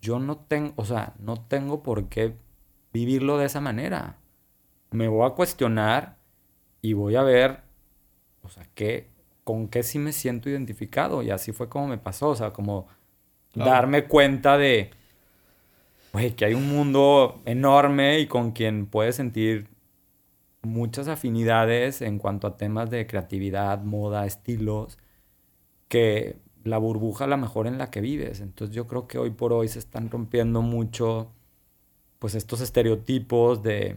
Yo 0.00 0.18
no 0.18 0.36
tengo, 0.36 0.72
o 0.76 0.84
sea, 0.84 1.14
no 1.18 1.40
tengo 1.40 1.82
por 1.82 2.08
qué 2.08 2.34
vivirlo 2.92 3.38
de 3.38 3.46
esa 3.46 3.60
manera. 3.60 4.16
Me 4.90 5.08
voy 5.08 5.26
a 5.26 5.34
cuestionar 5.34 6.16
y 6.80 6.94
voy 6.94 7.16
a 7.16 7.22
ver, 7.22 7.60
o 8.42 8.48
sea, 8.48 8.66
qué, 8.74 9.08
con 9.44 9.68
qué 9.68 9.82
sí 9.82 9.98
me 9.98 10.12
siento 10.12 10.48
identificado. 10.48 11.22
Y 11.22 11.30
así 11.30 11.52
fue 11.52 11.68
como 11.68 11.88
me 11.88 11.98
pasó. 11.98 12.30
O 12.30 12.36
sea, 12.36 12.52
como 12.52 12.86
darme 13.54 14.04
cuenta 14.04 14.58
de, 14.58 14.90
güey, 16.12 16.32
que 16.32 16.44
hay 16.44 16.54
un 16.54 16.68
mundo 16.68 17.40
enorme 17.44 18.20
y 18.20 18.26
con 18.26 18.52
quien 18.52 18.86
puedes 18.86 19.16
sentir 19.16 19.68
muchas 20.62 21.08
afinidades 21.08 22.02
en 22.02 22.18
cuanto 22.18 22.46
a 22.46 22.56
temas 22.56 22.90
de 22.90 23.06
creatividad, 23.06 23.82
moda, 23.82 24.26
estilos, 24.26 24.98
que 25.88 26.36
la 26.64 26.78
burbuja 26.78 27.26
la 27.26 27.36
mejor 27.36 27.66
en 27.66 27.78
la 27.78 27.90
que 27.90 28.00
vives. 28.00 28.40
Entonces 28.40 28.74
yo 28.74 28.86
creo 28.86 29.08
que 29.08 29.18
hoy 29.18 29.30
por 29.30 29.52
hoy 29.52 29.68
se 29.68 29.78
están 29.78 30.10
rompiendo 30.10 30.62
mucho 30.62 31.30
pues 32.18 32.36
estos 32.36 32.60
estereotipos 32.60 33.64
de 33.64 33.96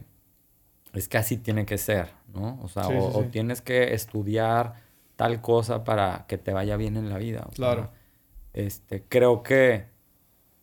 es 0.92 1.08
que 1.08 1.18
así 1.18 1.36
tiene 1.36 1.64
que 1.64 1.78
ser, 1.78 2.08
¿no? 2.34 2.58
O 2.62 2.68
sea, 2.68 2.88
o, 2.88 3.22
tienes 3.24 3.60
que 3.60 3.94
estudiar 3.94 4.74
tal 5.16 5.40
cosa 5.40 5.84
para 5.84 6.26
que 6.28 6.38
te 6.38 6.52
vaya 6.52 6.76
bien 6.76 6.96
en 6.96 7.08
la 7.08 7.18
vida. 7.18 7.46
claro. 7.54 7.90
este, 8.52 9.04
creo 9.08 9.42
que 9.42 9.86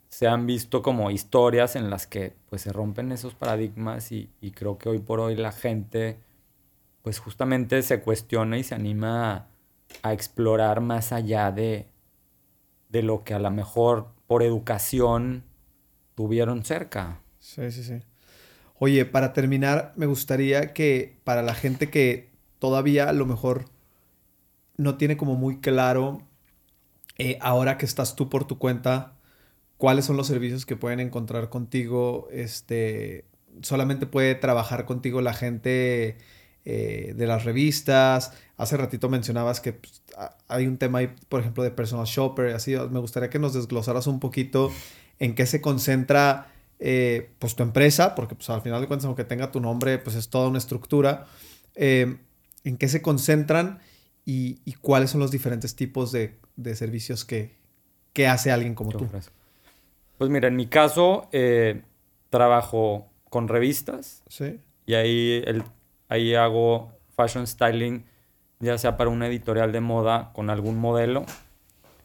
se 0.10 0.28
han 0.28 0.46
visto 0.46 0.82
como 0.84 1.10
historias 1.12 1.76
en 1.76 1.90
las 1.90 2.08
que 2.08 2.36
pues 2.50 2.62
se 2.62 2.72
rompen 2.72 3.12
esos 3.12 3.34
paradigmas 3.36 4.12
y, 4.12 4.30
y 4.42 4.52
creo 4.52 4.78
que 4.78 4.90
hoy 4.90 5.00
por 5.00 5.20
hoy 5.20 5.36
la 5.36 5.52
gente 5.52 6.20
pues 7.02 7.20
justamente 7.20 7.82
se 7.82 8.02
cuestiona 8.02 8.58
y 8.58 8.64
se 8.64 8.76
anima 8.76 9.34
a, 9.34 9.48
a 10.04 10.14
explorar 10.14 10.82
más 10.82 11.12
allá 11.12 11.52
de, 11.52 11.88
de 12.90 13.04
lo 13.04 13.24
que 13.24 13.34
a 13.34 13.40
lo 13.40 13.52
mejor 13.52 14.08
por 14.28 14.44
educación 14.44 15.44
tuvieron 16.16 16.64
cerca. 16.64 17.20
Sí, 17.40 17.72
sí, 17.72 17.84
sí. 17.84 18.00
Oye, 18.80 19.06
para 19.06 19.34
terminar, 19.34 19.94
me 19.96 20.06
gustaría 20.06 20.74
que 20.74 21.20
para 21.24 21.42
la 21.42 21.54
gente 21.54 21.90
que 21.90 22.32
todavía 22.60 23.10
a 23.10 23.14
lo 23.14 23.26
mejor 23.26 23.66
no 24.78 24.98
tiene 24.98 25.18
como 25.18 25.36
muy 25.36 25.60
claro, 25.60 26.22
eh, 27.18 27.38
ahora 27.42 27.78
que 27.78 27.86
estás 27.86 28.16
tú 28.16 28.30
por 28.30 28.46
tu 28.46 28.58
cuenta, 28.58 29.14
cuáles 29.78 30.06
son 30.06 30.18
los 30.18 30.28
servicios 30.28 30.66
que 30.66 30.76
pueden 30.76 31.00
encontrar 31.00 31.50
contigo, 31.50 32.28
este, 32.32 33.26
solamente 33.62 34.08
puede 34.08 34.36
trabajar 34.36 34.86
contigo 34.86 35.22
la 35.22 35.34
gente 35.34 36.18
eh, 36.66 37.14
de 37.16 37.28
las 37.28 37.44
revistas. 37.44 38.32
Hace 38.58 38.78
ratito 38.78 39.10
mencionabas 39.10 39.62
que 39.62 39.74
pues, 39.74 40.02
hay 40.48 40.66
un 40.66 40.78
tema 40.78 41.00
ahí, 41.00 41.14
por 41.30 41.42
ejemplo, 41.42 41.64
de 41.64 41.72
personal 41.72 42.06
shopper, 42.06 42.56
así. 42.56 42.76
Me 42.90 43.00
gustaría 43.00 43.30
que 43.30 43.40
nos 43.40 43.54
desglosaras 43.54 44.08
un 44.08 44.20
poquito 44.20 44.72
en 45.20 45.36
qué 45.36 45.46
se 45.46 45.62
concentra 45.62 46.48
eh, 46.80 47.32
pues 47.40 47.56
tu 47.56 47.64
empresa, 47.64 48.16
porque 48.16 48.36
pues 48.36 48.50
al 48.50 48.62
final 48.62 48.82
de 48.82 48.88
cuentas, 48.88 49.06
aunque 49.06 49.24
tenga 49.24 49.52
tu 49.52 49.60
nombre, 49.60 50.00
pues 50.00 50.16
es 50.16 50.30
toda 50.30 50.48
una 50.48 50.58
estructura. 50.58 51.28
En 51.76 52.78
qué 52.78 52.88
se 52.88 53.02
concentran 53.02 53.80
y, 54.26 54.58
cuáles 54.82 55.12
son 55.12 55.20
los 55.20 55.32
diferentes 55.32 55.76
tipos 55.76 56.12
de, 56.12 56.36
servicios 56.76 57.26
que, 57.26 57.56
que, 58.14 58.28
hace 58.28 58.52
alguien 58.52 58.76
como 58.76 58.92
tú. 58.92 59.08
Pues 60.18 60.30
mira, 60.30 60.48
en 60.48 60.56
mi 60.56 60.68
caso, 60.68 61.30
trabajo 62.30 63.08
con 63.30 63.48
revistas. 63.48 64.24
Sí. 64.30 64.60
Y 64.86 64.96
ahí 64.96 65.42
el, 65.46 65.64
Ahí 66.14 66.36
hago 66.36 66.92
fashion 67.16 67.48
styling, 67.48 68.06
ya 68.60 68.78
sea 68.78 68.98
para 68.98 69.10
una 69.10 69.26
editorial 69.26 69.72
de 69.72 69.82
moda 69.82 70.32
con 70.34 70.52
algún 70.52 70.78
modelo, 70.78 71.26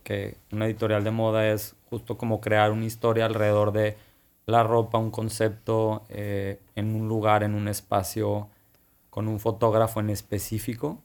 que 0.03 0.37
una 0.51 0.65
editorial 0.65 1.05
de 1.05 1.11
moda 1.11 1.47
es 1.49 1.77
justo 1.91 2.17
como 2.17 2.41
crear 2.41 2.73
una 2.73 2.87
historia 2.87 3.27
alrededor 3.27 3.71
de 3.71 3.99
la 4.47 4.63
ropa, 4.63 4.97
un 4.97 5.11
concepto 5.11 6.07
eh, 6.09 6.59
en 6.75 6.95
un 6.95 7.07
lugar, 7.07 7.43
en 7.43 7.55
un 7.55 7.69
espacio, 7.69 8.49
con 9.11 9.29
un 9.29 9.41
fotógrafo 9.41 10.01
en 10.01 10.09
específico. 10.09 11.03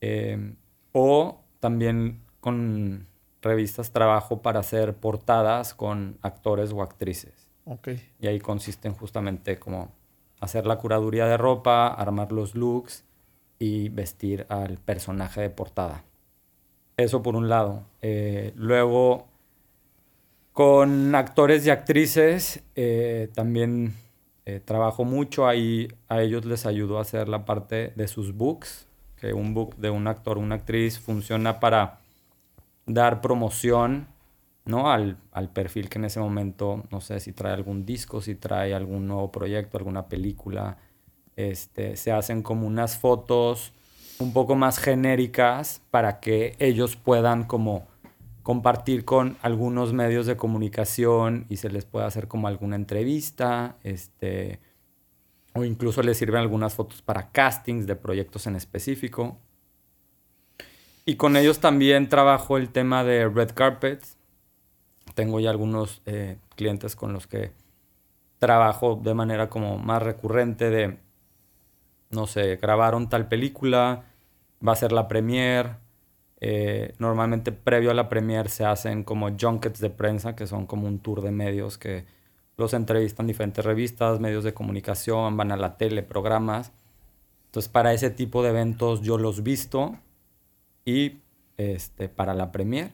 Eh, 0.00 0.54
o 0.92 1.40
también 1.60 2.20
con 2.40 3.06
revistas 3.42 3.92
trabajo 3.92 4.42
para 4.42 4.60
hacer 4.60 4.94
portadas 4.94 5.74
con 5.74 6.18
actores 6.22 6.72
o 6.72 6.82
actrices. 6.82 7.48
Okay. 7.64 8.02
Y 8.20 8.26
ahí 8.26 8.40
consisten 8.40 8.94
justamente 8.94 9.58
como 9.58 9.92
hacer 10.40 10.66
la 10.66 10.76
curaduría 10.76 11.26
de 11.26 11.36
ropa, 11.36 11.88
armar 11.88 12.32
los 12.32 12.54
looks 12.54 13.04
y 13.58 13.90
vestir 13.90 14.46
al 14.48 14.78
personaje 14.78 15.42
de 15.42 15.50
portada. 15.50 16.02
Eso 16.96 17.22
por 17.22 17.36
un 17.36 17.48
lado. 17.48 17.84
Eh, 18.02 18.52
luego, 18.56 19.28
con 20.52 21.14
actores 21.14 21.66
y 21.66 21.70
actrices, 21.70 22.62
eh, 22.74 23.28
también 23.34 23.94
eh, 24.46 24.60
trabajo 24.64 25.04
mucho. 25.04 25.46
Ahí 25.46 25.88
a 26.08 26.22
ellos 26.22 26.44
les 26.44 26.66
ayudo 26.66 26.98
a 26.98 27.02
hacer 27.02 27.28
la 27.28 27.44
parte 27.44 27.92
de 27.96 28.08
sus 28.08 28.34
books, 28.34 28.86
que 29.20 29.32
un 29.32 29.54
book 29.54 29.76
de 29.76 29.90
un 29.90 30.06
actor 30.06 30.38
una 30.38 30.56
actriz 30.56 30.98
funciona 30.98 31.60
para 31.60 32.00
dar 32.86 33.20
promoción 33.20 34.08
¿no? 34.64 34.90
Al, 34.90 35.16
perfil 35.52 35.88
que 35.88 35.98
en 35.98 36.06
ese 36.06 36.20
momento, 36.20 36.84
no 36.90 37.00
sé 37.00 37.20
si 37.20 37.32
trae 37.32 37.52
algún 37.52 37.84
disco, 37.84 38.20
si 38.22 38.34
trae 38.34 38.74
algún 38.74 39.06
nuevo 39.06 39.30
proyecto, 39.30 39.76
alguna 39.76 40.08
película. 40.08 40.78
Este, 41.36 41.96
se 41.96 42.12
hacen 42.12 42.42
como 42.42 42.66
unas 42.66 42.98
fotos 42.98 43.72
un 44.18 44.32
poco 44.32 44.54
más 44.54 44.78
genéricas 44.78 45.82
para 45.90 46.20
que 46.20 46.54
ellos 46.58 46.96
puedan 46.96 47.44
como 47.44 47.88
compartir 48.42 49.04
con 49.04 49.36
algunos 49.42 49.92
medios 49.92 50.26
de 50.26 50.36
comunicación 50.36 51.46
y 51.48 51.56
se 51.56 51.70
les 51.70 51.84
pueda 51.84 52.06
hacer 52.06 52.28
como 52.28 52.48
alguna 52.48 52.76
entrevista, 52.76 53.76
este, 53.82 54.60
o 55.54 55.64
incluso 55.64 56.02
les 56.02 56.18
sirven 56.18 56.40
algunas 56.40 56.74
fotos 56.74 57.02
para 57.02 57.30
castings 57.30 57.86
de 57.86 57.96
proyectos 57.96 58.46
en 58.46 58.56
específico. 58.56 59.38
Y 61.04 61.16
con 61.16 61.36
ellos 61.36 61.60
también 61.60 62.08
trabajo 62.08 62.56
el 62.56 62.70
tema 62.70 63.04
de 63.04 63.28
red 63.28 63.50
carpets, 63.54 64.16
tengo 65.14 65.40
ya 65.40 65.50
algunos 65.50 66.02
eh, 66.06 66.36
clientes 66.54 66.94
con 66.94 67.12
los 67.12 67.26
que 67.26 67.52
trabajo 68.38 68.98
de 69.02 69.14
manera 69.14 69.48
como 69.48 69.78
más 69.78 70.02
recurrente 70.02 70.70
de, 70.70 70.98
no 72.10 72.26
sé, 72.26 72.56
grabaron 72.56 73.08
tal 73.08 73.28
película, 73.28 74.04
va 74.66 74.72
a 74.72 74.76
ser 74.76 74.92
la 74.92 75.08
premiere. 75.08 75.76
Eh, 76.42 76.94
normalmente 76.98 77.52
previo 77.52 77.90
a 77.90 77.94
la 77.94 78.08
premiere 78.08 78.48
se 78.48 78.64
hacen 78.64 79.04
como 79.04 79.28
junkets 79.38 79.80
de 79.80 79.90
prensa, 79.90 80.34
que 80.34 80.46
son 80.46 80.66
como 80.66 80.86
un 80.86 81.00
tour 81.00 81.20
de 81.20 81.30
medios 81.30 81.76
que 81.76 82.06
los 82.60 82.74
entrevistan 82.74 83.26
diferentes 83.26 83.64
revistas, 83.64 84.20
medios 84.20 84.44
de 84.44 84.54
comunicación, 84.54 85.36
van 85.36 85.50
a 85.50 85.56
la 85.56 85.76
tele, 85.76 86.02
programas. 86.04 86.72
Entonces 87.46 87.68
para 87.68 87.92
ese 87.92 88.10
tipo 88.10 88.42
de 88.42 88.50
eventos 88.50 89.02
yo 89.02 89.18
los 89.18 89.42
visto 89.42 89.98
y 90.84 91.18
este, 91.56 92.08
para 92.08 92.34
la 92.34 92.52
premiere 92.52 92.92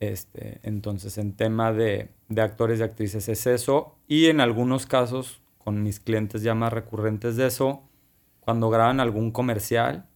este, 0.00 0.60
entonces, 0.62 1.18
en 1.18 1.34
tema 1.34 1.72
de, 1.72 2.08
actores 2.38 2.80
y 2.80 2.82
actrices 2.82 3.28
es 3.28 3.46
eso. 3.46 3.96
Y 4.08 4.26
en 4.26 4.40
algunos 4.40 4.86
casos, 4.86 5.42
con 5.58 5.82
mis 5.82 6.00
clientes 6.00 6.42
ya 6.42 6.54
más 6.54 6.72
recurrentes 6.72 7.36
de 7.36 7.46
eso, 7.46 7.82
cuando 8.40 8.70
graban 8.70 8.98
algún 8.98 9.30
comercial, 9.30 10.06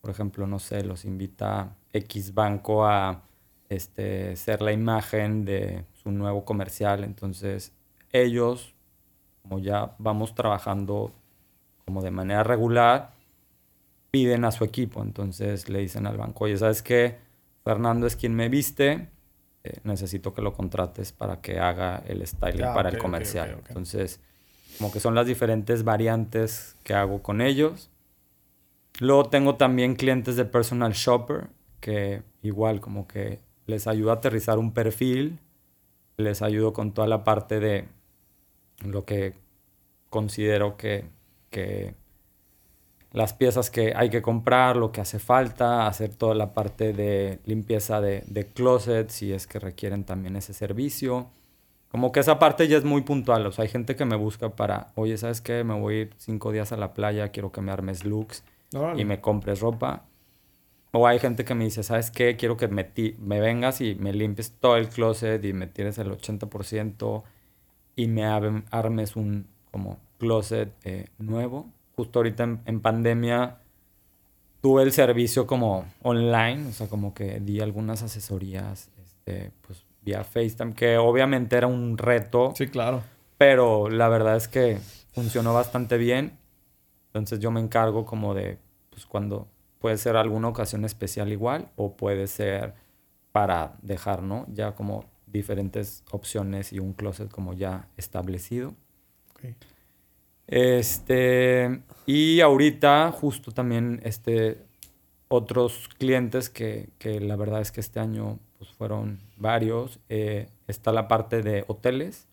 por 0.00 0.10
ejemplo, 0.10 0.46
no 0.46 0.58
sé, 0.58 0.84
los 0.84 1.04
invita 1.04 1.76
X 1.92 2.34
banco 2.34 2.84
a 2.84 3.22
este, 3.68 4.36
ser 4.36 4.60
la 4.60 4.72
imagen 4.72 5.44
de 5.44 5.84
su 5.92 6.10
nuevo 6.10 6.44
comercial. 6.44 7.04
Entonces, 7.04 7.72
ellos, 8.14 8.74
como 9.42 9.58
ya 9.58 9.94
vamos 9.98 10.34
trabajando 10.34 11.12
como 11.84 12.00
de 12.00 12.10
manera 12.10 12.42
regular, 12.42 13.12
piden 14.10 14.44
a 14.44 14.52
su 14.52 14.64
equipo. 14.64 15.02
Entonces 15.02 15.68
le 15.68 15.80
dicen 15.80 16.06
al 16.06 16.16
banco, 16.16 16.44
oye, 16.44 16.56
¿sabes 16.56 16.80
qué? 16.80 17.18
Fernando 17.64 18.06
es 18.06 18.16
quien 18.16 18.34
me 18.34 18.48
viste, 18.48 19.08
eh, 19.64 19.80
necesito 19.84 20.32
que 20.32 20.42
lo 20.42 20.52
contrates 20.52 21.12
para 21.12 21.40
que 21.40 21.58
haga 21.58 22.02
el 22.06 22.26
styling 22.26 22.64
ah, 22.64 22.74
para 22.74 22.90
el 22.90 22.98
comercial. 22.98 23.62
Entonces, 23.68 24.20
como 24.78 24.92
que 24.92 25.00
son 25.00 25.14
las 25.14 25.26
diferentes 25.26 25.84
variantes 25.84 26.76
que 26.84 26.94
hago 26.94 27.22
con 27.22 27.40
ellos. 27.40 27.90
Luego 29.00 29.24
tengo 29.24 29.56
también 29.56 29.96
clientes 29.96 30.36
de 30.36 30.44
personal 30.44 30.92
shopper, 30.92 31.48
que 31.80 32.22
igual 32.42 32.80
como 32.80 33.08
que 33.08 33.40
les 33.66 33.86
ayudo 33.86 34.10
a 34.10 34.14
aterrizar 34.14 34.58
un 34.58 34.72
perfil, 34.72 35.40
les 36.16 36.42
ayudo 36.42 36.72
con 36.72 36.92
toda 36.92 37.08
la 37.08 37.24
parte 37.24 37.58
de 37.58 37.88
lo 38.84 39.04
que 39.04 39.34
considero 40.10 40.76
que, 40.76 41.04
que 41.50 41.94
las 43.12 43.32
piezas 43.32 43.70
que 43.70 43.92
hay 43.94 44.10
que 44.10 44.22
comprar, 44.22 44.76
lo 44.76 44.90
que 44.92 45.00
hace 45.00 45.18
falta, 45.18 45.86
hacer 45.86 46.14
toda 46.14 46.34
la 46.34 46.52
parte 46.52 46.92
de 46.92 47.38
limpieza 47.46 48.00
de, 48.00 48.24
de 48.26 48.46
closet, 48.48 49.08
si 49.08 49.32
es 49.32 49.46
que 49.46 49.58
requieren 49.58 50.04
también 50.04 50.36
ese 50.36 50.52
servicio. 50.52 51.30
Como 51.88 52.10
que 52.10 52.18
esa 52.18 52.40
parte 52.40 52.66
ya 52.66 52.76
es 52.76 52.84
muy 52.84 53.02
puntual. 53.02 53.46
O 53.46 53.52
sea, 53.52 53.62
hay 53.62 53.68
gente 53.68 53.94
que 53.94 54.04
me 54.04 54.16
busca 54.16 54.56
para, 54.56 54.90
oye, 54.96 55.16
¿sabes 55.16 55.40
qué? 55.40 55.62
Me 55.62 55.78
voy 55.78 55.94
a 55.94 56.00
ir 56.00 56.10
cinco 56.16 56.50
días 56.50 56.72
a 56.72 56.76
la 56.76 56.92
playa, 56.92 57.28
quiero 57.28 57.52
que 57.52 57.60
me 57.60 57.70
armes 57.70 58.04
looks 58.04 58.42
y 58.96 59.04
me 59.04 59.20
compres 59.20 59.60
ropa. 59.60 60.02
O 60.90 61.06
hay 61.06 61.20
gente 61.20 61.44
que 61.44 61.54
me 61.54 61.62
dice, 61.62 61.84
¿sabes 61.84 62.10
qué? 62.10 62.36
Quiero 62.36 62.56
que 62.56 62.66
me, 62.66 62.90
me 63.20 63.40
vengas 63.40 63.80
y 63.80 63.94
me 63.94 64.12
limpies 64.12 64.54
todo 64.58 64.76
el 64.76 64.88
closet 64.88 65.44
y 65.44 65.52
me 65.52 65.68
tires 65.68 65.98
el 65.98 66.10
80% 66.10 67.22
y 67.96 68.08
me 68.08 68.24
armes 68.24 69.16
un 69.16 69.46
como 69.70 69.98
closet 70.18 70.72
eh, 70.84 71.08
nuevo 71.18 71.68
justo 71.96 72.18
ahorita 72.18 72.60
en, 72.64 72.80
pandemia 72.80 73.58
tuve 74.60 74.82
el 74.82 74.92
servicio 74.92 75.46
como 75.46 75.86
online, 76.02 76.68
o 76.68 76.72
sea, 76.72 76.88
como 76.88 77.14
que 77.14 77.40
di 77.40 77.60
algunas 77.60 78.02
asesorías, 78.02 78.90
este, 79.02 79.52
pues 79.66 79.84
vía 80.02 80.24
FaceTime, 80.24 80.74
que 80.74 80.98
obviamente 80.98 81.56
era 81.56 81.66
un 81.66 81.98
reto. 81.98 82.52
Sí, 82.56 82.68
claro. 82.68 83.02
Pero 83.38 83.90
la 83.90 84.08
verdad 84.08 84.36
es 84.36 84.48
que 84.48 84.78
funcionó 85.12 85.54
bastante 85.54 85.98
bien. 85.98 86.38
Entonces 87.08 87.40
yo 87.40 87.50
me 87.50 87.60
encargo 87.60 88.04
como 88.04 88.34
de, 88.34 88.58
pues 88.90 89.06
cuando 89.06 89.48
puede 89.78 89.98
ser 89.98 90.16
alguna 90.16 90.48
ocasión 90.48 90.84
especial 90.84 91.30
igual 91.30 91.68
o 91.76 91.96
puede 91.96 92.26
ser 92.26 92.74
para 93.32 93.76
dejar, 93.82 94.22
¿no? 94.22 94.46
Ya 94.48 94.74
como 94.74 95.04
diferentes 95.34 96.02
opciones 96.10 96.72
y 96.72 96.78
un 96.78 96.94
closet 96.94 97.30
como 97.30 97.52
ya 97.52 97.88
establecido. 97.96 98.74
Okay. 99.34 99.56
Este, 100.46 101.82
y 102.06 102.40
ahorita 102.40 103.10
justo 103.12 103.52
también 103.52 104.00
este, 104.04 104.58
otros 105.28 105.88
clientes 105.98 106.48
que, 106.48 106.90
que 106.98 107.20
la 107.20 107.36
verdad 107.36 107.60
es 107.60 107.72
que 107.72 107.80
este 107.80 108.00
año 108.00 108.38
pues 108.58 108.70
fueron 108.70 109.20
varios. 109.36 109.98
Eh, 110.08 110.48
está 110.66 110.92
la 110.92 111.08
parte 111.08 111.42
de 111.42 111.64
hoteles, 111.66 112.26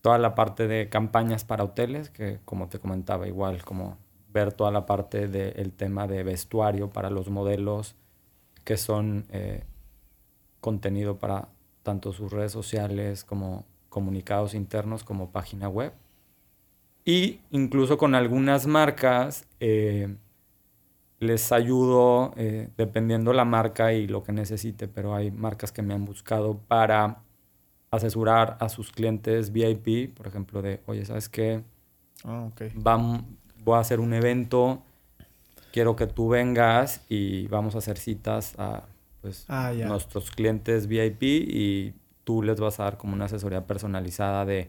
toda 0.00 0.18
la 0.18 0.34
parte 0.34 0.66
de 0.66 0.88
campañas 0.88 1.44
para 1.44 1.64
hoteles, 1.64 2.10
que 2.10 2.40
como 2.44 2.68
te 2.68 2.78
comentaba, 2.78 3.26
igual 3.26 3.64
como 3.64 3.98
ver 4.32 4.52
toda 4.52 4.70
la 4.70 4.84
parte 4.84 5.28
del 5.28 5.72
tema 5.72 6.06
de 6.06 6.22
vestuario 6.22 6.90
para 6.90 7.08
los 7.08 7.30
modelos, 7.30 7.94
que 8.64 8.76
son 8.76 9.24
eh, 9.30 9.62
contenido 10.60 11.16
para 11.16 11.48
tanto 11.86 12.12
sus 12.12 12.32
redes 12.32 12.50
sociales 12.50 13.22
como 13.22 13.64
comunicados 13.90 14.54
internos 14.54 15.04
como 15.04 15.30
página 15.30 15.68
web. 15.68 15.92
Y 17.04 17.38
incluso 17.52 17.96
con 17.96 18.16
algunas 18.16 18.66
marcas 18.66 19.46
eh, 19.60 20.16
les 21.20 21.52
ayudo 21.52 22.34
eh, 22.36 22.70
dependiendo 22.76 23.32
la 23.32 23.44
marca 23.44 23.92
y 23.92 24.08
lo 24.08 24.24
que 24.24 24.32
necesite, 24.32 24.88
pero 24.88 25.14
hay 25.14 25.30
marcas 25.30 25.70
que 25.70 25.82
me 25.82 25.94
han 25.94 26.04
buscado 26.04 26.58
para 26.58 27.22
asesorar 27.92 28.56
a 28.58 28.68
sus 28.68 28.90
clientes 28.90 29.52
VIP, 29.52 30.12
por 30.12 30.26
ejemplo, 30.26 30.62
de, 30.62 30.80
oye, 30.86 31.04
¿sabes 31.04 31.28
qué? 31.28 31.62
Okay. 32.24 32.72
voy 33.64 33.76
a 33.76 33.78
hacer 33.78 34.00
un 34.00 34.12
evento, 34.12 34.82
quiero 35.72 35.94
que 35.94 36.08
tú 36.08 36.30
vengas 36.30 37.00
y 37.08 37.46
vamos 37.46 37.76
a 37.76 37.78
hacer 37.78 37.96
citas 37.96 38.56
a 38.58 38.82
pues, 39.26 39.44
ah, 39.48 39.72
nuestros 39.72 40.30
clientes 40.30 40.86
VIP 40.86 41.22
y 41.22 41.94
tú 42.22 42.44
les 42.44 42.60
vas 42.60 42.78
a 42.78 42.84
dar 42.84 42.96
como 42.96 43.12
una 43.12 43.24
asesoría 43.24 43.66
personalizada 43.66 44.44
de 44.44 44.68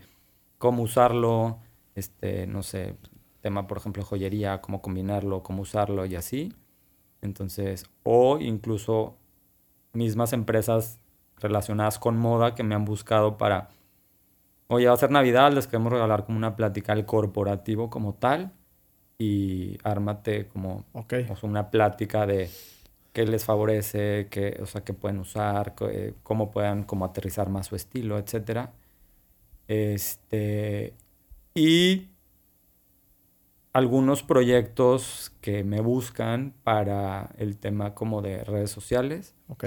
cómo 0.58 0.82
usarlo, 0.82 1.60
este, 1.94 2.48
no 2.48 2.64
sé, 2.64 2.96
tema, 3.42 3.68
por 3.68 3.78
ejemplo, 3.78 4.04
joyería, 4.04 4.60
cómo 4.60 4.82
combinarlo, 4.82 5.44
cómo 5.44 5.62
usarlo 5.62 6.08
y 6.08 6.16
así. 6.16 6.56
Entonces, 7.22 7.86
o 8.02 8.40
incluso 8.40 9.16
mismas 9.94 10.34
empresas 10.34 11.00
relacionadas 11.40 12.00
con 12.00 12.18
moda 12.18 12.56
que 12.56 12.64
me 12.64 12.74
han 12.74 12.84
buscado 12.84 13.38
para, 13.38 13.70
oye, 14.70 14.88
va 14.88 14.96
a 14.96 14.98
ser 14.98 15.12
Navidad, 15.12 15.54
les 15.54 15.68
queremos 15.68 15.94
regalar 15.94 16.26
como 16.26 16.40
una 16.40 16.56
plática 16.56 16.94
al 16.94 17.06
corporativo 17.06 17.92
como 17.92 18.16
tal 18.16 18.54
y 19.20 19.78
ármate 19.84 20.48
como 20.48 20.84
una 21.44 21.70
plática 21.70 22.26
de 22.26 22.50
qué 23.18 23.26
les 23.26 23.46
favorece, 23.46 24.28
qué, 24.30 24.60
o 24.62 24.68
sea, 24.68 24.82
qué 24.82 24.94
pueden 24.94 25.18
usar, 25.18 25.74
eh, 25.90 26.14
cómo 26.22 26.52
puedan 26.52 26.84
como 26.84 27.04
aterrizar 27.04 27.50
más 27.50 27.66
su 27.66 27.76
estilo, 27.76 28.20
etcétera. 28.20 28.74
Este, 29.68 30.94
y 31.56 32.10
algunos 33.74 34.22
proyectos 34.22 35.32
que 35.42 35.64
me 35.64 35.82
buscan 35.82 36.54
para 36.64 37.32
el 37.40 37.58
tema 37.58 37.96
como 37.96 38.22
de 38.22 38.44
redes 38.44 38.70
sociales. 38.70 39.34
Ok. 39.48 39.66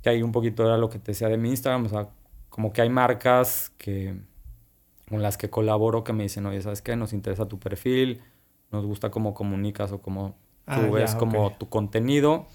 Que 0.00 0.08
hay 0.08 0.22
un 0.22 0.32
poquito 0.32 0.64
era 0.64 0.78
lo 0.78 0.88
que 0.88 0.98
te 0.98 1.12
decía 1.12 1.28
de 1.28 1.36
mi 1.36 1.50
Instagram, 1.50 1.84
o 1.84 1.88
sea, 1.90 2.08
como 2.48 2.72
que 2.72 2.80
hay 2.80 2.88
marcas 2.88 3.70
que 3.76 4.18
con 5.10 5.20
las 5.20 5.36
que 5.36 5.50
colaboro 5.50 6.04
que 6.04 6.14
me 6.14 6.22
dicen, 6.22 6.46
oye, 6.46 6.62
¿sabes 6.62 6.80
qué? 6.80 6.96
Nos 6.96 7.12
interesa 7.12 7.46
tu 7.48 7.58
perfil, 7.58 8.22
nos 8.72 8.86
gusta 8.86 9.10
cómo 9.10 9.34
comunicas 9.34 9.92
o 9.92 10.00
cómo 10.00 10.38
tú 10.66 10.72
ah, 10.72 10.90
ves 10.92 11.14
como 11.14 11.52
tu 11.52 11.68
contenido. 11.68 12.46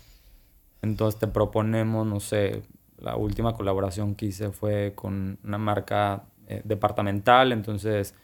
Entonces 0.82 1.20
te 1.20 1.28
proponemos, 1.28 2.06
no 2.06 2.20
sé, 2.20 2.64
la 2.98 3.16
última 3.16 3.54
colaboración 3.54 4.16
que 4.16 4.28
hice 4.28 4.52
fue 4.52 4.94
con 4.96 5.40
una 5.44 5.58
marca 5.58 6.24
eh, 6.48 6.62
departamental, 6.64 7.52
entonces 7.52 8.16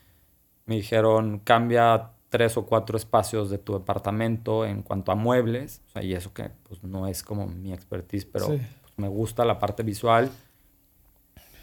me 0.66 0.76
dijeron, 0.76 1.40
cambia 1.40 2.12
tres 2.30 2.58
o 2.58 2.66
cuatro 2.66 2.98
espacios 2.98 3.50
de 3.50 3.58
tu 3.58 3.74
departamento 3.74 4.66
en 4.66 4.84
cuanto 4.84 5.12
a 5.12 5.16
muebles. 5.16 5.82
O 5.88 5.90
sea, 5.92 6.04
y 6.04 6.14
eso 6.14 6.34
que 6.34 6.52
pues, 6.68 6.84
no 6.84 7.08
es 7.08 7.24
como 7.24 7.48
mi 7.48 7.74
expertise, 7.74 8.26
pero 8.26 8.48
pues, 8.48 8.62
me 8.98 9.08
gusta 9.08 9.46
la 9.46 9.60
parte 9.60 9.84
visual. 9.84 10.30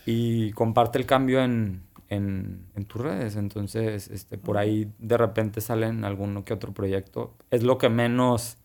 Y 0.06 0.52
comparte 0.52 0.98
el 0.98 1.06
cambio 1.06 1.42
en, 1.42 1.82
en, 2.08 2.66
en, 2.74 2.84
tus 2.84 3.00
redes. 3.00 3.36
Entonces, 3.36 4.08
este, 4.08 4.38
por 4.38 4.58
ahí 4.58 4.92
de 4.98 5.16
repente 5.16 5.60
salen 5.60 6.04
alguno 6.04 6.44
que 6.44 6.54
otro 6.54 6.72
proyecto. 6.72 7.34
Es 7.50 7.62
lo 7.62 7.78
que 7.78 7.88
menos 7.88 8.58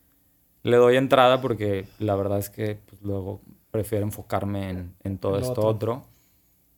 le 0.64 0.78
doy 0.78 0.98
entrada 0.98 1.42
porque 1.42 1.86
la 2.00 2.16
verdad 2.16 2.40
es 2.40 2.50
que 2.50 2.80
pues, 2.86 3.02
luego 3.02 3.42
prefiero 3.72 4.06
enfocarme 4.06 4.70
en, 4.70 4.94
en 5.04 5.18
todo 5.18 5.38
esto 5.38 5.66
otro. 5.66 6.04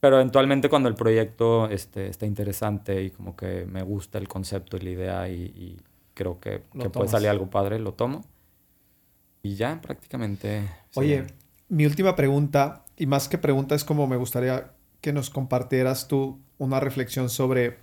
Pero 0.02 0.16
eventualmente 0.16 0.68
cuando 0.68 0.90
el 0.90 0.96
proyecto 0.96 1.70
este, 1.70 2.08
está 2.08 2.26
interesante 2.26 3.04
y 3.04 3.12
como 3.12 3.36
que 3.36 3.66
me 3.68 3.84
gusta 3.84 4.18
el 4.18 4.28
concepto 4.28 4.76
y 4.76 4.80
la 4.82 4.90
idea 4.90 5.30
y, 5.30 5.80
creo 6.16 6.40
que, 6.40 6.60
puede 6.92 7.08
salir 7.08 7.30
algo 7.30 7.50
padre, 7.50 7.80
lo 7.80 7.94
tomo. 7.94 8.24
Y 9.44 9.56
ya 9.56 9.80
prácticamente... 9.80 10.68
Oye, 10.96 11.26
mi 11.70 11.86
última 11.86 12.16
pregunta, 12.16 12.84
y 12.98 13.06
más 13.06 13.30
que 13.30 13.38
pregunta, 13.38 13.76
es 13.76 13.84
como 13.84 14.08
me 14.08 14.18
gustaría 14.18 14.72
que 15.02 15.14
nos 15.14 15.30
compartieras 15.30 16.08
tú 16.08 16.40
una 16.62 16.80
reflexión 16.80 17.32
sobre, 17.32 17.80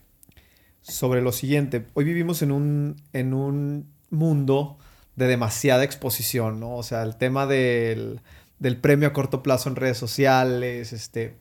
sobre 0.82 1.20
lo 1.20 1.32
siguiente. 1.32 1.86
Hoy 1.94 2.04
vivimos 2.04 2.42
en 2.42 2.52
un, 2.52 3.02
en 3.12 3.34
un 3.34 3.92
mundo 4.08 4.78
de 5.16 5.26
demasiada 5.26 5.82
exposición, 5.82 6.60
¿no? 6.60 6.76
O 6.76 6.84
sea, 6.84 7.02
el 7.02 7.16
tema 7.16 7.46
del, 7.46 8.20
del 8.60 8.76
premio 8.76 9.08
a 9.08 9.12
corto 9.12 9.42
plazo 9.42 9.68
en 9.68 9.74
redes 9.74 9.98
sociales, 9.98 10.92
este 10.92 11.34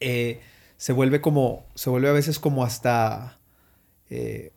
eh, 0.00 0.40
se 0.76 0.92
vuelve 0.92 1.20
como, 1.20 1.64
se 1.76 1.90
vuelve 1.90 2.08
a 2.08 2.12
veces 2.12 2.40
como 2.40 2.64
hasta, 2.64 3.38
eh, 4.10 4.52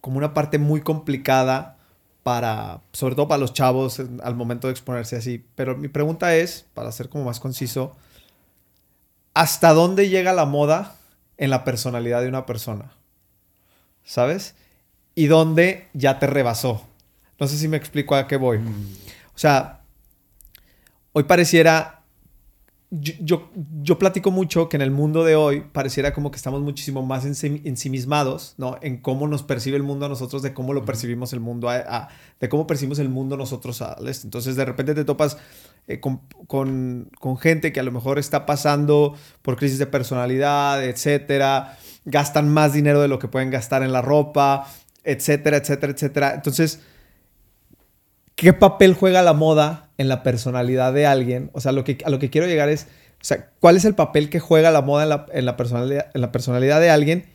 como 0.00 0.16
una 0.16 0.32
parte 0.32 0.58
muy 0.58 0.80
complicada 0.80 1.76
para, 2.22 2.80
sobre 2.92 3.16
todo 3.16 3.28
para 3.28 3.38
los 3.38 3.52
chavos 3.52 4.00
al 4.22 4.34
momento 4.34 4.68
de 4.68 4.72
exponerse 4.72 5.16
así. 5.16 5.44
Pero 5.56 5.76
mi 5.76 5.88
pregunta 5.88 6.34
es, 6.34 6.64
para 6.72 6.90
ser 6.90 7.10
como 7.10 7.24
más 7.24 7.38
conciso, 7.38 7.94
¿hasta 9.34 9.74
dónde 9.74 10.08
llega 10.08 10.32
la 10.32 10.46
moda 10.46 10.97
en 11.38 11.50
la 11.50 11.64
personalidad 11.64 12.20
de 12.20 12.28
una 12.28 12.44
persona? 12.44 12.92
¿Sabes? 14.04 14.54
Y 15.14 15.26
dónde 15.26 15.88
ya 15.94 16.18
te 16.18 16.26
rebasó. 16.26 16.86
No 17.40 17.46
sé 17.46 17.56
si 17.56 17.68
me 17.68 17.76
explico 17.76 18.14
a 18.14 18.26
qué 18.26 18.36
voy. 18.36 18.58
Mm. 18.58 18.94
O 19.34 19.38
sea, 19.38 19.80
hoy 21.12 21.24
pareciera 21.24 21.98
yo, 22.90 23.50
yo, 23.82 23.98
platico 23.98 24.30
mucho 24.30 24.70
que 24.70 24.76
en 24.78 24.82
el 24.82 24.90
mundo 24.90 25.22
de 25.22 25.36
hoy 25.36 25.60
pareciera 25.60 26.14
como 26.14 26.30
que 26.30 26.36
estamos 26.36 26.62
muchísimo 26.62 27.02
más 27.02 27.26
ensimismados, 27.26 28.54
¿no? 28.56 28.78
En 28.80 28.96
cómo 28.96 29.28
nos 29.28 29.42
percibe 29.42 29.76
el 29.76 29.82
mundo 29.82 30.06
a 30.06 30.08
nosotros, 30.08 30.40
de 30.40 30.54
cómo 30.54 30.72
lo 30.72 30.86
percibimos 30.86 31.34
el 31.34 31.40
mundo, 31.40 31.68
a, 31.68 32.08
de 32.40 32.48
cómo 32.48 32.66
percibimos 32.66 32.98
el 32.98 33.10
mundo 33.10 33.36
nosotros 33.36 33.82
a 33.82 33.98
este. 34.06 34.26
Entonces 34.26 34.56
de 34.56 34.64
repente 34.64 34.94
te 34.94 35.04
topas 35.04 35.36
eh, 35.88 35.98
con, 36.00 36.20
con, 36.46 37.10
con, 37.18 37.36
gente 37.38 37.72
que 37.72 37.80
a 37.80 37.82
lo 37.82 37.90
mejor 37.90 38.18
está 38.18 38.46
pasando 38.46 39.16
por 39.42 39.56
crisis 39.56 39.78
de 39.78 39.86
personalidad, 39.86 40.84
etcétera, 40.84 41.76
gastan 42.04 42.48
más 42.48 42.72
dinero 42.72 43.02
de 43.02 43.08
lo 43.08 43.18
que 43.18 43.26
pueden 43.26 43.50
gastar 43.50 43.82
en 43.82 43.92
la 43.92 44.02
ropa, 44.02 44.66
etcétera, 45.02 45.56
etcétera, 45.56 45.92
etcétera. 45.92 46.34
Entonces, 46.34 46.80
¿qué 48.36 48.52
papel 48.52 48.94
juega 48.94 49.22
la 49.22 49.32
moda 49.32 49.88
en 49.98 50.08
la 50.08 50.22
personalidad 50.22 50.92
de 50.92 51.06
alguien. 51.06 51.50
O 51.52 51.60
sea, 51.60 51.72
lo 51.72 51.84
que, 51.84 51.98
a 52.04 52.10
lo 52.10 52.18
que 52.18 52.30
quiero 52.30 52.46
llegar 52.46 52.68
es, 52.68 52.86
o 53.20 53.24
sea, 53.24 53.50
¿cuál 53.60 53.76
es 53.76 53.84
el 53.84 53.94
papel 53.94 54.30
que 54.30 54.40
juega 54.40 54.70
la 54.70 54.80
moda 54.80 55.26
en 55.32 55.44
la, 55.44 55.56
personalidad, 55.56 56.06
en 56.14 56.20
la 56.20 56.32
personalidad 56.32 56.80
de 56.80 56.90
alguien? 56.90 57.26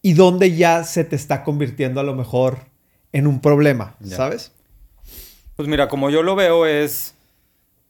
Y 0.00 0.14
dónde 0.14 0.54
ya 0.56 0.84
se 0.84 1.04
te 1.04 1.16
está 1.16 1.44
convirtiendo 1.44 2.00
a 2.00 2.04
lo 2.04 2.14
mejor 2.14 2.58
en 3.12 3.26
un 3.26 3.40
problema, 3.40 3.96
¿sabes? 4.04 4.52
Pues 5.56 5.68
mira, 5.68 5.88
como 5.88 6.08
yo 6.08 6.22
lo 6.22 6.34
veo 6.34 6.64
es, 6.64 7.14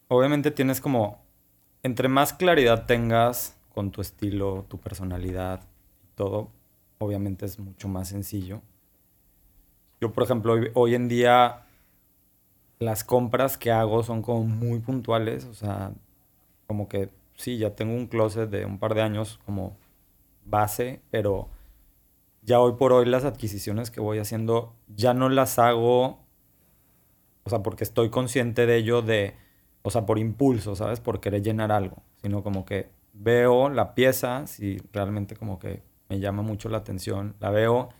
obviamente 0.08 0.50
tienes 0.50 0.80
como, 0.80 1.20
entre 1.84 2.08
más 2.08 2.32
claridad 2.32 2.86
tengas 2.86 3.56
con 3.72 3.92
tu 3.92 4.00
estilo, 4.00 4.64
tu 4.68 4.78
personalidad, 4.78 5.60
todo, 6.16 6.48
obviamente 6.98 7.46
es 7.46 7.60
mucho 7.60 7.86
más 7.88 8.08
sencillo. 8.08 8.60
Yo, 10.00 10.12
por 10.12 10.24
ejemplo, 10.24 10.56
hoy 10.74 10.96
en 10.96 11.08
día 11.08 11.62
las 12.80 13.04
compras 13.04 13.56
que 13.56 13.70
hago 13.70 14.02
son 14.02 14.22
como 14.22 14.42
muy 14.42 14.80
puntuales, 14.80 15.44
o 15.44 15.54
sea, 15.54 15.92
como 16.66 16.88
que 16.88 17.10
sí, 17.36 17.58
ya 17.58 17.76
tengo 17.76 17.94
un 17.94 18.08
closet 18.08 18.50
de 18.50 18.64
un 18.64 18.78
par 18.80 18.94
de 18.94 19.02
años 19.02 19.38
como 19.46 19.76
base, 20.44 21.00
pero 21.12 21.48
ya 22.42 22.58
hoy 22.58 22.72
por 22.72 22.92
hoy 22.92 23.06
las 23.06 23.24
adquisiciones 23.24 23.92
que 23.92 24.00
voy 24.00 24.18
haciendo 24.18 24.74
ya 24.88 25.14
no 25.14 25.28
las 25.28 25.60
hago, 25.60 26.18
o 27.44 27.50
sea, 27.50 27.62
porque 27.62 27.84
estoy 27.84 28.10
consciente 28.10 28.66
de 28.66 28.76
ello 28.76 29.02
de, 29.02 29.34
o 29.82 29.90
sea, 29.90 30.06
por 30.06 30.18
impulso, 30.18 30.76
¿sabes? 30.76 31.00
Por 31.00 31.20
querer 31.20 31.42
llenar 31.42 31.72
algo, 31.72 32.02
sino 32.22 32.42
como 32.42 32.64
que 32.64 32.90
veo 33.12 33.68
la 33.68 33.94
pieza, 33.94 34.46
si 34.46 34.78
realmente 34.92 35.36
como 35.36 35.58
que 35.58 35.82
me 36.08 36.20
llama 36.20 36.42
mucho 36.42 36.68
la 36.68 36.78
atención, 36.78 37.34
la 37.40 37.50
veo 37.50 37.90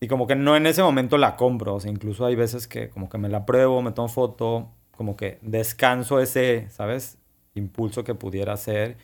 y 0.00 0.08
como 0.08 0.26
que 0.26 0.36
no 0.36 0.56
en 0.56 0.66
ese 0.66 0.82
momento 0.82 1.16
la 1.18 1.36
compro, 1.36 1.74
o 1.74 1.80
sea, 1.80 1.90
incluso 1.90 2.26
hay 2.26 2.36
veces 2.36 2.68
que 2.68 2.90
como 2.90 3.08
que 3.08 3.18
me 3.18 3.28
la 3.28 3.46
pruebo, 3.46 3.80
me 3.82 3.92
tomo 3.92 4.08
foto, 4.08 4.70
como 4.90 5.16
que 5.16 5.38
descanso 5.42 6.20
ese, 6.20 6.68
¿sabes? 6.70 7.18
Impulso 7.54 8.04
que 8.04 8.14
pudiera 8.14 8.56
ser 8.56 8.98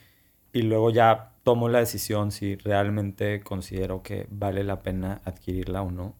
y 0.52 0.62
luego 0.62 0.90
ya 0.90 1.32
tomo 1.44 1.68
la 1.68 1.78
decisión 1.78 2.30
si 2.30 2.56
realmente 2.56 3.40
considero 3.42 4.02
que 4.02 4.26
vale 4.30 4.64
la 4.64 4.82
pena 4.82 5.22
adquirirla 5.24 5.82
o 5.82 5.90
no. 5.90 6.14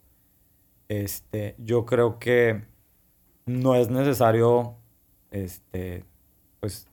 Este, 0.88 1.54
yo 1.58 1.86
creo 1.86 2.18
que 2.18 2.62
no 3.46 3.74
es 3.74 3.90
necesario, 3.90 4.76
este, 5.30 6.04
pues, 6.60 6.88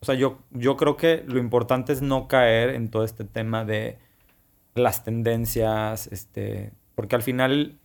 o 0.00 0.04
sea, 0.04 0.14
yo, 0.14 0.38
yo 0.50 0.76
creo 0.76 0.96
que 0.96 1.24
lo 1.26 1.38
importante 1.38 1.92
es 1.92 2.02
no 2.02 2.28
caer 2.28 2.70
en 2.70 2.90
todo 2.90 3.04
este 3.04 3.24
tema 3.24 3.64
de 3.64 3.98
las 4.74 5.04
tendencias, 5.04 6.06
este, 6.08 6.72
porque 6.94 7.16
al 7.16 7.22
final 7.22 7.78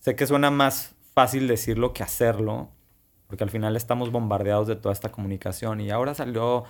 sé 0.00 0.16
que 0.16 0.26
suena 0.26 0.50
más 0.50 0.94
fácil 1.14 1.46
decirlo 1.46 1.92
que 1.92 2.02
hacerlo, 2.02 2.68
porque 3.26 3.44
al 3.44 3.50
final 3.50 3.76
estamos 3.76 4.10
bombardeados 4.10 4.66
de 4.66 4.76
toda 4.76 4.92
esta 4.92 5.12
comunicación 5.12 5.80
y 5.80 5.90
ahora 5.90 6.14
salió 6.14 6.64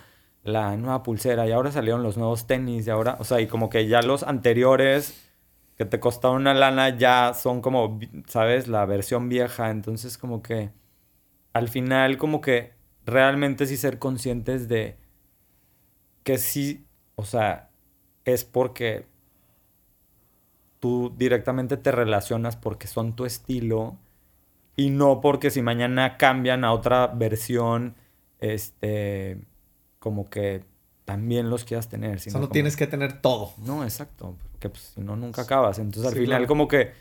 la 0.44 0.76
nueva 0.76 1.02
pulsera 1.02 1.46
y 1.46 1.52
ahora 1.52 1.72
salieron 1.72 2.02
los 2.02 2.16
nuevos 2.16 2.46
tenis 2.46 2.86
y 2.86 2.90
ahora, 2.90 3.16
o 3.20 3.24
sea, 3.24 3.40
y 3.40 3.46
como 3.46 3.70
que 3.70 3.86
ya 3.86 4.02
los 4.02 4.22
anteriores 4.22 5.31
que 5.82 5.90
te 5.90 5.98
costaron 5.98 6.42
una 6.42 6.54
lana 6.54 6.96
ya 6.96 7.34
son 7.34 7.60
como, 7.60 7.98
¿sabes? 8.28 8.68
La 8.68 8.86
versión 8.86 9.28
vieja, 9.28 9.70
entonces 9.70 10.16
como 10.16 10.40
que 10.40 10.70
al 11.52 11.68
final 11.68 12.18
como 12.18 12.40
que 12.40 12.74
realmente 13.04 13.66
sí 13.66 13.76
ser 13.76 13.98
conscientes 13.98 14.68
de 14.68 14.96
que 16.22 16.38
sí, 16.38 16.86
o 17.16 17.24
sea, 17.24 17.70
es 18.24 18.44
porque 18.44 19.06
tú 20.78 21.12
directamente 21.16 21.76
te 21.76 21.90
relacionas 21.90 22.54
porque 22.54 22.86
son 22.86 23.16
tu 23.16 23.24
estilo 23.24 23.96
y 24.76 24.90
no 24.90 25.20
porque 25.20 25.50
si 25.50 25.62
mañana 25.62 26.16
cambian 26.16 26.64
a 26.64 26.72
otra 26.72 27.08
versión, 27.08 27.96
este, 28.38 29.40
como 29.98 30.30
que 30.30 30.64
también 31.04 31.50
los 31.50 31.64
quieras 31.64 31.88
tener. 31.88 32.20
Sino 32.20 32.38
o 32.38 32.48
tienes 32.48 32.76
que 32.76 32.86
tener 32.86 33.20
todo. 33.20 33.52
No, 33.58 33.82
exacto, 33.82 34.36
porque 34.62 34.68
pues, 34.68 34.92
si 34.94 35.00
no, 35.00 35.16
nunca 35.16 35.42
acabas. 35.42 35.78
Entonces 35.78 36.12
al 36.12 36.18
final 36.18 36.46
como 36.46 36.68
que 36.68 36.92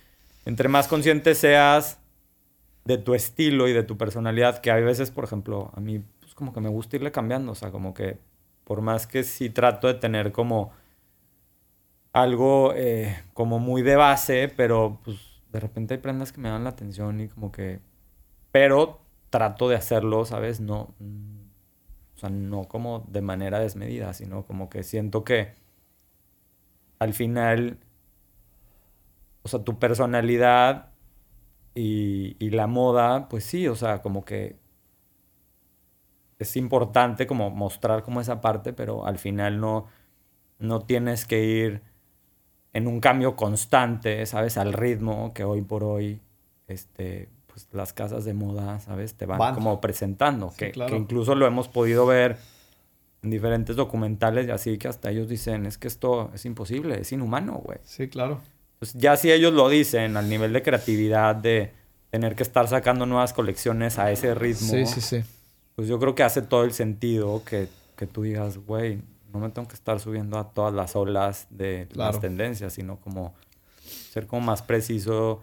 entre 0.45 0.67
más 0.67 0.87
consciente 0.87 1.35
seas 1.35 1.99
de 2.85 2.97
tu 2.97 3.13
estilo 3.13 3.67
y 3.67 3.73
de 3.73 3.83
tu 3.83 3.97
personalidad, 3.97 4.59
que 4.59 4.71
hay 4.71 4.83
veces, 4.83 5.11
por 5.11 5.23
ejemplo, 5.23 5.71
a 5.75 5.79
mí 5.79 6.03
pues 6.19 6.33
como 6.33 6.53
que 6.53 6.61
me 6.61 6.69
gusta 6.69 6.95
irle 6.95 7.11
cambiando, 7.11 7.51
o 7.51 7.55
sea, 7.55 7.69
como 7.71 7.93
que 7.93 8.17
por 8.63 8.81
más 8.81 9.05
que 9.05 9.23
sí 9.23 9.51
trato 9.51 9.87
de 9.87 9.93
tener 9.93 10.31
como 10.31 10.71
algo 12.13 12.73
eh, 12.75 13.23
como 13.33 13.59
muy 13.59 13.83
de 13.83 13.95
base, 13.95 14.51
pero 14.55 14.99
pues 15.03 15.17
de 15.51 15.59
repente 15.59 15.93
hay 15.93 15.99
prendas 15.99 16.31
que 16.31 16.41
me 16.41 16.49
dan 16.49 16.63
la 16.63 16.71
atención 16.71 17.19
y 17.21 17.27
como 17.27 17.51
que... 17.51 17.79
Pero 18.51 19.01
trato 19.29 19.69
de 19.69 19.75
hacerlo, 19.75 20.25
¿sabes? 20.25 20.59
No... 20.59 20.95
O 22.15 22.19
sea, 22.21 22.29
no 22.29 22.63
como 22.65 23.05
de 23.07 23.21
manera 23.21 23.59
desmedida, 23.59 24.13
sino 24.13 24.45
como 24.45 24.69
que 24.69 24.83
siento 24.83 25.23
que 25.23 25.61
al 27.01 27.15
final, 27.15 27.79
o 29.41 29.49
sea, 29.49 29.63
tu 29.63 29.79
personalidad 29.79 30.91
y, 31.73 32.35
y 32.37 32.51
la 32.51 32.67
moda, 32.67 33.27
pues 33.27 33.43
sí, 33.43 33.67
o 33.67 33.75
sea, 33.75 34.03
como 34.03 34.23
que 34.23 34.59
es 36.37 36.55
importante 36.57 37.25
como 37.25 37.49
mostrar 37.49 38.03
como 38.03 38.21
esa 38.21 38.39
parte, 38.39 38.71
pero 38.71 39.07
al 39.07 39.17
final 39.17 39.59
no, 39.59 39.87
no 40.59 40.81
tienes 40.81 41.25
que 41.25 41.43
ir 41.43 41.81
en 42.71 42.85
un 42.85 42.99
cambio 42.99 43.35
constante, 43.35 44.23
¿sabes? 44.27 44.57
Al 44.57 44.71
ritmo 44.71 45.33
que 45.33 45.43
hoy 45.43 45.63
por 45.63 45.83
hoy, 45.83 46.21
este, 46.67 47.29
pues 47.47 47.67
las 47.71 47.93
casas 47.93 48.25
de 48.25 48.35
moda, 48.35 48.79
¿sabes? 48.79 49.15
Te 49.15 49.25
van, 49.25 49.55
como 49.55 49.81
presentando. 49.81 50.53
que, 50.55 50.71
que, 50.71 50.95
incluso 50.95 51.33
lo 51.33 51.47
hemos 51.47 51.67
podido 51.67 52.05
ver 52.05 52.37
en 53.23 53.29
diferentes 53.29 53.75
documentales 53.75 54.47
y 54.47 54.51
así 54.51 54.77
que 54.77 54.87
hasta 54.87 55.11
ellos 55.11 55.29
dicen, 55.29 55.65
es 55.65 55.77
que 55.77 55.87
esto 55.87 56.31
es 56.33 56.45
imposible, 56.45 56.99
es 57.01 57.11
inhumano, 57.11 57.53
güey. 57.53 57.77
Sí, 57.83 58.07
claro. 58.07 58.41
Pues 58.79 58.93
ya 58.93 59.15
si 59.15 59.31
ellos 59.31 59.53
lo 59.53 59.69
dicen 59.69 60.17
al 60.17 60.27
nivel 60.27 60.53
de 60.53 60.63
creatividad, 60.63 61.35
de 61.35 61.71
tener 62.09 62.35
que 62.35 62.43
estar 62.43 62.67
sacando 62.67 63.05
nuevas 63.05 63.33
colecciones 63.33 63.99
a 63.99 64.11
ese 64.11 64.33
ritmo. 64.33 64.73
Sí, 64.73 64.85
sí, 64.85 65.01
sí. 65.01 65.23
Pues 65.75 65.87
yo 65.87 65.99
creo 65.99 66.15
que 66.15 66.23
hace 66.23 66.41
todo 66.41 66.63
el 66.63 66.73
sentido 66.73 67.43
que, 67.45 67.67
que 67.95 68.07
tú 68.07 68.23
digas, 68.23 68.57
güey, 68.57 69.01
no 69.31 69.39
me 69.39 69.49
tengo 69.49 69.67
que 69.67 69.75
estar 69.75 69.99
subiendo 69.99 70.37
a 70.37 70.49
todas 70.49 70.73
las 70.73 70.95
olas 70.95 71.47
de 71.49 71.87
las 71.93 72.19
tendencias, 72.19 72.73
sino 72.73 72.97
como 72.97 73.33
ser 74.11 74.27
como 74.27 74.41
más 74.41 74.61
preciso 74.61 75.41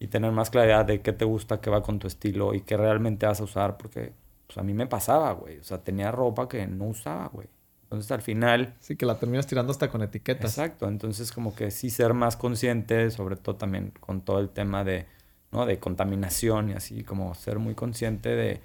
y 0.00 0.08
tener 0.08 0.32
más 0.32 0.50
claridad 0.50 0.84
de 0.84 1.00
qué 1.00 1.12
te 1.12 1.24
gusta, 1.24 1.60
qué 1.60 1.70
va 1.70 1.82
con 1.82 1.98
tu 1.98 2.06
estilo 2.06 2.54
y 2.54 2.62
qué 2.62 2.76
realmente 2.76 3.26
vas 3.26 3.40
a 3.40 3.44
usar, 3.44 3.76
porque 3.76 4.12
pues, 4.48 4.58
a 4.58 4.62
mí 4.62 4.74
me 4.74 4.86
pasaba, 4.86 5.32
güey. 5.32 5.58
O 5.58 5.62
sea, 5.62 5.78
tenía 5.84 6.10
ropa 6.10 6.48
que 6.48 6.66
no 6.66 6.86
usaba, 6.86 7.28
güey. 7.28 7.48
Entonces 7.84 8.10
al 8.10 8.22
final... 8.22 8.74
Sí, 8.80 8.96
que 8.96 9.06
la 9.06 9.18
terminas 9.18 9.46
tirando 9.46 9.70
hasta 9.70 9.88
con 9.88 10.02
etiquetas. 10.02 10.58
Exacto, 10.58 10.88
entonces 10.88 11.32
como 11.32 11.54
que 11.54 11.70
sí 11.70 11.90
ser 11.90 12.12
más 12.12 12.36
consciente, 12.36 13.10
sobre 13.10 13.36
todo 13.36 13.56
también 13.56 13.92
con 14.00 14.22
todo 14.22 14.40
el 14.40 14.50
tema 14.50 14.84
de, 14.84 15.06
¿no? 15.52 15.64
de 15.64 15.78
contaminación 15.78 16.70
y 16.70 16.72
así, 16.72 17.04
como 17.04 17.34
ser 17.34 17.58
muy 17.58 17.74
consciente 17.74 18.30
de 18.30 18.60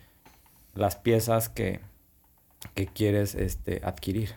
las 0.73 0.95
piezas 0.95 1.47
que, 1.47 1.79
que 2.73 2.87
quieres 2.87 3.35
este, 3.35 3.81
adquirir. 3.83 4.31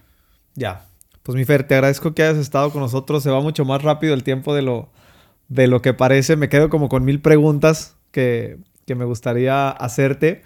Ya. 0.55 0.85
Pues 1.23 1.35
mi 1.35 1.45
Fer, 1.45 1.67
te 1.67 1.75
agradezco 1.75 2.15
que 2.15 2.23
hayas 2.23 2.37
estado 2.37 2.71
con 2.71 2.81
nosotros. 2.81 3.23
Se 3.23 3.31
va 3.31 3.41
mucho 3.41 3.65
más 3.65 3.83
rápido 3.83 4.15
el 4.15 4.23
tiempo 4.23 4.55
de 4.55 4.63
lo, 4.63 4.91
de 5.49 5.67
lo 5.67 5.83
que 5.83 5.95
parece. 5.95 6.37
Me 6.37 6.49
quedo 6.49 6.71
como 6.71 6.89
con 6.89 7.05
mil 7.05 7.21
preguntas 7.21 7.97
que, 8.13 8.59
que 8.87 8.95
me 8.95 9.05
gustaría 9.05 9.71
hacerte. 9.71 10.43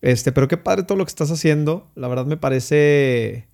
Este, 0.00 0.32
pero 0.32 0.48
qué 0.48 0.56
padre 0.56 0.84
todo 0.84 0.98
lo 0.98 1.04
que 1.04 1.10
estás 1.10 1.30
haciendo. 1.30 1.88
La 1.94 2.08
verdad 2.08 2.26
me 2.26 2.36
parece 2.36 3.48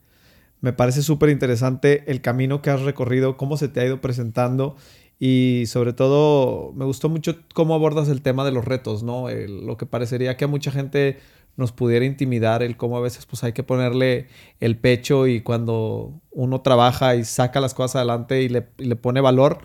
me 0.64 0.72
parece 0.72 1.02
súper 1.02 1.28
interesante 1.28 2.10
el 2.10 2.22
camino 2.22 2.62
que 2.62 2.70
has 2.70 2.80
recorrido, 2.80 3.36
cómo 3.36 3.58
se 3.58 3.68
te 3.68 3.80
ha 3.80 3.84
ido 3.84 4.00
presentando 4.00 4.76
y 5.18 5.64
sobre 5.66 5.92
todo 5.92 6.72
me 6.72 6.86
gustó 6.86 7.10
mucho 7.10 7.36
cómo 7.52 7.74
abordas 7.74 8.08
el 8.08 8.22
tema 8.22 8.46
de 8.46 8.50
los 8.50 8.64
retos, 8.64 9.02
¿no? 9.02 9.28
lo 9.28 9.76
que 9.76 9.84
parecería 9.84 10.38
que 10.38 10.46
a 10.46 10.48
mucha 10.48 10.70
gente 10.70 11.18
nos 11.56 11.72
pudiera 11.72 12.06
intimidar 12.06 12.62
el 12.62 12.78
cómo 12.78 12.96
a 12.96 13.02
veces 13.02 13.26
pues 13.26 13.44
hay 13.44 13.52
que 13.52 13.62
ponerle 13.62 14.28
el 14.58 14.78
pecho 14.78 15.26
y 15.26 15.42
cuando 15.42 16.20
uno 16.30 16.62
trabaja 16.62 17.14
y 17.14 17.24
saca 17.24 17.60
las 17.60 17.74
cosas 17.74 17.96
adelante 17.96 18.40
y 18.42 18.48
le, 18.48 18.62
pone 18.96 19.20
valor, 19.20 19.58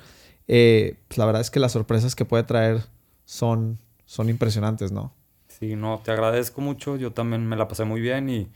eh, 0.49 0.97
pues 1.07 1.17
la 1.17 1.25
verdad 1.25 1.41
es 1.41 1.49
que 1.49 1.61
las 1.61 1.71
sorpresas 1.71 2.13
que 2.13 2.25
puede 2.25 2.43
traer 2.43 2.81
son, 3.23 3.79
son 4.05 4.29
impresionantes, 4.29 4.91
¿no? 4.91 5.13
Sí, 5.59 5.75
no, 5.75 5.99
te 6.03 6.11
agradezco 6.11 6.61
mucho, 6.61 6.95
yo 6.95 7.11
también 7.11 7.45
me 7.47 7.55
la 7.55 7.67
pasé 7.67 7.83
muy 7.83 8.01
bien 8.01 8.29
y, 8.29 8.47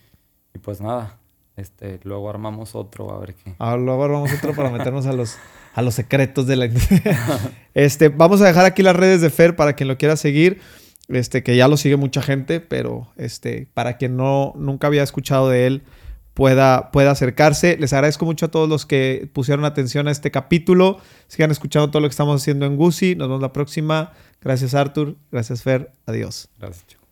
y 0.54 0.60
pues 0.60 0.80
nada, 0.80 1.18
este, 1.58 2.00
luego 2.04 2.30
armamos 2.30 2.76
otro 2.76 3.12
a 3.12 3.20
ver 3.20 3.36
qué. 3.36 3.56
Ah, 3.60 3.76
luego 3.76 4.06
armamos 4.06 4.32
otro 4.34 4.54
para 4.54 4.70
meternos 4.78 5.06
a 5.06 5.14
los, 5.14 5.38
a 5.74 5.82
los 5.82 5.94
secretos 5.94 6.48
de 6.48 6.56
la 6.56 6.70
este, 7.74 8.10
vamos 8.10 8.42
a 8.42 8.46
dejar 8.46 8.66
aquí 8.66 8.84
las 8.84 8.96
redes 8.96 9.22
de 9.22 9.30
Fer 9.30 9.56
para 9.56 9.74
quien 9.74 9.90
lo 9.90 9.98
quiera 9.98 10.16
seguir 10.16 10.62
este, 11.10 11.44
que 11.44 11.56
ya 11.56 11.68
lo 11.68 11.78
sigue 11.78 11.98
mucha 11.98 12.22
gente, 12.22 12.60
pero 12.60 13.08
este, 13.18 13.68
para 13.74 13.98
quien 13.98 14.16
no, 14.16 14.54
nunca 14.56 14.88
había 14.88 15.04
escuchado 15.04 15.50
de 15.50 15.68
él, 15.68 15.84
pueda, 16.34 16.92
pueda 16.92 17.12
acercarse. 17.12 17.78
Les 17.78 17.94
agradezco 17.94 18.26
mucho 18.26 18.48
a 18.48 18.52
todos 18.52 18.70
los 18.70 18.86
que 18.86 19.30
pusieron 19.34 19.66
atención 19.66 20.08
a 20.08 20.12
este 20.12 20.32
capítulo. 20.32 21.00
Sigan 21.28 21.52
escuchando 21.52 21.90
todo 21.90 22.02
lo 22.02 22.08
que 22.08 22.14
estamos 22.14 22.42
haciendo 22.42 22.66
en 22.66 22.78
Gucci. 22.78 23.16
Nos 23.16 23.28
vemos 23.28 23.42
la 23.42 23.54
próxima. 23.54 24.14
Gracias, 24.44 24.74
Arthur. 24.74 25.16
Gracias, 25.32 25.64
Fer. 25.64 25.92
Adiós. 26.06 26.50
Gracias, 26.60 27.03